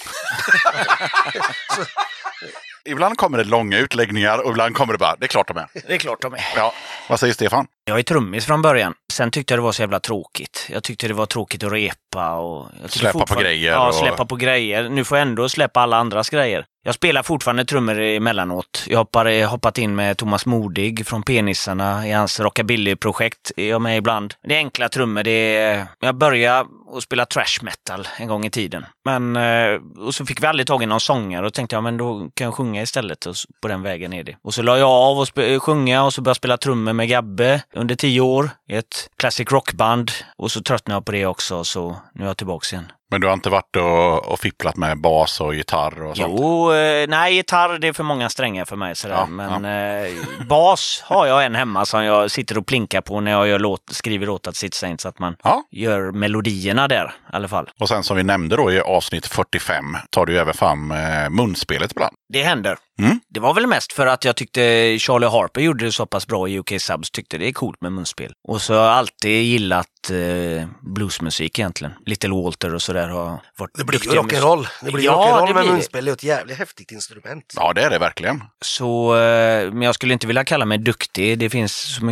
ibland 2.87 3.17
kommer 3.17 3.37
det 3.37 3.43
långa 3.43 3.77
utläggningar 3.77 4.37
och 4.45 4.51
ibland 4.51 4.75
kommer 4.75 4.93
det 4.93 4.99
bara, 4.99 5.15
det 5.19 5.25
är 5.25 5.27
klart 5.27 5.47
de 5.47 5.57
är. 5.57 5.67
Det 5.87 5.93
är 5.93 5.97
klart 5.97 6.21
de 6.21 6.33
är. 6.33 6.39
Ja, 6.55 6.73
vad 7.09 7.19
säger 7.19 7.33
Stefan? 7.33 7.67
Jag 7.85 7.99
är 7.99 8.03
trummis 8.03 8.45
från 8.45 8.61
början. 8.61 8.93
Sen 9.13 9.31
tyckte 9.31 9.53
jag 9.53 9.59
det 9.59 9.63
var 9.63 9.71
så 9.71 9.81
jävla 9.81 9.99
tråkigt. 9.99 10.67
Jag 10.69 10.83
tyckte 10.83 11.07
det 11.07 11.13
var 11.13 11.25
tråkigt 11.25 11.63
att 11.63 11.71
repa 11.71 12.33
och... 12.33 12.67
Släppa 12.85 13.25
på 13.25 13.39
grejer 13.39 13.71
Ja, 13.71 13.87
och- 13.87 13.95
släppa 13.95 14.25
på 14.25 14.35
grejer. 14.35 14.89
Nu 14.89 15.03
får 15.03 15.17
jag 15.17 15.27
ändå 15.27 15.49
släppa 15.49 15.79
alla 15.81 15.97
andras 15.97 16.29
grejer. 16.29 16.65
Jag 16.83 16.95
spelar 16.95 17.23
fortfarande 17.23 17.65
trummor 17.65 17.99
emellanåt. 17.99 18.83
Jag 18.87 18.97
har 18.97 19.45
hoppat 19.45 19.77
in 19.77 19.95
med 19.95 20.17
Thomas 20.17 20.45
Modig 20.45 21.07
från 21.07 21.23
Penissarna 21.23 22.07
i 22.07 22.11
hans 22.11 22.39
rockabilly-projekt. 22.39 23.51
Är 23.57 23.69
jag 23.69 23.81
med 23.81 23.97
ibland. 23.97 24.33
Det 24.43 24.53
är 24.55 24.57
enkla 24.57 24.89
trummor. 24.89 25.23
Det 25.23 25.57
är... 25.57 25.87
Jag 25.99 26.15
började 26.15 26.69
och 26.87 27.03
spela 27.03 27.25
trash 27.25 27.61
metal 27.61 28.07
en 28.17 28.27
gång 28.27 28.45
i 28.45 28.49
tiden. 28.49 28.85
Men... 29.05 29.35
Eh, 29.35 29.81
och 29.97 30.15
så 30.15 30.25
fick 30.25 30.43
vi 30.43 30.47
aldrig 30.47 30.67
tag 30.67 30.83
i 30.83 30.85
någon 30.85 30.99
sångare 30.99 31.45
och 31.45 31.53
tänkte 31.53 31.75
jag 31.75 31.83
men 31.83 31.97
då 31.97 32.29
kan 32.33 32.45
jag 32.45 32.53
sjunga 32.53 32.81
istället. 32.81 33.25
Och 33.25 33.35
på 33.61 33.67
den 33.67 33.81
vägen 33.81 34.13
är 34.13 34.23
det. 34.23 34.37
Och 34.41 34.53
så 34.53 34.61
la 34.61 34.77
jag 34.77 34.89
av 34.89 35.19
och 35.19 35.37
eh, 35.37 35.59
sjunga 35.59 36.03
och 36.03 36.13
så 36.13 36.21
började 36.21 36.29
jag 36.29 36.37
spela 36.37 36.57
trummor 36.57 36.93
med 36.93 37.09
Gabbe 37.09 37.61
under 37.73 37.95
tio 37.95 38.21
år 38.21 38.49
i 38.69 38.75
ett 38.75 39.09
classic 39.17 39.51
rockband. 39.51 40.11
Och 40.37 40.51
så 40.51 40.61
tröttnade 40.61 40.95
jag 40.95 41.05
på 41.05 41.11
det 41.11 41.25
också 41.25 41.63
så 41.63 41.97
nu 42.13 42.23
är 42.23 42.27
jag 42.27 42.37
tillbaks 42.37 42.73
igen. 42.73 42.91
Men 43.11 43.21
du 43.21 43.27
har 43.27 43.33
inte 43.33 43.49
varit 43.49 43.75
och, 43.75 44.31
och 44.31 44.39
fipplat 44.39 44.75
med 44.77 45.01
bas 45.01 45.41
och 45.41 45.55
gitarr 45.55 46.01
och 46.03 46.17
sånt? 46.17 46.35
Jo, 46.39 46.73
eh, 46.73 47.07
nej, 47.09 47.35
gitarr 47.35 47.79
det 47.79 47.87
är 47.87 47.93
för 47.93 48.03
många 48.03 48.29
strängar 48.29 48.65
för 48.65 48.75
mig. 48.75 48.95
Sådär. 48.95 49.15
Ja, 49.15 49.25
Men 49.25 49.65
eh, 49.65 50.11
bas 50.49 51.01
har 51.05 51.25
jag 51.27 51.45
en 51.45 51.55
hemma 51.55 51.85
som 51.85 52.03
jag 52.03 52.31
sitter 52.31 52.57
och 52.57 52.65
plinkar 52.65 53.01
på 53.01 53.19
när 53.21 53.45
jag 53.45 53.61
låt, 53.61 53.81
skriver 53.91 54.29
åt 54.29 54.47
att 54.47 54.55
City 54.55 54.77
Saints, 54.77 55.01
så 55.03 55.09
att 55.09 55.19
man 55.19 55.35
Ja. 55.43 55.63
gör 55.71 56.11
melodierna 56.11 56.87
där 56.87 57.05
i 57.05 57.35
alla 57.35 57.47
fall. 57.47 57.69
Och 57.79 57.89
sen 57.89 58.03
som 58.03 58.17
vi 58.17 58.23
nämnde 58.23 58.55
då 58.55 58.71
i 58.71 58.79
avsnitt 58.79 59.25
45 59.27 59.97
tar 60.09 60.25
du 60.25 60.39
även 60.39 60.53
fram 60.53 60.91
eh, 60.91 61.29
munspelet 61.29 61.91
ibland. 61.91 62.15
Det 62.33 62.43
händer. 62.43 62.77
Mm. 62.99 63.19
Det 63.29 63.39
var 63.39 63.53
väl 63.53 63.67
mest 63.67 63.93
för 63.93 64.07
att 64.07 64.25
jag 64.25 64.35
tyckte 64.35 64.59
Charlie 64.99 65.27
Harper 65.27 65.61
gjorde 65.61 65.85
det 65.85 65.91
så 65.91 66.05
pass 66.05 66.27
bra 66.27 66.47
i 66.47 66.59
UK 66.59 66.73
Subs, 66.81 67.11
tyckte 67.11 67.37
det 67.37 67.47
är 67.47 67.51
coolt 67.53 67.81
med 67.81 67.91
munspel. 67.91 68.33
Och 68.47 68.61
så 68.61 68.73
har 68.73 68.81
jag 68.85 68.93
alltid 68.93 69.43
gillat 69.43 69.87
eh, 70.11 70.67
bluesmusik 70.81 71.59
egentligen. 71.59 71.93
Little 72.05 72.29
Walter 72.29 72.73
och 72.75 72.81
sådär 72.81 73.07
har 73.07 73.39
varit 73.57 73.71
Det 73.77 73.83
blir 73.83 73.99
ju 74.05 74.09
rock'n'roll. 74.19 74.67
Det 74.81 74.91
blir 74.91 75.03
Ja, 75.05 75.11
rock'n'roll 75.13 75.47
det 75.47 75.53
med 75.53 75.63
blir 75.63 75.71
munspel. 75.73 76.05
Det 76.05 76.11
är 76.11 76.13
ett 76.13 76.23
jävligt 76.23 76.57
häftigt 76.57 76.91
instrument. 76.91 77.53
Ja, 77.55 77.73
det 77.73 77.81
är 77.81 77.89
det 77.89 77.99
verkligen. 77.99 78.43
Så, 78.61 79.15
eh, 79.17 79.71
men 79.71 79.81
jag 79.81 79.95
skulle 79.95 80.13
inte 80.13 80.27
vilja 80.27 80.43
kalla 80.43 80.65
mig 80.65 80.77
duktig. 80.77 81.39
Det 81.39 81.49
finns 81.49 81.73
så 81.95 82.05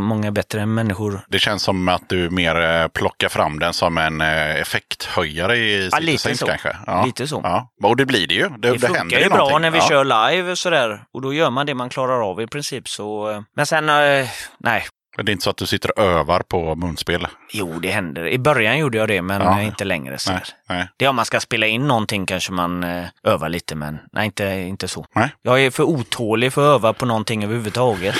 många- 0.00 0.30
bättre 0.32 0.66
människor. 0.66 1.20
Det 1.28 1.38
känns 1.38 1.62
som 1.62 1.88
att 1.88 2.08
du 2.08 2.30
mer 2.30 2.60
eh, 2.82 2.88
plockar 2.88 3.28
fram 3.28 3.58
den 3.58 3.72
som 3.72 3.98
en 3.98 4.20
eh, 4.20 4.56
effekthöjare 4.60 5.56
i 5.56 5.88
Ja, 5.92 5.98
lite 5.98 6.18
Saints 6.22 6.40
så. 6.40 6.46
kanske. 6.46 6.76
Lite 7.06 7.26
så. 7.26 7.40
Ja. 7.44 7.70
Och 7.82 7.96
det 7.96 8.06
blir 8.06 8.26
det 8.26 8.34
ju. 8.34 8.48
Det, 8.48 8.56
Det, 8.58 8.72
det 8.72 8.78
funkar 8.78 8.98
händer 8.98 9.16
ju 9.16 9.22
ju 9.22 9.28
bra 9.28 9.38
någonting. 9.38 9.60
när 9.60 9.70
vi 9.70 9.78
ja. 9.78 9.88
kör 9.88 10.04
live 10.04 10.23
och 10.50 10.58
sådär. 10.58 11.04
Och 11.12 11.22
då 11.22 11.34
gör 11.34 11.50
man 11.50 11.66
det 11.66 11.74
man 11.74 11.88
klarar 11.88 12.30
av 12.30 12.40
i 12.40 12.46
princip. 12.46 12.88
Så, 12.88 13.30
eh, 13.30 13.42
men 13.56 13.66
sen, 13.66 13.88
eh, 13.88 14.28
nej. 14.58 14.84
Men 15.16 15.26
Det 15.26 15.30
är 15.30 15.32
inte 15.32 15.44
så 15.44 15.50
att 15.50 15.56
du 15.56 15.66
sitter 15.66 15.98
och 15.98 16.04
övar 16.04 16.40
på 16.40 16.74
munspel. 16.74 17.26
Jo, 17.56 17.78
det 17.82 17.90
händer. 17.90 18.26
I 18.28 18.38
början 18.38 18.78
gjorde 18.78 18.98
jag 18.98 19.08
det, 19.08 19.22
men 19.22 19.40
Ja. 19.42 19.62
inte 19.62 19.84
längre. 19.84 20.18
Så 20.18 20.32
Nej, 20.32 20.40
nej. 20.68 20.88
Det 20.96 21.04
är 21.04 21.08
om 21.08 21.16
man 21.16 21.24
ska 21.24 21.40
spela 21.40 21.66
in 21.66 21.88
någonting 21.88 22.26
kanske 22.26 22.52
man 22.52 22.84
eh, 22.84 23.04
övar 23.22 23.48
lite, 23.48 23.74
men 23.74 23.98
nej, 24.12 24.26
inte, 24.26 24.44
inte 24.44 24.88
så. 24.88 25.06
Nej. 25.14 25.28
Jag 25.42 25.60
är 25.62 25.70
för 25.70 25.82
otålig 25.82 26.52
för 26.52 26.62
att 26.70 26.74
öva 26.74 26.92
på 26.92 27.06
någonting 27.06 27.44
överhuvudtaget. 27.44 28.14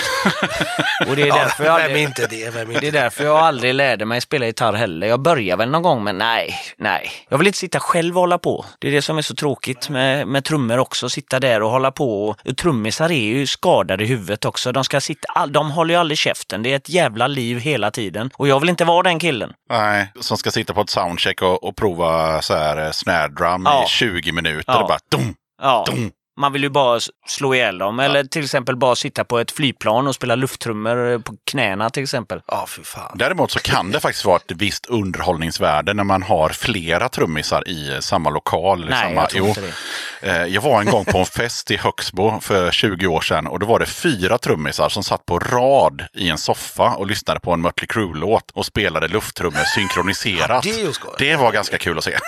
och 1.09 1.17
det 1.17 1.23
är 1.23 1.33
därför 1.33 1.65
jag 1.65 1.81
aldrig... 1.81 2.03
inte 2.03 2.27
det? 2.27 2.51
Vem 2.55 2.63
är 2.63 2.67
Det 2.67 2.75
inte 2.75 2.87
är 2.87 2.93
därför 3.03 3.25
jag 3.25 3.37
aldrig 3.39 3.75
lärde 3.75 4.05
mig 4.05 4.21
spela 4.21 4.47
gitarr 4.47 4.73
heller. 4.73 5.07
Jag 5.07 5.21
börjar 5.21 5.57
väl 5.57 5.71
någon 5.71 5.83
gång, 5.83 6.05
men 6.05 6.19
nej, 6.19 6.55
nej. 6.79 7.11
Jag 7.29 7.39
vill 7.39 7.47
inte 7.47 7.59
sitta 7.59 7.81
själv 7.81 8.17
och 8.17 8.21
hålla 8.21 8.39
på. 8.39 8.65
Det 8.79 8.89
är 8.89 8.93
det 8.93 9.03
som 9.03 9.19
är 9.19 9.23
så 9.23 9.35
tråkigt 9.35 9.89
med, 9.89 10.27
med 10.29 10.45
trummor 10.45 10.79
också, 10.79 11.09
sitta 11.09 11.41
där 11.41 11.63
och 11.63 11.71
hålla 11.71 11.91
på. 11.91 12.29
Och 12.29 12.57
trummisar 12.57 13.11
är 13.13 13.15
ju 13.25 13.47
skadade 13.47 14.05
i 14.05 14.07
huvudet 14.07 14.45
också. 14.45 14.73
De 14.73 14.85
ska 14.85 15.01
sitta, 15.01 15.27
all- 15.35 15.53
de 15.53 15.71
håller 15.71 15.95
ju 15.95 16.01
aldrig 16.01 16.19
käften. 16.19 16.63
Det 16.63 16.73
är 16.73 16.77
ett 16.77 16.89
jävla 16.89 17.27
liv 17.27 17.59
hela 17.59 17.91
tiden. 17.91 18.31
Och 18.35 18.49
jag 18.49 18.61
vill 18.61 18.69
inte 18.69 18.85
vara 18.85 19.03
den 19.03 19.19
killen. 19.25 19.53
Nej, 19.71 20.13
som 20.21 20.37
ska 20.37 20.51
sitta 20.51 20.75
på 20.75 20.81
ett 20.81 20.91
soundcheck 20.91 21.43
och, 21.43 21.65
och 21.65 21.77
prova 21.77 22.43
så 22.43 22.55
här 22.55 22.85
eh, 22.87 22.91
snare 22.91 23.29
drum 23.29 23.63
Ja. 23.65 23.85
i 23.85 23.89
20 23.89 24.33
minuter. 24.33 24.73
Ja. 24.73 24.83
Och 24.83 24.89
bara 24.89 24.99
dum, 25.11 25.35
Ja. 25.63 25.85
dum. 25.91 26.11
Man 26.37 26.53
vill 26.53 26.63
ju 26.63 26.69
bara 26.69 27.01
slå 27.27 27.55
ihjäl 27.55 27.79
dem. 27.79 28.01
Eller 28.01 28.25
till 28.25 28.45
exempel 28.45 28.77
bara 28.77 28.97
sitta 28.97 29.25
på 29.25 29.39
ett 29.39 29.51
flygplan 29.51 30.07
och 30.07 30.15
spela 30.15 30.35
lufttrummor 30.35 31.13
eh, 31.13 31.19
på 31.19 31.35
knäna 31.51 31.91
till 31.91 32.03
exempel. 32.03 32.41
Ja, 32.47 32.67
fy 32.69 32.83
fan. 32.83 33.13
Däremot 33.19 33.51
så 33.51 33.59
kan 33.59 33.91
det 33.91 34.01
faktiskt 34.01 34.25
vara 34.25 34.37
ett 34.37 34.53
visst 34.53 34.87
underhållningsvärde 34.87 35.95
när 35.95 36.05
man 36.05 36.23
har 36.23 36.49
flera 36.49 37.09
trummisar 37.09 37.69
i 37.69 37.99
samma 38.03 38.31
lokal. 38.31 38.87
Nej, 38.91 39.03
samma, 39.09 39.21
jag 39.21 39.31
tror 39.31 39.43
jo. 39.47 39.49
inte 39.49 39.73
Eh, 40.21 40.45
Jag 40.45 40.63
var 40.63 40.81
en 40.81 40.87
gång 40.87 41.05
på 41.05 41.19
en 41.19 41.27
fest 41.37 41.71
i 41.71 41.77
Högsbo 41.77 42.41
för 42.41 42.71
20 42.71 43.07
år 43.07 43.21
sedan 43.21 43.47
och 43.47 43.59
då 43.59 43.67
var 43.67 43.79
det 43.79 43.87
fyra 43.87 44.39
trummisar 44.39 44.89
som 44.89 45.05
satt 45.05 45.27
på 45.27 45.39
rad 45.39 46.03
i 46.15 46.29
en 46.29 46.39
soffa 46.39 46.91
och 46.91 47.07
lyssnade 47.07 47.41
på 47.41 47.53
en 47.53 47.61
Mötley 47.61 47.87
Crüe-låt 47.87 48.51
och 48.51 48.67
spelade 48.67 49.09
lufttrummor 49.09 49.65
synkroniserat. 49.75 50.63
det 50.63 50.71
är 50.71 50.79
ju 50.87 50.93
skoj. 50.93 51.11
Det 51.19 51.37
var 51.37 51.53
ganska 51.53 51.79
kul 51.79 51.99
att 51.99 52.05
se. 52.05 52.19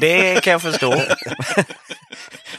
Det 0.00 0.42
kan 0.44 0.50
jag 0.52 0.62
förstå. 0.62 0.94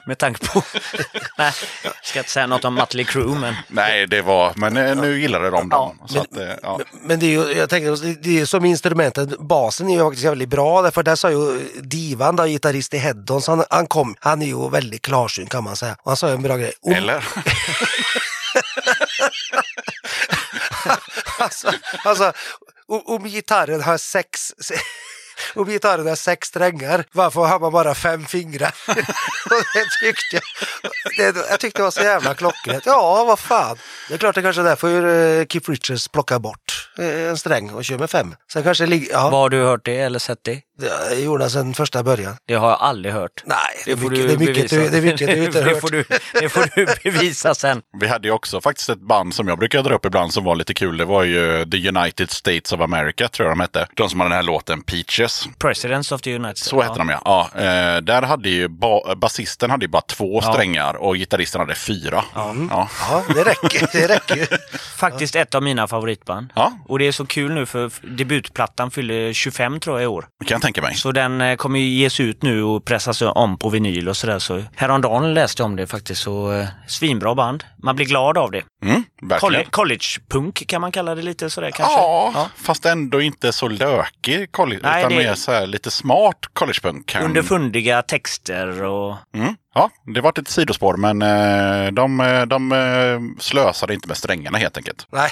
Med 0.05 0.17
tanke 0.17 0.47
på... 0.47 0.61
Nej, 1.37 1.53
jag 1.83 1.93
ska 2.03 2.19
inte 2.19 2.31
säga 2.31 2.47
något 2.47 2.65
om 2.65 2.75
Mötley 2.75 3.05
Crüe, 3.05 3.39
men... 3.39 3.55
Nej, 3.67 4.07
det 4.07 4.21
var, 4.21 4.53
men 4.55 4.77
eh, 4.77 4.95
nu 4.95 5.19
gillade 5.19 5.49
de 5.49 5.69
dem. 5.69 5.97
Ja, 6.01 6.07
så 6.07 6.19
att, 6.19 6.37
eh, 6.37 6.53
ja. 6.61 6.79
Men 6.91 7.19
det 7.19 7.25
är 7.25 7.29
ju, 7.29 7.53
jag 7.57 7.69
tänker, 7.69 8.21
det 8.23 8.39
är 8.39 8.45
som 8.45 8.65
instrumentet, 8.65 9.39
basen 9.39 9.89
är 9.89 9.93
ju 9.93 9.99
faktiskt 9.99 10.25
väldigt 10.25 10.49
bra 10.49 10.81
därför 10.81 11.03
där 11.03 11.15
sa 11.15 11.31
ju 11.31 11.69
Divan, 11.81 12.35
då, 12.35 12.43
gitarrist 12.43 12.93
i 12.93 12.97
Headons, 12.97 13.47
han, 13.47 13.63
han 13.69 13.87
kom, 13.87 14.15
han 14.19 14.41
är 14.41 14.45
ju 14.45 14.69
väldigt 14.69 15.01
klarsynt 15.01 15.49
kan 15.49 15.63
man 15.63 15.75
säga. 15.75 15.95
Och 16.03 16.11
han 16.11 16.17
sa 16.17 16.27
ju 16.27 16.33
en 16.33 16.41
bra 16.41 16.57
grej. 16.57 16.73
Om, 16.81 16.93
Eller? 16.93 17.23
alltså, 21.39 21.71
alltså, 22.03 22.33
om, 22.87 23.01
om 23.05 23.23
gitarren 23.23 23.81
har 23.81 23.97
sex 23.97 24.53
om 25.55 25.65
gitarren 25.65 26.07
har 26.07 26.15
sex 26.15 26.47
strängar, 26.47 27.05
varför 27.11 27.41
har 27.41 27.59
man 27.59 27.71
bara 27.71 27.95
fem 27.95 28.25
fingrar? 28.25 28.75
Och 28.87 29.63
det 29.73 30.05
tyckte 30.05 30.41
jag, 31.17 31.33
det, 31.33 31.45
jag 31.49 31.59
tyckte 31.59 31.79
det 31.79 31.83
var 31.83 31.91
så 31.91 32.01
jävla 32.01 32.33
klockrent. 32.33 32.85
Ja, 32.85 33.23
vad 33.27 33.39
fan. 33.39 33.77
Det 34.07 34.13
är 34.13 34.17
klart 34.17 34.35
det 34.35 34.41
kanske 34.41 34.61
är 34.61 34.65
därför 34.65 35.05
uh, 35.05 35.45
Keith 35.45 35.69
Richards 35.69 36.07
plockar 36.07 36.39
bort 36.39 36.89
eh, 36.97 37.29
en 37.29 37.37
sträng 37.37 37.69
och 37.69 37.85
kör 37.85 37.97
med 37.97 38.09
fem. 38.09 38.35
Sen 38.53 38.63
kanske 38.63 38.85
ja, 38.85 39.29
Var 39.29 39.39
har 39.39 39.49
du 39.49 39.63
hört 39.63 39.85
det 39.85 39.97
eller 39.97 40.19
sett 40.19 40.43
det? 40.43 40.61
Det 41.09 41.15
gjorde 41.19 41.43
han 41.43 41.51
sedan 41.51 41.73
första 41.73 42.03
början. 42.03 42.35
Det 42.47 42.53
har 42.55 42.69
jag 42.69 42.77
aldrig 42.81 43.13
hört. 43.13 43.43
Nej, 43.45 43.57
det 43.85 43.91
är 43.91 43.95
får 43.95 44.09
mycket, 44.09 44.27
du 44.27 44.27
det 44.27 44.33
är 44.33 44.37
mycket, 44.47 44.55
bevisa. 44.55 44.75
du, 44.75 44.89
det 44.89 44.97
är 44.97 45.01
mycket 45.01 45.27
du 45.27 45.43
inte 45.45 45.59
har 45.59 45.65
det, 45.65 45.71
hört. 45.73 45.81
får 45.81 45.89
du, 45.89 46.03
det 46.41 46.49
får 46.49 46.65
du 46.75 46.85
bevisa 47.11 47.55
sen. 47.55 47.81
Vi 47.99 48.07
hade 48.07 48.27
ju 48.27 48.31
också 48.33 48.61
faktiskt 48.61 48.89
ett 48.89 49.01
band 49.01 49.33
som 49.35 49.47
jag 49.47 49.57
brukar 49.59 49.83
dra 49.83 49.95
upp 49.95 50.05
ibland 50.05 50.33
som 50.33 50.43
var 50.43 50.55
lite 50.55 50.73
kul. 50.73 50.97
Det 50.97 51.05
var 51.05 51.23
ju 51.23 51.65
The 51.65 51.89
United 51.89 52.31
States 52.31 52.73
of 52.73 52.81
America 52.81 53.27
tror 53.27 53.47
jag 53.47 53.57
de 53.57 53.59
hette. 53.61 53.87
De 53.95 54.09
som 54.09 54.19
hade 54.19 54.29
den 54.29 54.35
här 54.35 54.43
låten 54.43 54.81
Peaches. 54.81 55.47
Presidents 55.57 56.11
of 56.11 56.21
the 56.21 56.35
United 56.35 56.57
States. 56.57 56.69
Så 56.69 56.81
hette 56.81 56.97
de 56.97 57.09
ja. 57.09 57.21
ja 57.55 57.61
eh, 57.61 58.01
där 58.01 58.21
hade 58.21 58.49
ju 58.49 58.67
ba- 58.67 59.15
basisten 59.15 59.69
hade 59.71 59.85
ju 59.85 59.89
bara 59.89 60.01
två 60.01 60.41
strängar 60.41 60.93
och 60.93 61.15
gitarristen 61.15 61.61
hade 61.61 61.75
fyra. 61.75 62.23
Ja. 62.35 62.55
Ja. 62.69 62.89
Ja, 63.09 63.23
det 63.35 63.43
räcker, 63.43 63.87
det 63.91 64.07
räcker. 64.07 64.47
Faktiskt 64.97 65.35
ett 65.35 65.55
av 65.55 65.63
mina 65.63 65.87
favoritband. 65.87 66.47
Ja. 66.55 66.71
Och 66.87 66.99
det 66.99 67.07
är 67.07 67.11
så 67.11 67.25
kul 67.25 67.53
nu 67.53 67.65
för 67.65 67.91
debutplattan 68.01 68.91
fyller 68.91 69.33
25 69.33 69.79
tror 69.79 69.95
jag 69.97 70.03
i 70.03 70.07
år. 70.07 70.25
Det 70.39 70.45
kan 70.45 70.55
jag 70.55 70.61
tänka 70.73 70.87
mig. 70.87 70.95
Så 70.95 71.11
den 71.11 71.41
eh, 71.41 71.55
kommer 71.55 71.79
ju 71.79 71.85
ges 71.85 72.19
ut 72.19 72.43
nu 72.43 72.63
och 72.63 72.85
pressas 72.85 73.21
om 73.21 73.57
på 73.57 73.69
vinyl 73.69 74.09
och 74.09 74.17
sådär. 74.17 74.39
Så 74.39 74.63
häromdagen 74.75 75.33
läste 75.33 75.61
jag 75.61 75.65
om 75.65 75.75
det 75.75 75.87
faktiskt. 75.87 76.21
Så 76.21 76.51
eh, 76.53 76.67
svinbra 76.87 77.35
band. 77.35 77.63
Man 77.83 77.95
blir 77.95 78.05
glad 78.05 78.37
av 78.37 78.51
det. 78.51 78.63
Mm. 78.85 79.03
College, 79.39 79.65
college-punk 79.69 80.67
kan 80.67 80.81
man 80.81 80.91
kalla 80.91 81.15
det 81.15 81.21
lite 81.21 81.49
sådär 81.49 81.71
kanske. 81.71 81.93
Ja, 81.93 82.49
fast 82.55 82.85
ändå 82.85 83.21
inte 83.21 83.53
så 83.53 83.67
lökig 83.67 84.51
college, 84.51 84.79
Nej, 84.83 84.99
utan 85.01 85.11
det- 85.11 85.17
mer 85.23 85.33
så 85.35 85.51
här 85.51 85.67
lite 85.67 85.91
smart 85.91 86.39
collegepunk. 86.53 87.05
Kan... 87.07 87.23
Underfundiga 87.23 88.01
texter 88.01 88.83
och... 88.83 89.15
Mm. 89.35 89.55
Ja, 89.75 89.89
det 90.15 90.21
var 90.21 90.39
ett 90.39 90.47
sidospår, 90.47 90.97
men 90.97 91.21
eh, 91.21 91.91
de, 91.91 92.45
de 92.47 93.35
slösade 93.39 93.93
inte 93.93 94.07
med 94.07 94.17
strängarna 94.17 94.57
helt 94.57 94.77
enkelt. 94.77 95.07
Nej, 95.11 95.29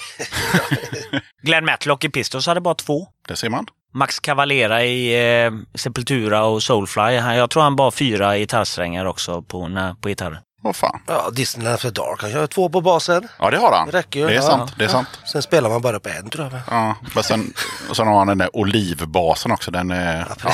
Glenn 1.43 1.65
Matlock 1.65 2.03
i 2.03 2.09
Pistols 2.09 2.47
hade 2.47 2.61
bara 2.61 2.76
två. 2.76 3.07
Det 3.27 3.35
ser 3.35 3.49
man. 3.49 3.65
Max 3.93 4.19
Cavalera 4.19 4.84
i 4.84 5.43
eh, 5.45 5.51
Sepultura 5.76 6.43
och 6.43 6.63
Soulfly. 6.63 7.18
Han, 7.18 7.35
jag 7.35 7.49
tror 7.49 7.63
han 7.63 7.76
bara 7.76 7.91
fyra 7.91 8.38
gitarrsträngar 8.38 9.05
också 9.05 9.41
på, 9.41 9.68
när, 9.68 9.93
på 9.93 10.09
gitarren. 10.09 10.38
Åh 10.63 10.73
fan. 10.73 11.01
ja, 11.07 11.30
Disneyland 11.34 11.76
After 11.76 11.91
Dark, 11.91 12.22
han 12.22 12.31
kör 12.31 12.47
två 12.47 12.69
på 12.69 12.81
basen. 12.81 13.27
Ja, 13.39 13.49
det 13.51 13.57
har 13.57 13.72
han. 13.77 13.88
Det 13.91 13.97
räcker 13.97 14.19
ju. 14.19 14.26
Det 14.26 14.31
är 14.31 14.35
Ja. 14.35 14.41
sant. 14.41 14.73
Det 14.77 14.84
är 14.84 14.88
sant. 14.89 15.07
Sen 15.31 15.41
spelar 15.41 15.69
man 15.69 15.81
bara 15.81 15.99
på 15.99 16.09
en 16.09 16.30
tror 16.30 16.49
jag. 16.51 16.61
Ja, 16.77 16.95
men 17.15 17.23
sen, 17.23 17.53
och 17.89 17.95
sen 17.95 18.07
har 18.07 18.18
han 18.18 18.27
den 18.27 18.38
där 18.38 18.55
olivbasen 18.55 19.51
också. 19.51 19.72
Den 19.72 19.91
är, 19.91 20.26
ja. 20.43 20.51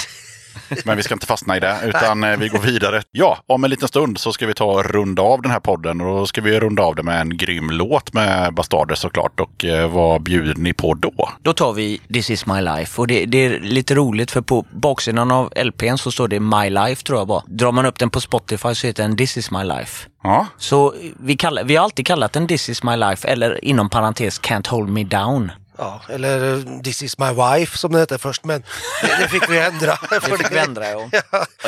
Men 0.85 0.97
vi 0.97 1.03
ska 1.03 1.13
inte 1.13 1.25
fastna 1.25 1.57
i 1.57 1.59
det, 1.59 1.75
utan 1.83 2.23
eh, 2.23 2.37
vi 2.37 2.47
går 2.47 2.59
vidare. 2.59 3.01
Ja, 3.11 3.37
om 3.47 3.63
en 3.63 3.69
liten 3.69 3.87
stund 3.87 4.19
så 4.19 4.33
ska 4.33 4.47
vi 4.47 4.53
ta 4.53 4.65
och 4.65 4.85
runda 4.85 5.21
av 5.21 5.41
den 5.41 5.51
här 5.51 5.59
podden. 5.59 6.01
Och 6.01 6.19
då 6.19 6.25
ska 6.25 6.41
vi 6.41 6.59
runda 6.59 6.83
av 6.83 6.95
det 6.95 7.03
med 7.03 7.21
en 7.21 7.37
grym 7.37 7.69
låt 7.69 8.13
med 8.13 8.53
Bastarder 8.53 8.95
såklart. 8.95 9.39
Och 9.39 9.65
eh, 9.65 9.89
vad 9.89 10.21
bjuder 10.21 10.55
ni 10.55 10.73
på 10.73 10.93
då? 10.93 11.29
Då 11.41 11.53
tar 11.53 11.73
vi 11.73 12.01
This 12.13 12.29
is 12.29 12.45
my 12.45 12.61
life 12.61 13.01
och 13.01 13.07
det, 13.07 13.25
det 13.25 13.45
är 13.45 13.59
lite 13.59 13.95
roligt 13.95 14.31
för 14.31 14.41
på 14.41 14.65
baksidan 14.71 15.31
av 15.31 15.53
LPn 15.63 15.97
så 15.97 16.11
står 16.11 16.27
det 16.27 16.39
My 16.39 16.69
life 16.69 17.03
tror 17.03 17.19
jag 17.19 17.27
bara. 17.27 17.43
Drar 17.47 17.71
man 17.71 17.85
upp 17.85 17.99
den 17.99 18.09
på 18.09 18.21
Spotify 18.21 18.75
så 18.75 18.87
heter 18.87 19.03
den 19.03 19.17
This 19.17 19.37
is 19.37 19.51
my 19.51 19.63
life. 19.63 20.07
Ja, 20.23 20.47
Så 20.57 20.93
vi, 21.19 21.35
kallar, 21.35 21.63
vi 21.63 21.75
har 21.75 21.83
alltid 21.83 22.07
kallat 22.07 22.33
den 22.33 22.47
This 22.47 22.69
is 22.69 22.83
my 22.83 22.95
life 22.95 23.27
eller 23.27 23.65
inom 23.65 23.89
parentes 23.89 24.41
Can't 24.41 24.69
hold 24.69 24.89
me 24.89 25.03
down. 25.03 25.51
Ja, 25.77 26.01
eller 26.09 26.53
eh, 26.53 26.81
This 26.83 27.03
is 27.03 27.17
my 27.17 27.29
wife 27.33 27.77
som 27.77 27.91
det 27.91 27.99
hette 27.99 28.17
först, 28.17 28.43
men 28.43 28.63
det, 29.01 29.17
det 29.19 29.27
fick 29.27 29.49
vi 29.49 29.59
ändra. 29.59 29.97
Det 30.09 30.21
fick 30.37 30.51
vi 30.51 30.57
ändra 30.57 30.89
ja. 30.89 31.09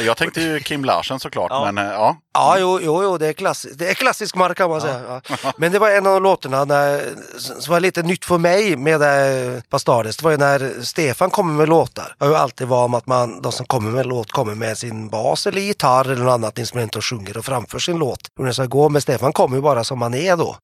jag 0.01 0.17
tänkte 0.17 0.41
ju 0.41 0.59
Kim 0.59 0.85
Larsen 0.85 1.19
såklart, 1.19 1.47
Ja. 1.51 1.71
men 1.71 1.85
eh, 1.87 1.93
ja. 1.93 2.17
Ja, 2.33 2.57
jo, 2.59 2.79
jo, 2.83 3.03
jo 3.03 3.17
det, 3.17 3.27
är 3.27 3.33
klassi- 3.33 3.73
det 3.75 3.89
är 3.89 3.93
klassisk 3.93 4.35
mark 4.35 4.57
kan 4.57 4.69
man 4.69 4.81
säga. 4.81 5.21
Ja. 5.29 5.37
Men 5.57 5.71
det 5.71 5.79
var 5.79 5.89
en 5.89 6.07
av 6.07 6.21
låtarna 6.21 6.65
när, 6.65 7.01
som 7.37 7.71
var 7.73 7.79
lite 7.79 8.01
nytt 8.03 8.25
för 8.25 8.37
mig 8.37 8.75
med 8.75 9.01
eh, 9.01 9.61
Bastardes. 9.69 10.17
Det 10.17 10.23
var 10.23 10.31
ju 10.31 10.37
när 10.37 10.83
Stefan 10.83 11.29
kommer 11.29 11.53
med 11.53 11.69
låtar. 11.69 12.15
Jag 12.19 12.25
har 12.25 12.33
ju 12.33 12.37
alltid 12.39 12.67
varit 12.67 12.85
om 12.85 12.93
att 12.93 13.07
man, 13.07 13.41
de 13.41 13.51
som 13.51 13.65
kommer 13.65 13.91
med 13.91 14.05
låt 14.05 14.31
kommer 14.31 14.55
med 14.55 14.77
sin 14.77 15.09
bas 15.09 15.47
eller 15.47 15.61
gitarr 15.61 16.05
eller 16.11 16.23
något 16.25 16.33
annat 16.33 16.57
instrument 16.57 16.95
och 16.95 17.05
sjunger 17.05 17.37
och 17.37 17.45
framför 17.45 17.79
sin 17.79 17.97
låt. 17.97 18.19
Hur 18.37 18.45
det 18.45 18.53
ska 18.53 18.65
gå. 18.65 18.89
Men 18.89 19.01
Stefan 19.01 19.33
kommer 19.33 19.55
ju 19.55 19.61
bara 19.61 19.83
som 19.83 20.01
han 20.01 20.13
är 20.13 20.35
då. 20.37 20.57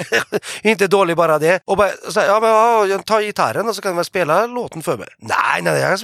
Inte 0.62 0.86
dålig 0.86 1.16
bara 1.16 1.38
det. 1.38 1.62
Och 1.64 1.76
bara 1.76 1.90
så 2.08 2.20
här, 2.20 2.26
ja 2.26 2.40
men 2.40 2.50
ja, 2.50 2.86
jag 2.86 3.04
tar 3.06 3.20
gitarren 3.20 3.68
och 3.68 3.76
så 3.76 3.82
kan 3.82 3.92
du 3.92 3.96
väl 3.96 4.04
spela 4.04 4.46
låten 4.46 4.82
för 4.82 4.96
mig. 4.96 5.08
Nej, 5.18 5.62
nej, 5.62 5.80
jag 5.80 6.00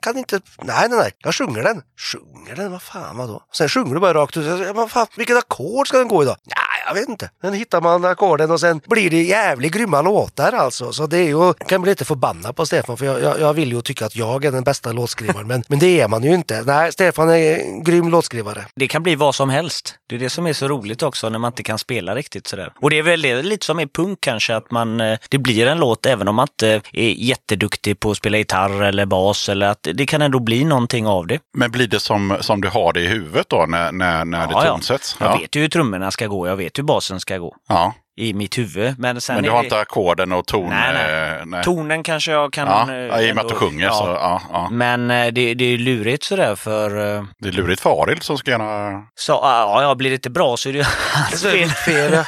kan 0.00 0.18
inte. 0.18 0.40
Nej, 0.62 0.88
nej, 0.88 0.98
nej. 0.98 1.12
Jag 1.18 1.34
sjunger 1.34 1.62
den. 1.62 1.82
Sjunger 2.12 2.56
den? 2.56 2.72
Vad 2.72 2.82
fan 2.82 3.16
vadå? 3.16 3.42
Sen 3.52 3.68
sjunger 3.68 3.94
du 3.94 4.00
bara 4.00 4.14
rakt 4.14 4.36
ut. 4.36 4.60
Ja, 4.66 4.72
men 4.72 4.88
fan, 4.88 5.06
vilket 5.16 5.36
ackord 5.36 5.88
ska 5.88 5.98
den 5.98 6.08
gå 6.08 6.22
i 6.22 6.26
då? 6.26 6.36
Nej, 6.44 6.71
jag 6.86 6.94
vet 6.94 7.08
inte. 7.08 7.30
Sen 7.40 7.52
hittar 7.52 7.80
man 7.80 8.04
ackorden 8.04 8.50
och 8.50 8.60
sen 8.60 8.80
blir 8.88 9.10
det 9.10 9.22
jävligt 9.22 9.72
grymma 9.72 10.02
låtar 10.02 10.52
alltså. 10.52 10.92
Så 10.92 11.06
det 11.06 11.18
är 11.18 11.22
ju, 11.24 11.30
jag 11.30 11.58
kan 11.58 11.82
bli 11.82 11.92
lite 11.92 12.04
förbannad 12.04 12.56
på 12.56 12.66
Stefan 12.66 12.96
för 12.96 13.06
jag, 13.06 13.22
jag, 13.22 13.40
jag 13.40 13.54
vill 13.54 13.72
ju 13.72 13.82
tycka 13.82 14.06
att 14.06 14.16
jag 14.16 14.44
är 14.44 14.52
den 14.52 14.64
bästa 14.64 14.92
låtskrivaren. 14.92 15.46
Men, 15.46 15.62
men 15.68 15.78
det 15.78 16.00
är 16.00 16.08
man 16.08 16.22
ju 16.22 16.34
inte. 16.34 16.62
Nej, 16.66 16.92
Stefan 16.92 17.30
är 17.30 17.58
en 17.58 17.84
grym 17.84 18.08
låtskrivare. 18.08 18.64
Det 18.76 18.88
kan 18.88 19.02
bli 19.02 19.14
vad 19.14 19.34
som 19.34 19.50
helst. 19.50 19.94
Det 20.08 20.14
är 20.14 20.18
det 20.18 20.30
som 20.30 20.46
är 20.46 20.52
så 20.52 20.68
roligt 20.68 21.02
också 21.02 21.28
när 21.28 21.38
man 21.38 21.48
inte 21.52 21.62
kan 21.62 21.78
spela 21.78 22.14
riktigt 22.14 22.46
sådär. 22.46 22.72
Och 22.80 22.90
det 22.90 22.98
är 22.98 23.02
väl 23.02 23.22
det 23.22 23.42
lite 23.42 23.66
som 23.66 23.80
i 23.80 23.86
punk 23.86 24.18
kanske 24.20 24.56
att 24.56 24.70
man, 24.70 25.00
eh, 25.00 25.18
det 25.28 25.38
blir 25.38 25.66
en 25.66 25.78
låt 25.78 26.06
även 26.06 26.28
om 26.28 26.34
man 26.36 26.46
inte 26.54 26.80
är 26.92 27.08
jätteduktig 27.08 28.00
på 28.00 28.10
att 28.10 28.16
spela 28.16 28.38
gitarr 28.38 28.82
eller 28.82 29.06
bas 29.06 29.48
eller 29.48 29.66
att 29.66 29.88
det 29.94 30.06
kan 30.06 30.22
ändå 30.22 30.38
bli 30.38 30.64
någonting 30.64 31.06
av 31.06 31.26
det. 31.26 31.38
Men 31.56 31.70
blir 31.70 31.86
det 31.86 32.00
som, 32.00 32.36
som 32.40 32.60
du 32.60 32.68
har 32.68 32.92
det 32.92 33.00
i 33.00 33.06
huvudet 33.06 33.48
då 33.48 33.66
när, 33.68 33.92
när, 33.92 34.24
när 34.24 34.46
det 34.46 34.52
Ja, 34.52 34.64
ja. 34.64 34.72
tonsätts? 34.72 35.16
Jag 35.20 35.28
Ja. 35.32 35.38
vet 35.38 35.56
ju 35.56 35.60
hur 35.60 35.68
trummorna 35.68 36.10
ska 36.10 36.26
gå, 36.26 36.46
jag 36.48 36.56
vet 36.56 36.71
hur 36.78 36.84
basen 36.84 37.20
ska 37.20 37.38
gå 37.38 37.56
ja. 37.68 37.94
i 38.16 38.34
mitt 38.34 38.58
huvud. 38.58 38.98
Men, 38.98 39.20
sen 39.20 39.34
Men 39.34 39.44
du 39.44 39.48
är 39.50 39.52
har 39.52 39.60
det- 39.62 39.66
inte 39.66 39.78
ackorden 39.80 40.32
och 40.32 40.46
ton? 40.46 40.68
Nej, 40.70 40.92
nej. 40.94 41.30
eh, 41.38 41.46
nej. 41.46 41.64
Tonen 41.64 42.02
kanske 42.02 42.32
jag 42.32 42.52
kan... 42.52 42.66
Ja, 42.68 42.94
eh, 42.94 42.96
ja, 43.06 43.20
i 43.20 43.30
och 43.32 43.34
med 43.36 43.42
att 43.44 43.48
du 43.48 43.54
ändå- 43.54 43.66
sjunger 43.66 43.84
ja. 43.86 43.92
så 43.92 44.04
ja, 44.06 44.42
ja. 44.52 44.68
Men 44.70 45.10
eh, 45.10 45.26
det, 45.32 45.54
det 45.54 45.64
är 45.64 45.78
lurigt 45.78 46.24
sådär 46.24 46.54
för... 46.54 47.16
eh, 47.16 47.24
Det 47.38 47.48
är 47.48 47.52
lurigt 47.52 47.80
för 47.80 48.02
Arild 48.02 48.22
som 48.22 48.38
ska 48.38 48.50
gärna... 48.50 49.02
Så, 49.14 49.32
ja, 49.32 49.82
ja, 49.82 49.94
blir 49.94 50.10
det 50.10 50.14
inte 50.14 50.30
bra 50.30 50.56
så 50.56 50.68
är 50.68 50.72
det 50.72 50.78
ju 50.78 50.84
hans 51.12 51.42
fel. 51.42 51.68
fel. 51.68 52.12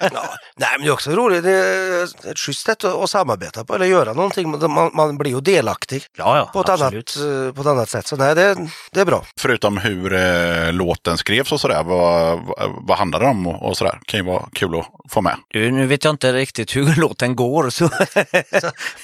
Ja. 0.00 0.22
Nej, 0.62 0.70
men 0.78 0.80
det 0.86 0.88
är 0.90 0.92
också 0.92 1.10
roligt. 1.10 1.42
Det 1.44 1.50
är 1.50 2.04
ett 2.30 2.38
schysst 2.38 2.66
sätt 2.66 2.84
att 2.84 3.10
samarbeta 3.10 3.64
på 3.64 3.74
eller 3.74 3.86
göra 3.86 4.12
någonting. 4.12 4.50
Man, 4.72 4.90
man 4.94 5.18
blir 5.18 5.30
ju 5.30 5.40
delaktig 5.40 6.02
Ja, 6.18 6.36
ja, 6.38 6.50
på 6.52 6.60
ett, 6.60 6.68
absolut. 6.68 7.16
annat, 7.16 7.46
eh, 7.48 7.54
på 7.54 7.60
ett 7.60 7.66
annat 7.66 7.88
sätt. 7.88 8.06
Så 8.06 8.16
nej, 8.16 8.34
det, 8.34 8.56
det 8.92 9.00
är 9.00 9.04
bra. 9.04 9.24
Förutom 9.40 9.78
hur 9.78 10.12
eh, 10.14 10.72
låten 10.72 11.18
skrevs 11.18 11.52
och 11.52 11.60
sådär, 11.60 11.82
vad, 11.84 12.38
vad, 12.46 12.72
vad 12.88 12.98
handlar 12.98 13.20
det 13.20 13.26
om 13.26 13.46
och, 13.46 13.68
och 13.68 13.76
sådär? 13.76 13.98
kan 14.06 14.20
ju 14.20 14.26
vara 14.26 14.44
kul 14.52 14.78
att 14.78 14.86
få 15.12 15.20
med. 15.20 15.36
Du, 15.48 15.70
nu 15.70 15.86
vet 15.86 16.04
jag 16.04 16.12
inte 16.14 16.32
riktigt 16.32 16.76
hur 16.76 16.94
låten 17.00 17.36
går. 17.36 17.70
Så 17.70 17.88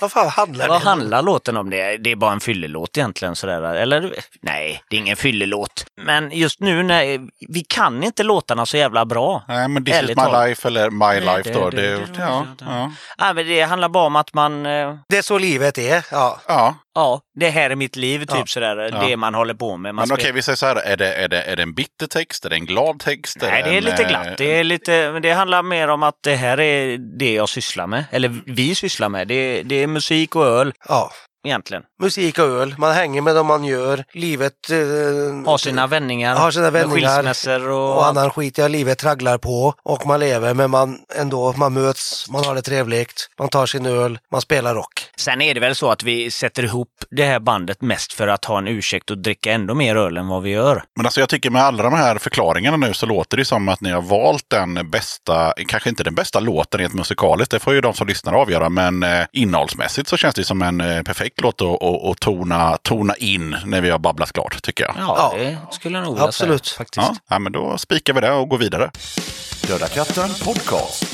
Vad 0.01 0.13
fan 0.13 0.29
handlar 0.29 0.69
vad 0.69 0.77
det 0.77 0.81
om? 0.83 0.87
handlar 0.87 1.23
låten 1.23 1.57
om? 1.57 1.71
Det, 1.71 1.97
det 1.97 2.13
är 2.13 2.17
bara 2.17 2.33
en 2.33 2.41
fyllelåt 2.41 2.99
egentligen. 2.99 3.37
Sådär. 3.37 3.63
Eller 3.63 4.15
nej, 4.43 4.83
det 4.91 4.97
är 4.97 5.01
ingen 5.01 5.17
fyllelåt. 5.17 5.87
Men 6.03 6.31
just 6.33 6.61
nu 6.61 6.83
när 6.83 7.21
vi 7.49 7.61
kan 7.69 8.03
inte 8.05 8.23
låtarna 8.23 8.67
så 8.67 8.77
jävla 8.77 9.05
bra. 9.07 9.45
Nej, 9.49 9.69
men 9.69 9.85
This 9.85 9.95
is 9.95 9.99
Ärligt 10.01 10.17
my 10.17 10.23
talat. 10.23 10.49
life 10.49 10.69
eller 10.69 10.91
My 10.91 11.21
life 11.21 11.48
då. 11.55 11.71
Det, 11.71 12.01
ja, 12.19 12.47
ja, 12.61 12.93
Ja, 13.19 13.33
men 13.33 13.47
det 13.47 13.61
handlar 13.63 13.89
bara 13.89 14.07
om 14.07 14.17
att 14.17 14.35
man, 14.35 14.67
eh, 14.67 14.95
Det 15.09 15.19
är 15.19 15.23
så 15.23 15.39
livet 15.39 15.79
är. 15.79 16.05
Ja. 16.11 16.41
ja. 16.49 16.75
ja, 16.95 17.21
det 17.41 17.49
här 17.51 17.71
är 17.71 17.75
mitt 17.77 17.97
liv, 17.97 18.19
typ 18.21 18.31
Ja. 18.31 18.45
sådär. 18.47 18.91
Ja. 18.93 19.07
Det 19.09 19.17
man 19.17 19.35
håller 19.35 19.55
på 19.55 19.77
med. 19.77 19.95
Man 19.95 20.09
Men 20.09 20.15
okej, 20.17 20.33
vi 20.33 20.43
säger 20.43 20.57
så 20.57 20.67
här. 20.67 20.77
Är 20.77 20.97
det, 20.97 21.15
är, 21.15 21.29
det, 21.29 21.43
är 21.43 21.57
det 21.57 21.63
en 21.63 21.75
bitter 21.75 22.07
text? 22.07 22.45
Är 22.45 22.51
det 22.51 22.57
en 22.57 22.67
glad 22.67 23.01
text? 23.01 23.37
Nej, 23.41 23.63
det 23.63 23.71
är 23.71 23.79
en, 23.79 23.85
lite 23.85 24.03
eh, 24.03 24.09
glatt. 24.09 24.39
Det, 24.39 24.59
är 24.59 24.65
lite, 24.65 25.11
men 25.13 25.23
det 25.23 25.31
handlar 25.33 25.63
mer 25.63 25.89
om 25.89 26.03
att 26.03 26.15
det 26.25 26.35
här 26.35 26.61
är 26.61 26.99
det 27.19 27.33
jag 27.35 27.49
sysslar 27.49 27.87
med. 27.87 28.05
Eller 28.11 28.41
vi 28.47 28.75
sysslar 28.75 29.09
med. 29.09 29.29
Det, 29.29 29.35
är- 29.35 29.65
det 29.65 29.83
är 29.83 29.87
musik 29.87 30.37
och 30.37 30.47
öl. 30.47 30.73
ja. 30.89 31.11
Egentligen. 31.45 31.83
Musik 32.03 32.39
och 32.39 32.45
öl, 32.45 32.75
man 32.79 32.95
hänger 32.95 33.23
med 33.23 33.35
dem 33.37 33.47
man 33.47 33.65
gör, 33.65 34.05
livet... 34.13 34.71
Eh, 34.71 34.77
Har 35.47 35.59
sina 35.59 35.87
vändningar. 35.87 36.37
har 36.37 36.51
sina 36.51 36.71
vändningar 36.71 37.09
Skilsmässor 37.17 37.69
och... 37.69 37.97
och 37.97 38.07
annan 38.07 38.31
skit. 38.31 38.59
Ja, 38.59 38.69
livet 38.69 38.99
tragglar 38.99 39.39
på 39.39 39.75
och 39.83 40.07
man 40.07 40.21
lever 40.21 40.55
men 40.55 40.71
man 40.71 40.99
ändå, 41.17 41.53
man 41.57 41.73
möts, 41.73 42.31
man 42.31 42.45
har 42.45 42.55
det 42.55 42.63
trevligt, 42.63 43.29
man 43.39 43.49
tar 43.49 43.67
sin 43.67 43.87
öl, 43.87 44.19
man 44.33 44.41
spelar 44.41 44.75
rock. 44.75 45.05
Sen 45.17 45.43
är 45.43 45.55
det 45.55 45.61
väl 45.61 45.75
så 45.75 45.91
att 45.91 46.03
vi 46.03 46.31
sätter 46.31 46.63
ihop 46.65 46.89
det 47.11 47.25
här 47.25 47.41
bandet 47.41 47.83
mest 47.83 48.13
för 48.13 48.29
att 48.29 48.45
ha 48.45 48.59
en 48.59 48.69
ursäkt 48.69 49.11
att 49.11 49.23
dricka 49.23 49.53
ändå 49.53 49.75
mer 49.75 49.97
öl 49.97 50.17
än 50.17 50.29
vad 50.29 50.43
vi 50.43 50.51
gör. 50.51 50.83
Men 50.97 51.07
alltså 51.07 51.21
jag 51.21 51.29
tycker 51.29 51.51
med 51.51 51.63
alla 51.63 51.83
de 51.83 51.93
här 51.93 52.19
förklaringarna 52.19 52.77
nu 52.77 52.95
så 52.95 53.07
låter 53.07 53.37
det 53.37 53.45
som 53.45 53.69
att 53.69 53.81
ni 53.81 53.91
har 53.91 54.03
valt 54.03 54.45
den 54.49 54.91
bästa, 54.91 55.53
kanske 55.69 55.89
inte 55.89 56.05
den 56.05 56.15
bästa 56.15 56.41
låten 56.41 56.81
rent 56.81 56.95
musikaliskt, 56.95 57.51
det 57.51 57.59
får 57.59 57.75
ju 57.75 57.81
de 57.81 57.95
som 57.95 58.07
lyssnar 58.07 58.33
avgöra, 58.33 58.69
men 58.69 59.03
eh, 59.03 59.27
innehållsmässigt 59.33 60.09
så 60.09 60.17
känns 60.17 60.35
det 60.35 60.45
som 60.45 60.63
en 60.63 60.81
eh, 60.81 61.03
perfekt 61.03 61.28
låt 61.37 61.63
att, 61.63 61.83
att, 61.83 62.05
att 62.05 62.21
tona, 62.21 62.79
tona 62.83 63.15
in 63.17 63.57
när 63.65 63.81
vi 63.81 63.91
har 63.91 63.99
babblat 63.99 64.33
klart, 64.33 64.63
tycker 64.63 64.85
jag. 64.85 64.95
Ja, 64.99 65.33
Ja. 65.33 65.39
det 65.39 65.59
skulle 65.71 65.99
jag 65.99 66.05
nog 66.05 66.15
vilja 66.15 66.29
Absolut. 66.29 66.67
säga 66.67 66.77
faktiskt. 66.79 67.07
Ja, 67.09 67.17
ja, 67.29 67.39
men 67.39 67.53
då 67.53 67.79
spikar 67.79 68.15
vi 68.15 68.21
det 68.21 68.33
och 68.33 68.49
går 68.49 68.59
vidare. 68.59 68.91
Döda 69.67 69.89
katten 69.89 70.31
podcast. 70.45 71.05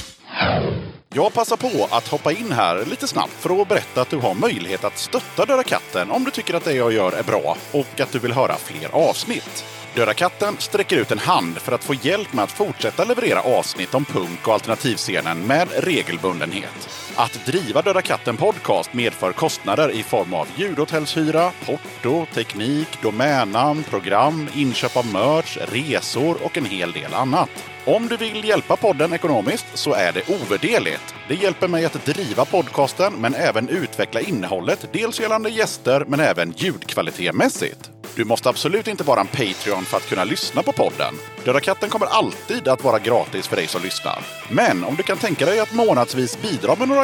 Jag 1.15 1.32
passar 1.35 1.57
på 1.57 1.89
att 1.91 2.09
hoppa 2.09 2.32
in 2.32 2.53
här 2.53 2.85
lite 2.85 3.09
snabbt 3.09 3.32
för 3.32 3.62
att 3.62 3.69
berätta 3.69 4.01
att 4.01 4.11
du 4.11 4.16
har 4.16 4.35
möjlighet 4.35 4.85
att 4.85 4.99
stötta 4.99 5.45
Döda 5.45 5.62
katten 5.62 6.11
om 6.11 6.24
du 6.24 6.31
tycker 6.31 6.55
att 6.55 6.65
det 6.65 6.73
jag 6.73 6.93
gör 6.93 7.12
är 7.12 7.23
bra 7.23 7.57
och 7.73 8.01
att 8.01 8.12
du 8.12 8.19
vill 8.19 8.32
höra 8.32 8.55
fler 8.57 8.89
avsnitt. 9.09 9.65
Döda 9.95 10.15
katten 10.15 10.57
sträcker 10.59 10.97
ut 10.97 11.11
en 11.12 11.19
hand 11.19 11.59
för 11.59 11.73
att 11.73 11.85
få 11.85 11.95
hjälp 11.95 12.32
med 12.32 12.45
att 12.45 12.51
fortsätta 12.51 13.05
leverera 13.05 13.41
avsnitt 13.43 13.95
om 13.95 14.05
punk 14.05 14.49
och 14.49 14.55
alternativscenen 14.55 15.39
med 15.47 15.69
regelbundenhet. 15.77 16.89
Att 17.16 17.47
driva 17.47 17.82
Döda 17.82 18.03
katten 18.03 18.36
podcast 18.36 18.95
medför 18.95 19.32
kostnader 19.32 19.91
i 19.91 20.03
form 20.03 20.35
av 20.35 20.49
ljudhotellshyra, 20.57 21.51
porto, 21.66 22.27
teknik, 22.35 23.03
domännamn, 23.03 23.82
program, 23.82 24.49
inköp 24.55 24.97
av 24.97 25.07
merch, 25.07 25.57
resor 25.57 26.36
och 26.45 26.57
en 26.57 26.65
hel 26.65 26.93
del 26.93 27.15
annat. 27.15 27.51
Om 27.86 28.09
du 28.09 28.16
vill 28.16 28.45
hjälpa 28.45 28.77
podden 28.77 29.12
ekonomiskt 29.12 29.66
så 29.74 29.93
är 29.93 30.12
det 30.12 30.28
ovärderligt. 30.28 31.15
Det 31.28 31.35
hjälper 31.35 31.69
mig 31.69 31.85
att 31.85 32.07
driva 32.07 32.45
podcasten 32.45 33.12
men 33.12 33.35
även 33.35 33.69
utveckla 33.69 34.20
innehållet, 34.20 34.89
dels 34.93 35.20
gällande 35.20 35.51
gäster 35.51 36.05
men 36.09 36.20
även 36.20 36.55
ljudkvalitetmässigt. 36.57 37.91
Du 38.16 38.24
måste 38.24 38.49
absolut 38.49 38.89
inte 38.89 39.05
vara 39.05 39.20
en 39.20 39.27
Patreon 39.27 39.85
för 39.85 39.97
att 39.97 40.09
kunna 40.09 40.24
lyssna 40.24 40.62
på 40.62 40.73
podden. 40.73 41.15
Döda 41.45 41.61
katten 41.61 41.91
kommer 41.91 42.07
alltid 42.07 42.69
att 42.69 42.85
vara 42.85 42.99
gratis 42.99 43.49
för 43.49 43.57
dig 43.57 43.66
som 43.66 43.82
lyssnar. 43.82 44.19
Men 44.51 44.85
om 44.85 44.97
du 44.97 45.03
kan 45.03 45.19
tänka 45.19 45.47
dig 45.47 45.61
att 45.61 45.74
månadsvis 45.74 46.43
bidra 46.43 46.77
med 46.77 46.89
några 46.89 47.04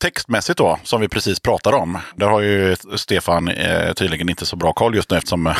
Textmässigt 0.00 0.58
då, 0.58 0.78
som 0.82 1.00
vi 1.00 1.08
precis 1.08 1.40
pratade 1.40 1.76
om, 1.76 1.98
där 2.14 2.26
har 2.26 2.40
ju 2.40 2.76
Stefan 2.96 3.48
eh, 3.48 3.92
tydligen 3.92 4.28
inte 4.28 4.46
så 4.46 4.56
bra 4.56 4.72
koll 4.72 4.94
just 4.94 5.10
nu 5.10 5.16
eftersom, 5.16 5.46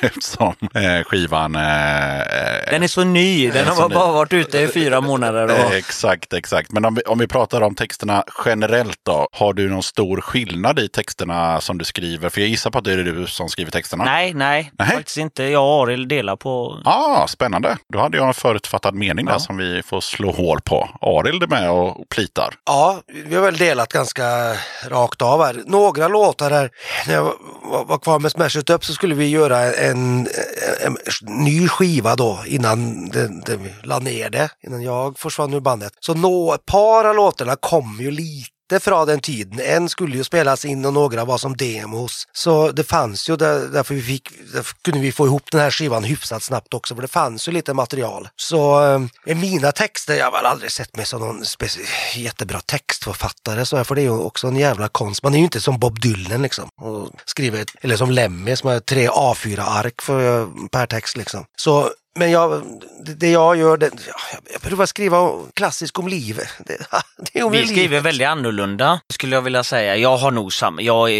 eftersom 0.00 0.54
eh, 0.74 1.04
skivan... 1.04 1.54
Eh, 1.54 2.20
eh, 2.20 2.70
Den 2.70 2.82
är 2.82 2.88
så 2.88 3.04
ny, 3.04 3.50
den 3.50 3.66
har 3.66 3.88
ny. 3.88 3.94
bara 3.94 4.12
varit 4.12 4.32
ute 4.32 4.58
i 4.58 4.68
fyra 4.68 5.00
månader. 5.00 5.44
Och... 5.44 5.50
Eh, 5.50 5.72
Exakt, 5.72 6.32
exakt. 6.32 6.72
Men 6.72 6.84
om 6.84 6.94
vi, 6.94 7.02
om 7.02 7.18
vi 7.18 7.26
pratar 7.26 7.60
om 7.60 7.74
texterna 7.74 8.24
generellt 8.44 8.98
då. 9.02 9.28
Har 9.32 9.52
du 9.52 9.68
någon 9.70 9.82
stor 9.82 10.20
skillnad 10.20 10.78
i 10.78 10.88
texterna 10.88 11.60
som 11.60 11.78
du 11.78 11.84
skriver? 11.84 12.28
För 12.28 12.40
jag 12.40 12.50
gissar 12.50 12.70
på 12.70 12.78
att 12.78 12.84
det 12.84 12.92
är 12.92 12.96
du 12.96 13.26
som 13.26 13.48
skriver 13.48 13.70
texterna. 13.70 14.04
Nej, 14.04 14.34
nej, 14.34 14.70
Nej. 14.78 14.88
faktiskt 14.88 15.16
inte. 15.16 15.44
Jag 15.44 15.62
och 15.64 15.82
Arild 15.82 16.08
delar 16.08 16.36
på... 16.36 16.80
Ah, 16.84 17.26
spännande. 17.26 17.76
Då 17.92 17.98
hade 17.98 18.16
jag 18.16 18.26
en 18.28 18.34
förutfattad 18.34 18.94
mening 18.94 19.26
där 19.26 19.32
Ja. 19.32 19.38
som 19.38 19.56
vi 19.56 19.82
får 19.82 20.00
slå 20.00 20.32
hål 20.32 20.60
på. 20.60 20.88
Arild 21.00 21.42
är 21.42 21.46
med 21.46 21.70
och 21.70 22.08
plitar. 22.08 22.54
Ja, 22.66 23.00
vi 23.26 23.34
har 23.34 23.42
väl 23.42 23.56
delat 23.64 23.92
ganska 23.92 24.56
rakt 24.88 25.22
av 25.22 25.44
här. 25.44 25.62
Några 25.66 26.08
låtar 26.08 26.50
här, 26.50 26.70
när 27.06 27.14
jag 27.14 27.24
var, 27.62 27.84
var 27.84 27.98
kvar 27.98 28.18
med 28.18 28.30
Smash 28.32 28.58
It 28.58 28.70
Up 28.70 28.84
så 28.84 28.92
skulle 28.92 29.14
vi 29.14 29.28
göra 29.28 29.74
en, 29.74 30.28
en, 30.80 30.96
ny 31.22 31.68
skiva 31.68 32.16
då 32.16 32.38
innan 32.46 33.08
det, 33.08 33.28
det, 33.46 33.56
vi 33.56 33.74
la 33.82 33.98
ner 33.98 34.30
det, 34.30 34.48
innan 34.66 34.82
jag 34.82 35.18
försvann 35.18 35.54
ur 35.54 35.60
bandet. 35.60 35.92
Så 36.00 36.14
nå, 36.14 36.54
ett 36.54 36.66
par 36.66 37.04
av 37.04 37.14
låtarna 37.14 37.56
kom 37.56 37.98
ju 38.00 38.10
lite 38.10 38.53
från 38.80 39.06
den 39.06 39.20
tiden. 39.20 39.60
En 39.60 39.88
skulle 39.88 40.16
ju 40.16 40.24
spelas 40.24 40.64
in 40.64 40.84
och 40.84 40.92
några 40.92 41.24
var 41.24 41.38
som 41.38 41.56
demos. 41.56 42.26
Så 42.32 42.72
det 42.72 42.84
fanns 42.84 43.28
ju, 43.28 43.36
där, 43.36 43.68
därför, 43.68 43.94
vi 43.94 44.02
fick, 44.02 44.30
därför 44.52 44.74
kunde 44.82 45.00
vi 45.00 45.12
få 45.12 45.26
ihop 45.26 45.50
den 45.50 45.60
här 45.60 45.70
skivan 45.70 46.04
hyfsat 46.04 46.42
snabbt 46.42 46.74
också, 46.74 46.94
för 46.94 47.02
det 47.02 47.08
fanns 47.08 47.48
ju 47.48 47.52
lite 47.52 47.74
material. 47.74 48.28
Så 48.36 48.84
eh, 49.26 49.36
mina 49.36 49.72
texter, 49.72 50.14
jag 50.14 50.24
har 50.24 50.32
väl 50.32 50.46
aldrig 50.46 50.72
sett 50.72 50.96
mig 50.96 51.06
som 51.06 51.20
någon 51.20 51.44
jättebra 52.14 52.60
textförfattare, 52.60 53.66
så 53.66 53.76
här, 53.76 53.84
för 53.84 53.94
det 53.94 54.00
är 54.00 54.02
ju 54.02 54.10
också 54.10 54.46
en 54.46 54.56
jävla 54.56 54.88
konst. 54.88 55.22
Man 55.22 55.34
är 55.34 55.38
ju 55.38 55.44
inte 55.44 55.60
som 55.60 55.78
Bob 55.78 56.00
Dylan 56.00 56.42
liksom, 56.42 56.68
och 56.80 57.10
skriver, 57.24 57.64
eller 57.80 57.96
som 57.96 58.10
Lemmy 58.10 58.56
som 58.56 58.70
har 58.70 58.80
tre 58.80 59.08
A4-ark 59.08 60.02
för, 60.02 60.40
eh, 60.40 60.48
per 60.70 60.86
text 60.86 61.16
liksom. 61.16 61.44
Så 61.56 61.90
men 62.14 62.30
jag, 62.30 62.62
det- 63.16 63.30
jag 63.30 63.56
gör, 63.56 63.76
det, 63.76 63.90
jag, 64.52 64.60
provar 64.62 64.86
skriva 64.86 65.30
klassiskt 65.54 65.98
om 65.98 66.08
livet. 66.08 66.48
Det, 66.66 66.78
det 67.32 67.38
är 67.38 67.44
om 67.44 67.52
Vi 67.52 67.58
livet. 67.58 67.70
skriver 67.72 68.00
väldigt 68.00 68.26
annorlunda, 68.28 69.00
skulle 69.12 69.36
jag 69.36 69.42
vilja 69.42 69.64
säga. 69.64 69.96
Jag 69.96 70.16
har 70.16 70.30
nog 70.30 70.52
samma, 70.52 70.82
jag 70.82 71.10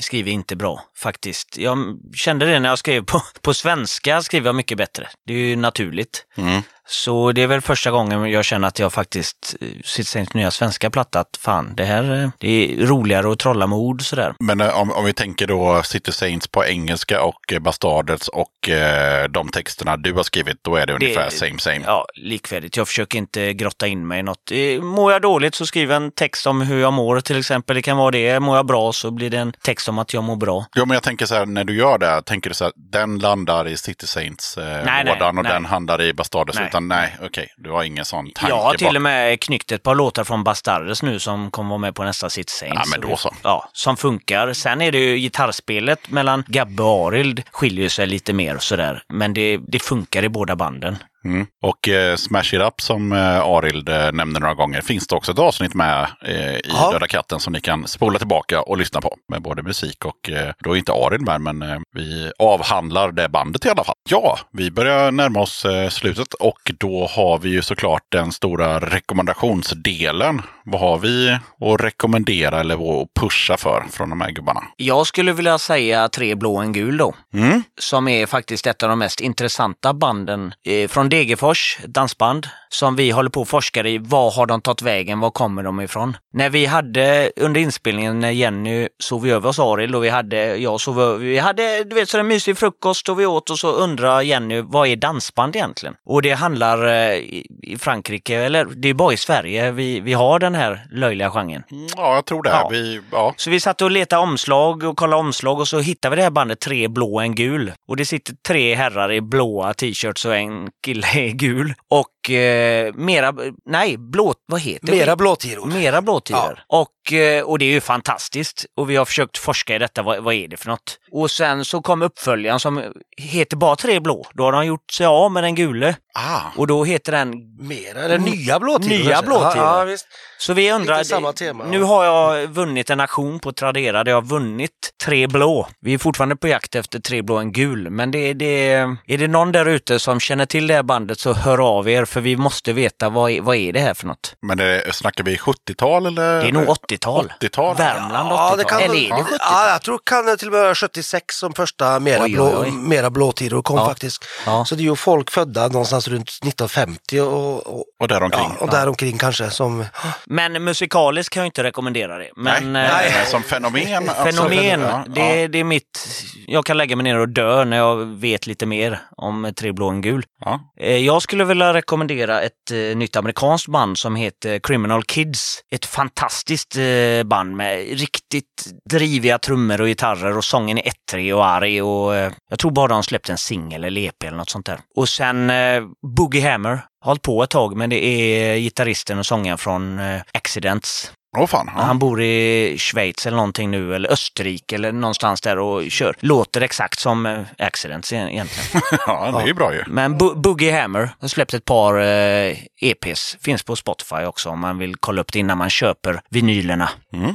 skriver 0.00 0.30
inte 0.30 0.56
bra 0.56 0.84
faktiskt. 0.96 1.58
Jag 1.58 1.98
kände 2.14 2.46
det 2.46 2.60
när 2.60 2.68
jag 2.68 2.78
skrev 2.78 3.04
på, 3.04 3.22
på 3.42 3.54
svenska, 3.54 4.22
skriver 4.22 4.46
jag 4.48 4.54
mycket 4.54 4.78
bättre. 4.78 5.08
Det 5.26 5.32
är 5.32 5.36
ju 5.38 5.56
naturligt. 5.56 6.26
Mm. 6.36 6.62
Så 6.90 7.32
det 7.32 7.42
är 7.42 7.46
väl 7.46 7.60
första 7.60 7.90
gången 7.90 8.30
jag 8.30 8.44
känner 8.44 8.68
att 8.68 8.78
jag 8.78 8.92
faktiskt, 8.92 9.56
eh, 9.60 9.68
Citizens 9.84 10.34
nya 10.34 10.50
svenska 10.50 10.90
platta, 10.90 11.20
att 11.20 11.36
fan, 11.40 11.72
det 11.76 11.84
här 11.84 12.22
eh, 12.22 12.30
det 12.38 12.48
är 12.48 12.86
roligare 12.86 13.32
att 13.32 13.38
trolla 13.38 13.66
med 13.66 13.78
ord 13.78 14.02
sådär. 14.02 14.34
Men 14.40 14.60
eh, 14.60 14.80
om, 14.80 14.92
om 14.92 15.04
vi 15.04 15.12
tänker 15.12 15.46
då 15.46 15.82
City 15.82 16.12
Saints 16.12 16.48
på 16.48 16.64
engelska 16.64 17.22
och 17.22 17.54
Bastards 17.60 18.28
och 18.28 18.68
eh, 18.68 19.28
de 19.28 19.48
texterna 19.48 19.96
du 19.96 20.12
har 20.12 20.22
skrivit, 20.22 20.56
då 20.62 20.76
är 20.76 20.86
det 20.86 20.94
ungefär 20.94 21.30
same 21.30 21.58
same. 21.58 21.80
Ja, 21.86 22.06
likvärdigt. 22.14 22.76
Jag 22.76 22.88
försöker 22.88 23.18
inte 23.18 23.52
grotta 23.52 23.86
in 23.86 24.06
mig 24.06 24.20
i 24.20 24.22
något. 24.22 24.50
Mår 24.82 25.12
jag 25.12 25.22
dåligt 25.22 25.54
så 25.54 25.66
skriver 25.66 25.94
jag 25.94 26.02
en 26.02 26.10
text 26.10 26.46
om 26.46 26.60
hur 26.60 26.80
jag 26.80 26.92
mår 26.92 27.20
till 27.20 27.38
exempel. 27.38 27.76
Det 27.76 27.82
kan 27.82 27.96
vara 27.96 28.10
det. 28.10 28.40
Mår 28.40 28.56
jag 28.56 28.66
bra 28.66 28.92
så 28.92 29.10
blir 29.10 29.30
det 29.30 29.38
en 29.38 29.52
text 29.62 29.88
om 29.88 29.98
att 29.98 30.14
jag 30.14 30.24
mår 30.24 30.36
bra. 30.36 30.66
Jo, 30.76 30.84
men 30.86 30.94
jag 30.94 31.02
tänker 31.02 31.26
så 31.26 31.34
här, 31.34 31.46
när 31.46 31.64
du 31.64 31.76
gör 31.76 31.98
det, 31.98 32.22
tänker 32.22 32.50
du 32.50 32.54
så 32.54 32.64
här, 32.64 32.72
den 32.76 33.18
landar 33.18 33.68
i 33.68 33.76
City 33.76 34.06
Saints 34.06 34.58
eh, 34.58 34.84
nej, 34.84 35.10
och 35.10 35.34
nej. 35.34 35.44
den 35.44 35.64
handlar 35.64 36.02
i 36.02 36.14
Bastardes. 36.14 36.56
Nej. 36.56 36.70
Utan 36.78 36.88
nej, 36.88 37.16
okej, 37.22 37.48
du 37.56 37.70
har 37.70 37.82
ingen 37.84 38.04
sån 38.04 38.30
tanke 38.30 38.52
Jag 38.52 38.62
har 38.62 38.74
till 38.74 38.84
bakom. 38.84 38.96
och 38.96 39.02
med 39.02 39.40
knyckt 39.40 39.72
ett 39.72 39.82
par 39.82 39.94
låtar 39.94 40.24
från 40.24 40.44
Bastardes 40.44 41.02
nu 41.02 41.18
som 41.18 41.50
kommer 41.50 41.68
vara 41.68 41.78
med 41.78 41.94
på 41.94 42.04
nästa 42.04 42.30
City 42.30 42.52
Saints. 42.52 42.76
Ja, 42.76 42.84
men 42.90 43.10
då 43.10 43.16
så. 43.16 43.34
Ja, 43.42 43.68
som 43.72 43.96
funkar. 43.96 44.52
Sen 44.52 44.80
är 44.82 44.92
det 44.92 44.98
ju 44.98 45.16
gitarrspelet 45.18 46.10
mellan 46.10 46.44
Gabbe 46.46 46.82
och 46.82 47.06
Arild 47.08 47.42
skiljer 47.50 47.88
sig 47.88 48.06
lite 48.06 48.32
mer 48.32 48.54
och 48.54 48.62
sådär. 48.62 49.02
Men 49.08 49.34
det, 49.34 49.58
det 49.68 49.78
funkar 49.78 50.24
i 50.24 50.28
båda 50.28 50.56
banden. 50.56 50.96
Mm. 51.28 51.46
Och 51.62 51.88
eh, 51.88 52.16
Smash 52.16 52.54
It 52.54 52.60
Up 52.62 52.80
som 52.80 53.12
eh, 53.12 53.40
Arild 53.40 53.88
eh, 53.88 54.12
nämnde 54.12 54.40
några 54.40 54.54
gånger 54.54 54.80
finns 54.80 55.06
det 55.06 55.16
också 55.16 55.32
ett 55.32 55.38
avsnitt 55.38 55.74
med 55.74 56.06
eh, 56.24 56.54
i 56.54 56.60
Ja. 56.64 56.90
Döda 56.92 57.06
katten 57.06 57.40
som 57.40 57.52
ni 57.52 57.60
kan 57.60 57.86
spola 57.88 58.18
tillbaka 58.18 58.62
och 58.62 58.78
lyssna 58.78 59.00
på. 59.00 59.14
Med 59.32 59.42
både 59.42 59.62
musik 59.62 60.04
och, 60.04 60.30
eh, 60.30 60.52
då 60.58 60.72
är 60.72 60.76
inte 60.76 60.92
Arild 60.92 61.22
med, 61.26 61.40
men 61.40 61.62
eh, 61.62 61.78
vi 61.94 62.32
avhandlar 62.38 63.12
det 63.12 63.28
bandet 63.28 63.66
i 63.66 63.68
alla 63.68 63.84
fall. 63.84 63.94
Ja, 64.10 64.38
vi 64.52 64.70
börjar 64.70 65.10
närma 65.10 65.40
oss 65.40 65.64
eh, 65.64 65.88
slutet 65.88 66.34
och 66.34 66.58
då 66.78 67.06
har 67.06 67.38
vi 67.38 67.48
ju 67.50 67.62
såklart 67.62 68.02
den 68.08 68.32
stora 68.32 68.78
rekommendationsdelen. 68.78 70.42
Vad 70.64 70.80
har 70.80 70.98
vi 70.98 71.30
att 71.60 71.80
rekommendera 71.80 72.60
eller 72.60 72.74
att 73.02 73.08
pusha 73.20 73.56
för 73.56 73.84
från 73.90 74.10
de 74.10 74.20
här 74.20 74.30
gubbarna? 74.30 74.60
Jag 74.76 75.06
skulle 75.06 75.32
vilja 75.32 75.58
säga 75.58 76.08
Tre 76.08 76.34
blå 76.34 76.56
en 76.56 76.72
gul 76.72 76.96
då. 76.96 77.14
Mm. 77.34 77.62
som 77.78 78.08
är 78.08 78.26
faktiskt 78.26 78.66
ett 78.66 78.82
av 78.82 78.88
de 78.88 78.98
mest 78.98 79.20
intressanta 79.20 79.94
banden 79.94 80.52
eh, 80.66 80.88
från 80.88 81.08
Degerfors, 81.18 81.78
dansband, 81.84 82.48
som 82.68 82.96
vi 82.96 83.10
håller 83.10 83.30
på 83.30 83.40
och 83.40 83.48
forskar 83.48 83.86
i. 83.86 83.98
Var 83.98 84.30
har 84.30 84.46
de 84.46 84.60
tagit 84.60 84.82
vägen? 84.82 85.20
Var 85.20 85.30
kommer 85.30 85.62
de 85.62 85.80
ifrån? 85.80 86.16
När 86.32 86.50
vi 86.50 86.66
hade 86.66 87.32
under 87.36 87.60
inspelningen 87.60 88.20
när 88.20 88.30
Jenny 88.30 88.88
sov 88.98 89.26
över 89.26 89.48
hos 89.48 89.58
Arild 89.58 89.94
och 89.94 90.04
vi 90.04 90.08
hade, 90.08 90.56
jag 90.56 90.80
sov 90.80 91.00
över, 91.00 91.18
vi 91.18 91.38
hade 91.38 91.84
du 91.84 91.94
vet 91.94 92.08
sådär 92.08 92.24
mysig 92.24 92.58
frukost 92.58 93.08
och 93.08 93.20
vi 93.20 93.26
åt 93.26 93.50
och 93.50 93.58
så 93.58 93.72
undrar 93.72 94.22
Jenny, 94.22 94.60
vad 94.60 94.88
är 94.88 94.96
dansband 94.96 95.56
egentligen? 95.56 95.94
Och 96.06 96.22
det 96.22 96.32
handlar 96.32 96.86
eh, 96.86 97.16
i 97.16 97.46
i 97.68 97.78
Frankrike, 97.78 98.36
eller 98.36 98.64
det 98.64 98.88
är 98.88 98.94
bara 98.94 99.12
i 99.12 99.16
Sverige 99.16 99.70
vi, 99.70 100.00
vi 100.00 100.12
har 100.12 100.38
den 100.38 100.54
här 100.54 100.86
löjliga 100.90 101.30
genren. 101.30 101.62
Ja, 101.96 102.14
jag 102.14 102.24
tror 102.24 102.42
det. 102.42 102.50
Ja. 102.50 102.68
Vi, 102.70 103.00
ja. 103.12 103.34
Så 103.36 103.50
vi 103.50 103.60
satt 103.60 103.82
och 103.82 103.90
letade 103.90 104.22
omslag 104.22 104.82
och 104.82 104.96
kollade 104.96 105.20
omslag 105.20 105.60
och 105.60 105.68
så 105.68 105.80
hittade 105.80 106.10
vi 106.10 106.16
det 106.16 106.22
här 106.22 106.30
bandet 106.30 106.60
Tre 106.60 106.88
blå 106.88 107.14
och 107.14 107.22
en 107.22 107.34
gul. 107.34 107.72
Och 107.88 107.96
det 107.96 108.04
sitter 108.04 108.34
tre 108.46 108.74
herrar 108.74 109.12
i 109.12 109.20
blåa 109.20 109.74
t-shirts 109.74 110.24
och 110.24 110.36
en 110.36 110.70
kille 110.82 110.97
i 111.16 111.32
gul. 111.34 111.74
Och 111.90 112.30
eh, 112.30 112.94
mera, 112.94 113.34
nej, 113.66 113.96
blå, 113.98 114.34
vad 114.46 114.60
heter 114.60 114.92
Mera 114.92 115.06
det? 115.06 115.16
blåtiror. 115.16 115.66
Mera 115.66 116.02
blåtiror. 116.02 116.60
Och, 116.68 117.12
eh, 117.12 117.42
och 117.44 117.58
det 117.58 117.64
är 117.64 117.70
ju 117.70 117.80
fantastiskt. 117.80 118.66
Och 118.76 118.90
vi 118.90 118.96
har 118.96 119.04
försökt 119.04 119.38
forska 119.38 119.74
i 119.74 119.78
detta, 119.78 120.02
vad, 120.02 120.22
vad 120.22 120.34
är 120.34 120.48
det 120.48 120.56
för 120.56 120.68
något? 120.68 120.98
Och 121.12 121.30
sen 121.30 121.64
så 121.64 121.82
kom 121.82 122.02
uppföljaren 122.02 122.60
som 122.60 122.82
heter 123.16 123.56
bara 123.56 123.76
Tre 123.76 124.00
blå. 124.00 124.26
Då 124.34 124.42
har 124.44 124.52
de 124.52 124.66
gjort 124.66 124.92
sig 124.92 125.06
av 125.06 125.32
med 125.32 125.44
den 125.44 125.54
gule. 125.54 125.96
Ah, 126.20 126.40
Och 126.56 126.66
då 126.66 126.84
heter 126.84 127.12
den 127.12 127.32
Mera, 127.60 128.00
eller 128.04 128.18
nya 128.18 128.60
blåtiror. 128.60 128.88
Nya 129.04 129.22
blåtiror. 129.22 129.56
Ja, 129.56 129.78
ja, 129.78 129.84
visst. 129.84 130.06
Så 130.38 130.52
vi 130.54 130.72
undrar, 130.72 130.98
Lite 130.98 131.08
samma 131.10 131.32
tema, 131.32 131.64
nu 131.64 131.78
ja. 131.78 131.86
har 131.86 132.04
jag 132.04 132.46
vunnit 132.46 132.90
en 132.90 133.00
auktion 133.00 133.38
på 133.40 133.52
Tradera 133.52 134.04
där 134.04 134.12
jag 134.12 134.16
har 134.16 134.22
vunnit 134.28 134.70
tre 135.04 135.26
blå. 135.26 135.68
Vi 135.80 135.94
är 135.94 135.98
fortfarande 135.98 136.36
på 136.36 136.48
jakt 136.48 136.74
efter 136.74 136.98
tre 136.98 137.22
blå 137.22 137.34
och 137.34 137.40
en 137.40 137.52
gul, 137.52 137.90
men 137.90 138.10
det, 138.10 138.32
det, 138.34 138.72
är 139.06 139.18
det 139.18 139.28
någon 139.28 139.52
där 139.52 139.66
ute 139.66 139.98
som 139.98 140.20
känner 140.20 140.46
till 140.46 140.66
det 140.66 140.74
här 140.74 140.82
bandet 140.82 141.20
så 141.20 141.32
hör 141.32 141.58
av 141.78 141.88
er 141.88 142.04
för 142.04 142.20
vi 142.20 142.36
måste 142.36 142.72
veta 142.72 143.08
vad, 143.08 143.30
är- 143.30 143.40
vad 143.40 143.56
är 143.56 143.72
det 143.72 143.80
här 143.80 143.94
för 143.94 144.06
något. 144.06 144.34
men 144.42 144.58
det, 144.58 144.94
snackar 144.94 145.24
vi 145.24 145.36
70-tal 145.36 146.06
eller? 146.06 146.42
Det 146.42 146.48
är 146.48 146.52
nog 146.52 146.64
80-tal. 146.66 147.32
80-tal? 147.40 147.76
Värmland 147.76 148.28
80-tal. 148.28 148.50
Ja, 148.50 148.56
det 148.56 148.64
kan 148.64 148.80
Eller 148.80 148.94
är 148.94 149.08
det 149.08 149.14
70-tal? 149.14 149.38
Ja, 149.40 149.68
jag 149.70 149.82
tror 149.82 149.98
kan 150.04 150.26
det 150.26 150.36
till 150.36 150.48
och 150.48 150.52
med 150.54 150.62
vara 150.62 150.74
76 150.74 151.34
som 151.36 151.52
första 151.52 152.00
mera, 152.00 152.22
Oj, 152.22 152.32
blå, 152.32 152.46
oj, 152.46 152.54
oj. 152.60 152.70
mera 152.70 153.10
blåtiror 153.10 153.62
kom 153.62 153.76
Ja. 153.76 153.86
faktiskt. 153.86 154.24
Ja. 154.46 154.64
Så 154.64 154.74
det 154.74 154.80
är 154.82 154.84
ju 154.84 154.96
folk 154.96 155.30
födda 155.30 155.68
någonstans 155.68 156.07
runt 156.08 156.28
1950 156.28 157.20
och, 157.20 157.66
och, 157.66 157.84
Och 158.00 158.08
däromkring? 158.08 158.50
ja, 158.58 158.64
och 158.64 158.70
däromkring 158.70 159.18
kanske 159.18 159.50
som... 159.50 159.84
Men 160.26 160.64
musikaliskt 160.64 161.34
kan 161.34 161.40
jag 161.40 161.46
inte 161.48 161.62
rekommendera 161.62 162.18
det. 162.18 162.30
Men, 162.36 162.72
nej, 162.72 162.86
eh, 162.86 162.92
nej, 162.92 163.12
nej, 163.16 163.26
som 163.26 163.42
fenomen? 163.42 164.08
alltså. 164.08 164.24
Fenomen, 164.24 164.80
Ja, 164.80 165.04
det, 165.08 165.48
det 165.48 165.58
är 165.58 165.64
mitt... 165.64 166.08
Jag 166.46 166.64
kan 166.64 166.76
lägga 166.76 166.96
mig 166.96 167.04
ner 167.04 167.18
och 167.18 167.28
dö 167.28 167.64
när 167.64 167.76
jag 167.76 167.96
vet 168.06 168.46
lite 168.46 168.66
mer 168.66 169.00
om 169.16 169.52
Tre 169.56 169.72
blå 169.72 169.86
och 169.86 169.92
en 169.92 170.00
gul. 170.02 170.24
ja. 170.44 170.60
Eh, 170.80 170.96
Jag 170.96 171.22
skulle 171.22 171.44
vilja 171.44 171.74
rekommendera 171.74 172.40
ett 172.40 172.70
eh, 172.72 172.96
nytt 172.96 173.16
amerikanskt 173.16 173.68
band 173.68 173.98
som 173.98 174.16
heter 174.16 174.58
Criminal 174.58 175.02
Kids. 175.04 175.60
Ett 175.70 175.86
fantastiskt 175.86 176.76
eh, 176.76 177.22
band 177.24 177.56
med 177.56 177.78
riktigt 177.78 178.66
driviga 178.90 179.38
trummor 179.38 179.80
och 179.80 179.86
gitarrer 179.86 180.36
och 180.36 180.44
sången 180.44 180.78
är 180.78 180.88
ettrig 180.88 181.34
och 181.34 181.46
arg 181.46 181.82
och 181.82 182.16
eh, 182.16 182.32
jag 182.50 182.58
tror 182.58 182.70
bara 182.70 182.88
de 182.88 183.02
släppte 183.02 183.32
en 183.32 183.38
singel 183.38 183.84
eller 183.84 184.00
EP 184.00 184.22
eller 184.22 184.36
något 184.36 184.50
sånt 184.50 184.66
där. 184.66 184.78
Och 184.96 185.08
sen 185.08 185.50
eh, 185.50 185.82
Boogie 186.06 186.50
Hammer. 186.50 186.70
Har 187.00 187.10
hållit 187.10 187.22
på 187.22 187.42
ett 187.42 187.50
tag 187.50 187.76
men 187.76 187.90
det 187.90 188.04
är 188.04 188.58
gitarristen 188.58 189.18
och 189.18 189.26
sångaren 189.26 189.58
från 189.58 189.98
eh, 189.98 190.22
Accidents. 190.32 191.12
Åh 191.40 191.46
fan. 191.46 191.70
Ja. 191.76 191.82
Han 191.82 191.98
bor 191.98 192.22
i 192.22 192.76
Schweiz 192.78 193.26
eller 193.26 193.36
någonting 193.36 193.70
nu, 193.70 193.94
eller 193.94 194.12
Österrike 194.12 194.74
eller 194.74 194.92
någonstans 194.92 195.40
där 195.40 195.58
och 195.58 195.90
kör. 195.90 196.16
Låter 196.20 196.60
exakt 196.60 196.98
som 197.00 197.26
eh, 197.26 197.40
Accidents 197.58 198.12
e- 198.12 198.16
egentligen. 198.16 198.82
ja, 199.06 199.30
det 199.30 199.42
är 199.42 199.46
ju 199.46 199.54
bra 199.54 199.74
ju. 199.74 199.84
Men 199.86 200.18
Bo- 200.18 200.34
Boogie 200.34 200.80
Hammer 200.80 201.10
har 201.20 201.28
släppt 201.28 201.54
ett 201.54 201.64
par 201.64 201.98
eh, 202.00 202.56
EPs. 202.80 203.36
Finns 203.40 203.62
på 203.62 203.76
Spotify 203.76 204.16
också 204.24 204.48
om 204.50 204.60
man 204.60 204.78
vill 204.78 204.96
kolla 204.96 205.20
upp 205.20 205.32
det 205.32 205.38
innan 205.38 205.58
man 205.58 205.70
köper 205.70 206.20
vinylerna. 206.30 206.90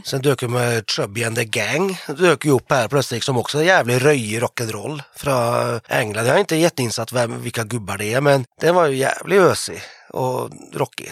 Sen 0.06 0.22
dök 0.22 0.42
ju 0.42 0.48
med 0.48 0.84
Chubby 0.90 1.24
and 1.24 1.36
the 1.36 1.46
Gang, 1.46 1.98
dök 2.18 2.46
ju 2.46 2.52
upp 2.52 2.72
här 2.72 2.88
plötsligt 2.88 3.24
som 3.24 3.38
också 3.38 3.60
är 3.60 3.64
jävligt 3.64 4.02
röjig 4.04 4.42
rock'n'roll 4.44 5.02
från 5.16 5.80
England. 5.90 6.26
Jag 6.26 6.36
är 6.36 6.40
inte 6.40 6.56
jätteinsatt 6.56 7.14
vem, 7.14 7.42
vilka 7.42 7.64
gubbar 7.64 7.98
det 7.98 8.14
är 8.14 8.22
men 8.22 8.46
den 8.62 8.76
var 8.76 8.88
ju 8.88 8.96
jävligt 8.96 9.40
ösig 9.40 9.82
och 10.14 10.50
rockig. 10.74 11.12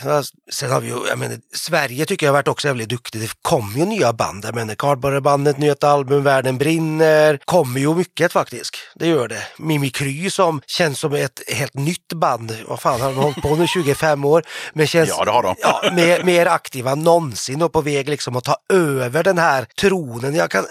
Sen 0.52 0.72
har 0.72 0.82
vi 0.82 0.88
ju, 0.88 0.96
jag 1.10 1.20
menar, 1.20 1.38
Sverige 1.56 2.06
tycker 2.06 2.26
jag 2.26 2.34
har 2.34 2.38
varit 2.40 2.48
också 2.48 2.68
jävligt 2.68 2.90
duktig. 2.90 3.22
Det 3.22 3.32
kommer 3.42 3.78
ju 3.78 3.86
nya 3.86 4.14
band. 4.14 4.46
Jag 4.46 4.56
menar, 4.56 4.76
Cardboard-bandet, 4.76 5.58
nytt 5.58 5.84
album, 5.84 6.24
Världen 6.24 6.58
brinner. 6.58 7.40
Kommer 7.46 7.80
ju 7.80 7.96
mycket 7.96 8.32
faktiskt. 8.32 8.76
Det 8.96 9.08
gör 9.08 9.28
det. 9.28 9.44
Mimikry 9.58 10.30
som 10.30 10.62
känns 10.68 11.00
som 11.00 11.14
ett 11.14 11.42
helt 11.48 11.74
nytt 11.74 12.14
band. 12.14 12.58
Vad 12.68 12.80
fan 12.80 13.02
har 13.02 13.10
de 13.10 13.16
hållit 13.16 13.42
på 13.42 13.56
nu 13.56 13.68
25 13.68 14.26
år? 14.26 14.44
Men 14.74 14.88
känns 14.88 15.10
Ja, 15.10 15.26
det 15.26 15.32
har 15.32 15.44
de. 15.44 15.56
ja, 15.60 15.82
mer, 15.94 16.24
mer 16.24 16.46
aktiva 16.46 16.92
än 16.92 17.00
någonsin 17.04 17.62
och 17.62 17.74
på 17.74 17.82
väg 17.82 18.10
liksom 18.10 18.36
att 18.36 18.44
ta 18.44 18.56
över 18.74 19.24
den 19.24 19.38
här 19.38 19.66
tronen. 19.80 20.36
Jag 20.36 20.52
kan, 20.52 20.66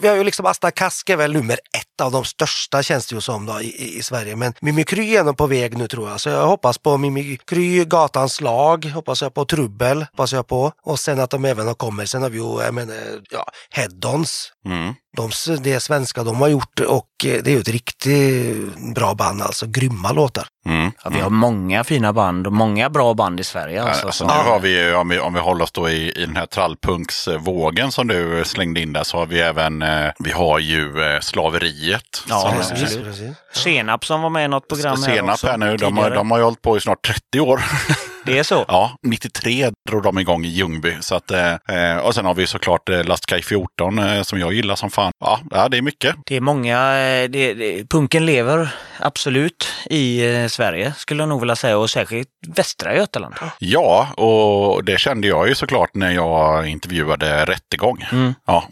vi 0.00 0.08
har 0.08 0.16
ju 0.16 0.24
liksom 0.24 0.46
Asta 0.46 0.70
Kask 0.70 1.10
är 1.10 1.16
väl 1.16 1.32
nummer 1.32 1.54
ett 1.54 2.00
av 2.02 2.12
de 2.12 2.24
största 2.24 2.82
känns 2.82 3.06
det 3.06 3.14
ju 3.14 3.20
som 3.20 3.46
då, 3.46 3.60
i, 3.60 3.64
i- 3.64 3.98
i 3.98 4.02
Sverige. 4.02 4.36
Men 4.36 4.54
Mimikry 4.60 5.16
är 5.16 5.24
nog 5.24 5.36
på 5.36 5.46
väg 5.46 5.76
nu 5.78 5.88
tror 5.88 6.10
jag. 6.10 6.20
Så 6.20 6.28
jag 6.28 6.46
hoppas 6.46 6.78
på 6.78 6.96
Mimikry, 6.98 7.29
Kry, 7.36 7.84
Gatans 7.84 8.40
lag, 8.40 8.84
hoppas 8.84 9.22
jag 9.22 9.34
på 9.34 9.44
Trubbel, 9.44 10.02
hoppas 10.02 10.32
jag 10.32 10.46
på. 10.46 10.72
Och 10.82 10.98
sen 10.98 11.20
att 11.20 11.30
de 11.30 11.44
även 11.44 11.66
har 11.66 11.74
kommit. 11.74 12.10
Sen 12.10 12.22
har 12.22 12.30
vi 12.30 12.38
ju, 12.38 12.62
jag 12.62 12.74
menar, 12.74 12.94
ja, 13.30 13.44
Heddons. 13.70 14.52
Mm. 14.66 14.94
De, 15.16 15.30
det 15.62 15.80
svenska 15.80 16.24
de 16.24 16.36
har 16.36 16.48
gjort 16.48 16.80
och 16.80 17.06
eh, 17.24 17.42
det 17.42 17.50
är 17.50 17.54
ju 17.54 17.60
ett 17.60 17.68
riktigt 17.68 18.94
bra 18.94 19.14
band 19.14 19.42
alltså. 19.42 19.66
Grymma 19.66 20.12
låtar. 20.12 20.46
Mm. 20.66 20.92
Ja, 21.04 21.10
vi 21.10 21.20
har 21.20 21.30
många 21.30 21.84
fina 21.84 22.12
band 22.12 22.46
och 22.46 22.52
många 22.52 22.90
bra 22.90 23.14
band 23.14 23.40
i 23.40 23.44
Sverige. 23.44 23.82
Alltså, 23.82 24.06
Alltså, 24.06 24.24
nu 24.26 24.32
har 24.32 24.60
vi, 24.60 24.84
ju, 24.84 24.94
om 24.94 25.08
vi, 25.08 25.18
om 25.18 25.34
vi 25.34 25.40
håller 25.40 25.64
oss 25.64 25.72
då 25.72 25.88
i, 25.90 26.12
i 26.16 26.26
den 26.26 26.36
här 26.36 26.46
trallpunksvågen 26.46 27.92
som 27.92 28.06
du 28.06 28.42
slängde 28.44 28.80
in 28.80 28.92
där, 28.92 29.02
så 29.04 29.16
har 29.16 29.26
vi 29.26 29.40
även, 29.40 29.82
eh, 29.82 30.10
vi 30.18 30.30
har 30.32 30.58
ju 30.58 31.02
eh, 31.14 31.20
slaveriet. 31.20 32.22
Ja, 32.28 32.40
som, 32.40 32.56
precis. 32.56 32.80
Precis, 32.80 33.02
precis. 33.04 33.36
Senap 33.52 34.04
som 34.04 34.22
var 34.22 34.30
med 34.30 34.44
i 34.44 34.48
något 34.48 34.68
program 34.68 35.02
här 35.02 35.14
Senap 35.16 35.34
också, 35.34 35.46
här 35.46 35.56
nu, 35.56 35.76
de 35.76 35.96
har, 35.98 36.10
de 36.10 36.30
har 36.30 36.38
ju 36.38 36.44
hållit 36.44 36.62
på 36.62 36.76
i 36.76 36.80
snart 36.80 37.06
30 37.06 37.40
år. 37.40 37.62
Det 38.24 38.38
är 38.38 38.42
så? 38.42 38.64
Ja, 38.68 38.96
93 39.02 39.70
drog 39.88 40.02
de 40.02 40.18
igång 40.18 40.44
i 40.44 40.48
Ljungby. 40.48 40.96
Så 41.00 41.14
att, 41.14 41.30
eh, 41.30 41.52
eh, 41.68 41.96
och 41.96 42.14
sen 42.14 42.24
har 42.24 42.34
vi 42.34 42.46
såklart 42.46 42.88
eh, 42.88 43.04
Lastkaj 43.04 43.42
14 43.42 43.98
eh, 43.98 44.22
som 44.22 44.38
jag 44.40 44.52
gillar 44.52 44.76
som 44.76 44.90
fan. 44.90 45.12
Ja, 45.20 45.40
ja, 45.50 45.68
det 45.68 45.76
är 45.78 45.82
mycket. 45.82 46.16
Det 46.26 46.36
är 46.36 46.40
många, 46.40 46.98
eh, 46.98 47.28
det, 47.30 47.54
det, 47.54 47.88
punken 47.90 48.26
lever 48.26 48.74
absolut 48.98 49.68
i 49.90 50.22
Sverige 50.50 50.92
skulle 50.96 51.22
jag 51.22 51.28
nog 51.28 51.40
vilja 51.40 51.56
säga 51.56 51.78
och 51.78 51.90
särskilt 51.90 52.28
västra 52.56 52.94
Götaland. 52.96 53.34
Ja, 53.58 54.08
och 54.16 54.84
det 54.84 54.98
kände 55.00 55.28
jag 55.28 55.48
ju 55.48 55.54
såklart 55.54 55.94
när 55.94 56.10
jag 56.10 56.66
intervjuade 56.68 57.44
Rättegång. 57.44 58.04
Mm. 58.12 58.34
Ja, 58.46 58.64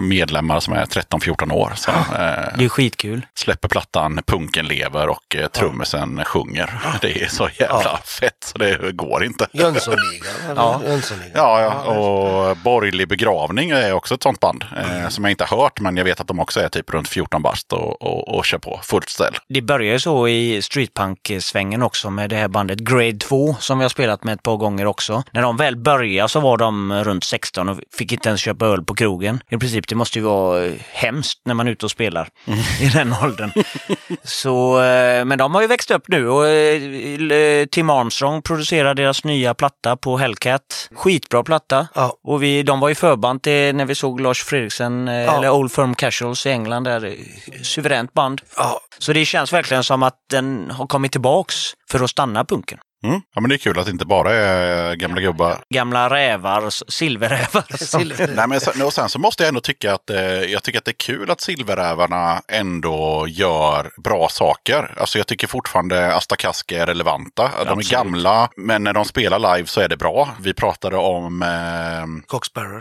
medlemmar 0.00 0.60
som 0.60 0.74
är 0.74 0.84
13-14 0.84 1.52
år 1.52 1.72
som 1.76 1.94
eh, 1.94 2.58
Det 2.58 2.64
är 2.64 2.68
skitkul. 2.68 3.26
släpper 3.34 3.68
plattan 3.68 4.20
Punken 4.26 4.66
lever 4.66 5.08
och 5.08 5.36
trummisen 5.52 6.24
sjunger. 6.24 6.70
Det 7.00 7.22
är 7.22 7.28
så 7.28 7.48
jävla 7.58 7.98
fett 8.20 8.52
så 8.58 8.86
det 8.86 8.92
går 8.92 9.24
inte. 9.24 9.46
Jönssonligan. 9.52 10.26
Ja. 10.56 10.80
Jönssonligan. 10.86 11.30
Ja, 11.34 11.62
ja, 11.62 11.92
och 11.92 12.56
Borgerlig 12.56 13.08
begravning 13.08 13.70
är 13.70 13.92
också 13.92 14.14
ett 14.14 14.22
sånt 14.22 14.40
band 14.40 14.64
eh, 14.76 15.08
som 15.08 15.24
jag 15.24 15.30
inte 15.30 15.44
har 15.44 15.62
hört, 15.62 15.80
men 15.80 15.96
jag 15.96 16.04
vet 16.04 16.20
att 16.20 16.26
de 16.26 16.40
också 16.40 16.60
är 16.60 16.68
typ 16.68 16.90
runt 16.90 17.08
14 17.08 17.42
bast 17.42 17.72
och, 17.72 18.02
och, 18.02 18.36
och 18.36 18.44
kör 18.44 18.58
på 18.58 18.80
fullt 18.82 19.08
ställ. 19.08 19.34
Det 19.48 19.62
började 19.62 19.92
ju 19.92 19.98
så 19.98 20.28
i 20.28 20.62
streetpunk-svängen 20.62 21.82
också 21.82 22.10
med 22.10 22.30
det 22.30 22.36
här 22.36 22.48
bandet 22.48 22.78
Grade 22.78 23.18
2 23.18 23.56
som 23.60 23.78
vi 23.78 23.84
har 23.84 23.88
spelat 23.88 24.24
med 24.24 24.34
ett 24.34 24.42
par 24.42 24.56
gånger 24.56 24.86
också. 24.86 25.22
När 25.30 25.42
de 25.42 25.56
väl 25.56 25.76
började 25.76 26.28
så 26.28 26.40
var 26.40 26.56
de 26.56 27.04
runt 27.04 27.24
16 27.24 27.68
och 27.68 27.78
fick 27.98 28.12
inte 28.12 28.28
ens 28.28 28.40
köpa 28.40 28.66
öl 28.66 28.84
på 28.84 28.94
krogen. 28.94 29.40
I 29.50 29.56
princip, 29.56 29.88
det 29.88 29.94
måste 29.94 30.18
ju 30.18 30.24
vara 30.24 30.70
hemskt 30.92 31.40
när 31.44 31.54
man 31.54 31.66
är 31.66 31.72
ute 31.72 31.86
och 31.86 31.90
spelar 31.90 32.28
i 32.80 32.88
den 32.88 33.14
åldern. 33.22 33.50
Så, 34.22 34.82
eh, 34.82 35.24
men 35.24 35.38
de 35.38 35.54
har 35.54 35.62
ju 35.62 35.66
växt 35.66 35.90
upp 35.90 36.08
nu 36.08 36.28
och 36.28 36.48
eh, 36.48 37.66
Tim 37.66 37.90
Armstrong 37.90 38.42
producerar 38.46 38.94
deras 38.94 39.24
nya 39.24 39.54
platta 39.54 39.96
på 39.96 40.16
Hellcat. 40.18 40.88
Skitbra 40.94 41.42
platta. 41.42 41.88
Ja. 41.94 42.16
Och 42.24 42.42
vi, 42.42 42.62
de 42.62 42.80
var 42.80 42.88
ju 42.88 42.94
förband 42.94 43.42
till 43.42 43.74
när 43.74 43.84
vi 43.84 43.94
såg 43.94 44.20
Lars 44.20 44.42
Fredriksen, 44.42 45.08
eh, 45.08 45.34
eller 45.34 45.50
Old 45.50 45.72
Firm 45.72 45.94
Casuals 45.94 46.46
i 46.46 46.50
England, 46.50 46.84
där 46.84 47.14
suveränt 47.62 48.12
band. 48.12 48.40
Ja, 48.56 48.80
Så 48.98 49.12
det 49.12 49.24
känns 49.24 49.52
verkligen 49.52 49.84
som 49.84 50.02
att 50.02 50.16
den 50.30 50.70
har 50.70 50.86
kommit 50.86 51.12
tillbaks 51.12 51.54
för 51.90 52.04
att 52.04 52.10
stanna 52.10 52.44
punken. 52.44 52.78
Mm. 53.04 53.20
Ja, 53.34 53.40
men 53.40 53.48
det 53.48 53.54
är 53.54 53.58
kul 53.58 53.78
att 53.78 53.84
det 53.84 53.90
inte 53.90 54.06
bara 54.06 54.32
är 54.34 54.94
gamla 54.94 55.20
gubbar. 55.20 55.58
Gamla 55.74 56.10
rävar, 56.10 56.90
silverrävar. 56.90 57.76
Silver. 57.84 58.30
Nej, 58.36 58.48
men 58.48 58.60
sen, 58.60 58.82
och 58.82 58.92
sen 58.92 59.08
så 59.08 59.18
måste 59.18 59.42
jag 59.42 59.48
ändå 59.48 59.60
tycka 59.60 59.94
att 59.94 60.10
eh, 60.10 60.20
jag 60.22 60.62
tycker 60.62 60.78
att 60.78 60.84
det 60.84 60.90
är 60.90 60.92
kul 61.06 61.30
att 61.30 61.40
silverrävarna 61.40 62.42
ändå 62.48 63.26
gör 63.28 63.90
bra 63.96 64.28
saker. 64.28 64.94
Alltså 64.96 65.18
jag 65.18 65.26
tycker 65.26 65.46
fortfarande 65.46 66.14
Asta 66.14 66.36
Kaski 66.36 66.74
är 66.74 66.86
relevanta. 66.86 67.42
De 67.42 67.48
är 67.58 67.60
Absolut. 67.60 67.90
gamla, 67.90 68.48
men 68.56 68.84
när 68.84 68.92
de 68.92 69.04
spelar 69.04 69.56
live 69.56 69.66
så 69.66 69.80
är 69.80 69.88
det 69.88 69.96
bra. 69.96 70.28
Vi 70.40 70.54
pratade 70.54 70.96
om 70.96 71.42
eh. 71.42 71.48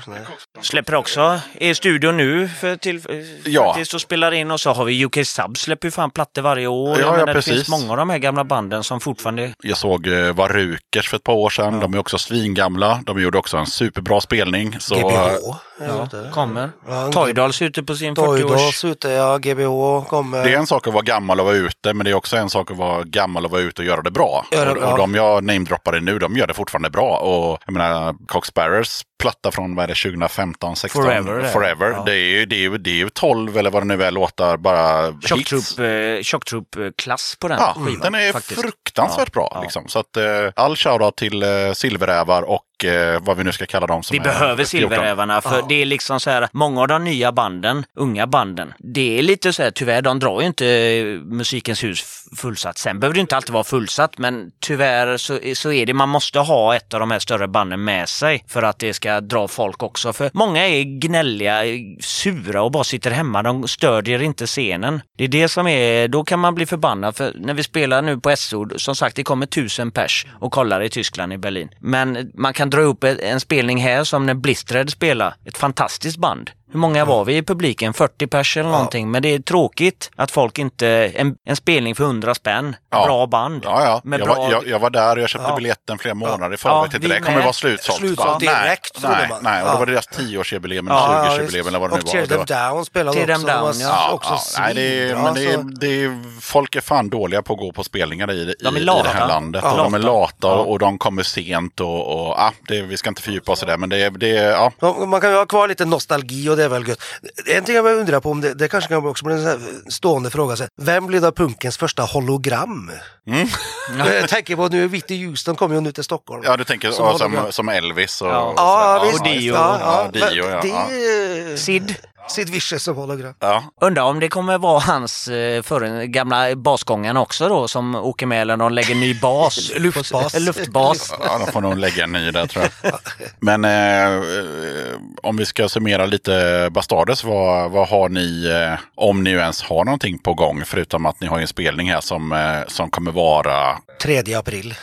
Nej. 0.08 0.20
Släpper 0.62 0.96
också 0.96 1.40
i 1.54 1.76
studion 1.76 2.18
nu 2.18 2.48
för 2.48 2.76
till, 2.76 3.02
Ja. 3.46 3.74
faktiskt 3.74 3.94
och 3.94 4.02
spelar 4.02 4.32
in 4.32 4.52
och 4.52 4.60
så 4.60 4.74
har 4.74 4.86
vi 4.86 5.06
UK 5.06 5.18
Sub 5.28 5.58
släpper 5.58 5.88
ju 5.88 5.92
fan 5.92 6.12
plattor 6.12 6.42
varje 6.42 6.68
år. 6.68 6.90
Ja, 6.90 7.06
ja, 7.06 7.12
menar, 7.12 7.26
det 7.26 7.34
precis. 7.34 7.54
finns 7.54 7.70
många 7.70 7.92
av 7.92 7.98
de 7.98 8.10
här 8.10 8.18
gamla 8.18 8.44
banden 8.44 8.84
som 8.84 9.00
fortfarande... 9.00 9.54
Jag 9.64 9.78
såg 9.78 10.05
eh, 10.08 10.34
Varukers 10.34 11.10
för 11.10 11.18
ett 11.18 11.24
par 11.24 11.34
år 11.34 11.50
sedan. 11.50 11.80
De 11.80 11.94
är 11.94 11.98
också 11.98 12.18
svingamla. 12.18 13.00
De 13.06 13.22
gjorde 13.22 13.38
också 13.38 13.58
en 13.58 13.66
superbra 13.66 14.22
spelning. 14.22 14.76
Så, 14.80 14.96
GBH. 14.96 15.16
eh, 15.16 15.32
Ja, 15.80 16.08
kommer. 16.34 16.70
Ja, 16.88 17.12
Toydals 17.12 17.62
ute 17.62 17.84
på 17.84 17.96
sin 17.96 18.16
40-års... 18.16 18.40
Toydos 18.42 18.86
ute, 18.86 19.10
ja. 19.10 19.38
GBH 19.38 20.08
kommer. 20.10 20.44
Det 20.44 20.54
är 20.54 20.58
en 20.58 20.68
sak 20.68 20.88
att 20.88 20.94
vara 20.94 21.04
gammal 21.04 21.40
och 21.40 21.46
vara 21.46 21.56
ute, 21.56 21.94
men 21.94 22.04
det 22.06 22.10
är 22.10 22.14
också 22.14 22.38
en 22.38 22.50
sak 22.50 22.72
att 22.72 22.78
vara 22.78 23.04
gammal 23.04 23.46
och 23.46 23.52
vara 23.52 23.62
ute 23.62 23.82
och 23.82 23.86
göra 23.86 24.02
det 24.02 24.12
bra. 24.12 24.46
Göra 24.52 24.66
det 24.66 24.72
och, 24.72 24.78
bra. 24.82 24.92
och 24.92 24.98
de 24.98 25.16
jag 25.16 25.44
namedroppade 25.44 26.00
nu, 26.00 26.20
de 26.20 26.38
gör 26.38 26.48
det 26.48 26.54
fortfarande 26.54 26.90
bra. 26.90 27.18
Och 27.18 27.60
jag 27.66 27.74
menar, 27.74 28.16
Cox 28.28 28.48
Sparrows 28.48 29.02
platta 29.20 29.52
från 29.52 29.76
vad 29.76 29.84
är 29.84 29.88
det, 29.88 29.94
2015, 29.96 30.76
16? 30.76 31.04
Forever, 31.04 31.34
det. 31.42 31.50
Forever. 31.50 31.92
Ja. 31.92 32.04
Det, 32.06 32.12
är 32.16 32.16
ju, 32.40 32.46
det, 32.46 32.56
är 32.56 32.60
ju, 32.60 32.78
det 32.78 32.90
är 32.90 32.94
ju 32.96 33.10
12 33.10 33.58
eller 33.58 33.72
vad 33.72 33.82
det 33.88 33.88
nu 33.98 34.04
är 34.04 34.12
låtar, 34.12 34.58
bara 34.58 35.06
hits. 35.12 35.28
Tjocktroop, 35.28 35.80
eh, 35.80 36.22
tjocktroop-klass 36.24 37.36
på 37.40 37.48
den 37.48 37.58
Ja, 37.60 37.74
skivan. 37.86 38.00
den 38.02 38.16
är 38.16 38.32
faktiskt. 38.32 38.62
fruktansvärt 38.62 39.32
bra. 39.32 39.52
Ja. 39.56 39.62
Liksom. 39.62 39.88
Så 39.96 40.00
att, 40.00 40.18
eh, 40.18 40.52
all 40.56 40.76
shoutout 40.76 41.16
till 41.16 41.44
eh, 41.44 41.72
silverrävar 41.74 42.44
och 42.76 42.86
eh, 42.86 43.20
vad 43.22 43.38
vi 43.38 43.44
nu 43.44 43.52
ska 43.52 43.66
kalla 43.66 43.88
dem. 43.88 44.04
Som 44.04 44.14
Vi 44.14 44.20
är 44.20 44.24
behöver 44.24 44.66
14. 44.66 44.68
silverrävarna 44.90 45.42
för 45.42 45.56
Ja. 45.56 45.66
det 45.70 45.82
är 45.82 45.86
liksom 45.86 46.20
så 46.20 46.30
här, 46.30 46.48
många 46.52 46.82
av 46.82 46.88
de 46.88 47.04
nya 47.04 47.32
banden, 47.32 47.86
unga 47.96 48.28
banden, 48.28 48.74
det 48.80 49.18
är 49.20 49.22
lite 49.24 49.54
så 49.54 49.64
här, 49.64 49.72
tyvärr, 49.72 50.02
de 50.02 50.20
drar 50.20 50.42
ju 50.42 50.48
inte 50.48 50.68
eh, 50.68 51.06
musikens 51.20 51.84
hus 51.84 52.26
fullsatt. 52.38 52.78
Sen 52.78 53.00
behöver 53.00 53.14
det 53.14 53.22
inte 53.22 53.36
alltid 53.36 53.54
vara 53.54 53.64
fullsatt, 53.64 54.18
men 54.18 54.52
tyvärr 54.60 55.18
så, 55.18 55.40
så 55.54 55.72
är 55.72 55.86
det, 55.86 55.94
man 55.94 56.10
måste 56.10 56.40
ha 56.40 56.76
ett 56.76 56.94
av 56.94 57.00
de 57.00 57.12
här 57.12 57.20
större 57.20 57.48
banden 57.48 57.84
med 57.84 58.10
sig 58.10 58.44
för 58.48 58.64
att 58.64 58.80
det 58.80 58.94
ska 58.94 59.22
dra 59.22 59.48
folk 59.48 59.84
också. 59.84 60.14
För 60.14 60.30
många 60.34 60.68
är 60.68 60.84
gnälliga, 60.84 61.62
sura 62.02 62.62
och 62.62 62.72
bara 62.72 62.84
sitter 62.84 63.12
hemma, 63.12 63.44
de 63.44 63.68
stödjer 63.68 64.22
inte 64.22 64.46
scenen. 64.46 65.02
Det 65.18 65.24
är 65.24 65.28
det 65.28 65.48
som 65.48 65.68
är, 65.68 66.08
då 66.08 66.24
kan 66.24 66.40
man 66.40 66.56
bli 66.56 66.66
förbannad 66.66 67.16
för 67.16 67.32
när 67.36 67.54
vi 67.54 67.64
spelar 67.64 68.02
nu 68.02 68.20
på 68.20 68.36
SO, 68.36 68.80
som 68.80 68.96
sagt 68.96 69.16
det 69.16 69.24
kommer 69.24 69.46
tusen 69.46 69.92
pers 69.92 70.26
och 70.40 70.52
kollar 70.52 70.82
i 70.82 70.90
Tyskland, 70.90 71.34
i 71.34 71.38
Berlin. 71.38 71.70
Men 71.80 72.32
man 72.34 72.54
kan 72.54 72.65
dra 72.70 72.82
upp 72.82 73.04
en 73.04 73.40
spelning 73.40 73.78
här 73.78 74.04
som 74.04 74.26
när 74.26 74.34
Blistred 74.34 74.90
spelar, 74.90 75.36
ett 75.46 75.58
fantastiskt 75.58 76.18
band. 76.18 76.52
Hur 76.72 76.80
många 76.80 77.06
var 77.06 77.26
vi 77.26 77.38
i 77.38 77.44
publiken? 77.44 77.94
40 77.94 78.28
pers 78.28 78.58
eller 78.58 78.70
någonting. 78.70 79.12
Men 79.12 79.22
det 79.22 79.34
är 79.36 79.40
tråkigt 79.40 80.12
att 80.16 80.32
folk 80.32 80.60
inte, 80.60 80.88
en, 81.16 81.36
en 81.46 81.56
spelning 81.56 81.96
för 81.96 82.04
100 82.04 82.36
spänn, 82.36 82.76
Ja. 82.92 83.06
bra 83.06 83.28
band. 83.28 83.62
Ja, 83.66 83.84
ja. 83.84 84.02
Med 84.04 84.20
Jag, 84.20 84.28
bra... 84.28 84.36
var, 84.36 84.52
jag, 84.52 84.68
jag 84.68 84.80
var 84.80 84.90
där 84.90 85.16
och 85.16 85.22
jag 85.22 85.30
köpte 85.30 85.48
Ja. 85.50 85.56
biljetten 85.56 85.98
flera 85.98 86.16
månader 86.16 86.50
i 86.50 86.52
Ja, 86.52 86.58
förväg. 86.58 87.04
Ja, 87.12 87.16
det 87.16 87.20
kommer 87.22 87.42
vara 87.42 87.54
slutsålt. 87.54 87.98
Slutsålt 88.00 88.40
direkt, 88.40 88.92
nej, 88.94 89.02
trodde 89.02 89.18
nej, 89.18 89.28
man. 89.30 89.40
nej, 89.44 89.62
och 89.62 89.68
det 89.68 89.74
Ja. 89.74 89.80
var 89.80 89.86
deras 89.86 90.08
10-årsjubileum 90.10 90.86
eller 90.90 90.96
Ja, 90.96 91.38
20-årsjubileum 91.40 91.68
eller 91.68 91.80
vad 91.80 91.90
det 91.90 91.96
nu 91.96 92.02
Och 92.02 92.08
var. 92.08 92.12
Tear 92.14 92.22
Det 92.22 92.28
Them 92.28 92.38
var 92.60 92.70
Down 92.72 92.86
spelade 92.86 93.18
Tear 93.18 93.28
Them 93.28 93.36
också. 93.44 93.48
Down, 93.58 93.80
ja. 93.80 93.88
Ja, 94.10 94.12
också 94.14 94.34
ja, 94.58 94.62
nej, 94.62 94.74
det 94.74 95.10
är, 95.10 95.16
men 95.16 95.34
det 95.34 95.46
är, 95.46 95.80
det 95.80 96.04
är, 96.04 96.42
folk 96.42 96.76
är 96.76 96.82
fan 96.82 97.10
dåliga 97.10 97.42
på 97.42 97.54
att 97.54 97.60
gå 97.60 97.72
på 97.72 97.84
spelningar 97.84 98.32
i, 98.32 98.36
i, 98.36 98.54
De 98.64 98.78
i 98.78 98.86
det 98.86 99.10
här 99.14 99.28
landet. 99.28 99.62
Ja. 99.66 99.72
Och 99.72 99.78
de 99.78 99.94
är 99.94 100.00
Lata. 100.00 100.34
Ja. 100.42 100.54
och, 100.54 100.72
och 100.72 100.80
de 100.80 100.98
kommer 100.98 101.24
sent. 101.24 101.80
Och, 101.80 102.08
och, 102.28 102.40
ah, 102.40 102.52
det, 102.68 102.82
vi 102.82 102.98
ska 102.98 103.10
inte 103.10 103.22
fördjupa 103.22 103.52
oss 103.52 103.64
i 103.64 103.66
det, 103.66 103.78
men 103.78 103.90
det, 103.90 103.98
är- 103.98 104.52
ja. 104.52 104.72
Ja, 104.80 105.06
Man 105.06 105.22
kan 105.22 105.30
ju 105.32 105.36
ha 105.38 105.46
kvar 105.46 105.68
lite 105.68 105.86
nostalgi 105.86 106.50
och 106.56 106.60
det 106.60 106.66
är 106.66 106.70
väl 106.70 106.88
gött. 106.88 107.00
En 107.46 107.64
ting 107.64 107.76
jag 107.76 107.86
undrar 107.86 108.20
på 108.20 108.32
om 108.32 108.42
det, 108.42 108.54
det 108.54 108.68
kanske 108.68 108.88
kan 108.88 109.06
också 109.08 109.26
bli 109.26 109.34
en 109.34 109.42
sån 109.42 109.50
här 109.50 109.60
stående 109.92 110.30
fråga. 110.30 110.56
Så 110.56 110.64
här, 110.64 110.70
Vem 110.82 111.08
blev 111.08 111.22
då 111.22 111.32
punkens 111.32 111.78
första 111.78 112.04
hologram? 112.04 112.92
Jag 113.98 114.30
tänker 114.30 114.56
på 114.56 114.68
nu, 114.68 114.88
Whitney 114.88 115.26
Houston 115.26 115.56
kom 115.56 115.74
ju 115.74 115.82
nu 115.82 115.92
till 115.92 116.04
Stockholm. 116.04 116.42
ja, 116.46 116.58
du 116.58 116.64
tänker 116.64 116.92
Som 116.92 117.18
som, 117.18 117.38
som, 117.50 117.70
Elvis 117.70 118.22
och, 118.22 118.28
Ja. 118.28 118.42
och 118.44 118.54
Ja, 118.58 119.04
visst. 119.06 119.20
Och 119.20 119.28
Dio. 119.28 119.54
Ja, 119.54 119.78
ja. 119.80 120.10
Ja, 120.14 120.30
Dio, 120.30 120.50
ja. 120.50 120.62
Det 120.62 120.68
ja. 120.68 120.90
är 120.92 121.58
Sid. 121.58 121.96
Sid 122.28 122.50
Vicious 122.50 122.84
som 122.84 122.96
hologram. 122.96 123.34
ja. 123.40 123.64
Undrar 123.82 124.04
om 124.04 124.20
det 124.20 124.28
kommer 124.30 124.58
vara 124.58 124.80
hans 124.80 125.28
eh, 125.28 125.62
förre, 125.62 126.08
gamla 126.08 126.56
basgångaren 126.56 127.18
också 127.18 127.50
då 127.50 127.68
som 127.68 127.96
åker 127.96 128.26
med 128.26 128.42
eller 128.42 128.58
de 128.58 128.72
lägger 128.74 128.96
ny 128.96 129.20
bas. 129.20 129.72
Luftbas. 129.78 130.34
Luftbas. 130.40 131.14
Ja, 131.24 131.38
de 131.46 131.52
får 131.52 131.62
nog 131.62 131.78
lägga 131.78 132.04
en 132.04 132.12
ny 132.12 132.32
där 132.32 132.48
tror 132.48 132.66
jag. 132.82 132.94
Men 133.40 133.66
eh, 133.66 134.14
eh, 134.14 135.00
om 135.24 135.38
vi 135.38 135.46
ska 135.46 135.70
summera 135.70 136.06
lite 136.06 136.68
Bastardes, 136.72 137.24
vad, 137.24 137.72
vad 137.72 137.88
har 137.88 138.10
ni, 138.10 138.46
eh, 138.48 138.80
om 138.96 139.24
ni 139.24 139.30
ens 139.30 139.62
har 139.64 139.86
någonting 139.86 140.18
på 140.20 140.34
gång, 140.34 140.66
förutom 140.66 141.06
att 141.06 141.22
ni 141.22 141.28
har 141.28 141.40
en 141.40 141.48
spelning 141.48 141.92
här 141.92 142.02
som, 142.02 142.32
eh, 142.32 142.68
som 142.68 142.90
kommer 142.90 143.12
vara, 143.12 143.78
3 144.02 144.34
april. 144.36 144.74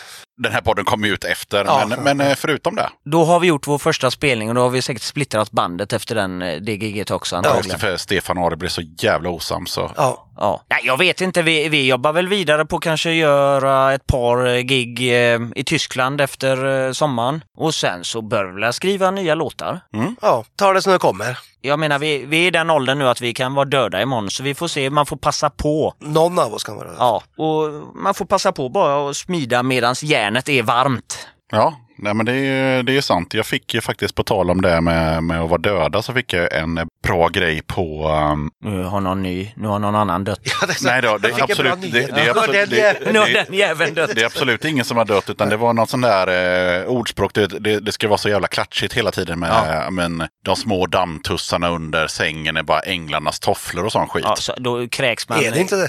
Den 0.43 0.53
här 0.53 0.61
podden 0.61 0.85
kommer 0.85 1.09
ju 1.09 1.15
ut 1.15 1.25
efter, 1.25 1.65
Ja. 1.65 1.87
men, 1.89 2.03
men 2.03 2.21
eh, 2.21 2.35
förutom 2.35 2.77
det. 2.77 2.89
Då 3.05 3.25
har 3.25 3.41
vi 3.41 3.47
gjort 3.47 3.67
vår 3.67 3.79
första 3.79 4.11
spelning 4.11 4.49
och 4.49 4.55
då 4.55 4.61
har 4.61 4.71
vi 4.71 4.83
säkert 4.83 5.03
splittrat 5.03 5.51
bandet 5.51 5.93
efter 5.93 6.15
den, 6.15 6.43
eh, 6.43 6.61
det 6.61 6.73
giget 6.75 7.11
också 7.11 7.35
Ja, 7.35 7.39
antagligen. 7.39 7.69
det, 7.69 7.79
för 7.79 7.97
Stefan 7.97 8.39
och 8.39 8.47
Ari 8.47 8.57
blev 8.57 8.69
så 8.69 8.83
jävla 8.99 9.29
osams. 9.31 9.73
Så. 9.73 9.91
Ja. 9.97 10.29
Ja. 10.37 10.63
Nej, 10.71 10.81
jag 10.85 10.99
vet 10.99 11.21
inte, 11.21 11.43
vi, 11.43 11.69
vi 11.69 11.87
jobbar 11.87 12.13
väl 12.13 12.29
vidare 12.29 12.65
på 12.65 12.79
kanske 12.79 13.13
göra 13.13 13.95
ett 13.95 14.07
par 14.07 14.47
eh, 14.47 14.61
gig 14.61 15.01
eh, 15.01 15.41
i 15.57 15.65
Tyskland 15.65 16.21
efter 16.21 16.87
eh, 16.87 16.93
sommaren. 16.93 17.45
Och 17.59 17.75
sen 17.75 18.05
så 18.05 18.23
bör 18.23 18.45
vi 18.45 18.61
väl 18.61 18.73
skriva 18.73 19.11
nya 19.11 19.35
låtar. 19.35 19.81
ja, 20.21 20.45
ta 20.57 20.73
det 20.73 20.83
som 20.83 20.93
det 20.93 20.99
kommer. 20.99 21.39
Jag 21.61 21.79
menar, 21.79 21.99
vi, 21.99 22.25
vi 22.27 22.43
är 22.43 22.47
i 22.47 22.51
den 22.51 22.71
åldern 22.71 22.99
nu 22.99 23.09
att 23.09 23.21
vi 23.21 23.35
kan 23.35 23.55
vara 23.55 23.65
döda 23.65 24.03
imorgon, 24.03 24.31
så 24.31 24.43
vi 24.43 24.55
får 24.55 24.69
se, 24.69 24.91
man 24.91 25.07
får 25.07 25.17
passa 25.17 25.51
på. 25.51 25.95
Någon 25.99 26.39
av 26.39 26.55
oss 26.55 26.65
kan 26.65 26.77
vara 26.77 26.89
det. 26.89 26.95
Ja, 26.99 27.23
och 27.37 27.71
man 27.95 28.15
får 28.15 28.25
passa 28.25 28.53
på 28.53 28.69
bara 28.69 29.11
att 29.11 29.17
smida 29.17 29.63
medans 29.63 30.03
järnet 30.03 30.49
är 30.49 30.63
varmt. 30.63 31.29
Ja, 31.53 31.75
nej, 31.99 32.15
men 32.15 32.27
det 32.27 32.33
är, 32.37 32.83
det 32.83 32.97
är 32.97 33.01
sant. 33.01 33.35
Jag 33.35 33.47
fick 33.47 33.75
ju 33.75 33.81
faktiskt 33.81 34.15
på 34.15 34.23
tal 34.25 34.51
om 34.51 34.63
det 34.63 34.81
med, 34.81 35.25
med 35.25 35.41
att 35.41 35.51
vara 35.51 35.61
döda 35.61 36.03
så 36.03 36.13
fick 36.13 36.33
jag 36.33 36.53
en 36.57 36.89
bra 37.03 37.29
grej 37.29 37.63
på... 37.63 38.09
Um, 38.09 38.51
Nu 38.61 38.85
har 38.85 39.01
någon 39.01 39.23
ny, 39.23 39.53
nu 39.57 39.69
har 39.69 39.79
någon 39.79 39.95
annan 39.97 40.25
dött. 40.25 40.41
Ja, 40.61 40.67
det 40.67 40.75
nej 40.85 41.03
då, 41.03 41.19
det 41.19 41.29
är 41.29 41.43
absolut... 41.43 41.81
Det, 41.81 41.89
det, 41.91 42.21
är 42.21 42.27
Ja, 42.27 42.31
absolut, 42.37 42.71
det, 42.71 44.15
det, 44.15 44.23
är 44.23 44.27
absolut 44.27 44.65
ingen 44.65 44.85
som 44.85 44.97
har 44.97 45.05
dött, 45.05 45.31
utan 45.31 45.49
det 45.49 45.57
var 45.57 45.73
något 45.73 45.91
sån 45.91 46.01
där 46.01 46.81
eh, 46.81 46.87
ordspråk. 46.87 47.35
Det, 47.35 47.47
det, 47.47 47.81
det 47.81 47.93
ska 47.93 48.09
vara 48.09 48.19
så 48.19 48.29
jävla 48.29 48.49
klatschigt 48.49 48.95
hela 48.95 49.11
tiden 49.11 49.39
med 49.39 49.87
men, 49.93 50.29
de 50.45 50.57
små 50.57 50.87
dammtussarna 50.87 51.69
under 51.69 52.07
sängen 52.07 52.57
är 52.57 52.63
bara 52.63 52.81
änglarnas 52.81 53.41
tofflor 53.41 53.85
och 53.85 53.93
sån 53.93 54.09
skit. 54.09 54.25
Ja, 54.29 54.37
så 54.37 54.53
då 54.57 54.89
kräks 54.89 55.29
man. 55.29 55.39
Är 55.45 55.51
det 55.51 55.61
inte 55.61 55.77
det? 55.77 55.89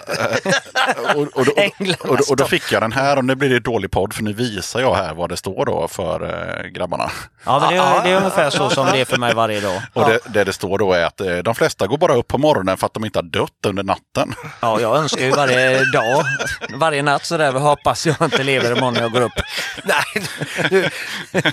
och, 1.15 1.21
och, 1.21 1.27
och, 1.37 1.47
och, 1.99 2.09
och, 2.11 2.29
och 2.29 2.35
då 2.35 2.45
fick 2.45 2.71
jag 2.71 2.81
den 2.81 2.91
här 2.91 3.17
och 3.17 3.25
nu 3.25 3.35
blir 3.35 3.49
det 3.49 3.59
dålig 3.59 3.91
podd 3.91 4.13
för 4.13 4.23
nu 4.23 4.33
visar 4.33 4.79
jag 4.79 4.95
här 4.95 5.13
vad 5.13 5.29
det 5.29 5.37
står 5.37 5.65
då 5.65 5.87
för 5.87 6.23
eh, 6.63 6.67
grabbarna. 6.67 7.11
Ja, 7.45 7.59
men 7.59 7.69
det, 7.69 7.75
är- 7.83 8.03
det 8.03 8.09
är 8.09 8.17
ungefär 8.17 8.49
så 8.49 8.69
som 8.69 8.85
det 8.91 8.99
är 9.01 9.05
för 9.05 9.17
mig 9.17 9.33
varje 9.33 9.59
dag. 9.61 9.81
Och 9.93 10.09
det, 10.09 10.19
det 10.33 10.43
det 10.43 10.53
står 10.53 10.77
då 10.77 10.93
är 10.93 11.02
att 11.03 11.21
eh, 11.21 11.37
de 11.37 11.55
flesta 11.55 11.87
går 11.87 11.97
bara 11.97 12.15
upp 12.15 12.27
på 12.27 12.37
morgonen 12.37 12.77
för 12.77 12.85
att 12.87 12.93
de 12.93 13.05
inte 13.05 13.19
har 13.19 13.23
dött 13.23 13.65
under 13.67 13.83
natten. 13.83 14.35
Ja, 14.59 14.81
jag 14.81 14.97
önskar 14.97 15.21
ju 15.25 15.31
varje 15.31 15.91
dag, 15.93 16.25
varje 16.69 17.01
natt 17.03 17.25
sådär, 17.25 17.51
hoppas 17.51 18.05
jag 18.05 18.15
inte 18.21 18.43
lever 18.43 18.71
imorgon 18.77 18.93
när 18.93 19.01
jag 19.01 19.11
går 19.11 19.21
upp. 19.21 19.33
Nej, 19.83 20.27
nu, 20.71 20.89
men, 21.31 21.43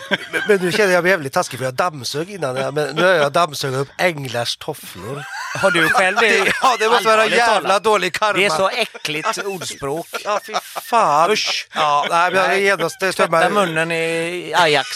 men 0.49 0.59
nu 0.61 0.73
känner 0.73 0.93
jag 0.93 1.03
mig 1.03 1.11
jävligt 1.11 1.33
taskig 1.33 1.59
för 1.59 1.65
jag 1.65 1.75
dammsög 1.75 2.31
innan. 2.31 2.75
Men 2.75 2.97
nu 2.97 3.03
har 3.03 3.13
jag 3.13 3.33
dammsugit 3.33 3.79
upp 3.79 3.89
änglars 3.99 4.57
tofflor. 4.57 5.25
Har 5.59 5.71
du 5.71 5.89
själv 5.89 6.17
det? 6.21 6.53
Ja, 6.63 6.77
det 6.79 6.89
måste 6.89 7.05
vara 7.05 7.13
Allvarligt 7.15 7.39
jävla 7.39 7.69
talat. 7.69 7.85
dålig 7.85 8.13
karma. 8.15 8.39
Det 8.39 8.45
är 8.45 8.51
så 8.51 8.69
äckligt 8.69 9.39
ordspråk. 9.45 10.07
Ja, 10.25 10.41
fy 10.47 10.55
fan. 10.63 11.31
Usch. 11.31 11.69
Ja, 11.75 12.07
nej, 12.11 12.31
men 12.33 12.43
jag 12.43 12.53
är 12.53 12.59
genast... 12.59 13.01
mig- 13.31 13.51
munnen 13.51 13.93
i 13.93 14.55
Ajax. 14.57 14.89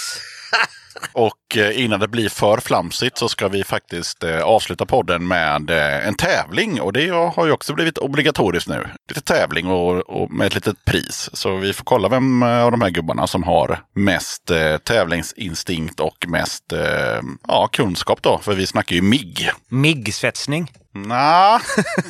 Och 1.12 1.56
eh, 1.56 1.84
innan 1.84 2.00
det 2.00 2.08
blir 2.08 2.28
för 2.28 2.58
flamsigt 2.58 3.18
så 3.18 3.28
ska 3.28 3.48
vi 3.48 3.64
faktiskt 3.64 4.24
eh, 4.24 4.40
avsluta 4.40 4.86
podden 4.86 5.28
med 5.28 5.70
eh, 5.70 6.08
en 6.08 6.14
tävling. 6.14 6.80
Och 6.80 6.92
det 6.92 7.08
har 7.08 7.46
ju 7.46 7.52
också 7.52 7.74
blivit 7.74 7.98
obligatoriskt 7.98 8.68
nu. 8.68 8.86
Lite 9.08 9.20
tävling 9.20 9.66
och, 9.66 9.96
och 9.96 10.30
med 10.30 10.46
ett 10.46 10.54
litet 10.54 10.84
pris. 10.84 11.30
Så 11.32 11.56
vi 11.56 11.72
får 11.72 11.84
kolla 11.84 12.08
vem 12.08 12.42
av 12.42 12.70
de 12.70 12.80
här 12.80 12.90
gubbarna 12.90 13.26
som 13.26 13.42
har 13.42 13.80
mest 13.94 14.50
tävlingsinstinkt 14.84 16.00
och 16.00 16.26
mest 16.28 16.64
ja, 17.48 17.68
kunskap 17.72 18.22
då. 18.22 18.38
För 18.38 18.54
vi 18.54 18.66
snackar 18.66 18.96
ju 18.96 19.02
MIG. 19.02 19.50
MIG-svetsning? 19.68 20.72
Nja, 20.94 21.60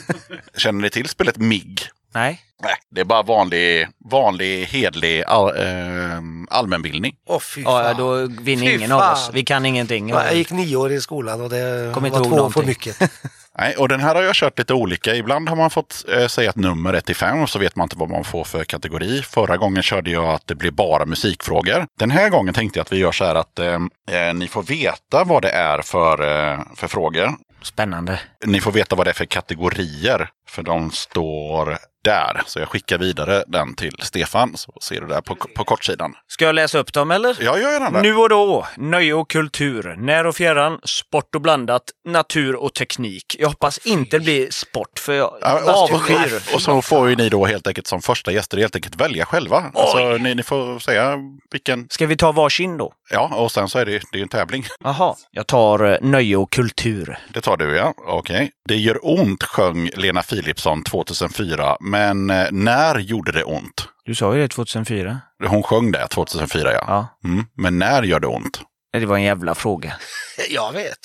känner 0.57 0.81
ni 0.81 0.91
till 0.91 1.09
spelet 1.09 1.37
MIG? 1.37 1.89
Nej. 2.15 2.41
Nej, 2.63 2.75
det 2.91 3.01
är 3.01 3.05
bara 3.05 3.23
vanlig, 3.23 3.89
vanlig 4.11 4.65
hedlig 4.67 5.23
all, 5.27 5.49
eh, 5.49 6.21
allmänbildning. 6.51 7.15
Åh, 7.29 7.41
fy 7.41 7.65
fan. 7.65 7.85
Ja, 7.87 7.95
då 7.95 8.15
vinner 8.43 8.67
Fy 8.67 8.75
ingen 8.75 8.93
av 8.93 9.01
fan. 9.01 9.13
oss. 9.13 9.31
Vi 9.33 9.43
kan 9.45 9.67
ingenting. 9.67 10.09
Ja, 10.09 10.25
Jag 10.25 10.35
gick 10.35 10.51
nio 10.51 10.77
år 10.77 10.93
i 10.93 11.01
skolan 11.01 11.41
och 11.41 11.51
det 11.51 11.91
Kommer 11.95 12.09
inte 12.09 12.19
var 12.19 12.27
två 12.27 12.37
någonting. 12.37 12.63
för 12.63 12.69
mycket. 12.69 12.97
Nej, 13.59 13.77
och 13.77 13.89
den 13.89 14.01
här 14.01 14.15
har 14.15 14.23
jag 14.23 14.35
kört 14.35 14.59
lite 14.59 14.75
olika. 14.75 15.15
Ibland 15.15 15.49
har 15.49 15.57
man 15.57 15.71
fått 15.71 16.05
eh, 16.17 16.27
säga 16.27 16.51
ett 16.51 16.57
nummer 16.57 16.95
1 16.95 17.05
till 17.07 17.17
5 17.17 17.43
och 17.43 17.51
så 17.51 17.59
vet 17.59 17.77
man 17.77 17.85
inte 17.85 17.97
vad 17.99 18.11
man 18.11 18.25
får 18.25 18.45
för 18.45 18.65
kategori. 18.65 19.23
Förra 19.23 19.57
gången 19.57 19.83
körde 19.83 20.11
jag 20.11 20.25
att 20.25 20.47
det 20.47 20.55
blir 20.55 20.71
bara 20.71 21.07
musikfrågor. 21.07 21.87
Den 21.99 22.11
här 22.11 22.29
gången 22.29 22.55
tänkte 22.55 22.79
jag 22.79 22.85
att 22.85 22.93
vi 22.93 22.97
gör 22.99 23.13
så 23.13 23.25
här 23.25 23.35
att 23.35 23.59
eh, 23.59 23.75
eh, 24.11 24.35
ni 24.35 24.49
får 24.49 24.63
veta 24.63 25.25
vad 25.25 25.43
det 25.43 25.51
är 25.51 25.83
för, 25.83 26.23
eh, 26.53 26.59
för 26.77 26.89
frågor. 26.89 27.31
Spännande. 27.63 28.21
Ni 28.45 28.61
får 28.61 28.73
veta 28.73 28.97
vad 28.97 29.07
det 29.07 29.11
är 29.11 29.15
för 29.15 29.25
kategorier. 29.25 30.29
För 30.49 30.63
de 30.63 30.91
står 30.91 31.79
där. 32.05 32.43
Så 32.47 32.59
jag 32.59 32.69
skickar 32.69 32.99
vidare 32.99 33.45
den 33.47 33.75
till 33.75 33.97
Stefan. 34.03 34.57
Så 34.57 34.73
ser 34.83 35.01
du 35.01 35.07
där 35.07 35.21
på, 35.21 35.35
på 35.35 35.65
kortsidan. 35.65 36.15
Ska 36.29 36.45
jag 36.45 36.55
läsa 36.55 36.79
upp 36.79 36.93
dem 36.93 37.11
eller? 37.11 37.37
Jag 37.41 37.61
gör 37.61 37.73
gärna 37.73 37.91
det. 37.91 38.03
Nu 38.03 38.15
och 38.17 38.29
då, 38.29 38.67
nöje 38.77 39.15
och 39.15 39.31
kultur, 39.31 39.95
när 39.99 40.27
och 40.27 40.37
fjärran, 40.37 40.79
sport 40.85 41.35
och 41.35 41.41
blandat, 41.41 41.83
natur 42.09 42.57
och 42.57 42.75
teknik. 42.75 43.37
Jag 43.39 43.49
hoppas 43.49 43.79
inte 43.79 44.19
det 44.19 44.25
blir 44.25 44.51
sport, 44.51 44.99
för 44.99 45.13
jag 45.13 45.39
Ja, 45.41 45.61
och, 45.65 45.93
avskyr. 45.95 46.55
och 46.55 46.63
så 46.63 46.83
får 46.83 47.09
ju 47.09 47.17
ni 47.17 47.29
då 47.29 47.47
helt 47.47 47.67
enkelt 47.67 47.87
som 47.87 48.03
första 48.03 48.33
gäster 48.33 48.59
helt 48.59 48.77
enkelt 48.77 48.97
välja 49.01 49.25
själva. 49.25 49.65
Alltså, 49.75 50.17
ni, 50.17 50.35
ni 50.35 50.43
får 50.43 50.79
säga 50.79 51.19
vilken. 51.51 51.87
Ska 51.91 52.07
vi 52.07 52.17
ta 52.17 52.33
varsin 52.33 52.77
då? 52.79 52.93
Ja, 53.11 53.31
och 53.37 53.53
sen 53.53 53.69
så 53.69 53.79
är 53.79 53.87
det, 53.87 54.03
det 54.13 54.19
är 54.19 54.23
en 54.23 54.29
tävling. 54.29 54.67
Jaha. 54.85 55.15
Jag 55.31 55.47
tar 55.47 55.93
eh, 55.93 55.97
nöje 56.01 56.37
och 56.37 56.53
kultur. 56.53 57.19
Det 57.33 57.41
tar 57.41 57.57
du 57.57 57.77
ja. 57.77 57.95
Okej. 58.07 58.51
Det 58.69 58.77
gör 58.77 58.99
ont 59.03 59.43
sjöng 59.43 59.91
Lena 59.95 60.23
Philipsson 60.23 60.85
2004. 60.85 61.77
Men 61.95 62.31
eh, 62.31 62.49
när 62.53 62.99
gjorde 62.99 63.33
det 63.33 63.45
ont? 63.45 63.89
Du 64.05 64.15
sa 64.15 64.35
ju 64.35 64.41
det 64.41 64.49
2004. 64.49 65.21
Hon 65.47 65.63
sjöng 65.63 65.93
det 65.93 66.09
2004 66.09 66.73
ja. 66.73 66.85
Ja. 66.87 67.29
Mm. 67.31 67.45
Men 67.57 67.79
när 67.79 68.03
gör 68.03 68.21
det 68.21 68.27
ont? 68.27 68.61
Det 68.93 69.07
var 69.07 69.17
en 69.17 69.23
jävla 69.23 69.55
fråga. 69.55 69.93
Jag 70.51 70.73
vet. 70.73 70.99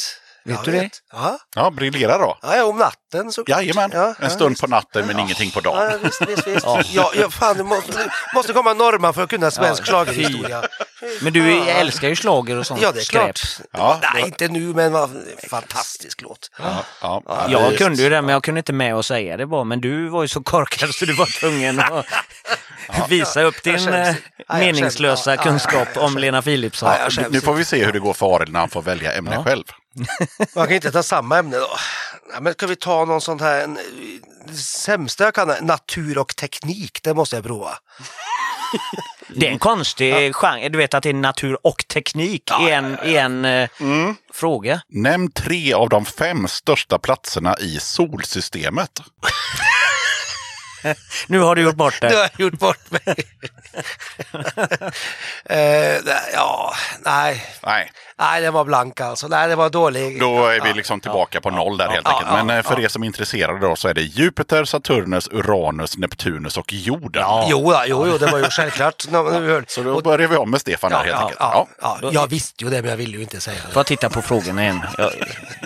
Vet 0.50 0.64
du 0.66 0.72
det? 0.72 0.90
Ja. 1.14 1.40
Ja, 1.56 1.72
briljera 1.72 2.18
då. 2.18 2.38
ja, 2.42 2.64
om 2.64 2.78
natten 2.78 3.32
såklart. 3.32 3.58
Jajamän, 3.62 3.92
Ja, 3.94 4.16
ja, 4.20 4.26
en 4.26 4.30
stund 4.32 4.50
visst. 4.50 4.62
på 4.62 4.68
natten 4.68 5.08
men 5.08 5.20
ingenting 5.20 5.52
på 5.52 5.60
dagen. 5.60 5.92
Ja, 5.92 5.98
visst, 6.04 6.22
visst, 6.28 6.48
visst. 6.48 6.66
Ja. 6.94 7.12
Ja, 7.16 7.30
fan, 7.30 7.58
det 7.58 7.64
måste, 7.64 8.12
måste 8.36 8.54
komma 8.54 8.74
norrman 8.74 9.14
för 9.14 9.24
att 9.24 9.30
kunna 9.30 9.52
svensk 9.52 9.86
schlagerhistoria. 9.86 10.64
Men 11.22 11.34
du 11.34 11.60
älskar 11.62 12.08
ju 12.10 12.16
slager 12.16 12.58
och 12.58 12.68
sånt 12.68 12.82
Ja, 12.82 12.92
det 12.92 13.00
är 13.00 13.04
skräp. 13.04 13.22
klart. 13.22 13.42
Ja. 13.72 14.00
Nej, 14.14 14.24
inte 14.24 14.48
nu, 14.48 14.60
men 14.60 14.92
vad 14.92 15.10
fantastisk 15.50 16.22
låt. 16.22 16.52
Ja, 16.60 16.84
ja. 17.02 17.46
Jag 17.50 17.78
kunde 17.78 18.04
ju 18.04 18.10
det, 18.10 18.22
men 18.22 18.34
jag 18.34 18.44
kunde 18.44 18.60
inte 18.60 18.74
med 18.74 18.96
att 18.96 19.06
säga 19.06 19.38
det 19.38 19.46
bara. 19.46 19.64
Men 19.64 19.82
du 19.82 20.10
var 20.10 20.22
ju 20.22 20.28
så 20.28 20.44
korkad 20.44 20.96
så 20.96 21.06
du 21.06 21.14
var 21.14 21.40
tvungen 21.40 21.80
att 21.80 22.06
visa 23.10 23.42
upp 23.42 23.64
din 23.64 23.88
eh, 23.94 24.16
meningslösa 24.54 25.38
kunskap 25.38 25.88
ja, 25.96 26.02
om 26.02 26.18
Lena 26.18 26.42
Philipsson. 26.42 26.92
Nu 27.30 27.42
får 27.42 27.54
vi 27.54 27.66
se 27.66 27.86
hur 27.86 27.92
det 27.92 28.00
går 28.00 28.14
för 28.14 28.36
Arild 28.36 28.52
när 28.54 28.60
han 28.60 28.70
får 28.70 28.82
välja 28.82 29.14
ämne 29.14 29.32
Ja. 29.34 29.44
själv. 29.44 29.64
Man 30.56 30.68
kan 30.68 30.76
inte 30.76 30.92
ta 30.92 31.04
samma 31.04 31.38
ämne 31.38 31.58
då. 31.58 31.70
Ja, 32.34 32.40
men 32.42 32.54
ska 32.54 32.68
vi 32.68 32.76
ta 32.76 33.06
någon 33.06 33.22
sånt 33.22 33.42
här, 33.42 33.64
en, 33.64 33.80
sämsta 34.56 35.24
jag 35.24 35.34
kan, 35.34 35.54
natur 35.62 36.18
och 36.18 36.36
teknik, 36.36 37.00
det 37.04 37.14
måste 37.14 37.36
jag 37.36 37.46
prova. 37.46 37.78
Det 39.28 39.48
är 39.48 39.52
en 39.52 39.60
konstig 39.60 40.36
genre. 40.36 40.70
Du 40.70 40.78
vet 40.78 40.94
att 40.94 41.04
det 41.04 41.10
är 41.10 41.14
natur 41.14 41.58
och 41.68 41.86
teknik 41.88 42.52
i 42.68 42.70
en, 42.70 42.98
i 43.06 43.16
en 43.16 43.46
eh, 43.46 43.70
Mm. 43.80 44.16
fråga. 44.34 44.82
Nämn 44.90 45.32
tre 45.32 45.74
av 45.74 45.90
de 45.90 46.06
fem 46.06 46.48
största 46.48 47.00
platserna 47.00 47.56
i 47.60 47.80
solsystemet. 47.80 49.00
Nu 51.27 51.39
har 51.39 51.56
du 51.56 51.61
gjort 51.61 51.76
bort 51.76 52.01
Nu 52.01 52.07
har 52.07 52.15
det. 52.15 52.30
jag 52.38 52.45
gjort 52.45 52.60
bort 52.60 52.91
mig. 52.91 53.01
eh, 55.45 56.01
nej, 56.06 56.31
ja, 56.34 56.73
nej. 57.06 57.45
Nej, 57.65 57.91
Nej, 58.19 58.41
det 58.41 58.51
var 58.51 58.65
blank 58.65 59.01
alltså. 59.01 59.27
Nej, 59.27 59.47
det 59.47 59.56
var 59.56 59.69
dålig. 59.69 60.19
då 60.19 60.45
är 60.45 60.61
vi 60.61 60.73
liksom 60.73 60.99
tillbaka 60.99 61.41
på 61.41 61.49
noll 61.49 61.77
där 61.77 61.88
helt 61.89 62.06
ja, 62.06 62.11
enkelt. 62.11 62.31
ja, 62.38 62.43
Men 62.43 62.57
eh, 62.57 62.64
för 62.64 62.77
ja. 62.77 62.84
er 62.84 62.88
som 62.88 63.03
är 63.03 63.07
intresserade 63.07 63.60
då 63.60 63.76
så 63.76 63.88
är 63.88 63.93
det 63.93 64.01
Jupiter, 64.01 64.65
Saturnus, 64.65 65.30
Uranus, 65.31 65.97
Neptunus 65.97 66.57
och 66.57 66.73
jorden. 66.73 67.23
Jo, 67.49 67.72
ja, 67.73 67.84
jo, 67.88 68.07
jo, 68.07 68.18
det 68.18 68.26
var 68.26 68.39
ju 68.39 68.43
självklart. 68.49 69.01
Så 69.68 69.84
då 69.84 70.01
börjar 70.01 70.27
vi 70.27 70.35
om 70.38 70.51
med 70.51 70.61
Stefan 70.61 70.91
där 70.91 70.97
helt 70.97 71.10
ja, 71.10 71.19
enkelt. 71.22 71.38
ja, 71.39 71.68
Ja. 71.81 71.99
ja, 72.01 72.10
jag 72.14 72.27
visste 72.27 72.64
ju 72.64 72.69
det, 72.69 72.81
men 72.81 72.89
jag 72.89 72.97
ville 72.97 73.18
ju 73.18 73.23
inte 73.23 73.41
säga 73.41 73.57
det. 73.68 73.73
Får 73.73 73.80
jag 73.80 73.85
titta 73.88 74.10
på 74.10 74.22
frågorna 74.22 74.64
igen. 74.64 74.81
Jag, 74.97 75.11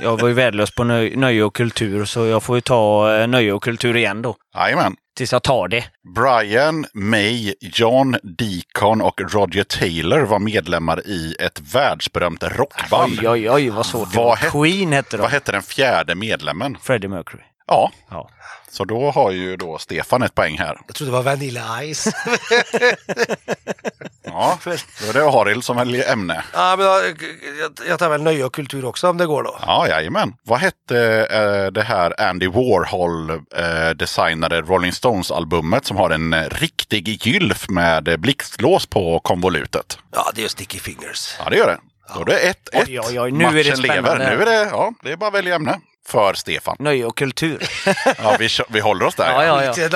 jag 0.01 0.21
var 0.21 0.27
ju 0.27 0.33
värdelös 0.33 0.71
på 0.75 0.83
nöj, 0.83 1.15
nöje 1.15 1.43
och 1.43 1.55
kultur 1.55 2.05
så 2.05 2.25
jag 2.25 2.43
får 2.43 2.57
ju 2.57 2.61
ta 2.61 3.15
eh, 3.15 3.27
nöje 3.27 3.53
och 3.53 3.63
kultur 3.63 3.95
igen 3.97 4.21
då. 4.21 4.35
Jajamän. 4.55 4.95
Tills 5.15 5.31
jag 5.31 5.43
tar 5.43 5.67
det. 5.67 5.83
Brian, 6.15 6.85
May, 6.93 7.53
John 7.61 8.15
Deacon 8.23 9.01
och 9.01 9.21
Roger 9.33 9.63
Taylor 9.63 10.19
var 10.21 10.39
medlemmar 10.39 11.07
i 11.07 11.35
ett 11.39 11.59
världsberömt 11.75 12.43
rockband. 12.43 13.19
Oj, 13.19 13.29
oj, 13.29 13.49
oj 13.51 13.69
vad 13.69 13.85
svårt 13.85 14.11
det 14.11 14.17
Vad 14.17 14.37
hette- 14.37 14.51
Queen 14.51 14.91
hette 14.93 15.17
Vad 15.17 15.29
de. 15.29 15.33
hette 15.33 15.51
den 15.51 15.61
fjärde 15.61 16.15
medlemmen? 16.15 16.77
Freddie 16.81 17.07
Mercury. 17.07 17.43
Ja, 17.67 17.91
Ja. 18.09 18.29
Så 18.73 18.85
då 18.85 19.11
har 19.11 19.31
ju 19.31 19.57
då 19.57 19.77
Stefan 19.77 20.23
ett 20.23 20.35
poäng 20.35 20.57
här. 20.57 20.77
Jag 20.87 20.95
trodde 20.95 21.11
det 21.11 21.15
var 21.15 21.23
Vanilla 21.23 21.93
Ice. 21.93 22.07
Ja, 24.25 24.59
då 24.65 24.71
är 25.09 25.13
det 25.13 25.23
Arild 25.25 25.63
som 25.63 25.77
väljer 25.77 26.11
ämne. 26.11 26.43
ja, 26.53 26.75
men 26.77 26.85
jag, 26.85 27.03
jag, 27.59 27.87
jag 27.89 27.99
tar 27.99 28.09
väl 28.09 28.21
nöje 28.23 28.45
och 28.45 28.53
kultur 28.53 28.85
också 28.85 29.09
om 29.09 29.17
det 29.17 29.25
går 29.25 29.43
då. 29.43 29.57
Ja, 29.61 29.87
jajamän. 29.87 30.33
Vad 30.43 30.59
hette 30.59 30.97
eh, 31.31 31.71
det 31.71 31.81
här 31.81 32.21
Andy 32.21 32.47
Warhol 32.47 33.29
eh, 33.29 33.89
designade 33.95 34.61
Rolling 34.61 34.91
Stones-albumet 34.91 35.85
som 35.85 35.97
har 35.97 36.09
en 36.09 36.33
eh, 36.33 36.49
riktig 36.49 37.25
gylf 37.27 37.69
med 37.69 38.07
eh, 38.07 38.17
blixtlås 38.17 38.85
på 38.85 39.19
konvolutet? 39.19 39.97
Ja, 40.15 40.31
det 40.35 40.43
är 40.43 40.47
Sticky 40.47 40.79
Fingers. 40.79 41.35
Ja, 41.43 41.49
det 41.49 41.57
gör 41.57 41.67
det. 41.67 41.77
Då 42.15 42.21
är 42.21 42.25
det 42.25 42.53
1-1. 42.73 42.83
Oj, 42.87 42.99
oj, 42.99 43.19
oj, 43.19 43.31
nu 43.31 43.45
är 43.45 43.51
det 43.51 43.69
Matchen 43.69 43.81
lever. 43.81 44.01
spännande. 44.01 44.35
Nu 44.35 44.41
är 44.41 44.45
det, 44.45 44.69
ja, 44.71 44.93
det 45.03 45.11
är 45.11 45.15
bara 45.17 45.27
att 45.27 45.33
välja 45.35 45.55
ämne. 45.55 45.79
För 46.07 46.33
Stefan. 46.33 46.75
Nöje 46.79 47.05
och 47.05 47.17
kultur. 47.17 47.63
Ja, 48.17 48.35
vi, 48.39 48.49
vi 48.69 48.79
håller 48.79 49.05
oss 49.05 49.15
där. 49.15 49.31
Ja, 49.31 49.45
ja, 49.45 49.63
ja. 49.63 49.89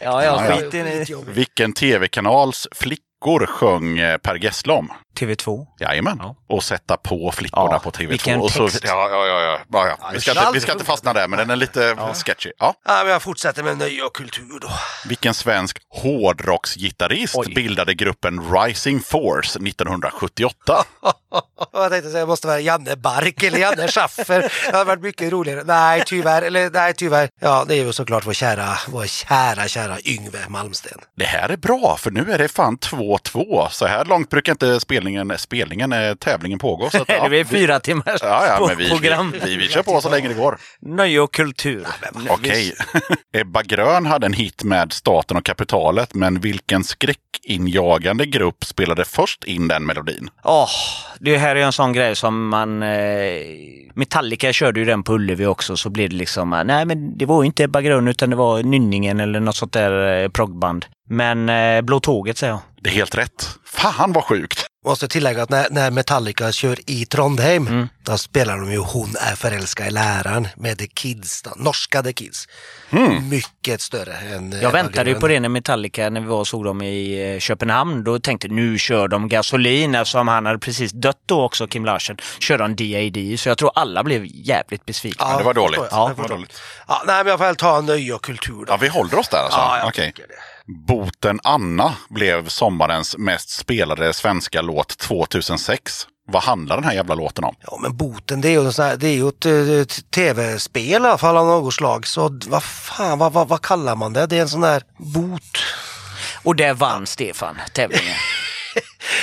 Ja, 0.00 0.24
ja, 0.24 0.44
Ja, 0.50 0.56
Skitjobbigt. 0.70 1.38
Vilken 1.38 1.72
tv-kanals 1.72 2.68
flickor 2.72 3.46
sjöng 3.46 3.98
eh, 3.98 4.16
Per 4.18 4.34
Gessle 4.34 4.72
TV2. 5.14 5.66
Jajamän. 5.80 6.16
Ja. 6.22 6.36
Och 6.48 6.64
sätta 6.64 6.96
på 6.96 7.32
flickorna 7.32 7.68
Ja, 7.72 7.78
på 7.78 7.90
TV2. 7.90 8.06
vilken 8.08 8.40
och 8.40 8.50
så, 8.50 8.68
text. 8.68 8.84
ja, 8.86 9.08
ja, 9.10 9.26
ja, 9.26 9.40
ja. 9.40 9.58
ja, 9.72 9.96
ja. 10.00 10.10
Vi, 10.12 10.20
ska 10.20 10.30
inte, 10.30 10.50
vi 10.54 10.60
ska 10.60 10.72
inte 10.72 10.84
fastna 10.84 11.12
där, 11.12 11.28
men 11.28 11.38
den 11.38 11.50
är 11.50 11.56
lite 11.56 11.96
sketchy. 12.24 12.52
Ja. 12.58 12.74
Ja, 12.86 13.00
men 13.02 13.12
jag 13.12 13.22
fortsätter 13.22 13.62
med 13.62 13.78
nöje 13.78 14.02
och 14.02 14.14
kultur 14.16 14.58
då. 14.60 14.68
Vilken 15.08 15.34
svensk 15.34 15.78
hårdrocksgitarrist 15.90 17.36
Oj. 17.36 17.54
bildade 17.54 17.94
gruppen 17.94 18.52
Rising 18.52 19.00
Force 19.00 19.58
1978? 19.58 20.84
Jag 21.72 21.90
tänkte 21.90 22.10
säga, 22.10 22.20
det 22.20 22.26
måste 22.26 22.46
vara 22.46 22.60
Janne 22.60 22.96
Bark 22.96 23.42
eller 23.42 23.58
Janne 23.58 23.88
Schaffer. 23.88 24.40
Det 24.66 24.72
hade 24.72 24.84
varit 24.84 25.02
mycket 25.02 25.32
roligare. 25.32 25.62
Nej, 25.64 26.02
tyvärr. 26.06 26.42
Eller 26.42 26.70
nej, 26.70 26.94
tyvärr. 26.94 27.28
Ja, 27.40 27.64
det 27.68 27.74
är 27.74 27.84
ju 27.84 27.92
såklart 27.92 28.26
vår 28.26 28.32
kära, 28.32 28.78
vår 28.88 29.06
kära, 29.06 29.68
kära 29.68 29.96
Yngve 30.04 30.38
Malmsten. 30.48 30.98
Det 31.16 31.24
här 31.24 31.48
är 31.48 31.56
bra, 31.56 31.96
för 32.00 32.10
nu 32.10 32.32
är 32.32 32.38
det 32.38 32.48
fan 32.48 32.78
2-2. 32.78 33.68
Så 33.70 33.86
här 33.86 34.04
långt 34.04 34.30
brukar 34.30 34.52
inte 34.52 34.80
spelningen, 35.04 35.38
spelningen 35.38 35.92
eh, 35.92 36.14
tävlingen 36.14 36.58
pågå. 36.58 36.90
Så 36.90 37.02
att, 37.02 37.06
Det 37.22 37.28
blir 37.28 37.44
fyra 37.44 37.80
timmars 37.80 38.20
ja, 38.22 38.46
ja, 38.46 38.66
men 38.68 38.76
vi, 38.78 38.90
program. 38.90 39.30
vi, 39.32 39.50
vi, 39.50 39.56
vi 39.56 39.68
kör 39.68 39.82
på 39.82 40.00
så 40.00 40.10
länge 40.10 40.28
det 40.28 40.34
går. 40.34 40.58
Nöje 40.80 41.20
och 41.20 41.32
kultur. 41.32 41.86
Okej. 42.28 42.74
Ebba 43.36 43.62
Grön 43.62 44.06
hade 44.06 44.26
en 44.26 44.32
hit 44.32 44.64
med 44.64 44.92
Staten 44.92 45.36
och 45.36 45.44
kapitalet, 45.44 46.14
men 46.14 46.40
vilken 46.40 46.84
skräckinjagande 46.84 48.26
grupp 48.26 48.64
spelade 48.64 49.04
först 49.04 49.44
in 49.44 49.68
den 49.68 49.86
melodin? 49.86 50.30
Åh, 50.44 50.68
det 51.20 51.36
här 51.36 51.56
är 51.56 51.60
en 51.60 51.72
sån 51.72 51.92
grej 51.92 52.16
som 52.16 52.48
man... 52.48 52.82
Eh, 52.82 52.88
Metallica 53.94 54.52
körde 54.52 54.80
ju 54.80 54.86
den 54.86 55.02
på 55.02 55.14
Ullevi 55.14 55.46
också 55.46 55.76
så 55.76 55.90
blev 55.90 56.10
det 56.10 56.16
liksom... 56.16 56.52
eh, 56.52 56.64
Nej 56.64 56.84
men 56.84 57.18
det 57.18 57.26
var 57.26 57.42
ju 57.42 57.46
inte 57.46 57.64
Ebba 57.64 57.80
Grön 57.80 58.08
utan 58.08 58.30
det 58.30 58.36
var 58.36 58.62
Nynningen 58.62 59.20
eller 59.20 59.40
något 59.40 59.56
sånt 59.56 59.72
där 59.72 60.22
eh, 60.22 60.28
proggband. 60.28 60.86
Men 61.10 61.48
eh, 61.48 61.82
Blå 61.82 62.00
Tåget 62.00 62.38
säger 62.38 62.52
jag. 62.52 62.60
Det 62.80 62.90
är 62.90 62.94
helt 62.94 63.14
rätt. 63.14 63.48
Fan 63.66 64.12
vad 64.12 64.24
sjukt! 64.24 64.63
Måste 64.84 65.08
tillägga 65.08 65.42
att 65.42 65.50
när, 65.50 65.66
när 65.70 65.90
Metallica 65.90 66.52
kör 66.52 66.78
i 66.86 67.06
Trondheim, 67.06 67.66
Mm. 67.68 67.88
då 68.02 68.18
spelar 68.18 68.56
de 68.58 68.72
ju 68.72 68.78
Hon 68.78 69.14
är 69.20 69.34
förälskad 69.36 69.86
i 69.86 69.90
läraren 69.90 70.48
med 70.56 70.78
The 70.78 70.86
Kids, 70.86 71.42
då, 71.42 71.50
norska 71.56 72.02
The 72.02 72.12
Kids. 72.12 72.48
Mycket 73.30 73.80
större 73.80 74.12
än 74.14 74.60
Jag 74.62 74.70
väntade 74.70 75.10
ju 75.10 75.16
på 75.20 75.28
det 75.28 75.40
när 75.40 75.48
Metallica, 75.48 76.10
när 76.10 76.20
vi 76.20 76.26
var 76.26 76.38
och 76.38 76.48
såg 76.48 76.64
dem 76.64 76.82
i 76.82 77.32
eh, 77.34 77.38
Köpenhamn. 77.40 78.04
Då 78.04 78.18
tänkte 78.18 78.48
nu 78.48 78.78
kör 78.78 79.08
de 79.08 79.28
gasolin 79.28 79.94
eftersom 79.94 80.28
han 80.28 80.46
hade 80.46 80.58
precis 80.58 80.92
dött 80.92 81.18
då 81.26 81.42
också, 81.42 81.66
Kim 81.66 81.84
Larsen. 81.84 82.16
Kör 82.38 82.58
de 82.58 82.76
DAD. 82.76 83.40
Så 83.40 83.48
jag 83.48 83.58
tror 83.58 83.70
alla 83.74 84.04
blev 84.04 84.22
jävligt 84.26 84.86
besvikna. 84.86 85.26
Ja, 85.30 85.38
det 85.38 85.44
var 85.44 85.54
dåligt. 85.54 85.80
Ja, 85.90 86.12
det 86.16 86.22
var 86.22 86.28
dåligt. 86.28 86.60
Ja, 86.88 87.02
nej, 87.06 87.16
men 87.24 87.26
jag 87.30 87.38
får 87.38 87.46
väl 87.46 87.56
ta 87.56 87.80
nöje 87.80 88.12
och 88.14 88.22
kultur 88.24 88.54
då. 88.58 88.64
Ja, 88.68 88.76
vi 88.76 88.88
håller 88.88 89.18
oss 89.18 89.28
där 89.28 89.38
alltså? 89.38 89.58
Ja, 89.58 89.78
jag 89.78 89.94
tycker 89.94 90.22
det. 90.28 90.34
Boten 90.66 91.40
Anna 91.42 91.94
blev 92.08 92.48
sommarens 92.48 93.18
mest 93.18 93.50
spelade 93.50 94.12
svenska 94.12 94.62
låt 94.62 94.98
2006. 94.98 96.06
Vad 96.26 96.42
handlar 96.42 96.76
den 96.76 96.84
här 96.84 96.92
jävla 96.94 97.14
låten 97.14 97.44
om? 97.44 97.54
Ja, 97.60 97.78
men 97.82 97.96
boten 97.96 98.40
det 98.40 98.48
är 98.48 98.52
ju, 98.52 98.64
en 98.64 98.72
sån 98.72 98.84
här, 98.84 98.96
det 98.96 99.08
är 99.08 99.14
ju 99.14 99.28
ett, 99.28 99.46
eh, 99.46 99.80
ett 99.80 100.10
tv-spel 100.10 101.02
i 101.02 101.06
alla 101.06 101.18
fall 101.18 101.36
av 101.36 101.46
något 101.46 101.74
slag. 101.74 102.06
Så 102.06 102.40
vad 102.46 102.62
fan, 102.62 103.18
vad, 103.18 103.32
vad, 103.32 103.48
vad 103.48 103.62
kallar 103.62 103.96
man 103.96 104.12
det? 104.12 104.26
Det 104.26 104.36
är 104.36 104.42
en 104.42 104.48
sån 104.48 104.60
där 104.60 104.82
bot. 104.96 105.58
Och 106.42 106.56
där 106.56 106.74
vann 106.74 107.06
Stefan 107.06 107.56
tävlingen. 107.72 108.14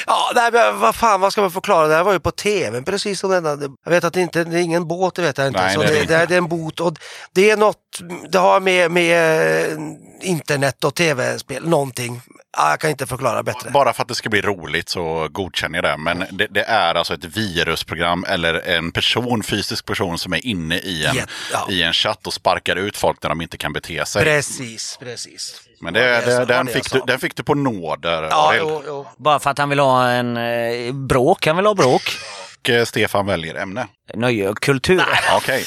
Ja, 0.08 0.32
nej, 0.36 0.52
men 0.52 0.80
vad 0.80 0.96
fan, 0.96 1.22
vad 1.22 1.32
ska 1.32 1.42
man 1.42 1.52
förklara? 1.52 1.88
Det 1.88 1.96
här 1.96 2.04
var 2.04 2.14
ju 2.14 2.20
på 2.20 2.32
tv 2.32 2.82
precis 2.82 3.20
som 3.20 3.32
denna. 3.32 3.50
Jag 3.84 3.92
vet 3.92 4.04
att 4.04 4.14
det 4.14 4.22
inte 4.22 4.44
det 4.44 4.58
är 4.60 4.62
ingen 4.62 4.88
båt, 4.88 5.16
det 5.16 5.22
vet 5.22 5.38
jag 5.38 5.48
inte. 5.48 5.62
Nej, 5.62 5.76
så 5.76 5.82
det 5.82 6.06
det, 6.06 6.16
är, 6.16 6.28
det 6.28 6.34
är 6.34 6.38
en 6.38 6.48
bot 6.48 6.80
och 6.80 6.94
det 7.32 7.52
är 7.52 7.58
något, 7.58 8.00
det 8.30 8.38
har 8.38 8.60
med, 8.60 8.92
med 8.92 9.72
eh, 9.72 9.78
internet 10.22 10.84
och 10.84 10.96
tv-spel, 10.96 11.70
någonting. 11.70 12.22
Ja, 12.58 12.70
jag 12.70 12.80
kan 12.80 12.90
inte 12.90 13.08
förklara 13.08 13.44
bättre. 13.44 13.70
Bara 13.72 13.94
för 13.94 14.02
att 14.02 14.08
det 14.08 14.16
ska 14.16 14.30
bli 14.30 14.42
roligt 14.42 14.90
så 14.90 15.28
godkänner 15.32 15.78
jag 15.78 15.84
det. 15.84 15.98
Men 15.98 16.24
det, 16.32 16.48
det 16.48 16.64
är 16.64 16.96
alltså 16.96 17.14
ett 17.14 17.26
virusprogram 17.26 18.26
eller 18.28 18.54
en 18.68 18.92
person, 18.92 19.44
fysisk 19.44 19.86
person 19.86 20.18
som 20.18 20.34
är 20.34 20.46
inne 20.46 20.78
i 20.78 21.06
en, 21.06 21.16
Ja, 21.54 21.68
i 21.70 21.84
en 21.84 21.94
chatt 21.94 22.28
och 22.28 22.34
sparkar 22.34 22.76
ut 22.76 22.98
folk 22.98 23.24
när 23.24 23.30
de 23.30 23.42
inte 23.42 23.58
kan 23.58 23.74
bete 23.74 24.06
sig. 24.06 24.24
Precis, 24.24 24.98
precis. 25.00 25.62
Men 25.82 25.94
det, 25.94 26.00
Det 26.00 26.26
det, 26.40 26.46
den, 26.46 26.68
fick 26.68 26.92
du, 26.92 27.02
den 27.08 27.20
fick 27.20 27.36
du 27.36 27.44
på 27.44 27.54
nåder, 27.54 28.24
Ja, 28.24 28.54
jo, 28.58 28.84
jo. 28.88 29.08
Bara 29.18 29.40
för 29.40 29.50
att 29.50 29.58
han 29.58 29.70
vill 29.70 29.80
ha 29.80 30.10
en 30.10 30.38
eh, 30.38 30.94
bråk. 30.94 31.46
Han 31.48 31.56
vill 31.56 31.66
ha 31.66 31.74
bråk. 31.74 32.02
Och 32.62 32.70
eh, 32.70 32.86
Stefan 32.86 33.26
väljer 33.26 33.56
ämne. 33.56 33.88
Nöje 34.16 34.50
och 34.50 34.60
kultur. 34.60 35.04
Okej. 35.38 35.66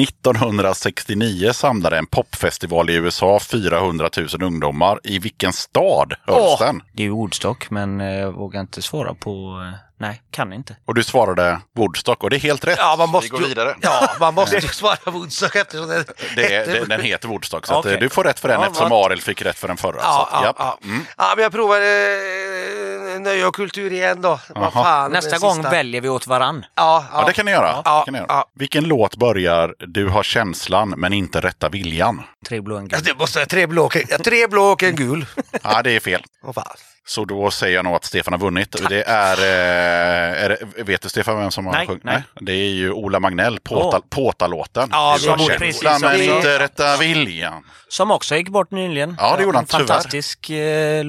1969 0.00 1.52
samlade 1.52 1.98
en 1.98 2.06
popfestival 2.06 2.90
i 2.90 2.94
USA 2.94 3.40
400 3.40 4.10
000 4.16 4.28
ungdomar. 4.42 5.00
I 5.04 5.18
vilken 5.18 5.52
stad 5.52 6.14
hölls 6.26 6.38
Åh! 6.40 6.58
den? 6.66 6.82
Det 6.92 7.02
är 7.02 7.04
ju 7.04 7.10
Woodstock, 7.12 7.70
men 7.70 8.00
eh, 8.00 8.06
jag 8.14 8.32
vågar 8.32 8.60
inte 8.60 8.82
svara 8.82 9.14
på... 9.14 9.30
eh, 9.72 9.78
Nej, 9.98 10.22
kan 10.30 10.52
inte. 10.52 10.76
Och 10.86 10.94
du 10.94 11.02
svarade 11.04 11.60
Woodstock 11.76 12.22
och 12.22 12.30
det 12.30 12.36
är 12.36 12.40
helt 12.40 12.64
rätt. 12.64 12.78
Ja, 12.78 12.94
man 12.98 13.08
måste, 13.08 13.24
Vi 13.32 13.38
går 13.40 13.48
vidare. 13.48 13.74
Ja, 13.80 14.08
man 14.20 14.34
måste 14.40 14.56
ju 14.56 14.60
svara 14.68 14.96
Woodstock 15.10 15.56
eftersom 15.56 15.88
det, 15.88 16.04
Det 16.36 16.54
är, 16.54 16.58
hette- 16.66 16.80
det, 16.80 16.84
den 16.86 17.00
heter 17.00 17.28
Woodstock, 17.28 17.66
så 17.66 17.72
att, 17.72 17.78
Okej. 17.78 17.94
eh, 17.94 18.00
du 18.00 18.08
får 18.08 18.24
rätt 18.24 18.40
för 18.40 18.48
den 18.48 18.60
Ja, 18.60 18.66
eftersom 18.66 18.90
vad- 18.90 19.06
Arild 19.06 19.22
fick 19.22 19.42
rätt 19.42 19.58
för 19.58 19.68
den 19.68 19.76
förra. 19.76 19.96
Ja, 20.00 20.28
så, 20.32 20.44
ja, 20.44 20.54
ja. 20.58 20.78
Mm. 20.84 21.04
ja, 21.18 21.32
men 21.36 21.42
jag 21.42 21.52
provar 21.52 21.76
eh, 21.76 23.20
nöje 23.20 23.46
och 23.46 23.54
kultur 23.54 23.92
igen 23.92 24.20
då. 24.22 24.40
Fan, 24.72 25.10
Nästa 25.12 25.30
den 25.30 25.40
gång 25.40 25.54
sista. 25.54 25.70
väljer 25.70 26.00
vi 26.00 26.08
åt 26.08 26.26
varann. 26.26 26.64
Ja, 26.74 27.04
Ja, 27.12 27.24
det 27.26 27.32
kan 27.32 27.43
ni 27.44 27.50
göra. 27.50 27.82
Ja, 27.84 28.02
kan 28.04 28.12
ni 28.12 28.18
göra. 28.18 28.26
ja. 28.28 28.44
Vilken 28.58 28.84
låt 28.84 29.16
börjar 29.16 29.74
Du 29.78 30.08
har 30.08 30.22
känslan 30.22 30.94
men 30.96 31.12
inte 31.12 31.40
rätta 31.40 31.68
viljan? 31.68 32.22
Tre 32.48 32.60
blå 32.60 32.76
en 32.76 32.88
Ja, 32.90 32.96
gul. 32.98 33.04
Det 33.04 33.18
måste 33.18 33.38
vara 33.38 33.46
tre 33.46 33.66
blå, 33.66 33.84
och- 33.84 33.96
ja, 34.08 34.18
tre 34.18 34.46
blå 34.48 34.62
och 34.62 34.82
en 34.82 34.96
gul. 34.96 35.26
Ja, 35.62 35.82
det 35.82 35.90
är 35.96 36.00
fel. 36.00 36.22
Fan. 36.54 36.64
Så 37.06 37.24
då 37.24 37.50
säger 37.50 37.74
jag 37.74 37.84
nog 37.84 37.94
att 37.94 38.04
Stefan 38.04 38.32
har 38.32 38.40
vunnit. 38.40 38.76
Det 38.88 39.02
är, 39.02 39.38
eh, 39.38 40.44
är 40.44 40.48
det, 40.48 40.82
vet 40.82 41.02
du 41.02 41.08
Stefan 41.08 41.38
vem 41.38 41.50
som 41.50 41.66
har 41.66 41.72
Nej, 41.72 41.86
sjungit? 41.86 42.04
nej. 42.04 42.22
Det 42.40 42.52
är 42.52 42.70
ju 42.70 42.92
Ola 42.92 43.20
Magnell, 43.20 43.58
Påta, 43.60 43.96
Åh. 43.98 44.04
Påtalåten. 44.10 44.88
Ja, 44.92 45.16
Du 45.22 45.28
har 45.30 45.36
som- 45.38 45.46
känslan, 45.46 46.00
precis, 46.00 46.02
men 46.02 46.10
också. 46.30 46.36
inte 46.36 46.58
rätta 46.58 46.96
viljan. 46.96 47.64
Som 47.88 48.10
också 48.10 48.36
gick 48.36 48.48
bort 48.48 48.70
nyligen. 48.70 49.16
Ja, 49.18 49.36
det 49.36 49.42
gjorde 49.42 49.56
han, 49.58 49.62
En 49.64 49.66
tyvärr. 49.68 49.86
fantastisk 49.86 50.50
eh, 50.50 51.04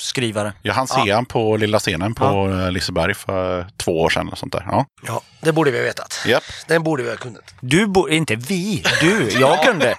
låtskrivare. 0.00 0.52
Jag 0.62 0.74
hann 0.74 0.86
se 0.86 1.10
han 1.12 1.26
på 1.26 1.56
lilla 1.56 1.78
scenen 1.78 2.14
på 2.14 2.24
ja. 2.24 2.70
Liseberg 2.70 3.14
för 3.14 3.66
två 3.76 4.00
år 4.00 4.10
sedan. 4.10 4.28
Och 4.28 4.38
sånt 4.38 4.52
där. 4.52 4.64
Ja. 4.70 4.86
Ja, 5.06 5.20
det 5.40 5.52
borde 5.52 5.70
vi 5.70 5.78
ha 5.78 5.84
vetat. 5.84 6.20
Japp. 6.26 6.42
Den 6.66 6.82
borde 6.82 7.02
vi 7.02 7.10
ha 7.10 7.16
kunnat. 7.16 7.54
Du, 7.60 7.86
bo- 7.86 8.08
inte 8.08 8.36
vi, 8.36 8.84
du. 9.00 9.28
Jag 9.40 9.62
kunde. 9.64 9.94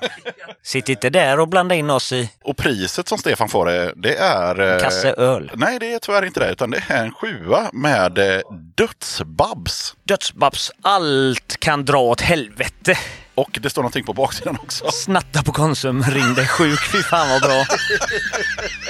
Sitt 0.64 0.90
inte 0.90 1.10
där 1.10 1.40
och 1.40 1.48
blanda 1.48 1.76
in 1.76 1.90
oss 1.90 2.12
i 2.12 2.30
Och 2.44 2.58
priset 2.58 3.08
som 3.08 3.18
Stefan 3.18 3.50
får, 3.50 3.70
är- 3.70 3.94
det 3.96 4.16
är... 4.18 4.74
eh, 4.76 4.80
kasse 4.82 5.14
öl. 5.14 5.52
Nej, 5.56 5.80
det 5.80 5.94
är 5.94 6.00
tyvärr 6.00 6.26
inte 6.26 6.40
det. 6.40 6.52
Utan 6.52 6.72
det 6.72 6.84
är 6.88 7.04
en 7.06 7.14
sjua 7.14 7.70
med 7.74 8.18
eh, 8.18 8.42
dödsbabs. 8.78 9.96
Dödsbabs, 10.04 10.72
allt 10.82 11.58
kan 11.60 11.86
dra 11.86 11.98
åt 12.00 12.22
helvete. 12.22 12.98
Och 13.42 13.60
det 13.62 13.70
står 13.70 13.82
någonting 13.82 14.04
på 14.04 14.14
baksidan 14.14 14.58
också. 14.64 14.92
Snatta 14.92 15.44
på 15.44 15.52
Konsum, 15.52 16.04
ring 16.04 16.34
dig 16.34 16.48
sjuk. 16.48 16.80
Fy 16.92 17.04
fan 17.04 17.30
vad 17.30 17.42
bra. 17.42 17.66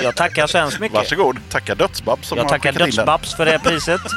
Jag 0.04 0.16
tackar 0.16 0.48
så 0.48 0.58
hemskt 0.58 0.80
mycket. 0.80 0.96
Varsågod. 0.98 1.38
Tacka 1.50 1.76
Dödsbabs 1.76 2.28
som 2.28 2.38
Jag 2.38 2.46
har 2.46 2.50
tackar. 2.50 2.72
Dödsbabs 2.72 3.36
för 3.36 3.46
det 3.46 3.60
priset. 3.60 4.02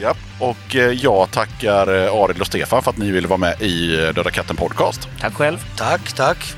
Ja. 0.00 0.14
Och 0.38 0.76
eh, 0.76 0.80
jag 0.92 1.30
tackar 1.30 2.04
eh, 2.04 2.12
Arild 2.12 2.40
och 2.40 2.46
Stefan 2.46 2.82
för 2.82 2.90
att 2.90 2.96
ni 2.96 3.10
ville 3.10 3.28
vara 3.28 3.38
med 3.38 3.62
i 3.62 3.94
eh, 3.94 4.08
Döda 4.14 4.30
katten 4.30 4.56
podcast. 4.56 5.08
Tack 5.20 5.34
själv. 5.34 5.58
Tack, 5.76 6.12
tack. 6.12 6.54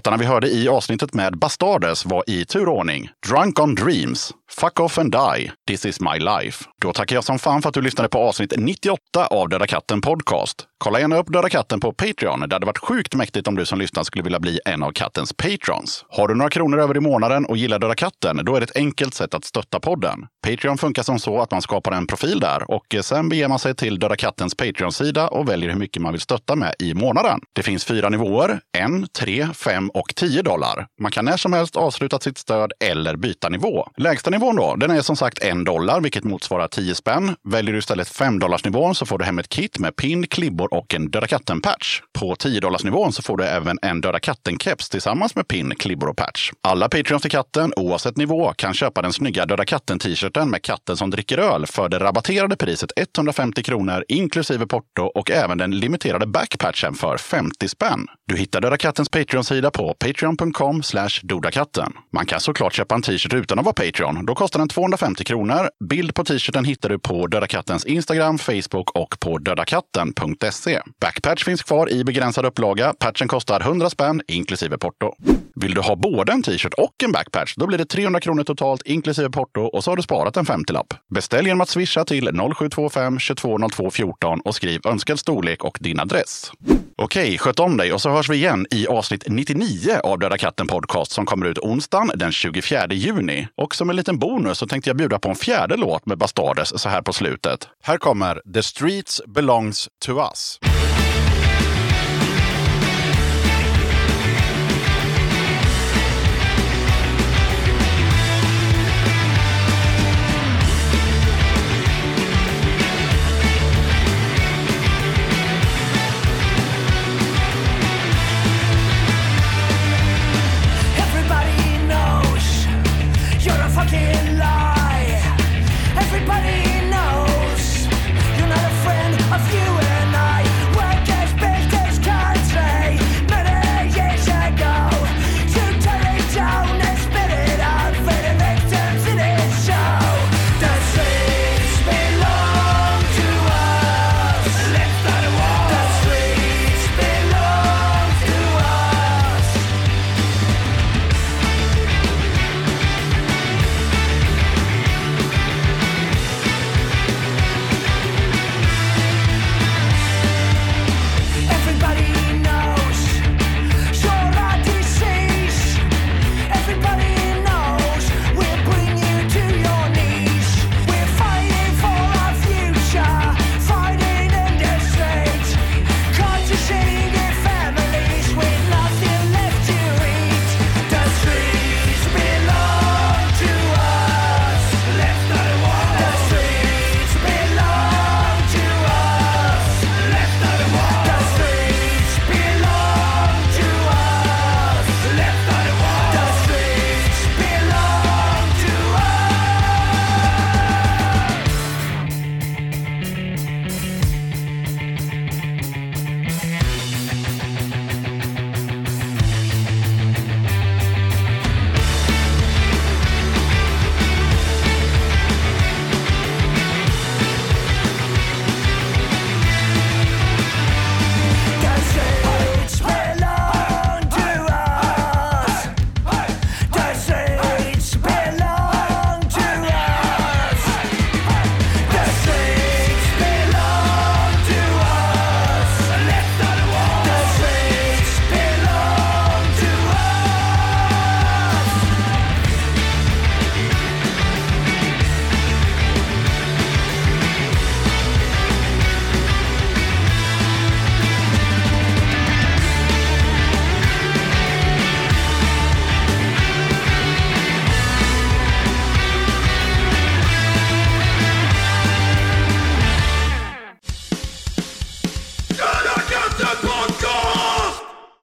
Låtarna 0.00 0.16
vi 0.16 0.24
hörde 0.24 0.48
i 0.48 0.68
avsnittet 0.68 1.14
med 1.14 1.38
Bastardes 1.38 2.06
var 2.06 2.24
i 2.26 2.44
turordning 2.44 3.08
Drunk 3.28 3.60
on 3.60 3.74
Dreams, 3.74 4.32
Fuck 4.50 4.80
Off 4.80 4.98
and 4.98 5.12
Die, 5.12 5.52
This 5.68 5.86
Is 5.86 6.00
My 6.00 6.18
Life. 6.18 6.64
Då 6.80 6.92
tackar 6.92 7.16
jag 7.16 7.24
som 7.24 7.38
fan 7.38 7.62
för 7.62 7.68
att 7.68 7.74
du 7.74 7.82
lyssnade 7.82 8.08
på 8.08 8.18
avsnitt 8.18 8.52
98 8.56 9.26
av 9.30 9.48
Döda 9.48 9.66
katten 9.66 10.00
Podcast. 10.00 10.66
Kolla 10.82 11.00
gärna 11.00 11.16
upp 11.16 11.32
Döda 11.32 11.48
katten 11.48 11.80
på 11.80 11.92
Patreon. 11.92 12.40
Det 12.40 12.54
hade 12.54 12.66
varit 12.66 12.78
sjukt 12.78 13.14
mäktigt 13.14 13.48
om 13.48 13.56
du 13.56 13.66
som 13.66 13.78
lyssnar 13.78 14.04
skulle 14.04 14.24
vilja 14.24 14.40
bli 14.40 14.60
en 14.64 14.82
av 14.82 14.92
kattens 14.92 15.32
patrons. 15.32 16.04
Har 16.08 16.28
du 16.28 16.34
några 16.34 16.50
kronor 16.50 16.78
över 16.78 16.96
i 16.96 17.00
månaden 17.00 17.46
och 17.46 17.56
gillar 17.56 17.78
Döda 17.78 17.94
katten, 17.94 18.40
då 18.44 18.56
är 18.56 18.60
det 18.60 18.64
ett 18.64 18.76
enkelt 18.76 19.14
sätt 19.14 19.34
att 19.34 19.44
stötta 19.44 19.80
podden. 19.80 20.26
Patreon 20.46 20.78
funkar 20.78 21.02
som 21.02 21.18
så 21.18 21.40
att 21.40 21.50
man 21.50 21.62
skapar 21.62 21.92
en 21.92 22.06
profil 22.06 22.40
där 22.40 22.70
och 22.70 22.94
eh, 22.94 23.00
sen 23.00 23.28
beger 23.28 23.48
man 23.48 23.58
sig 23.58 23.74
till 23.74 23.98
Döda 23.98 24.16
kattens 24.16 24.54
Patreon-sida 24.54 25.28
och 25.28 25.48
väljer 25.48 25.70
hur 25.70 25.78
mycket 25.78 26.02
man 26.02 26.12
vill 26.12 26.20
stötta 26.20 26.56
med 26.56 26.74
i 26.78 26.94
månaden. 26.94 27.40
Det 27.52 27.62
finns 27.62 27.84
fyra 27.84 28.08
nivåer, 28.08 28.60
en, 28.78 29.08
tre, 29.08 29.48
fem 29.54 29.90
och 29.90 30.14
tio 30.14 30.42
dollar. 30.42 30.86
Man 31.00 31.12
kan 31.12 31.24
när 31.24 31.36
som 31.36 31.52
helst 31.52 31.76
avsluta 31.76 32.20
sitt 32.20 32.38
stöd 32.38 32.72
eller 32.84 33.16
byta 33.16 33.48
nivå. 33.48 33.88
Lägsta 33.96 34.30
nivån 34.30 34.56
då, 34.56 34.76
den 34.76 34.90
är 34.90 35.00
som 35.00 35.16
sagt 35.16 35.38
en 35.38 35.64
dollar, 35.64 36.00
vilket 36.00 36.24
motsvarar 36.24 36.68
10 36.68 36.94
spänn. 36.94 37.36
Väljer 37.48 37.72
du 37.72 37.78
istället 37.78 38.08
5 38.08 38.38
dollars 38.38 38.64
nivån 38.64 38.94
så 38.94 39.06
får 39.06 39.18
du 39.18 39.24
hem 39.24 39.38
ett 39.38 39.48
kit 39.48 39.78
med 39.78 39.96
pin, 39.96 40.26
klibbor 40.26 40.69
och 40.70 40.94
en 40.94 41.10
Döda 41.10 41.26
katten-patch. 41.26 42.00
På 42.18 42.36
10 42.36 42.60
dollars 42.60 42.84
nivån 42.84 43.12
så 43.12 43.22
får 43.22 43.36
du 43.36 43.44
även 43.44 43.78
en 43.82 44.00
Döda 44.00 44.18
katten-keps 44.18 44.90
tillsammans 44.90 45.34
med 45.34 45.48
pin, 45.48 45.74
klibbor 45.78 46.08
och 46.08 46.16
patch. 46.16 46.50
Alla 46.62 46.88
Patreons 46.88 47.22
till 47.22 47.30
katten, 47.30 47.72
oavsett 47.76 48.16
nivå, 48.16 48.52
kan 48.52 48.74
köpa 48.74 49.02
den 49.02 49.12
snygga 49.12 49.46
Döda 49.46 49.64
katten-t-shirten 49.64 50.50
med 50.50 50.62
katten 50.62 50.96
som 50.96 51.10
dricker 51.10 51.38
öl 51.38 51.66
för 51.66 51.88
det 51.88 51.98
rabatterade 51.98 52.56
priset 52.56 52.92
150 52.96 53.62
kronor 53.62 54.04
inklusive 54.08 54.66
porto 54.66 55.02
och 55.02 55.30
även 55.30 55.58
den 55.58 55.70
limiterade 55.70 56.26
backpatchen 56.26 56.94
för 56.94 57.16
50 57.16 57.68
spänn. 57.68 58.06
Du 58.28 58.36
hittar 58.36 58.60
Döda 58.60 58.76
kattens 58.76 59.08
Patreon-sida 59.08 59.70
på 59.70 59.94
patreon.com 59.94 60.82
dodakatten. 61.22 61.92
Man 62.12 62.26
kan 62.26 62.40
såklart 62.40 62.74
köpa 62.74 62.94
en 62.94 63.02
t-shirt 63.02 63.34
utan 63.34 63.58
att 63.58 63.64
vara 63.64 63.74
Patreon. 63.74 64.26
Då 64.26 64.34
kostar 64.34 64.58
den 64.58 64.68
250 64.68 65.24
kronor. 65.24 65.70
Bild 65.84 66.14
på 66.14 66.24
t-shirten 66.24 66.64
hittar 66.64 66.88
du 66.88 66.98
på 66.98 67.26
Döda 67.26 67.46
kattens 67.46 67.84
Instagram, 67.84 68.38
Facebook 68.38 68.90
och 68.90 69.20
på 69.20 69.38
dödakatten.se. 69.38 70.59
Backpatch 71.00 71.44
finns 71.44 71.62
kvar 71.62 71.90
i 71.90 72.04
begränsad 72.04 72.46
upplaga. 72.46 72.92
Patchen 72.98 73.28
kostar 73.28 73.60
100 73.60 73.90
spänn 73.90 74.22
inklusive 74.28 74.78
porto. 74.78 75.14
Vill 75.54 75.74
du 75.74 75.80
ha 75.80 75.96
både 75.96 76.32
en 76.32 76.42
t-shirt 76.42 76.74
och 76.74 77.02
en 77.04 77.12
backpatch, 77.12 77.54
då 77.56 77.66
blir 77.66 77.78
det 77.78 77.84
300 77.84 78.20
kronor 78.20 78.44
totalt 78.44 78.82
inklusive 78.82 79.30
porto 79.30 79.60
och 79.60 79.84
så 79.84 79.90
har 79.90 79.96
du 79.96 80.02
sparat 80.02 80.36
en 80.36 80.44
50-lapp. 80.44 80.94
Beställ 81.14 81.46
genom 81.46 81.60
att 81.60 81.68
swisha 81.68 82.04
till 82.04 82.30
0725 82.56 83.18
2202 83.18 83.90
14 83.90 84.40
och 84.40 84.54
skriv 84.54 84.80
önskad 84.86 85.18
storlek 85.18 85.64
och 85.64 85.78
din 85.80 86.00
adress. 86.00 86.52
Okej, 86.96 87.38
sköt 87.38 87.60
om 87.60 87.76
dig 87.76 87.92
och 87.92 88.00
så 88.00 88.10
hörs 88.10 88.28
vi 88.28 88.36
igen 88.36 88.66
i 88.70 88.86
avsnitt 88.86 89.24
99 89.26 90.00
av 90.04 90.18
Döda 90.18 90.38
katten 90.38 90.66
podcast 90.66 91.12
som 91.12 91.26
kommer 91.26 91.46
ut 91.46 91.58
onsdagen 91.58 92.10
den 92.14 92.32
24 92.32 92.86
juni. 92.90 93.48
Och 93.56 93.74
som 93.74 93.90
en 93.90 93.96
liten 93.96 94.18
bonus 94.18 94.58
så 94.58 94.66
tänkte 94.66 94.90
jag 94.90 94.96
bjuda 94.96 95.18
på 95.18 95.28
en 95.28 95.36
fjärde 95.36 95.76
låt 95.76 96.06
med 96.06 96.18
Bastardes 96.18 96.80
så 96.80 96.88
här 96.88 97.02
på 97.02 97.12
slutet. 97.12 97.68
Här 97.82 97.98
kommer 97.98 98.52
The 98.54 98.62
Streets 98.62 99.22
Belongs 99.26 99.88
to 100.04 100.12
Us. 100.12 100.49